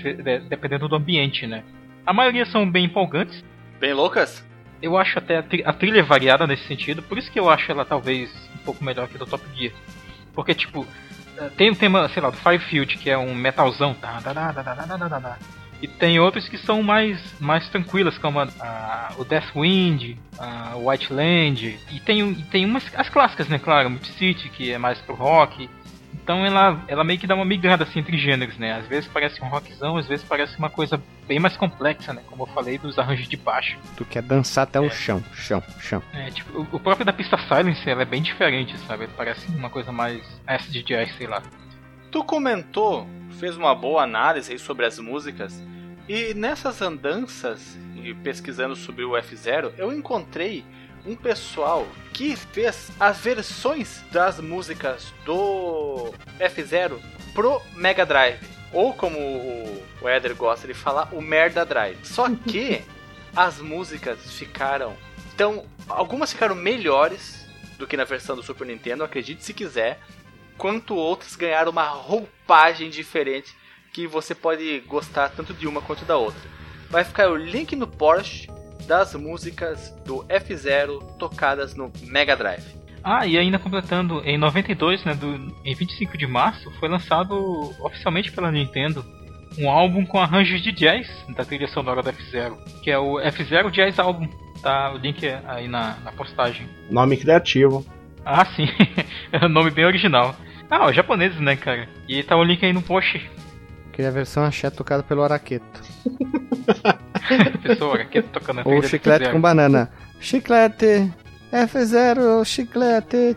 dependendo 0.48 0.88
do 0.88 0.96
ambiente, 0.96 1.46
né. 1.46 1.62
A 2.06 2.12
maioria 2.12 2.46
são 2.46 2.68
bem 2.68 2.86
empolgantes. 2.86 3.44
Bem 3.78 3.92
loucas? 3.92 4.46
Eu 4.80 4.96
acho 4.96 5.18
até 5.18 5.38
a 5.64 5.72
trilha 5.72 6.02
variada 6.02 6.46
nesse 6.46 6.64
sentido, 6.66 7.02
por 7.02 7.18
isso 7.18 7.30
que 7.30 7.38
eu 7.38 7.50
acho 7.50 7.70
ela 7.70 7.84
talvez 7.84 8.30
um 8.54 8.58
pouco 8.64 8.82
melhor 8.82 9.08
que 9.08 9.18
do 9.18 9.26
Top 9.26 9.44
Gear. 9.54 9.74
Porque, 10.32 10.54
tipo, 10.54 10.86
tem 11.56 11.70
o 11.70 11.76
tema, 11.76 12.08
sei 12.08 12.22
lá, 12.22 12.30
do 12.30 12.36
Firefield, 12.36 12.96
que 12.96 13.10
é 13.10 13.18
um 13.18 13.34
metalzão. 13.34 13.94
Tá, 13.94 14.20
tá, 14.22 14.32
tá, 14.32 14.52
tá, 14.52 14.62
tá, 14.62 14.86
tá, 14.86 15.08
tá, 15.08 15.20
tá. 15.20 15.38
E 15.80 15.86
tem 15.86 16.18
outros 16.18 16.48
que 16.48 16.58
são 16.58 16.82
mais, 16.82 17.20
mais 17.38 17.68
tranquilas, 17.68 18.18
como 18.18 18.40
a, 18.40 18.48
a, 18.60 19.12
o 19.16 19.24
Deathwind, 19.24 20.16
a 20.38 20.74
White 20.76 21.12
Land. 21.12 21.78
E 21.92 22.00
tem, 22.00 22.34
tem 22.34 22.64
umas 22.64 22.84
as 22.96 23.08
clássicas, 23.08 23.48
né? 23.48 23.58
Claro, 23.58 23.88
Multi 23.88 24.12
City, 24.12 24.48
que 24.48 24.72
é 24.72 24.78
mais 24.78 24.98
pro 25.00 25.14
rock. 25.14 25.70
Então 26.28 26.44
ela, 26.44 26.84
ela 26.88 27.02
meio 27.04 27.18
que 27.18 27.26
dá 27.26 27.34
uma 27.34 27.44
migrada 27.46 27.84
assim 27.84 28.00
entre 28.00 28.18
gêneros, 28.18 28.58
né? 28.58 28.74
Às 28.74 28.86
vezes 28.86 29.08
parece 29.10 29.42
um 29.42 29.48
rockzão, 29.48 29.96
às 29.96 30.06
vezes 30.06 30.22
parece 30.28 30.58
uma 30.58 30.68
coisa 30.68 31.02
bem 31.26 31.38
mais 31.38 31.56
complexa, 31.56 32.12
né? 32.12 32.20
Como 32.26 32.42
eu 32.42 32.46
falei, 32.48 32.76
dos 32.76 32.98
arranjos 32.98 33.26
de 33.26 33.36
baixo. 33.38 33.78
Tu 33.96 34.04
quer 34.04 34.20
dançar 34.20 34.64
até 34.64 34.78
é. 34.78 34.82
o 34.82 34.90
chão, 34.90 35.24
chão, 35.32 35.62
chão. 35.80 36.02
É, 36.12 36.30
tipo, 36.30 36.52
o, 36.58 36.68
o, 36.76 36.78
próprio 36.78 37.06
da 37.06 37.14
pista 37.14 37.38
Silence, 37.38 37.88
ela 37.88 38.02
é 38.02 38.04
bem 38.04 38.20
diferente, 38.20 38.76
sabe? 38.80 39.08
Parece 39.16 39.48
uma 39.52 39.70
coisa 39.70 39.90
mais 39.90 40.22
acid 40.46 40.84
jazz, 40.84 41.10
sei 41.16 41.26
lá. 41.26 41.42
Tu 42.12 42.22
comentou, 42.24 43.06
fez 43.40 43.56
uma 43.56 43.74
boa 43.74 44.02
análise 44.02 44.52
aí 44.52 44.58
sobre 44.58 44.84
as 44.84 44.98
músicas, 44.98 45.64
e 46.06 46.34
nessas 46.34 46.82
andanças 46.82 47.78
e 47.96 48.12
pesquisando 48.12 48.76
sobre 48.76 49.02
o 49.02 49.12
F0, 49.12 49.72
eu 49.78 49.94
encontrei 49.94 50.62
um 51.06 51.14
pessoal 51.14 51.86
que 52.12 52.36
fez 52.36 52.90
as 52.98 53.18
versões 53.18 54.02
das 54.10 54.40
músicas 54.40 55.12
do 55.24 56.12
F0 56.38 56.98
pro 57.32 57.62
Mega 57.74 58.04
Drive. 58.04 58.40
Ou 58.72 58.92
como 58.92 59.18
o 59.18 60.08
Eder 60.08 60.34
gosta 60.34 60.66
de 60.66 60.74
falar, 60.74 61.08
o 61.12 61.20
Merda 61.20 61.64
Drive. 61.64 61.98
Só 62.04 62.28
que 62.28 62.82
as 63.34 63.58
músicas 63.58 64.18
ficaram. 64.32 64.96
Então, 65.34 65.64
algumas 65.88 66.32
ficaram 66.32 66.54
melhores 66.54 67.46
do 67.78 67.86
que 67.86 67.96
na 67.96 68.04
versão 68.04 68.34
do 68.34 68.42
Super 68.42 68.66
Nintendo, 68.66 69.04
acredite 69.04 69.44
se 69.44 69.54
quiser. 69.54 70.00
Quanto 70.56 70.96
outras 70.96 71.36
ganharam 71.36 71.70
uma 71.70 71.88
roupagem 71.88 72.90
diferente 72.90 73.56
que 73.92 74.06
você 74.06 74.34
pode 74.34 74.80
gostar 74.80 75.28
tanto 75.30 75.54
de 75.54 75.66
uma 75.66 75.80
quanto 75.80 76.04
da 76.04 76.16
outra. 76.16 76.40
Vai 76.90 77.04
ficar 77.04 77.30
o 77.30 77.36
link 77.36 77.76
no 77.76 77.86
Porsche 77.86 78.48
das 78.88 79.14
músicas 79.14 79.94
do 80.04 80.24
F0 80.24 81.02
tocadas 81.18 81.76
no 81.76 81.92
Mega 82.02 82.34
Drive. 82.34 82.64
Ah, 83.04 83.26
e 83.26 83.38
ainda 83.38 83.58
completando, 83.58 84.20
em 84.24 84.36
92, 84.36 85.04
né, 85.04 85.14
do, 85.14 85.54
em 85.64 85.74
25 85.74 86.18
de 86.18 86.26
março, 86.26 86.70
foi 86.80 86.88
lançado 86.88 87.72
oficialmente 87.80 88.32
pela 88.32 88.50
Nintendo 88.50 89.04
um 89.56 89.70
álbum 89.70 90.04
com 90.04 90.18
arranjos 90.18 90.62
de 90.62 90.72
jazz 90.72 91.08
da 91.36 91.44
trilha 91.44 91.68
sonora 91.68 92.02
do 92.02 92.12
F0, 92.12 92.56
que 92.82 92.90
é 92.90 92.98
o 92.98 93.14
F0 93.14 93.70
Jazz 93.70 93.98
Album. 93.98 94.28
Tá 94.62 94.92
o 94.92 94.98
link 94.98 95.24
aí 95.46 95.68
na, 95.68 95.96
na 96.04 96.12
postagem. 96.12 96.66
Nome 96.90 97.16
criativo. 97.16 97.84
Ah, 98.24 98.44
sim. 98.44 98.68
é 99.32 99.44
um 99.44 99.48
nome 99.48 99.70
bem 99.70 99.84
original. 99.84 100.34
Ah, 100.70 100.86
os 100.86 100.94
japoneses, 100.94 101.40
né, 101.40 101.56
cara? 101.56 101.88
E 102.08 102.22
tá 102.22 102.36
o 102.36 102.44
link 102.44 102.64
aí 102.64 102.72
no 102.72 102.82
post 102.82 103.18
Queria 103.98 104.10
a 104.10 104.14
versão 104.14 104.44
axé 104.44 104.70
tocada 104.70 105.02
pelo 105.02 105.24
Araqueto. 105.24 105.80
Pessoa, 107.64 107.94
Araqueto 107.94 108.28
tocando 108.28 108.62
Ou 108.64 108.80
chiclete 108.80 109.28
com 109.28 109.40
banana. 109.40 109.90
Chiclete, 110.20 111.12
F0, 111.52 112.44
chiclete. 112.44 113.36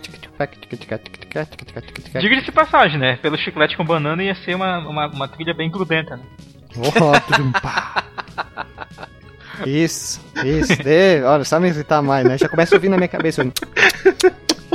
Diga-se 2.20 2.46
de 2.46 2.52
passagem, 2.52 3.00
né? 3.00 3.16
Pelo 3.24 3.40
chiclete 3.40 3.76
com 3.76 3.84
banana 3.84 4.24
ia 4.24 4.36
ser 4.36 4.54
uma, 4.54 4.88
uma, 4.88 5.08
uma 5.08 5.28
trilha 5.28 5.52
bem 5.56 5.72
grudenta, 5.72 6.16
né? 6.16 6.24
isso, 9.66 10.24
isso. 10.46 10.76
De, 10.84 11.24
olha, 11.24 11.44
só 11.44 11.60
me 11.60 11.70
irritar 11.70 12.04
mais, 12.04 12.24
né? 12.24 12.38
Já 12.38 12.48
começa 12.48 12.76
a 12.76 12.78
ouvir 12.78 12.90
na 12.90 12.98
minha 12.98 13.10
cabeça. 13.10 13.44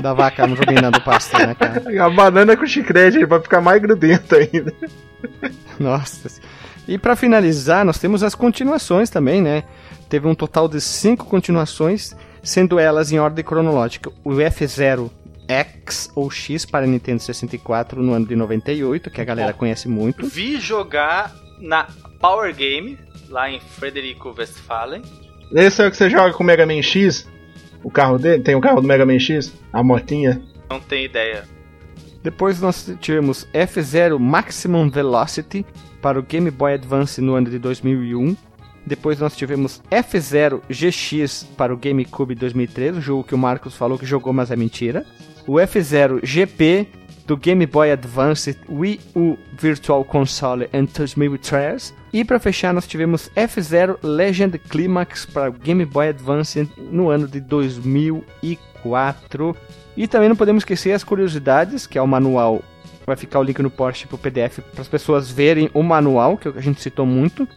da 0.03 0.13
vaca 0.13 0.49
no 0.49 0.57
do 0.57 1.01
pasto, 1.03 1.39
né, 1.39 1.55
cara? 1.55 2.05
A 2.05 2.11
banana 2.11 2.57
com 2.57 2.67
chiclete 2.67 3.25
vai 3.25 3.41
ficar 3.41 3.61
mais 3.61 3.81
grudenta 3.81 4.37
ainda. 4.37 4.75
Nossa. 5.79 6.41
E 6.87 6.97
para 6.97 7.17
finalizar, 7.17 7.85
nós 7.85 7.99
temos 7.99 8.23
as 8.23 8.35
continuações 8.35 9.11
também, 9.11 9.43
né? 9.43 9.65
Teve 10.09 10.29
um 10.29 10.35
total 10.35 10.69
de 10.69 10.81
cinco 10.81 11.27
continuações, 11.27 12.15
sendo 12.43 12.79
elas 12.79 13.11
em 13.11 13.19
ordem 13.19 13.45
cronológica. 13.45 14.11
O 14.23 14.31
F0 14.31 15.11
X 15.49 16.11
ou 16.15 16.31
X 16.31 16.65
para 16.65 16.87
Nintendo 16.87 17.23
64 17.23 18.03
no 18.03 18.13
ano 18.13 18.27
de 18.27 18.37
98, 18.37 19.11
que 19.11 19.21
a 19.21 19.25
galera 19.25 19.53
Bom, 19.53 19.59
conhece 19.59 19.89
muito. 19.89 20.27
Vi 20.27 20.59
jogar 20.59 21.35
na 21.61 21.89
Power 22.21 22.55
Game, 22.55 22.99
lá 23.29 23.51
em 23.51 23.61
Frederico 23.61 24.35
Westphalen. 24.37 25.03
Esse 25.53 25.83
é 25.83 25.87
o 25.87 25.91
que 25.91 25.97
você 25.97 26.11
joga 26.11 26.33
com 26.33 26.43
o 26.43 26.47
Mega 26.47 26.67
Man 26.67 26.83
X? 26.83 27.29
O 27.83 27.91
carro 27.91 28.19
dele? 28.19 28.43
Tem 28.43 28.55
o 28.55 28.61
carro 28.61 28.81
do 28.81 28.87
Mega 28.87 29.07
Man 29.07 29.19
X? 29.19 29.53
A 29.73 29.83
motinha? 29.83 30.43
Não 30.69 30.81
tenho 30.81 31.05
ideia. 31.05 31.45
Depois 32.27 32.61
nós 32.61 32.93
tivemos 33.01 33.47
F0 33.55 34.19
Maximum 34.19 34.91
Velocity 34.91 35.65
para 36.03 36.19
o 36.19 36.23
Game 36.25 36.51
Boy 36.51 36.75
Advance 36.75 37.21
no 37.21 37.37
ano 37.37 37.49
de 37.49 37.57
2001. 37.57 38.37
Depois 38.85 39.21
nós 39.21 39.37
tivemos 39.37 39.81
F0 39.93 40.61
GX 40.69 41.45
para 41.57 41.73
o 41.73 41.77
GameCube 41.77 42.35
2003, 42.35 42.97
o 42.97 43.01
jogo 43.01 43.23
que 43.23 43.33
o 43.33 43.39
Marcos 43.39 43.77
falou 43.77 43.97
que 43.97 44.05
jogou, 44.05 44.33
mas 44.33 44.51
é 44.51 44.57
mentira. 44.57 45.07
O 45.47 45.53
F0 45.53 46.19
GP 46.25 46.89
do 47.29 47.37
Game 47.37 47.65
Boy 47.65 47.93
Advance, 47.93 48.59
Wii 48.69 48.99
U 49.15 49.39
Virtual 49.57 50.05
Console 50.05 50.69
em 50.73 50.85
2003. 50.85 51.95
E 52.13 52.25
para 52.25 52.41
fechar, 52.41 52.75
nós 52.75 52.89
tivemos 52.89 53.31
F0 53.37 53.99
Legend 54.03 54.59
Climax 54.59 55.27
para 55.27 55.51
o 55.51 55.53
Game 55.53 55.85
Boy 55.85 56.09
Advance 56.09 56.69
no 56.91 57.09
ano 57.09 57.29
de 57.29 57.39
2004. 57.39 59.57
E 59.97 60.07
também 60.07 60.29
não 60.29 60.37
podemos 60.37 60.63
esquecer 60.63 60.93
as 60.93 61.03
curiosidades, 61.03 61.87
que 61.87 61.99
é 61.99 62.03
o 62.03 62.07
manual. 62.07 62.63
Vai 63.07 63.17
ficar 63.17 63.39
o 63.39 63.43
link 63.43 63.61
no 63.63 63.71
post 63.71 64.07
pro 64.07 64.19
PDF 64.19 64.59
para 64.73 64.83
as 64.83 64.89
pessoas 64.89 65.31
verem 65.31 65.71
o 65.73 65.83
manual, 65.83 66.37
que 66.37 66.49
a 66.49 66.61
gente 66.61 66.81
citou 66.81 67.07
muito. 67.07 67.49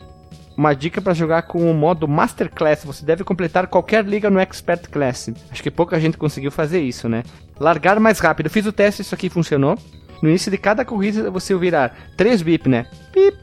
Uma 0.56 0.74
dica 0.74 1.02
para 1.02 1.14
jogar 1.14 1.44
com 1.44 1.70
o 1.70 1.74
modo 1.74 2.08
Master 2.08 2.52
Class, 2.52 2.84
você 2.84 3.06
deve 3.06 3.24
completar 3.24 3.68
qualquer 3.68 4.06
liga 4.06 4.30
no 4.30 4.40
Expert 4.40 4.90
Class. 4.90 5.32
Acho 5.50 5.64
que 5.64 5.72
pouca 5.72 6.00
gente 6.00 6.18
conseguiu 6.18 6.52
fazer 6.52 6.82
isso, 6.82 7.08
né? 7.08 7.24
Largar 7.60 8.00
mais 8.00 8.20
rápido. 8.20 8.50
Fiz 8.50 8.66
o 8.66 8.72
teste, 8.72 9.02
isso 9.02 9.16
aqui 9.16 9.30
funcionou. 9.30 9.78
No 10.22 10.30
início 10.30 10.52
de 10.52 10.58
cada 10.58 10.84
corrida 10.84 11.32
você 11.32 11.54
ouvirá 11.54 11.92
três 12.18 12.42
bip, 12.42 12.68
né? 12.68 12.86
Pip, 13.14 13.38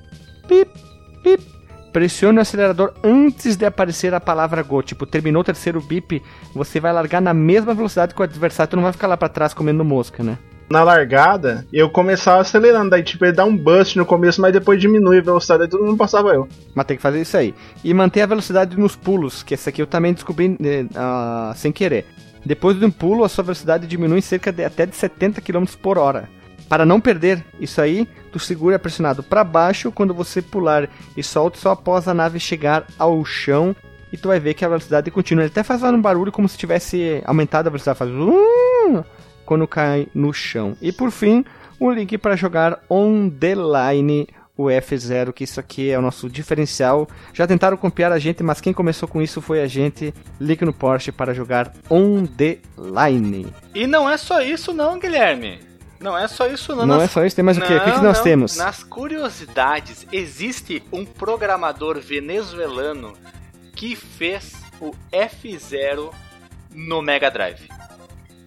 pip, 0.47 0.71
pip, 1.23 1.56
Pressione 1.97 2.37
o 2.37 2.43
acelerador 2.43 2.93
antes 3.03 3.57
de 3.57 3.65
aparecer 3.65 4.13
a 4.13 4.21
palavra 4.21 4.63
Go. 4.63 4.83
Tipo, 4.83 5.07
terminou 5.07 5.41
o 5.41 5.45
terceiro 5.45 5.81
bip, 5.81 6.23
você 6.53 6.79
vai 6.79 6.93
largar 6.93 7.23
na 7.23 7.33
mesma 7.33 7.73
velocidade 7.73 8.15
que 8.15 8.21
o 8.21 8.23
adversário, 8.23 8.69
tu 8.69 8.77
não 8.77 8.83
vai 8.83 8.93
ficar 8.93 9.07
lá 9.07 9.17
para 9.17 9.31
trás 9.31 9.55
comendo 9.55 9.83
mosca, 9.83 10.23
né? 10.23 10.37
Na 10.69 10.83
largada, 10.83 11.67
eu 11.73 11.89
começava 11.89 12.43
acelerando, 12.43 12.91
daí 12.91 13.03
tipo, 13.03 13.25
ele 13.25 13.33
dá 13.33 13.47
um 13.47 13.57
bust 13.57 13.97
no 13.97 14.05
começo, 14.05 14.43
mas 14.43 14.53
depois 14.53 14.79
diminui 14.79 15.21
a 15.21 15.23
velocidade, 15.23 15.63
aí 15.63 15.71
todo 15.71 15.87
mundo 15.87 15.97
passava 15.97 16.35
eu. 16.35 16.47
Mas 16.75 16.85
tem 16.85 16.99
que 16.99 17.03
fazer 17.03 17.23
isso 17.23 17.35
aí. 17.35 17.55
E 17.83 17.95
manter 17.95 18.21
a 18.21 18.27
velocidade 18.27 18.79
nos 18.79 18.95
pulos, 18.95 19.43
que 19.43 19.55
esse 19.55 19.67
aqui 19.67 19.81
eu 19.81 19.87
também 19.87 20.13
descobri 20.13 20.49
uh, 20.49 21.55
sem 21.57 21.73
querer. 21.73 22.05
Depois 22.45 22.79
de 22.79 22.85
um 22.85 22.91
pulo, 22.91 23.25
a 23.25 23.29
sua 23.31 23.43
velocidade 23.43 23.87
diminui 23.87 24.19
em 24.19 24.21
cerca 24.21 24.53
de 24.53 24.63
até 24.63 24.85
de 24.85 24.95
70 24.95 25.41
km 25.41 25.65
por 25.81 25.97
hora. 25.97 26.29
Para 26.69 26.85
não 26.85 27.01
perder 27.01 27.43
isso 27.59 27.81
aí, 27.81 28.07
segura 28.39 28.79
pressionado 28.79 29.23
para 29.23 29.45
baixo 29.45 29.93
quando 29.93 30.15
você 30.15 30.41
pular 30.41 30.89
e 31.17 31.23
solta 31.23 31.59
só 31.59 31.71
após 31.71 32.09
a 32.09 32.15
nave 32.15 32.39
chegar 32.39 32.87
ao 32.99 33.25
chão 33.25 33.75
e 34.13 34.17
tu 34.17 34.29
vai 34.29 34.39
ver 34.39 34.55
que 34.55 34.65
a 34.65 34.69
velocidade 34.69 35.11
continua. 35.11 35.45
Ele 35.45 35.51
até 35.51 35.63
faz 35.63 35.83
um 35.83 36.01
barulho 36.01 36.33
como 36.33 36.49
se 36.49 36.57
tivesse 36.57 37.23
aumentado 37.25 37.69
a 37.69 37.71
velocidade, 37.71 37.99
faz 37.99 38.11
quando 39.45 39.67
cai 39.67 40.09
no 40.15 40.33
chão. 40.33 40.77
E 40.81 40.93
por 40.93 41.11
fim, 41.11 41.45
o 41.79 41.91
link 41.91 42.17
para 42.19 42.37
jogar 42.37 42.81
on 42.89 43.29
the 43.29 43.55
line 43.55 44.27
o 44.57 44.65
F0, 44.65 45.33
que 45.33 45.45
isso 45.45 45.61
aqui 45.61 45.91
é 45.91 45.99
o 45.99 46.03
nosso 46.03 46.29
diferencial. 46.31 47.07
Já 47.33 47.47
tentaram 47.47 47.77
copiar 47.77 48.11
a 48.11 48.19
gente, 48.19 48.43
mas 48.43 48.61
quem 48.61 48.73
começou 48.73 49.07
com 49.07 49.21
isso 49.21 49.43
foi 49.43 49.61
a 49.61 49.67
gente. 49.67 50.15
Link 50.41 50.65
no 50.65 50.73
Porsche 50.73 51.13
para 51.13 51.35
jogar 51.35 51.73
on 51.91 52.25
the 52.25 52.59
line. 52.79 53.47
E 53.75 53.87
não 53.87 54.09
é 54.09 54.17
só 54.17 54.41
isso 54.41 54.73
não, 54.73 54.99
Guilherme. 54.99 55.61
Não 56.07 56.17
é 56.17 56.29
só 56.29 56.47
isso, 56.47 56.77
não. 56.77 56.87
Não 56.87 56.99
nas... 56.99 57.07
é 57.07 57.09
só 57.09 57.25
isso, 57.25 57.35
tem 57.35 57.45
mais 57.45 57.59
o 57.59 57.61
quê? 57.61 57.75
O 57.75 57.81
que, 57.83 57.91
que 57.91 58.01
nós 58.01 58.19
não. 58.19 58.23
temos? 58.23 58.57
Nas 58.57 58.85
curiosidades, 58.85 60.07
existe 60.13 60.81
um 60.93 61.05
programador 61.05 61.99
venezuelano 61.99 63.15
que 63.75 63.97
fez 63.97 64.53
o 64.81 64.95
F0 65.11 66.13
no 66.73 67.03
Mega 67.03 67.29
Drive. 67.29 67.69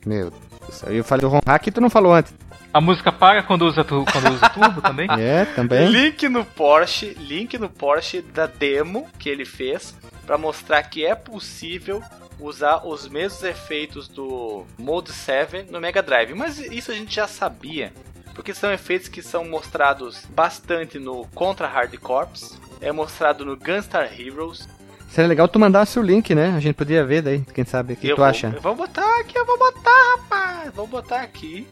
Meu 0.05 0.31
Deus. 0.31 0.83
Eu 0.87 1.03
falei 1.03 1.23
do 1.23 1.27
ROM 1.27 1.41
hack 1.45 1.67
e 1.67 1.71
tu 1.71 1.81
não 1.81 1.89
falou 1.89 2.13
antes. 2.13 2.33
A 2.73 2.79
música 2.79 3.11
para 3.11 3.43
quando 3.43 3.63
usa, 3.63 3.83
tu, 3.83 4.05
quando 4.09 4.31
usa 4.33 4.47
turbo 4.51 4.81
também? 4.81 5.09
É, 5.19 5.43
também. 5.43 5.89
Link 5.89 6.29
no 6.29 6.45
Porsche, 6.45 7.13
link 7.19 7.57
no 7.57 7.67
Porsche 7.67 8.21
da 8.21 8.47
demo 8.47 9.05
que 9.19 9.27
ele 9.27 9.43
fez 9.43 9.93
para 10.25 10.37
mostrar 10.37 10.81
que 10.83 11.05
é 11.05 11.13
possível 11.13 12.01
usar 12.39 12.85
os 12.85 13.07
mesmos 13.07 13.43
efeitos 13.43 14.07
do 14.07 14.65
Mode 14.77 15.11
7 15.11 15.71
no 15.71 15.79
Mega 15.79 16.01
Drive. 16.01 16.33
Mas 16.33 16.59
isso 16.59 16.91
a 16.91 16.95
gente 16.95 17.13
já 17.13 17.27
sabia, 17.27 17.93
porque 18.33 18.53
são 18.53 18.71
efeitos 18.71 19.07
que 19.07 19.21
são 19.21 19.45
mostrados 19.45 20.25
bastante 20.29 20.97
no 20.99 21.25
Contra 21.35 21.67
Hard 21.67 21.95
Corps, 21.97 22.59
é 22.81 22.91
mostrado 22.91 23.45
no 23.45 23.57
Gunstar 23.57 24.09
Heroes. 24.19 24.67
Seria 25.09 25.27
legal 25.27 25.47
tu 25.47 25.59
mandasse 25.59 25.97
o 25.99 26.03
link, 26.03 26.35
né? 26.35 26.53
A 26.55 26.59
gente 26.59 26.75
podia 26.75 27.03
ver 27.03 27.23
daí, 27.23 27.43
quem 27.53 27.65
sabe. 27.65 27.93
O 27.93 27.95
que 27.95 28.07
eu 28.07 28.15
tu 28.15 28.19
vou, 28.19 28.25
acha? 28.25 28.51
Eu 28.55 28.61
vou 28.61 28.75
botar 28.75 29.19
aqui, 29.19 29.37
eu 29.37 29.45
vou 29.45 29.57
botar, 29.57 30.15
rapaz. 30.17 30.71
Vou 30.75 30.87
botar 30.87 31.21
aqui. 31.21 31.67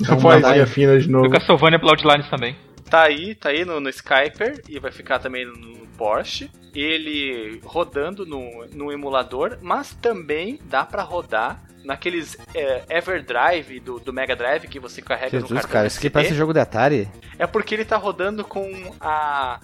Vamos 0.00 0.22
Poesia 0.22 0.66
fina 0.66 0.98
de 0.98 1.08
novo. 1.08 1.30
Castlevania 1.30 1.78
Bloodlines 1.78 2.28
também. 2.30 2.56
Tá 2.90 3.02
aí, 3.02 3.34
tá 3.34 3.48
aí 3.50 3.64
no, 3.64 3.80
no 3.80 3.88
Skyper 3.88 4.62
e 4.68 4.78
vai 4.78 4.92
ficar 4.92 5.18
também 5.18 5.44
no, 5.44 5.54
no 5.56 5.86
Porsche. 5.98 6.50
Ele 6.74 7.60
rodando 7.64 8.24
no, 8.26 8.66
no 8.72 8.92
emulador, 8.92 9.58
mas 9.62 9.94
também 9.94 10.60
dá 10.64 10.84
pra 10.84 11.02
rodar 11.02 11.62
naqueles 11.84 12.36
é, 12.54 12.84
Everdrive 12.90 13.80
do, 13.80 13.98
do 13.98 14.12
Mega 14.12 14.36
Drive 14.36 14.66
que 14.68 14.78
você 14.78 15.00
carrega 15.00 15.36
no 15.36 15.40
Jesus, 15.40 15.52
cartão 15.52 15.70
cara, 15.70 15.86
isso 15.86 15.98
aqui 15.98 16.10
parece 16.10 16.34
jogo 16.34 16.52
de 16.52 16.60
Atari. 16.60 17.08
É 17.38 17.46
porque 17.46 17.74
ele 17.74 17.84
tá 17.84 17.96
rodando 17.96 18.44
com 18.44 18.94
a 19.00 19.60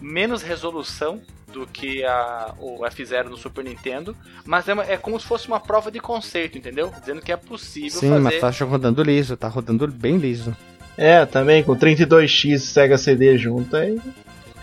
menos 0.00 0.42
resolução 0.42 1.20
do 1.48 1.66
que 1.66 2.04
a, 2.04 2.54
o 2.58 2.80
F0 2.80 3.24
no 3.24 3.36
Super 3.36 3.64
Nintendo, 3.64 4.16
mas 4.44 4.68
é, 4.68 4.72
uma- 4.72 4.84
é 4.84 4.96
como 4.96 5.18
se 5.20 5.26
fosse 5.26 5.46
uma 5.46 5.60
prova 5.60 5.90
de 5.90 6.00
conceito, 6.00 6.58
entendeu? 6.58 6.92
Dizendo 6.98 7.20
que 7.20 7.30
é 7.30 7.36
possível 7.36 8.00
Sim, 8.00 8.18
mas 8.18 8.40
fazer. 8.40 8.58
tá 8.58 8.64
rodando 8.64 9.02
liso, 9.02 9.36
tá 9.36 9.48
rodando 9.48 9.86
bem 9.86 10.16
liso. 10.16 10.56
É, 10.96 11.24
também 11.26 11.62
com 11.62 11.76
32X 11.76 12.58
Sega 12.58 12.96
CD 12.96 13.36
junto, 13.36 13.76
aí 13.76 14.00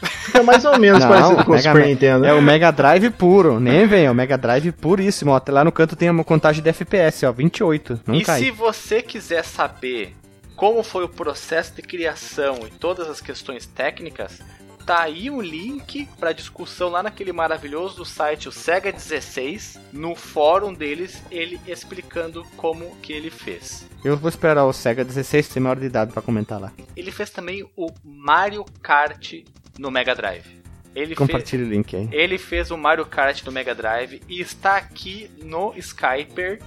fica 0.01 0.43
mais 0.43 0.63
ou 0.65 0.77
menos 0.79 1.01
Não, 1.03 1.09
parecido 1.09 1.45
com 1.45 1.51
o 1.51 1.55
Mega 1.55 1.71
Super 1.71 1.87
Nintendo. 1.87 2.25
É 2.25 2.33
o 2.33 2.41
Mega 2.41 2.71
Drive 2.71 3.09
puro, 3.11 3.59
nem 3.59 3.85
vem, 3.85 4.05
é 4.05 4.11
o 4.11 4.15
Mega 4.15 4.37
Drive 4.37 4.71
puríssimo. 4.71 5.31
Ó, 5.31 5.35
até 5.35 5.51
lá 5.51 5.63
no 5.63 5.71
canto 5.71 5.95
tem 5.95 6.09
uma 6.09 6.23
contagem 6.23 6.63
de 6.63 6.69
FPS, 6.69 7.25
ó, 7.25 7.31
28, 7.31 8.01
não 8.07 8.15
e 8.15 8.23
cai. 8.23 8.39
se 8.39 8.51
você 8.51 9.01
quiser 9.01 9.43
saber 9.43 10.15
como 10.55 10.83
foi 10.83 11.03
o 11.03 11.09
processo 11.09 11.75
de 11.75 11.81
criação 11.81 12.59
e 12.67 12.69
todas 12.69 13.09
as 13.09 13.19
questões 13.19 13.65
técnicas, 13.65 14.39
tá 14.81 15.01
aí 15.01 15.29
um 15.29 15.41
link 15.41 16.07
para 16.19 16.33
discussão 16.33 16.89
lá 16.89 17.01
naquele 17.01 17.31
maravilhoso 17.31 18.03
site, 18.03 18.49
o 18.49 18.51
Sega 18.51 18.91
16, 18.91 19.79
no 19.93 20.15
fórum 20.15 20.73
deles, 20.73 21.23
ele 21.31 21.59
explicando 21.67 22.45
como 22.57 22.95
que 22.97 23.13
ele 23.13 23.29
fez. 23.29 23.87
Eu 24.03 24.17
vou 24.17 24.29
esperar 24.29 24.65
o 24.65 24.73
Sega 24.73 25.05
16 25.05 25.47
ter 25.47 25.59
maior 25.59 25.79
de 25.79 25.85
idade 25.85 26.11
pra 26.11 26.21
comentar 26.21 26.59
lá. 26.59 26.71
Ele 26.95 27.11
fez 27.11 27.29
também 27.29 27.63
o 27.75 27.87
Mario 28.03 28.65
Kart 28.81 29.43
no 29.77 29.91
Mega 29.91 30.15
Drive. 30.15 30.61
Ele 30.93 31.07
fez, 31.07 31.17
Compartilhe 31.17 31.63
o 31.63 31.69
link 31.69 31.95
aí. 31.95 32.09
ele 32.11 32.37
fez 32.37 32.69
o 32.69 32.77
Mario 32.77 33.05
Kart 33.05 33.43
no 33.43 33.51
Mega 33.51 33.73
Drive 33.73 34.21
e 34.27 34.41
está 34.41 34.75
aqui 34.75 35.31
no 35.41 35.73
Skyper 35.77 36.59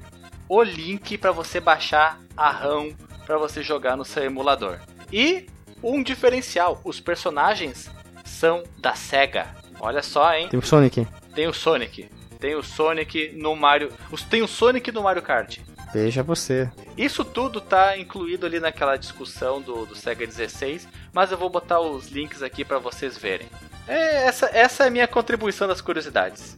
o 0.48 0.62
link 0.62 1.18
para 1.18 1.30
você 1.30 1.60
baixar 1.60 2.20
a 2.36 2.50
RAM 2.50 2.90
para 3.26 3.36
você 3.38 3.62
jogar 3.62 3.96
no 3.96 4.04
seu 4.04 4.22
emulador. 4.24 4.78
E 5.12 5.46
um 5.82 6.02
diferencial, 6.02 6.80
os 6.84 7.00
personagens 7.00 7.90
são 8.24 8.62
da 8.78 8.94
Sega. 8.94 9.46
Olha 9.78 10.02
só, 10.02 10.34
hein? 10.34 10.48
Tem 10.48 10.58
o 10.58 10.62
Sonic. 10.62 11.06
Tem 11.34 11.46
o 11.46 11.52
Sonic, 11.52 12.08
tem 12.38 12.54
o 12.54 12.62
Sonic 12.62 13.32
no 13.36 13.54
Mario, 13.56 13.90
tem 14.30 14.42
o 14.42 14.48
Sonic 14.48 14.90
no 14.92 15.02
Mario 15.02 15.22
Kart. 15.22 15.58
Veja 15.92 16.22
você. 16.22 16.70
Isso 16.96 17.24
tudo 17.24 17.60
tá 17.60 17.96
incluído 17.96 18.46
ali 18.46 18.58
naquela 18.58 18.96
discussão 18.96 19.60
do, 19.60 19.86
do 19.86 19.94
Sega 19.94 20.26
16, 20.26 20.88
mas 21.12 21.30
eu 21.30 21.38
vou 21.38 21.48
botar 21.48 21.80
os 21.80 22.08
links 22.08 22.42
aqui 22.42 22.64
para 22.64 22.78
vocês 22.78 23.16
verem. 23.16 23.46
É, 23.86 24.26
essa, 24.26 24.46
essa 24.52 24.84
é 24.84 24.86
a 24.88 24.90
minha 24.90 25.06
contribuição 25.06 25.68
das 25.68 25.80
curiosidades. 25.80 26.56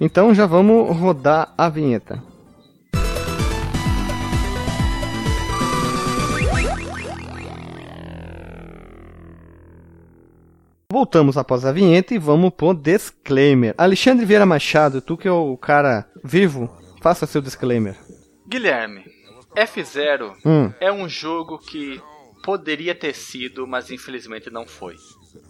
Então 0.00 0.34
já 0.34 0.46
vamos 0.46 0.96
rodar 0.96 1.52
a 1.56 1.68
vinheta. 1.68 2.20
Voltamos 10.94 11.36
após 11.36 11.64
a 11.64 11.72
vinheta 11.72 12.14
e 12.14 12.18
vamos 12.18 12.52
pro 12.52 12.72
disclaimer. 12.72 13.74
Alexandre 13.76 14.24
Vieira 14.24 14.46
Machado, 14.46 15.02
tu 15.02 15.16
que 15.16 15.26
é 15.26 15.32
o 15.32 15.56
cara 15.56 16.08
vivo, 16.22 16.70
faça 17.02 17.26
seu 17.26 17.42
disclaimer. 17.42 17.96
Guilherme, 18.46 19.04
F0 19.56 20.36
Hum, 20.46 20.72
é 20.78 20.92
um 20.92 21.08
jogo 21.08 21.58
que 21.58 22.00
poderia 22.44 22.94
ter 22.94 23.12
sido, 23.12 23.66
mas 23.66 23.90
infelizmente 23.90 24.50
não 24.50 24.64
foi. 24.64 24.94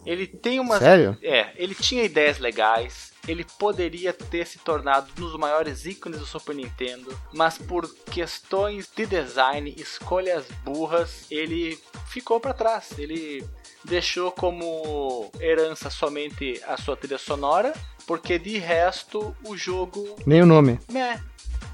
Ele 0.06 0.26
tem 0.26 0.58
umas. 0.58 0.78
sério? 0.78 1.14
É, 1.22 1.52
ele 1.56 1.74
tinha 1.74 2.04
ideias 2.04 2.38
legais. 2.38 3.12
Ele 3.28 3.44
poderia 3.58 4.14
ter 4.14 4.46
se 4.46 4.58
tornado 4.58 5.10
um 5.18 5.20
dos 5.20 5.38
maiores 5.38 5.84
ícones 5.84 6.20
do 6.20 6.24
Super 6.26 6.54
Nintendo, 6.54 7.14
mas 7.34 7.58
por 7.58 7.86
questões 8.06 8.88
de 8.96 9.04
design, 9.04 9.74
escolhas 9.76 10.46
burras, 10.64 11.26
ele 11.30 11.78
ficou 12.06 12.40
para 12.40 12.54
trás. 12.54 12.98
Ele 12.98 13.44
deixou 13.84 14.30
como 14.32 15.30
herança 15.40 15.90
somente 15.90 16.60
a 16.66 16.76
sua 16.76 16.96
trilha 16.96 17.18
sonora, 17.18 17.72
porque 18.06 18.38
de 18.38 18.58
resto 18.58 19.34
o 19.46 19.56
jogo, 19.56 20.16
Nem 20.26 20.42
o 20.42 20.46
nome. 20.46 20.78
né, 20.90 21.20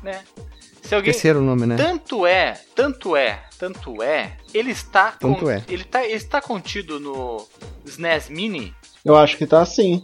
né. 0.02 0.24
Se 0.82 0.94
alguém 0.94 1.10
Esqueceram 1.10 1.40
o 1.40 1.44
nome, 1.44 1.66
né? 1.66 1.76
tanto 1.76 2.26
é, 2.26 2.60
tanto 2.74 3.14
é, 3.14 3.44
tanto 3.58 4.02
é, 4.02 4.36
ele 4.52 4.70
está 4.72 5.12
Tanto 5.12 5.40
con- 5.44 5.50
é. 5.50 5.62
ele 5.68 5.84
tá 5.84 6.04
ele 6.04 6.14
está 6.14 6.40
contido 6.40 6.98
no 6.98 7.46
SNES 7.84 8.28
Mini. 8.28 8.74
Eu 9.04 9.16
acho 9.16 9.36
que 9.36 9.46
tá 9.46 9.60
assim. 9.62 10.02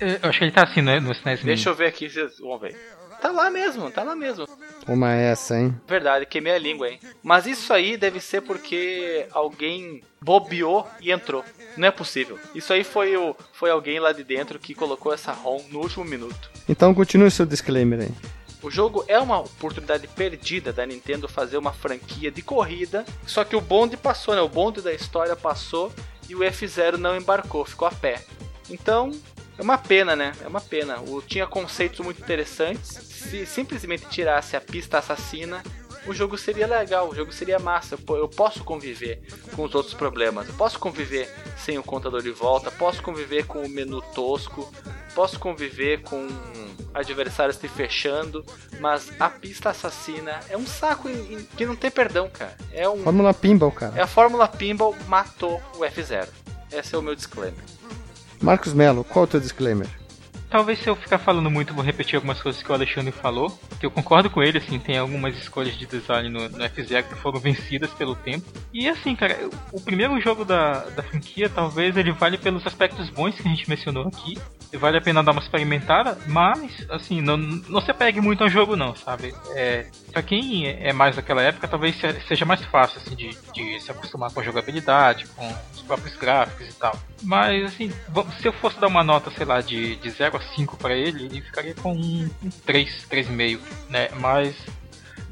Eu 0.00 0.28
acho 0.28 0.38
que 0.38 0.44
ele 0.44 0.52
tá 0.52 0.62
assim, 0.64 0.80
né? 0.82 1.00
No 1.00 1.10
SNES 1.12 1.40
Mini. 1.40 1.54
Deixa 1.54 1.70
eu 1.70 1.74
ver 1.74 1.86
aqui, 1.86 2.08
vocês 2.08 2.38
vão 2.38 2.58
ver. 2.58 2.76
Tá 3.22 3.30
lá 3.30 3.48
mesmo, 3.48 3.88
tá 3.88 4.02
lá 4.02 4.16
mesmo. 4.16 4.48
Uma 4.88 5.14
é 5.14 5.30
essa, 5.30 5.56
hein? 5.56 5.72
Verdade, 5.86 6.26
queimei 6.26 6.54
a 6.54 6.58
língua, 6.58 6.90
hein. 6.90 6.98
Mas 7.22 7.46
isso 7.46 7.72
aí 7.72 7.96
deve 7.96 8.18
ser 8.20 8.40
porque 8.40 9.28
alguém 9.30 10.02
bobeou 10.20 10.84
e 11.00 11.12
entrou. 11.12 11.44
Não 11.76 11.86
é 11.86 11.92
possível. 11.92 12.36
Isso 12.52 12.72
aí 12.72 12.82
foi 12.82 13.16
o 13.16 13.36
foi 13.52 13.70
alguém 13.70 14.00
lá 14.00 14.10
de 14.10 14.24
dentro 14.24 14.58
que 14.58 14.74
colocou 14.74 15.14
essa 15.14 15.30
ROM 15.30 15.62
no 15.70 15.78
último 15.78 16.04
minuto. 16.04 16.50
Então 16.68 16.92
continue 16.92 17.30
seu 17.30 17.46
disclaimer 17.46 18.00
aí. 18.00 18.10
O 18.60 18.68
jogo 18.70 19.04
é 19.06 19.20
uma 19.20 19.38
oportunidade 19.38 20.08
perdida 20.08 20.72
da 20.72 20.84
Nintendo 20.84 21.28
fazer 21.28 21.58
uma 21.58 21.72
franquia 21.72 22.30
de 22.30 22.42
corrida, 22.42 23.04
só 23.24 23.44
que 23.44 23.54
o 23.54 23.60
bonde 23.60 23.96
passou, 23.96 24.34
né? 24.34 24.40
O 24.40 24.48
bonde 24.48 24.80
da 24.80 24.92
história 24.92 25.36
passou 25.36 25.92
e 26.28 26.34
o 26.34 26.40
F0 26.40 26.96
não 26.96 27.16
embarcou, 27.16 27.64
ficou 27.64 27.86
a 27.86 27.92
pé. 27.92 28.24
Então, 28.70 29.12
é 29.58 29.62
uma 29.62 29.78
pena, 29.78 30.14
né? 30.16 30.32
É 30.42 30.48
uma 30.48 30.60
pena. 30.60 31.00
O, 31.00 31.20
tinha 31.22 31.46
conceitos 31.46 32.00
muito 32.00 32.20
interessantes. 32.22 32.88
Se 32.88 33.46
simplesmente 33.46 34.06
tirasse 34.08 34.56
a 34.56 34.60
pista 34.60 34.98
assassina, 34.98 35.62
o 36.06 36.12
jogo 36.12 36.36
seria 36.36 36.66
legal, 36.66 37.08
o 37.08 37.14
jogo 37.14 37.32
seria 37.32 37.58
massa. 37.58 37.96
Eu, 38.08 38.16
eu 38.16 38.28
posso 38.28 38.64
conviver 38.64 39.22
com 39.54 39.62
os 39.64 39.74
outros 39.74 39.94
problemas. 39.94 40.48
Eu 40.48 40.54
posso 40.54 40.78
conviver 40.78 41.32
sem 41.56 41.78
o 41.78 41.82
contador 41.82 42.22
de 42.22 42.30
volta, 42.30 42.70
posso 42.70 43.02
conviver 43.02 43.46
com 43.46 43.62
o 43.62 43.68
menu 43.68 44.00
tosco, 44.14 44.72
posso 45.14 45.38
conviver 45.38 46.02
com 46.02 46.26
adversários 46.94 47.56
te 47.56 47.68
fechando, 47.68 48.44
mas 48.80 49.10
a 49.18 49.30
pista 49.30 49.70
assassina 49.70 50.40
é 50.50 50.56
um 50.56 50.66
saco 50.66 51.08
em- 51.08 51.34
em- 51.34 51.44
que 51.56 51.64
não 51.64 51.74
tem 51.76 51.90
perdão, 51.90 52.28
cara. 52.28 52.54
É 52.72 52.86
um 52.88 53.02
Fórmula 53.02 53.32
Pinball, 53.32 53.72
cara. 53.72 53.94
é 53.96 54.02
a 54.02 54.06
Fórmula 54.06 54.46
Pinball 54.48 54.94
matou 55.06 55.60
o 55.76 55.84
F0. 55.84 56.28
Esse 56.70 56.94
é 56.94 56.98
o 56.98 57.02
meu 57.02 57.14
disclaimer. 57.14 57.62
Marcos 58.42 58.74
Melo, 58.74 59.04
qual 59.04 59.24
é 59.24 59.28
o 59.28 59.30
teu 59.30 59.40
disclaimer? 59.40 59.86
Talvez 60.50 60.80
se 60.80 60.88
eu 60.88 60.96
ficar 60.96 61.18
falando 61.18 61.50
muito, 61.50 61.72
vou 61.72 61.82
repetir 61.82 62.16
algumas 62.16 62.42
coisas 62.42 62.62
que 62.62 62.70
o 62.70 62.74
Alexandre 62.74 63.12
falou. 63.12 63.56
Que 63.80 63.86
eu 63.86 63.90
concordo 63.90 64.28
com 64.28 64.42
ele, 64.42 64.58
assim, 64.58 64.78
tem 64.78 64.98
algumas 64.98 65.34
escolhas 65.36 65.74
de 65.78 65.86
design 65.86 66.28
no, 66.28 66.48
no 66.48 66.58
F0 66.58 67.04
que 67.04 67.14
foram 67.14 67.40
vencidas 67.40 67.90
pelo 67.92 68.14
tempo. 68.14 68.44
E 68.70 68.86
assim, 68.88 69.16
cara, 69.16 69.48
o 69.72 69.80
primeiro 69.80 70.20
jogo 70.20 70.44
da, 70.44 70.84
da 70.90 71.02
franquia, 71.02 71.48
talvez 71.48 71.96
ele 71.96 72.12
vale 72.12 72.36
pelos 72.36 72.66
aspectos 72.66 73.08
bons 73.08 73.34
que 73.36 73.48
a 73.48 73.50
gente 73.50 73.66
mencionou 73.70 74.08
aqui. 74.08 74.36
Vale 74.78 74.96
a 74.98 75.00
pena 75.02 75.22
dar 75.22 75.32
uma 75.32 75.40
experimentada, 75.42 76.16
mas, 76.26 76.86
assim, 76.88 77.20
não, 77.20 77.36
não 77.36 77.80
se 77.80 77.90
apegue 77.90 78.20
muito 78.20 78.42
ao 78.42 78.48
jogo 78.48 78.74
não, 78.74 78.94
sabe? 78.96 79.34
É, 79.54 79.86
pra 80.12 80.22
quem 80.22 80.66
é 80.66 80.92
mais 80.92 81.14
daquela 81.16 81.42
época, 81.42 81.68
talvez 81.68 81.94
se- 81.96 82.20
seja 82.26 82.44
mais 82.44 82.64
fácil, 82.64 82.98
assim, 82.98 83.14
de, 83.14 83.36
de 83.52 83.80
se 83.80 83.90
acostumar 83.90 84.30
com 84.32 84.40
a 84.40 84.42
jogabilidade, 84.42 85.26
com 85.36 85.46
os 85.74 85.82
próprios 85.82 86.16
gráficos 86.16 86.68
e 86.68 86.72
tal. 86.72 86.98
Mas, 87.22 87.64
assim, 87.64 87.92
se 88.40 88.48
eu 88.48 88.52
fosse 88.54 88.80
dar 88.80 88.86
uma 88.88 89.04
nota, 89.04 89.30
sei 89.30 89.44
lá, 89.44 89.60
de, 89.60 89.96
de 89.96 90.10
0 90.10 90.36
a 90.38 90.40
5 90.40 90.76
pra 90.76 90.94
ele, 90.94 91.26
ele 91.26 91.40
ficaria 91.42 91.74
com 91.74 91.92
um, 91.92 92.30
um 92.42 92.50
3, 92.64 93.06
3,5, 93.10 93.60
né? 93.90 94.08
Mas 94.20 94.56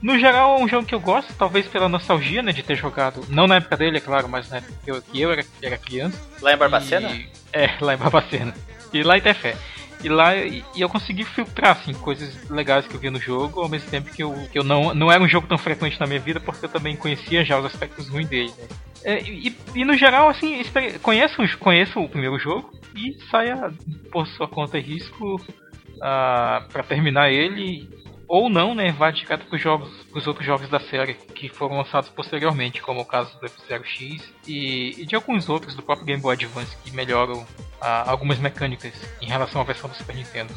No 0.03 0.19
geral, 0.19 0.59
é 0.59 0.63
um 0.63 0.69
jogo 0.69 0.87
que 0.87 0.95
eu 0.95 1.01
gosto, 1.01 1.33
talvez 1.35 1.67
pela 1.67 1.89
nostalgia, 1.89 2.43
né, 2.43 2.53
de 2.53 2.63
ter 2.63 2.75
jogado. 2.77 3.23
Não 3.29 3.47
na 3.47 3.57
época 3.57 3.77
dele, 3.77 3.99
é 3.99 4.01
claro, 4.01 4.29
mas 4.29 4.49
na 4.49 4.57
época 4.59 4.73
que 4.83 4.91
eu, 4.91 5.03
que 5.03 5.21
eu 5.21 5.31
era, 5.33 5.45
era 5.63 5.77
criança. 5.77 6.19
Lá 6.41 6.55
em 6.55 6.57
Barbacena? 6.57 7.11
E, 7.11 7.29
é, 7.53 7.77
lá 7.81 7.95
em 7.95 7.99
Barbacena. 7.99 8.55
E 8.93 9.03
lá 9.03 9.19
em 9.19 9.21
Tefé. 9.21 9.57
E 10.03 10.09
lá 10.09 10.35
e 10.35 10.65
eu 10.77 10.89
consegui 10.89 11.25
filtrar 11.25 11.73
assim, 11.73 11.93
coisas 11.93 12.49
legais 12.49 12.87
que 12.87 12.95
eu 12.95 13.01
via 13.01 13.11
no 13.11 13.21
jogo, 13.21 13.61
ao 13.61 13.69
mesmo 13.69 13.91
tempo 13.91 14.11
que 14.11 14.23
eu, 14.23 14.33
que 14.51 14.59
eu 14.59 14.65
não, 14.65 14.95
não 14.95 15.13
era 15.13 15.23
um 15.23 15.29
jogo 15.29 15.47
tão 15.47 15.59
frequente 15.59 16.01
na 16.01 16.07
minha 16.07 16.21
vida, 16.21 16.41
porque 16.41 16.65
eu 16.65 16.71
também 16.71 16.97
conhecia 16.97 17.45
já 17.45 17.59
os 17.59 17.67
aspectos 17.67 18.09
ruins 18.09 18.29
dele. 18.29 18.51
Né? 18.59 18.69
É, 19.05 19.23
e, 19.23 19.57
e, 19.75 19.85
no 19.85 19.95
geral, 19.95 20.29
assim, 20.29 20.63
conheço, 21.03 21.59
conheço 21.59 22.01
o 22.01 22.09
primeiro 22.09 22.39
jogo 22.39 22.71
e 22.95 23.17
saia 23.31 23.73
por 24.11 24.27
sua 24.27 24.49
conta 24.49 24.79
e 24.79 24.83
risco 24.83 25.37
uh, 25.37 26.03
ah, 26.03 26.67
para 26.71 26.83
terminar 26.83 27.31
ele 27.31 27.89
ou 28.31 28.49
não, 28.49 28.77
né, 28.77 28.93
vai 28.93 29.13
direto 29.13 29.45
para 29.45 29.57
os 29.57 29.61
jogos, 29.61 29.91
os 30.15 30.25
outros 30.25 30.47
jogos 30.47 30.69
da 30.69 30.79
série 30.79 31.15
que 31.15 31.49
foram 31.49 31.79
lançados 31.79 32.09
posteriormente, 32.11 32.81
como 32.81 33.01
o 33.01 33.05
caso 33.05 33.37
do 33.41 33.47
F-Zero 33.47 33.85
X 33.85 34.23
e, 34.47 35.03
e, 35.03 35.05
de 35.05 35.17
alguns 35.17 35.49
outros 35.49 35.75
do 35.75 35.83
próprio 35.83 36.07
Game 36.07 36.23
Boy 36.23 36.35
Advance 36.35 36.77
que 36.85 36.95
melhoram 36.95 37.45
ah, 37.81 38.09
algumas 38.09 38.39
mecânicas 38.39 38.93
em 39.21 39.27
relação 39.27 39.61
à 39.61 39.65
versão 39.65 39.91
do 39.91 39.97
Super 39.97 40.15
Nintendo. 40.15 40.55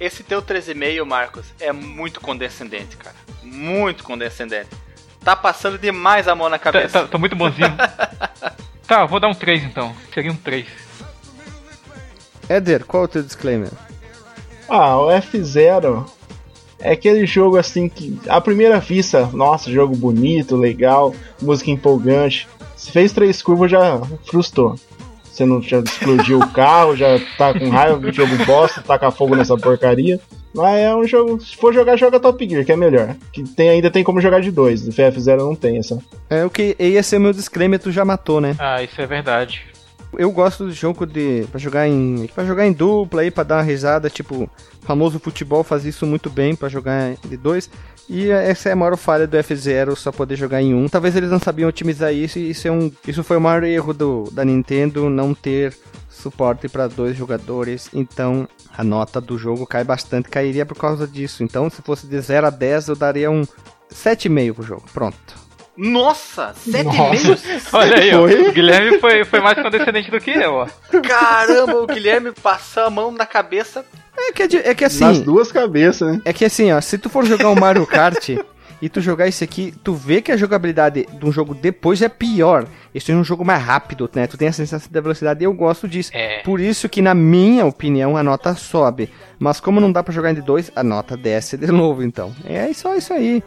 Esse 0.00 0.24
teu 0.24 0.42
13,5, 0.42 1.04
Marcos, 1.04 1.54
é 1.60 1.70
muito 1.70 2.20
condescendente, 2.20 2.96
cara. 2.96 3.14
Muito 3.40 4.02
condescendente. 4.02 4.70
Tá 5.24 5.36
passando 5.36 5.78
demais 5.78 6.26
a 6.26 6.34
mão 6.34 6.48
na 6.48 6.58
tá, 6.58 6.72
cabeça. 6.72 6.88
Tá, 6.88 7.00
tá, 7.02 7.08
tá 7.12 7.18
muito 7.18 7.36
bonzinho. 7.36 7.72
tá, 8.84 9.04
vou 9.06 9.20
dar 9.20 9.28
um 9.28 9.34
3 9.34 9.62
então. 9.62 9.94
Seria 10.12 10.32
um 10.32 10.36
3. 10.36 10.66
Éder, 12.48 12.84
qual 12.84 13.04
é 13.04 13.06
o 13.06 13.08
teu 13.08 13.22
disclaimer? 13.22 13.70
Ah, 14.68 14.98
o 14.98 15.06
F0 15.06 16.04
é 16.82 16.92
aquele 16.92 17.24
jogo 17.26 17.56
assim 17.56 17.88
que, 17.88 18.18
à 18.28 18.40
primeira 18.40 18.78
vista, 18.78 19.28
nossa, 19.32 19.70
jogo 19.70 19.96
bonito, 19.96 20.56
legal, 20.56 21.14
música 21.40 21.70
empolgante. 21.70 22.48
Se 22.76 22.90
fez 22.90 23.12
três 23.12 23.40
curvas, 23.40 23.70
já 23.70 24.00
frustrou. 24.24 24.76
Você 25.24 25.46
não 25.46 25.62
já 25.62 25.78
explodiu 25.78 26.38
o 26.40 26.48
carro, 26.48 26.94
já 26.94 27.18
tá 27.38 27.58
com 27.58 27.70
raiva 27.70 27.98
do 27.98 28.12
jogo 28.12 28.36
bosta, 28.44 28.82
taca 28.82 29.10
fogo 29.10 29.34
nessa 29.34 29.56
porcaria. 29.56 30.20
Mas 30.54 30.80
é 30.80 30.94
um 30.94 31.06
jogo. 31.06 31.40
Se 31.40 31.56
for 31.56 31.72
jogar, 31.72 31.96
joga 31.96 32.20
Top 32.20 32.46
Gear, 32.46 32.64
que 32.64 32.72
é 32.72 32.76
melhor. 32.76 33.16
Que 33.32 33.42
tem, 33.42 33.70
ainda 33.70 33.90
tem 33.90 34.04
como 34.04 34.20
jogar 34.20 34.40
de 34.40 34.50
dois. 34.50 34.86
O 34.86 34.90
FF0 34.90 35.38
não 35.38 35.54
tem 35.54 35.78
essa. 35.78 35.98
É 36.28 36.44
o 36.44 36.50
que 36.50 36.76
ia 36.78 37.02
ser 37.02 37.18
meu 37.18 37.32
disclaimer, 37.32 37.80
tu 37.80 37.90
já 37.90 38.04
matou, 38.04 38.40
né? 38.40 38.54
Ah, 38.58 38.82
isso 38.82 39.00
é 39.00 39.06
verdade. 39.06 39.71
Eu 40.18 40.30
gosto 40.30 40.64
do 40.64 40.72
jogo 40.72 41.06
de 41.06 41.46
para 41.50 41.58
jogar 41.58 41.88
em 41.88 42.28
para 42.34 42.44
jogar 42.44 42.66
em 42.66 42.72
dupla 42.72 43.22
aí 43.22 43.30
para 43.30 43.44
dar 43.44 43.56
uma 43.56 43.62
risada, 43.62 44.10
tipo, 44.10 44.48
famoso 44.82 45.18
futebol 45.18 45.64
faz 45.64 45.84
isso 45.84 46.06
muito 46.06 46.28
bem 46.28 46.54
para 46.54 46.68
jogar 46.68 47.14
de 47.26 47.36
dois. 47.36 47.70
E 48.08 48.30
essa 48.30 48.68
é 48.68 48.72
a 48.72 48.76
maior 48.76 48.96
falha 48.96 49.26
do 49.26 49.36
F0, 49.36 49.96
só 49.96 50.12
poder 50.12 50.36
jogar 50.36 50.60
em 50.60 50.74
um. 50.74 50.88
Talvez 50.88 51.16
eles 51.16 51.30
não 51.30 51.38
sabiam 51.38 51.68
otimizar 51.68 52.12
isso 52.12 52.38
e 52.38 52.50
isso 52.50 52.68
é 52.68 52.72
um 52.72 52.90
isso 53.06 53.24
foi 53.24 53.36
o 53.36 53.40
maior 53.40 53.62
erro 53.64 53.94
do 53.94 54.24
da 54.32 54.44
Nintendo 54.44 55.08
não 55.08 55.32
ter 55.32 55.74
suporte 56.08 56.68
para 56.68 56.86
dois 56.86 57.16
jogadores. 57.16 57.88
Então, 57.92 58.46
a 58.76 58.84
nota 58.84 59.20
do 59.20 59.36
jogo 59.38 59.66
cai 59.66 59.82
bastante, 59.82 60.28
cairia 60.28 60.64
por 60.64 60.76
causa 60.76 61.06
disso. 61.06 61.42
Então, 61.42 61.68
se 61.68 61.82
fosse 61.82 62.06
de 62.06 62.20
0 62.20 62.46
a 62.46 62.50
10, 62.50 62.88
eu 62.88 62.96
daria 62.96 63.30
um 63.30 63.42
7,5 63.92 64.54
pro 64.54 64.62
jogo. 64.62 64.84
Pronto. 64.92 65.41
Nossa, 65.76 66.54
7,5? 66.68 67.70
Olha 67.72 67.96
aí, 67.96 68.14
ó, 68.14 68.24
o 68.24 68.52
Guilherme 68.52 68.98
foi, 68.98 69.24
foi 69.24 69.40
mais 69.40 69.60
condescendente 69.60 70.10
do 70.10 70.20
que 70.20 70.30
eu, 70.30 70.52
ó. 70.52 70.66
Caramba, 71.02 71.80
o 71.80 71.86
Guilherme 71.86 72.32
passou 72.32 72.84
a 72.84 72.90
mão 72.90 73.10
na 73.10 73.24
cabeça. 73.24 73.84
É 74.16 74.32
que, 74.32 74.56
é 74.56 74.74
que 74.74 74.84
assim. 74.84 75.04
Nas 75.04 75.20
duas 75.20 75.50
cabeças, 75.50 76.12
né? 76.16 76.22
É 76.24 76.32
que 76.32 76.44
assim, 76.44 76.70
ó, 76.70 76.80
se 76.80 76.98
tu 76.98 77.08
for 77.08 77.24
jogar 77.24 77.48
um 77.48 77.54
Mario 77.54 77.86
Kart 77.86 78.28
e 78.82 78.88
tu 78.88 79.00
jogar 79.00 79.28
esse 79.28 79.42
aqui, 79.42 79.72
tu 79.82 79.94
vê 79.94 80.20
que 80.20 80.30
a 80.30 80.36
jogabilidade 80.36 81.06
de 81.10 81.24
um 81.24 81.32
jogo 81.32 81.54
depois 81.54 82.02
é 82.02 82.08
pior. 82.08 82.66
Esse 82.94 83.10
é 83.10 83.14
um 83.14 83.24
jogo 83.24 83.44
mais 83.44 83.62
rápido, 83.62 84.10
né? 84.14 84.26
Tu 84.26 84.36
tem 84.36 84.48
a 84.48 84.52
sensação 84.52 84.88
de 84.92 85.00
velocidade 85.00 85.42
e 85.42 85.46
eu 85.46 85.54
gosto 85.54 85.88
disso. 85.88 86.10
É. 86.12 86.40
Por 86.40 86.60
isso 86.60 86.88
que, 86.88 87.00
na 87.00 87.14
minha 87.14 87.64
opinião, 87.64 88.16
a 88.16 88.22
nota 88.22 88.54
sobe. 88.54 89.08
Mas 89.38 89.60
como 89.60 89.80
não 89.80 89.90
dá 89.90 90.02
para 90.02 90.12
jogar 90.12 90.34
de 90.34 90.42
dois, 90.42 90.70
a 90.76 90.82
nota 90.82 91.16
desce 91.16 91.56
de 91.56 91.68
novo, 91.72 92.02
então. 92.02 92.34
É 92.44 92.70
só 92.74 92.94
isso 92.94 93.14
aí. 93.14 93.42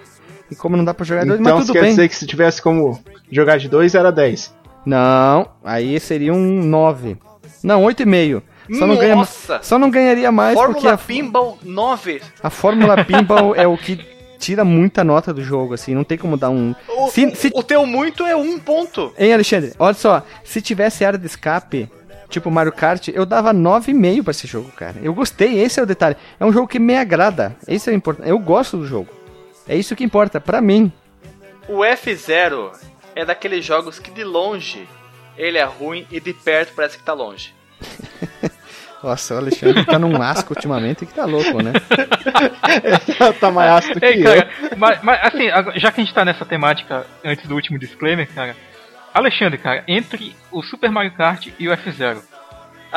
E 0.50 0.56
como 0.56 0.78
não 0.78 0.86
dá 0.86 0.94
pra 0.94 1.06
jogar 1.06 1.24
então, 1.24 1.38
dois, 1.38 1.42
mas 1.42 1.66
tudo 1.66 1.74
quer 1.74 1.82
bem. 1.82 1.90
dizer 1.92 2.10
que 2.10 2.16
se 2.16 2.28
tivesse 2.28 2.62
como 2.62 3.00
jogar 3.32 3.58
de 3.58 3.68
dois, 3.68 3.96
era 3.96 4.12
10. 4.12 4.54
Não, 4.86 5.50
aí 5.64 6.00
seria 6.00 6.34
um 6.34 6.64
9. 6.64 7.18
Não, 7.64 7.84
8,5. 7.84 8.42
Só 8.74 8.88
não, 8.88 8.98
ganha, 8.98 9.28
só 9.62 9.78
não 9.78 9.92
ganharia 9.92 10.32
mais 10.32 10.56
Fórmula 10.56 10.74
porque 10.74 10.88
a 10.88 10.98
Pinball 10.98 11.58
9. 11.64 12.22
A 12.42 12.50
Fórmula 12.50 13.04
Pinball 13.04 13.56
é 13.56 13.68
o 13.68 13.78
que 13.78 14.00
tira 14.40 14.66
muita 14.66 15.04
nota 15.04 15.34
do 15.34 15.44
jogo, 15.44 15.74
assim, 15.74 15.94
não 15.94 16.04
tem 16.04 16.18
como 16.18 16.36
dar 16.36 16.50
um. 16.50 16.74
O, 16.88 17.10
se, 17.10 17.36
se... 17.36 17.52
o 17.54 17.62
teu 17.62 17.86
muito 17.86 18.26
é 18.26 18.36
um 18.36 18.58
ponto. 18.58 19.14
Hein, 19.18 19.34
Alexandre? 19.34 19.74
Olha 19.78 19.94
só, 19.94 20.24
se 20.44 20.62
tivesse 20.62 21.06
área 21.06 21.20
de 21.20 21.26
escape, 21.28 21.90
tipo 22.30 22.50
Mario 22.50 22.72
Kart, 22.72 23.08
eu 23.10 23.26
dava 23.26 23.54
9,5 23.54 24.24
pra 24.24 24.32
esse 24.32 24.48
jogo, 24.48 24.72
cara. 24.72 24.96
Eu 25.02 25.14
gostei, 25.14 25.60
esse 25.60 25.80
é 25.80 25.84
o 25.84 25.88
detalhe. 25.88 26.16
É 26.40 26.46
um 26.46 26.52
jogo 26.52 26.68
que 26.68 26.80
me 26.80 26.96
agrada. 26.96 27.56
Esse 27.68 27.90
é 27.90 27.94
o 27.94 27.96
importante. 27.96 28.30
Eu 28.30 28.40
gosto 28.40 28.78
do 28.78 28.86
jogo. 28.86 29.10
É 29.68 29.76
isso 29.76 29.96
que 29.96 30.04
importa, 30.04 30.40
pra 30.40 30.62
mim. 30.62 30.92
O 31.68 31.80
F0 31.80 32.72
é 33.16 33.26
daqueles 33.26 33.66
jogos 33.66 33.98
que 33.98 34.12
de 34.12 34.24
longe 34.24 34.88
ele 35.38 35.58
é 35.58 35.64
ruim 35.64 36.08
e 36.12 36.20
de 36.20 36.34
perto 36.34 36.74
parece 36.76 36.98
que 36.98 37.04
tá 37.04 37.14
longe. 37.14 37.54
Nossa, 39.04 39.36
o 39.36 39.38
Alexandre 39.38 39.86
tá 39.86 40.00
num 40.00 40.20
asco 40.22 40.54
ultimamente 40.54 41.06
que 41.06 41.14
tá 41.14 41.26
louco, 41.26 41.62
né? 41.62 41.74
tá 43.40 43.52
mais 43.52 43.72
asco 43.72 44.00
que 44.00 44.06
Ei, 44.06 44.24
cara, 44.24 44.50
mas, 44.78 45.04
mas, 45.04 45.20
assim, 45.22 45.48
já 45.80 45.92
que 45.92 46.02
a 46.02 46.04
gente 46.04 46.14
tá 46.14 46.26
nessa 46.26 46.44
temática 46.44 47.06
antes 47.24 47.48
do 47.48 47.54
último 47.54 47.78
disclaimer, 47.78 48.28
cara, 48.34 48.56
Alexandre, 49.14 49.60
cara, 49.60 49.84
entre 49.88 50.36
o 50.52 50.64
Super 50.64 50.90
Mario 50.90 51.14
Kart 51.14 51.48
e 51.60 51.70
o 51.70 51.72
F0, 51.72 52.18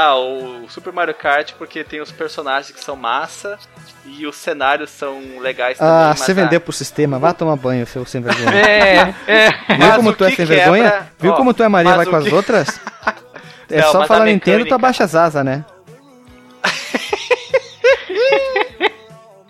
ah, 0.00 0.16
o 0.16 0.68
Super 0.68 0.92
Mario 0.92 1.12
Kart 1.12 1.54
porque 1.58 1.82
tem 1.82 2.00
os 2.00 2.12
personagens 2.12 2.70
que 2.70 2.82
são 2.82 2.94
massa 2.94 3.58
e 4.06 4.28
os 4.28 4.36
cenários 4.36 4.90
são 4.90 5.40
legais 5.40 5.76
também. 5.76 5.92
Ah, 5.92 6.14
você 6.14 6.32
vendeu 6.32 6.60
pro 6.60 6.72
sistema, 6.72 7.18
vá 7.18 7.34
tomar 7.34 7.56
banho, 7.56 7.84
seu 7.84 8.06
sem 8.06 8.20
vergonha. 8.20 8.48
É, 8.56 9.14
é. 9.26 9.50
Viu 9.76 9.92
como 9.96 10.12
tu 10.12 10.24
é 10.24 10.28
sem 10.28 10.36
quebra... 10.36 10.54
vergonha? 10.54 11.08
Viu 11.18 11.32
Ó, 11.32 11.34
como 11.34 11.52
tu 11.52 11.64
é 11.64 11.68
Maria 11.68 11.96
vai 11.96 12.06
com 12.06 12.14
as 12.14 12.32
outras? 12.32 12.80
É 13.70 13.82
Não, 13.82 13.92
só 13.92 14.06
falar 14.06 14.24
Nintendo 14.24 14.64
e 14.64 14.64
tu 14.66 14.74
abaixa 14.74 15.04
as 15.04 15.14
asas, 15.14 15.44
né? 15.44 15.62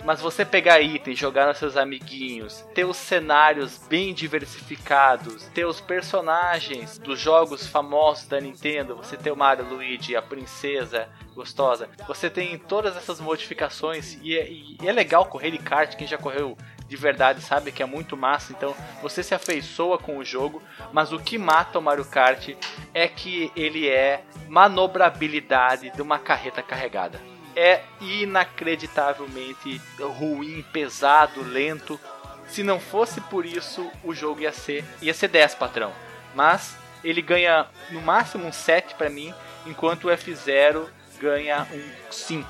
Mas 0.09 0.23
você 0.23 0.43
pegar 0.43 0.81
itens, 0.81 1.19
jogar 1.19 1.47
nos 1.47 1.59
seus 1.59 1.77
amiguinhos, 1.77 2.65
ter 2.75 2.87
os 2.87 2.97
cenários 2.97 3.77
bem 3.91 4.15
diversificados, 4.15 5.45
ter 5.53 5.67
os 5.67 5.83
personagens 5.83 6.99
dos 6.99 7.21
jogos 7.21 7.67
famosos 7.67 8.27
da 8.27 8.41
Nintendo, 8.41 8.97
você 8.97 9.19
tem 9.19 9.31
o 9.31 9.37
Mario, 9.37 9.69
Luigi, 9.69 10.17
a 10.17 10.23
princesa 10.23 11.11
gostosa, 11.35 11.91
você 12.07 12.31
tem 12.31 12.59
todas 12.59 12.97
essas 12.97 13.21
modificações 13.21 14.19
e 14.23 14.35
é, 14.35 14.51
e 14.51 14.79
é 14.83 14.91
legal 14.93 15.27
correr 15.27 15.51
de 15.51 15.59
kart, 15.59 15.95
quem 15.95 16.07
já 16.07 16.17
correu 16.17 16.57
de 16.87 16.97
verdade 16.97 17.43
sabe 17.43 17.71
que 17.71 17.83
é 17.83 17.87
muito 17.87 18.17
massa, 18.17 18.55
então 18.55 18.75
você 19.03 19.23
se 19.23 19.35
afeiçoa 19.35 19.99
com 19.99 20.17
o 20.17 20.25
jogo, 20.25 20.63
mas 20.91 21.13
o 21.13 21.19
que 21.19 21.37
mata 21.37 21.79
o 21.79 21.83
Mario 21.83 22.07
Kart 22.07 22.57
é 22.95 23.07
que 23.07 23.53
ele 23.55 23.87
é 23.87 24.25
manobrabilidade 24.49 25.91
de 25.91 26.01
uma 26.01 26.19
carreta 26.19 26.63
carregada 26.63 27.21
é 27.59 27.83
inacreditavelmente 28.01 29.81
ruim, 29.99 30.65
pesado, 30.73 31.43
lento. 31.43 31.99
Se 32.47 32.63
não 32.63 32.79
fosse 32.79 33.21
por 33.23 33.45
isso, 33.45 33.91
o 34.05 34.15
jogo 34.15 34.43
ia 34.43 34.53
ser 34.53 34.85
ia 35.03 35.13
ser 35.13 35.27
10, 35.29 35.57
patrão. 35.57 35.93
Mas 36.37 36.77
ele 37.03 37.21
ganha 37.21 37.67
no 37.91 38.01
máximo 38.01 38.47
um 38.47 38.53
7 38.53 38.95
para 38.95 39.11
mim, 39.11 39.35
enquanto 39.67 40.05
o 40.05 40.09
F0 40.09 40.87
ganha 41.21 41.67
um 41.73 42.13
5. 42.13 42.49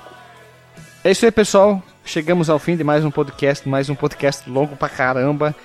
É 1.03 1.09
isso 1.09 1.25
aí, 1.25 1.31
pessoal. 1.31 1.81
Chegamos 2.05 2.49
ao 2.49 2.59
fim 2.59 2.77
de 2.77 2.83
mais 2.83 3.03
um 3.03 3.09
podcast, 3.09 3.67
mais 3.67 3.89
um 3.89 3.95
podcast 3.95 4.47
longo 4.47 4.75
pra 4.75 4.89
caramba. 4.89 5.55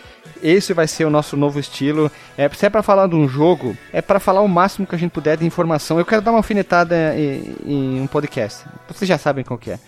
Esse 0.43 0.73
vai 0.73 0.87
ser 0.87 1.05
o 1.05 1.11
nosso 1.11 1.37
novo 1.37 1.59
estilo. 1.59 2.11
É, 2.37 2.49
se 2.51 2.67
é 2.67 2.71
para 2.71 2.83
falar 2.83 3.07
de 3.07 3.15
um 3.15 3.29
jogo, 3.29 3.77
é 3.93 4.03
para 4.03 4.21
falar 4.21 4.43
o 4.43 4.49
máximo 4.49 4.87
que 4.87 4.95
a 4.95 4.99
gente 4.99 5.11
puder 5.11 5.37
de 5.37 5.47
informação. 5.47 5.99
Eu 5.99 6.05
quero 6.05 6.23
dar 6.23 6.33
uma 6.33 6.39
alfinetada 6.39 7.15
em, 7.17 7.55
em 7.65 8.01
um 8.01 8.07
podcast. 8.07 8.65
Vocês 8.89 9.09
já 9.09 9.19
sabem 9.19 9.45
qual 9.45 9.59
que 9.59 9.71
é. 9.71 9.79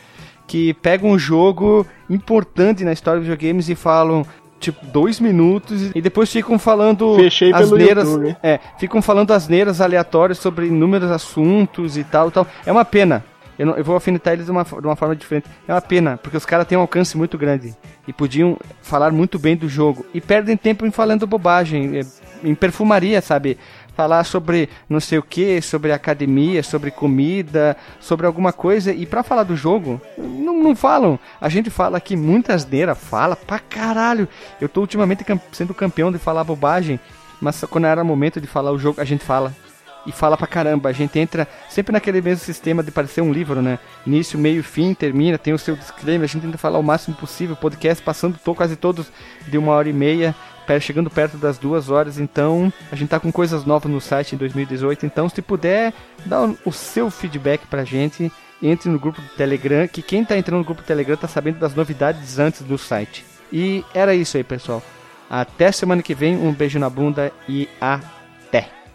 Que 0.46 0.72
pega 0.74 1.06
um 1.06 1.18
jogo 1.18 1.86
importante 2.08 2.84
na 2.84 2.92
história 2.92 3.20
dos 3.20 3.28
videogames 3.28 3.68
e 3.68 3.74
falam 3.74 4.24
tipo 4.58 4.86
dois 4.86 5.20
minutos 5.20 5.90
e 5.94 6.00
depois 6.00 6.32
ficam 6.32 6.58
falando 6.58 7.14
Fechei 7.16 7.52
asneiras, 7.52 8.08
é, 8.42 8.58
ficam 8.78 9.02
falando 9.02 9.32
asneiras 9.32 9.82
aleatórias 9.82 10.38
sobre 10.38 10.66
inúmeros 10.66 11.10
assuntos 11.10 11.96
e 11.98 12.04
tal, 12.04 12.30
tal. 12.30 12.46
É 12.64 12.72
uma 12.72 12.84
pena. 12.84 13.24
Eu, 13.58 13.66
não, 13.66 13.74
eu 13.74 13.84
vou 13.84 13.94
alfinetar 13.94 14.34
eles 14.34 14.46
de 14.46 14.50
uma, 14.50 14.64
de 14.64 14.86
uma 14.86 14.96
forma 14.96 15.16
diferente. 15.16 15.48
É 15.66 15.72
uma 15.72 15.80
pena, 15.80 16.18
porque 16.18 16.36
os 16.36 16.44
caras 16.44 16.66
têm 16.66 16.76
um 16.76 16.82
alcance 16.82 17.16
muito 17.16 17.38
grande. 17.38 17.74
E 18.06 18.12
podiam 18.12 18.56
falar 18.82 19.10
muito 19.12 19.38
bem 19.38 19.56
do 19.56 19.68
jogo. 19.68 20.04
E 20.12 20.20
perdem 20.20 20.56
tempo 20.56 20.86
em 20.86 20.90
falando 20.90 21.26
bobagem. 21.26 21.98
É, 21.98 22.02
em 22.42 22.54
perfumaria, 22.54 23.20
sabe? 23.20 23.58
Falar 23.94 24.24
sobre 24.24 24.68
não 24.88 25.00
sei 25.00 25.18
o 25.18 25.22
que, 25.22 25.60
sobre 25.62 25.90
academia, 25.90 26.62
sobre 26.62 26.90
comida, 26.90 27.76
sobre 27.98 28.26
alguma 28.26 28.52
coisa. 28.52 28.92
E 28.92 29.06
para 29.06 29.22
falar 29.22 29.42
do 29.42 29.56
jogo, 29.56 30.00
não, 30.18 30.46
não, 30.46 30.62
não 30.62 30.76
falam. 30.76 31.18
A 31.40 31.48
gente 31.48 31.70
fala 31.70 31.98
aqui 31.98 32.16
muita 32.16 32.54
asneira, 32.54 32.94
fala 32.94 33.34
pra 33.34 33.58
caralho. 33.58 34.28
Eu 34.60 34.68
tô 34.68 34.80
ultimamente 34.80 35.24
sendo 35.52 35.74
campeão 35.74 36.12
de 36.12 36.18
falar 36.18 36.44
bobagem, 36.44 37.00
mas 37.40 37.62
quando 37.70 37.86
era 37.86 38.04
momento 38.04 38.40
de 38.40 38.46
falar 38.46 38.70
o 38.72 38.78
jogo, 38.78 39.00
a 39.00 39.04
gente 39.04 39.24
fala. 39.24 39.54
E 40.06 40.12
fala 40.12 40.36
pra 40.36 40.46
caramba. 40.46 40.88
A 40.88 40.92
gente 40.92 41.18
entra 41.18 41.48
sempre 41.68 41.92
naquele 41.92 42.20
mesmo 42.20 42.44
sistema 42.44 42.82
de 42.82 42.90
parecer 42.90 43.20
um 43.20 43.32
livro, 43.32 43.60
né? 43.60 43.78
Início, 44.06 44.38
meio, 44.38 44.62
fim, 44.62 44.94
termina, 44.94 45.36
tem 45.36 45.52
o 45.52 45.58
seu 45.58 45.76
disclaimer. 45.76 46.24
A 46.24 46.28
gente 46.28 46.42
tenta 46.42 46.58
falar 46.58 46.78
o 46.78 46.82
máximo 46.82 47.16
possível. 47.16 47.56
Podcast 47.56 48.02
passando 48.02 48.38
tô 48.38 48.54
quase 48.54 48.76
todos 48.76 49.10
de 49.48 49.58
uma 49.58 49.72
hora 49.72 49.88
e 49.88 49.92
meia 49.92 50.34
chegando 50.80 51.08
perto 51.08 51.36
das 51.36 51.58
duas 51.58 51.90
horas, 51.90 52.18
então 52.18 52.72
a 52.90 52.96
gente 52.96 53.08
tá 53.08 53.20
com 53.20 53.30
coisas 53.30 53.64
novas 53.64 53.90
no 53.90 54.00
site 54.00 54.34
em 54.34 54.38
2018, 54.38 55.06
então 55.06 55.28
se 55.28 55.40
puder, 55.40 55.94
dá 56.24 56.42
o 56.64 56.72
seu 56.72 57.08
feedback 57.08 57.66
pra 57.68 57.84
gente, 57.84 58.32
entre 58.60 58.90
no 58.90 58.98
grupo 58.98 59.20
do 59.20 59.28
Telegram, 59.28 59.86
que 59.86 60.02
quem 60.02 60.24
tá 60.24 60.36
entrando 60.36 60.58
no 60.58 60.64
grupo 60.64 60.82
do 60.82 60.86
Telegram 60.86 61.16
tá 61.16 61.28
sabendo 61.28 61.58
das 61.58 61.74
novidades 61.74 62.38
antes 62.38 62.62
do 62.62 62.76
site. 62.76 63.24
E 63.52 63.84
era 63.94 64.14
isso 64.14 64.36
aí, 64.36 64.42
pessoal. 64.42 64.82
Até 65.30 65.70
semana 65.70 66.02
que 66.02 66.14
vem, 66.14 66.36
um 66.36 66.52
beijo 66.52 66.78
na 66.78 66.90
bunda 66.90 67.32
e 67.48 67.68
até! 67.80 68.85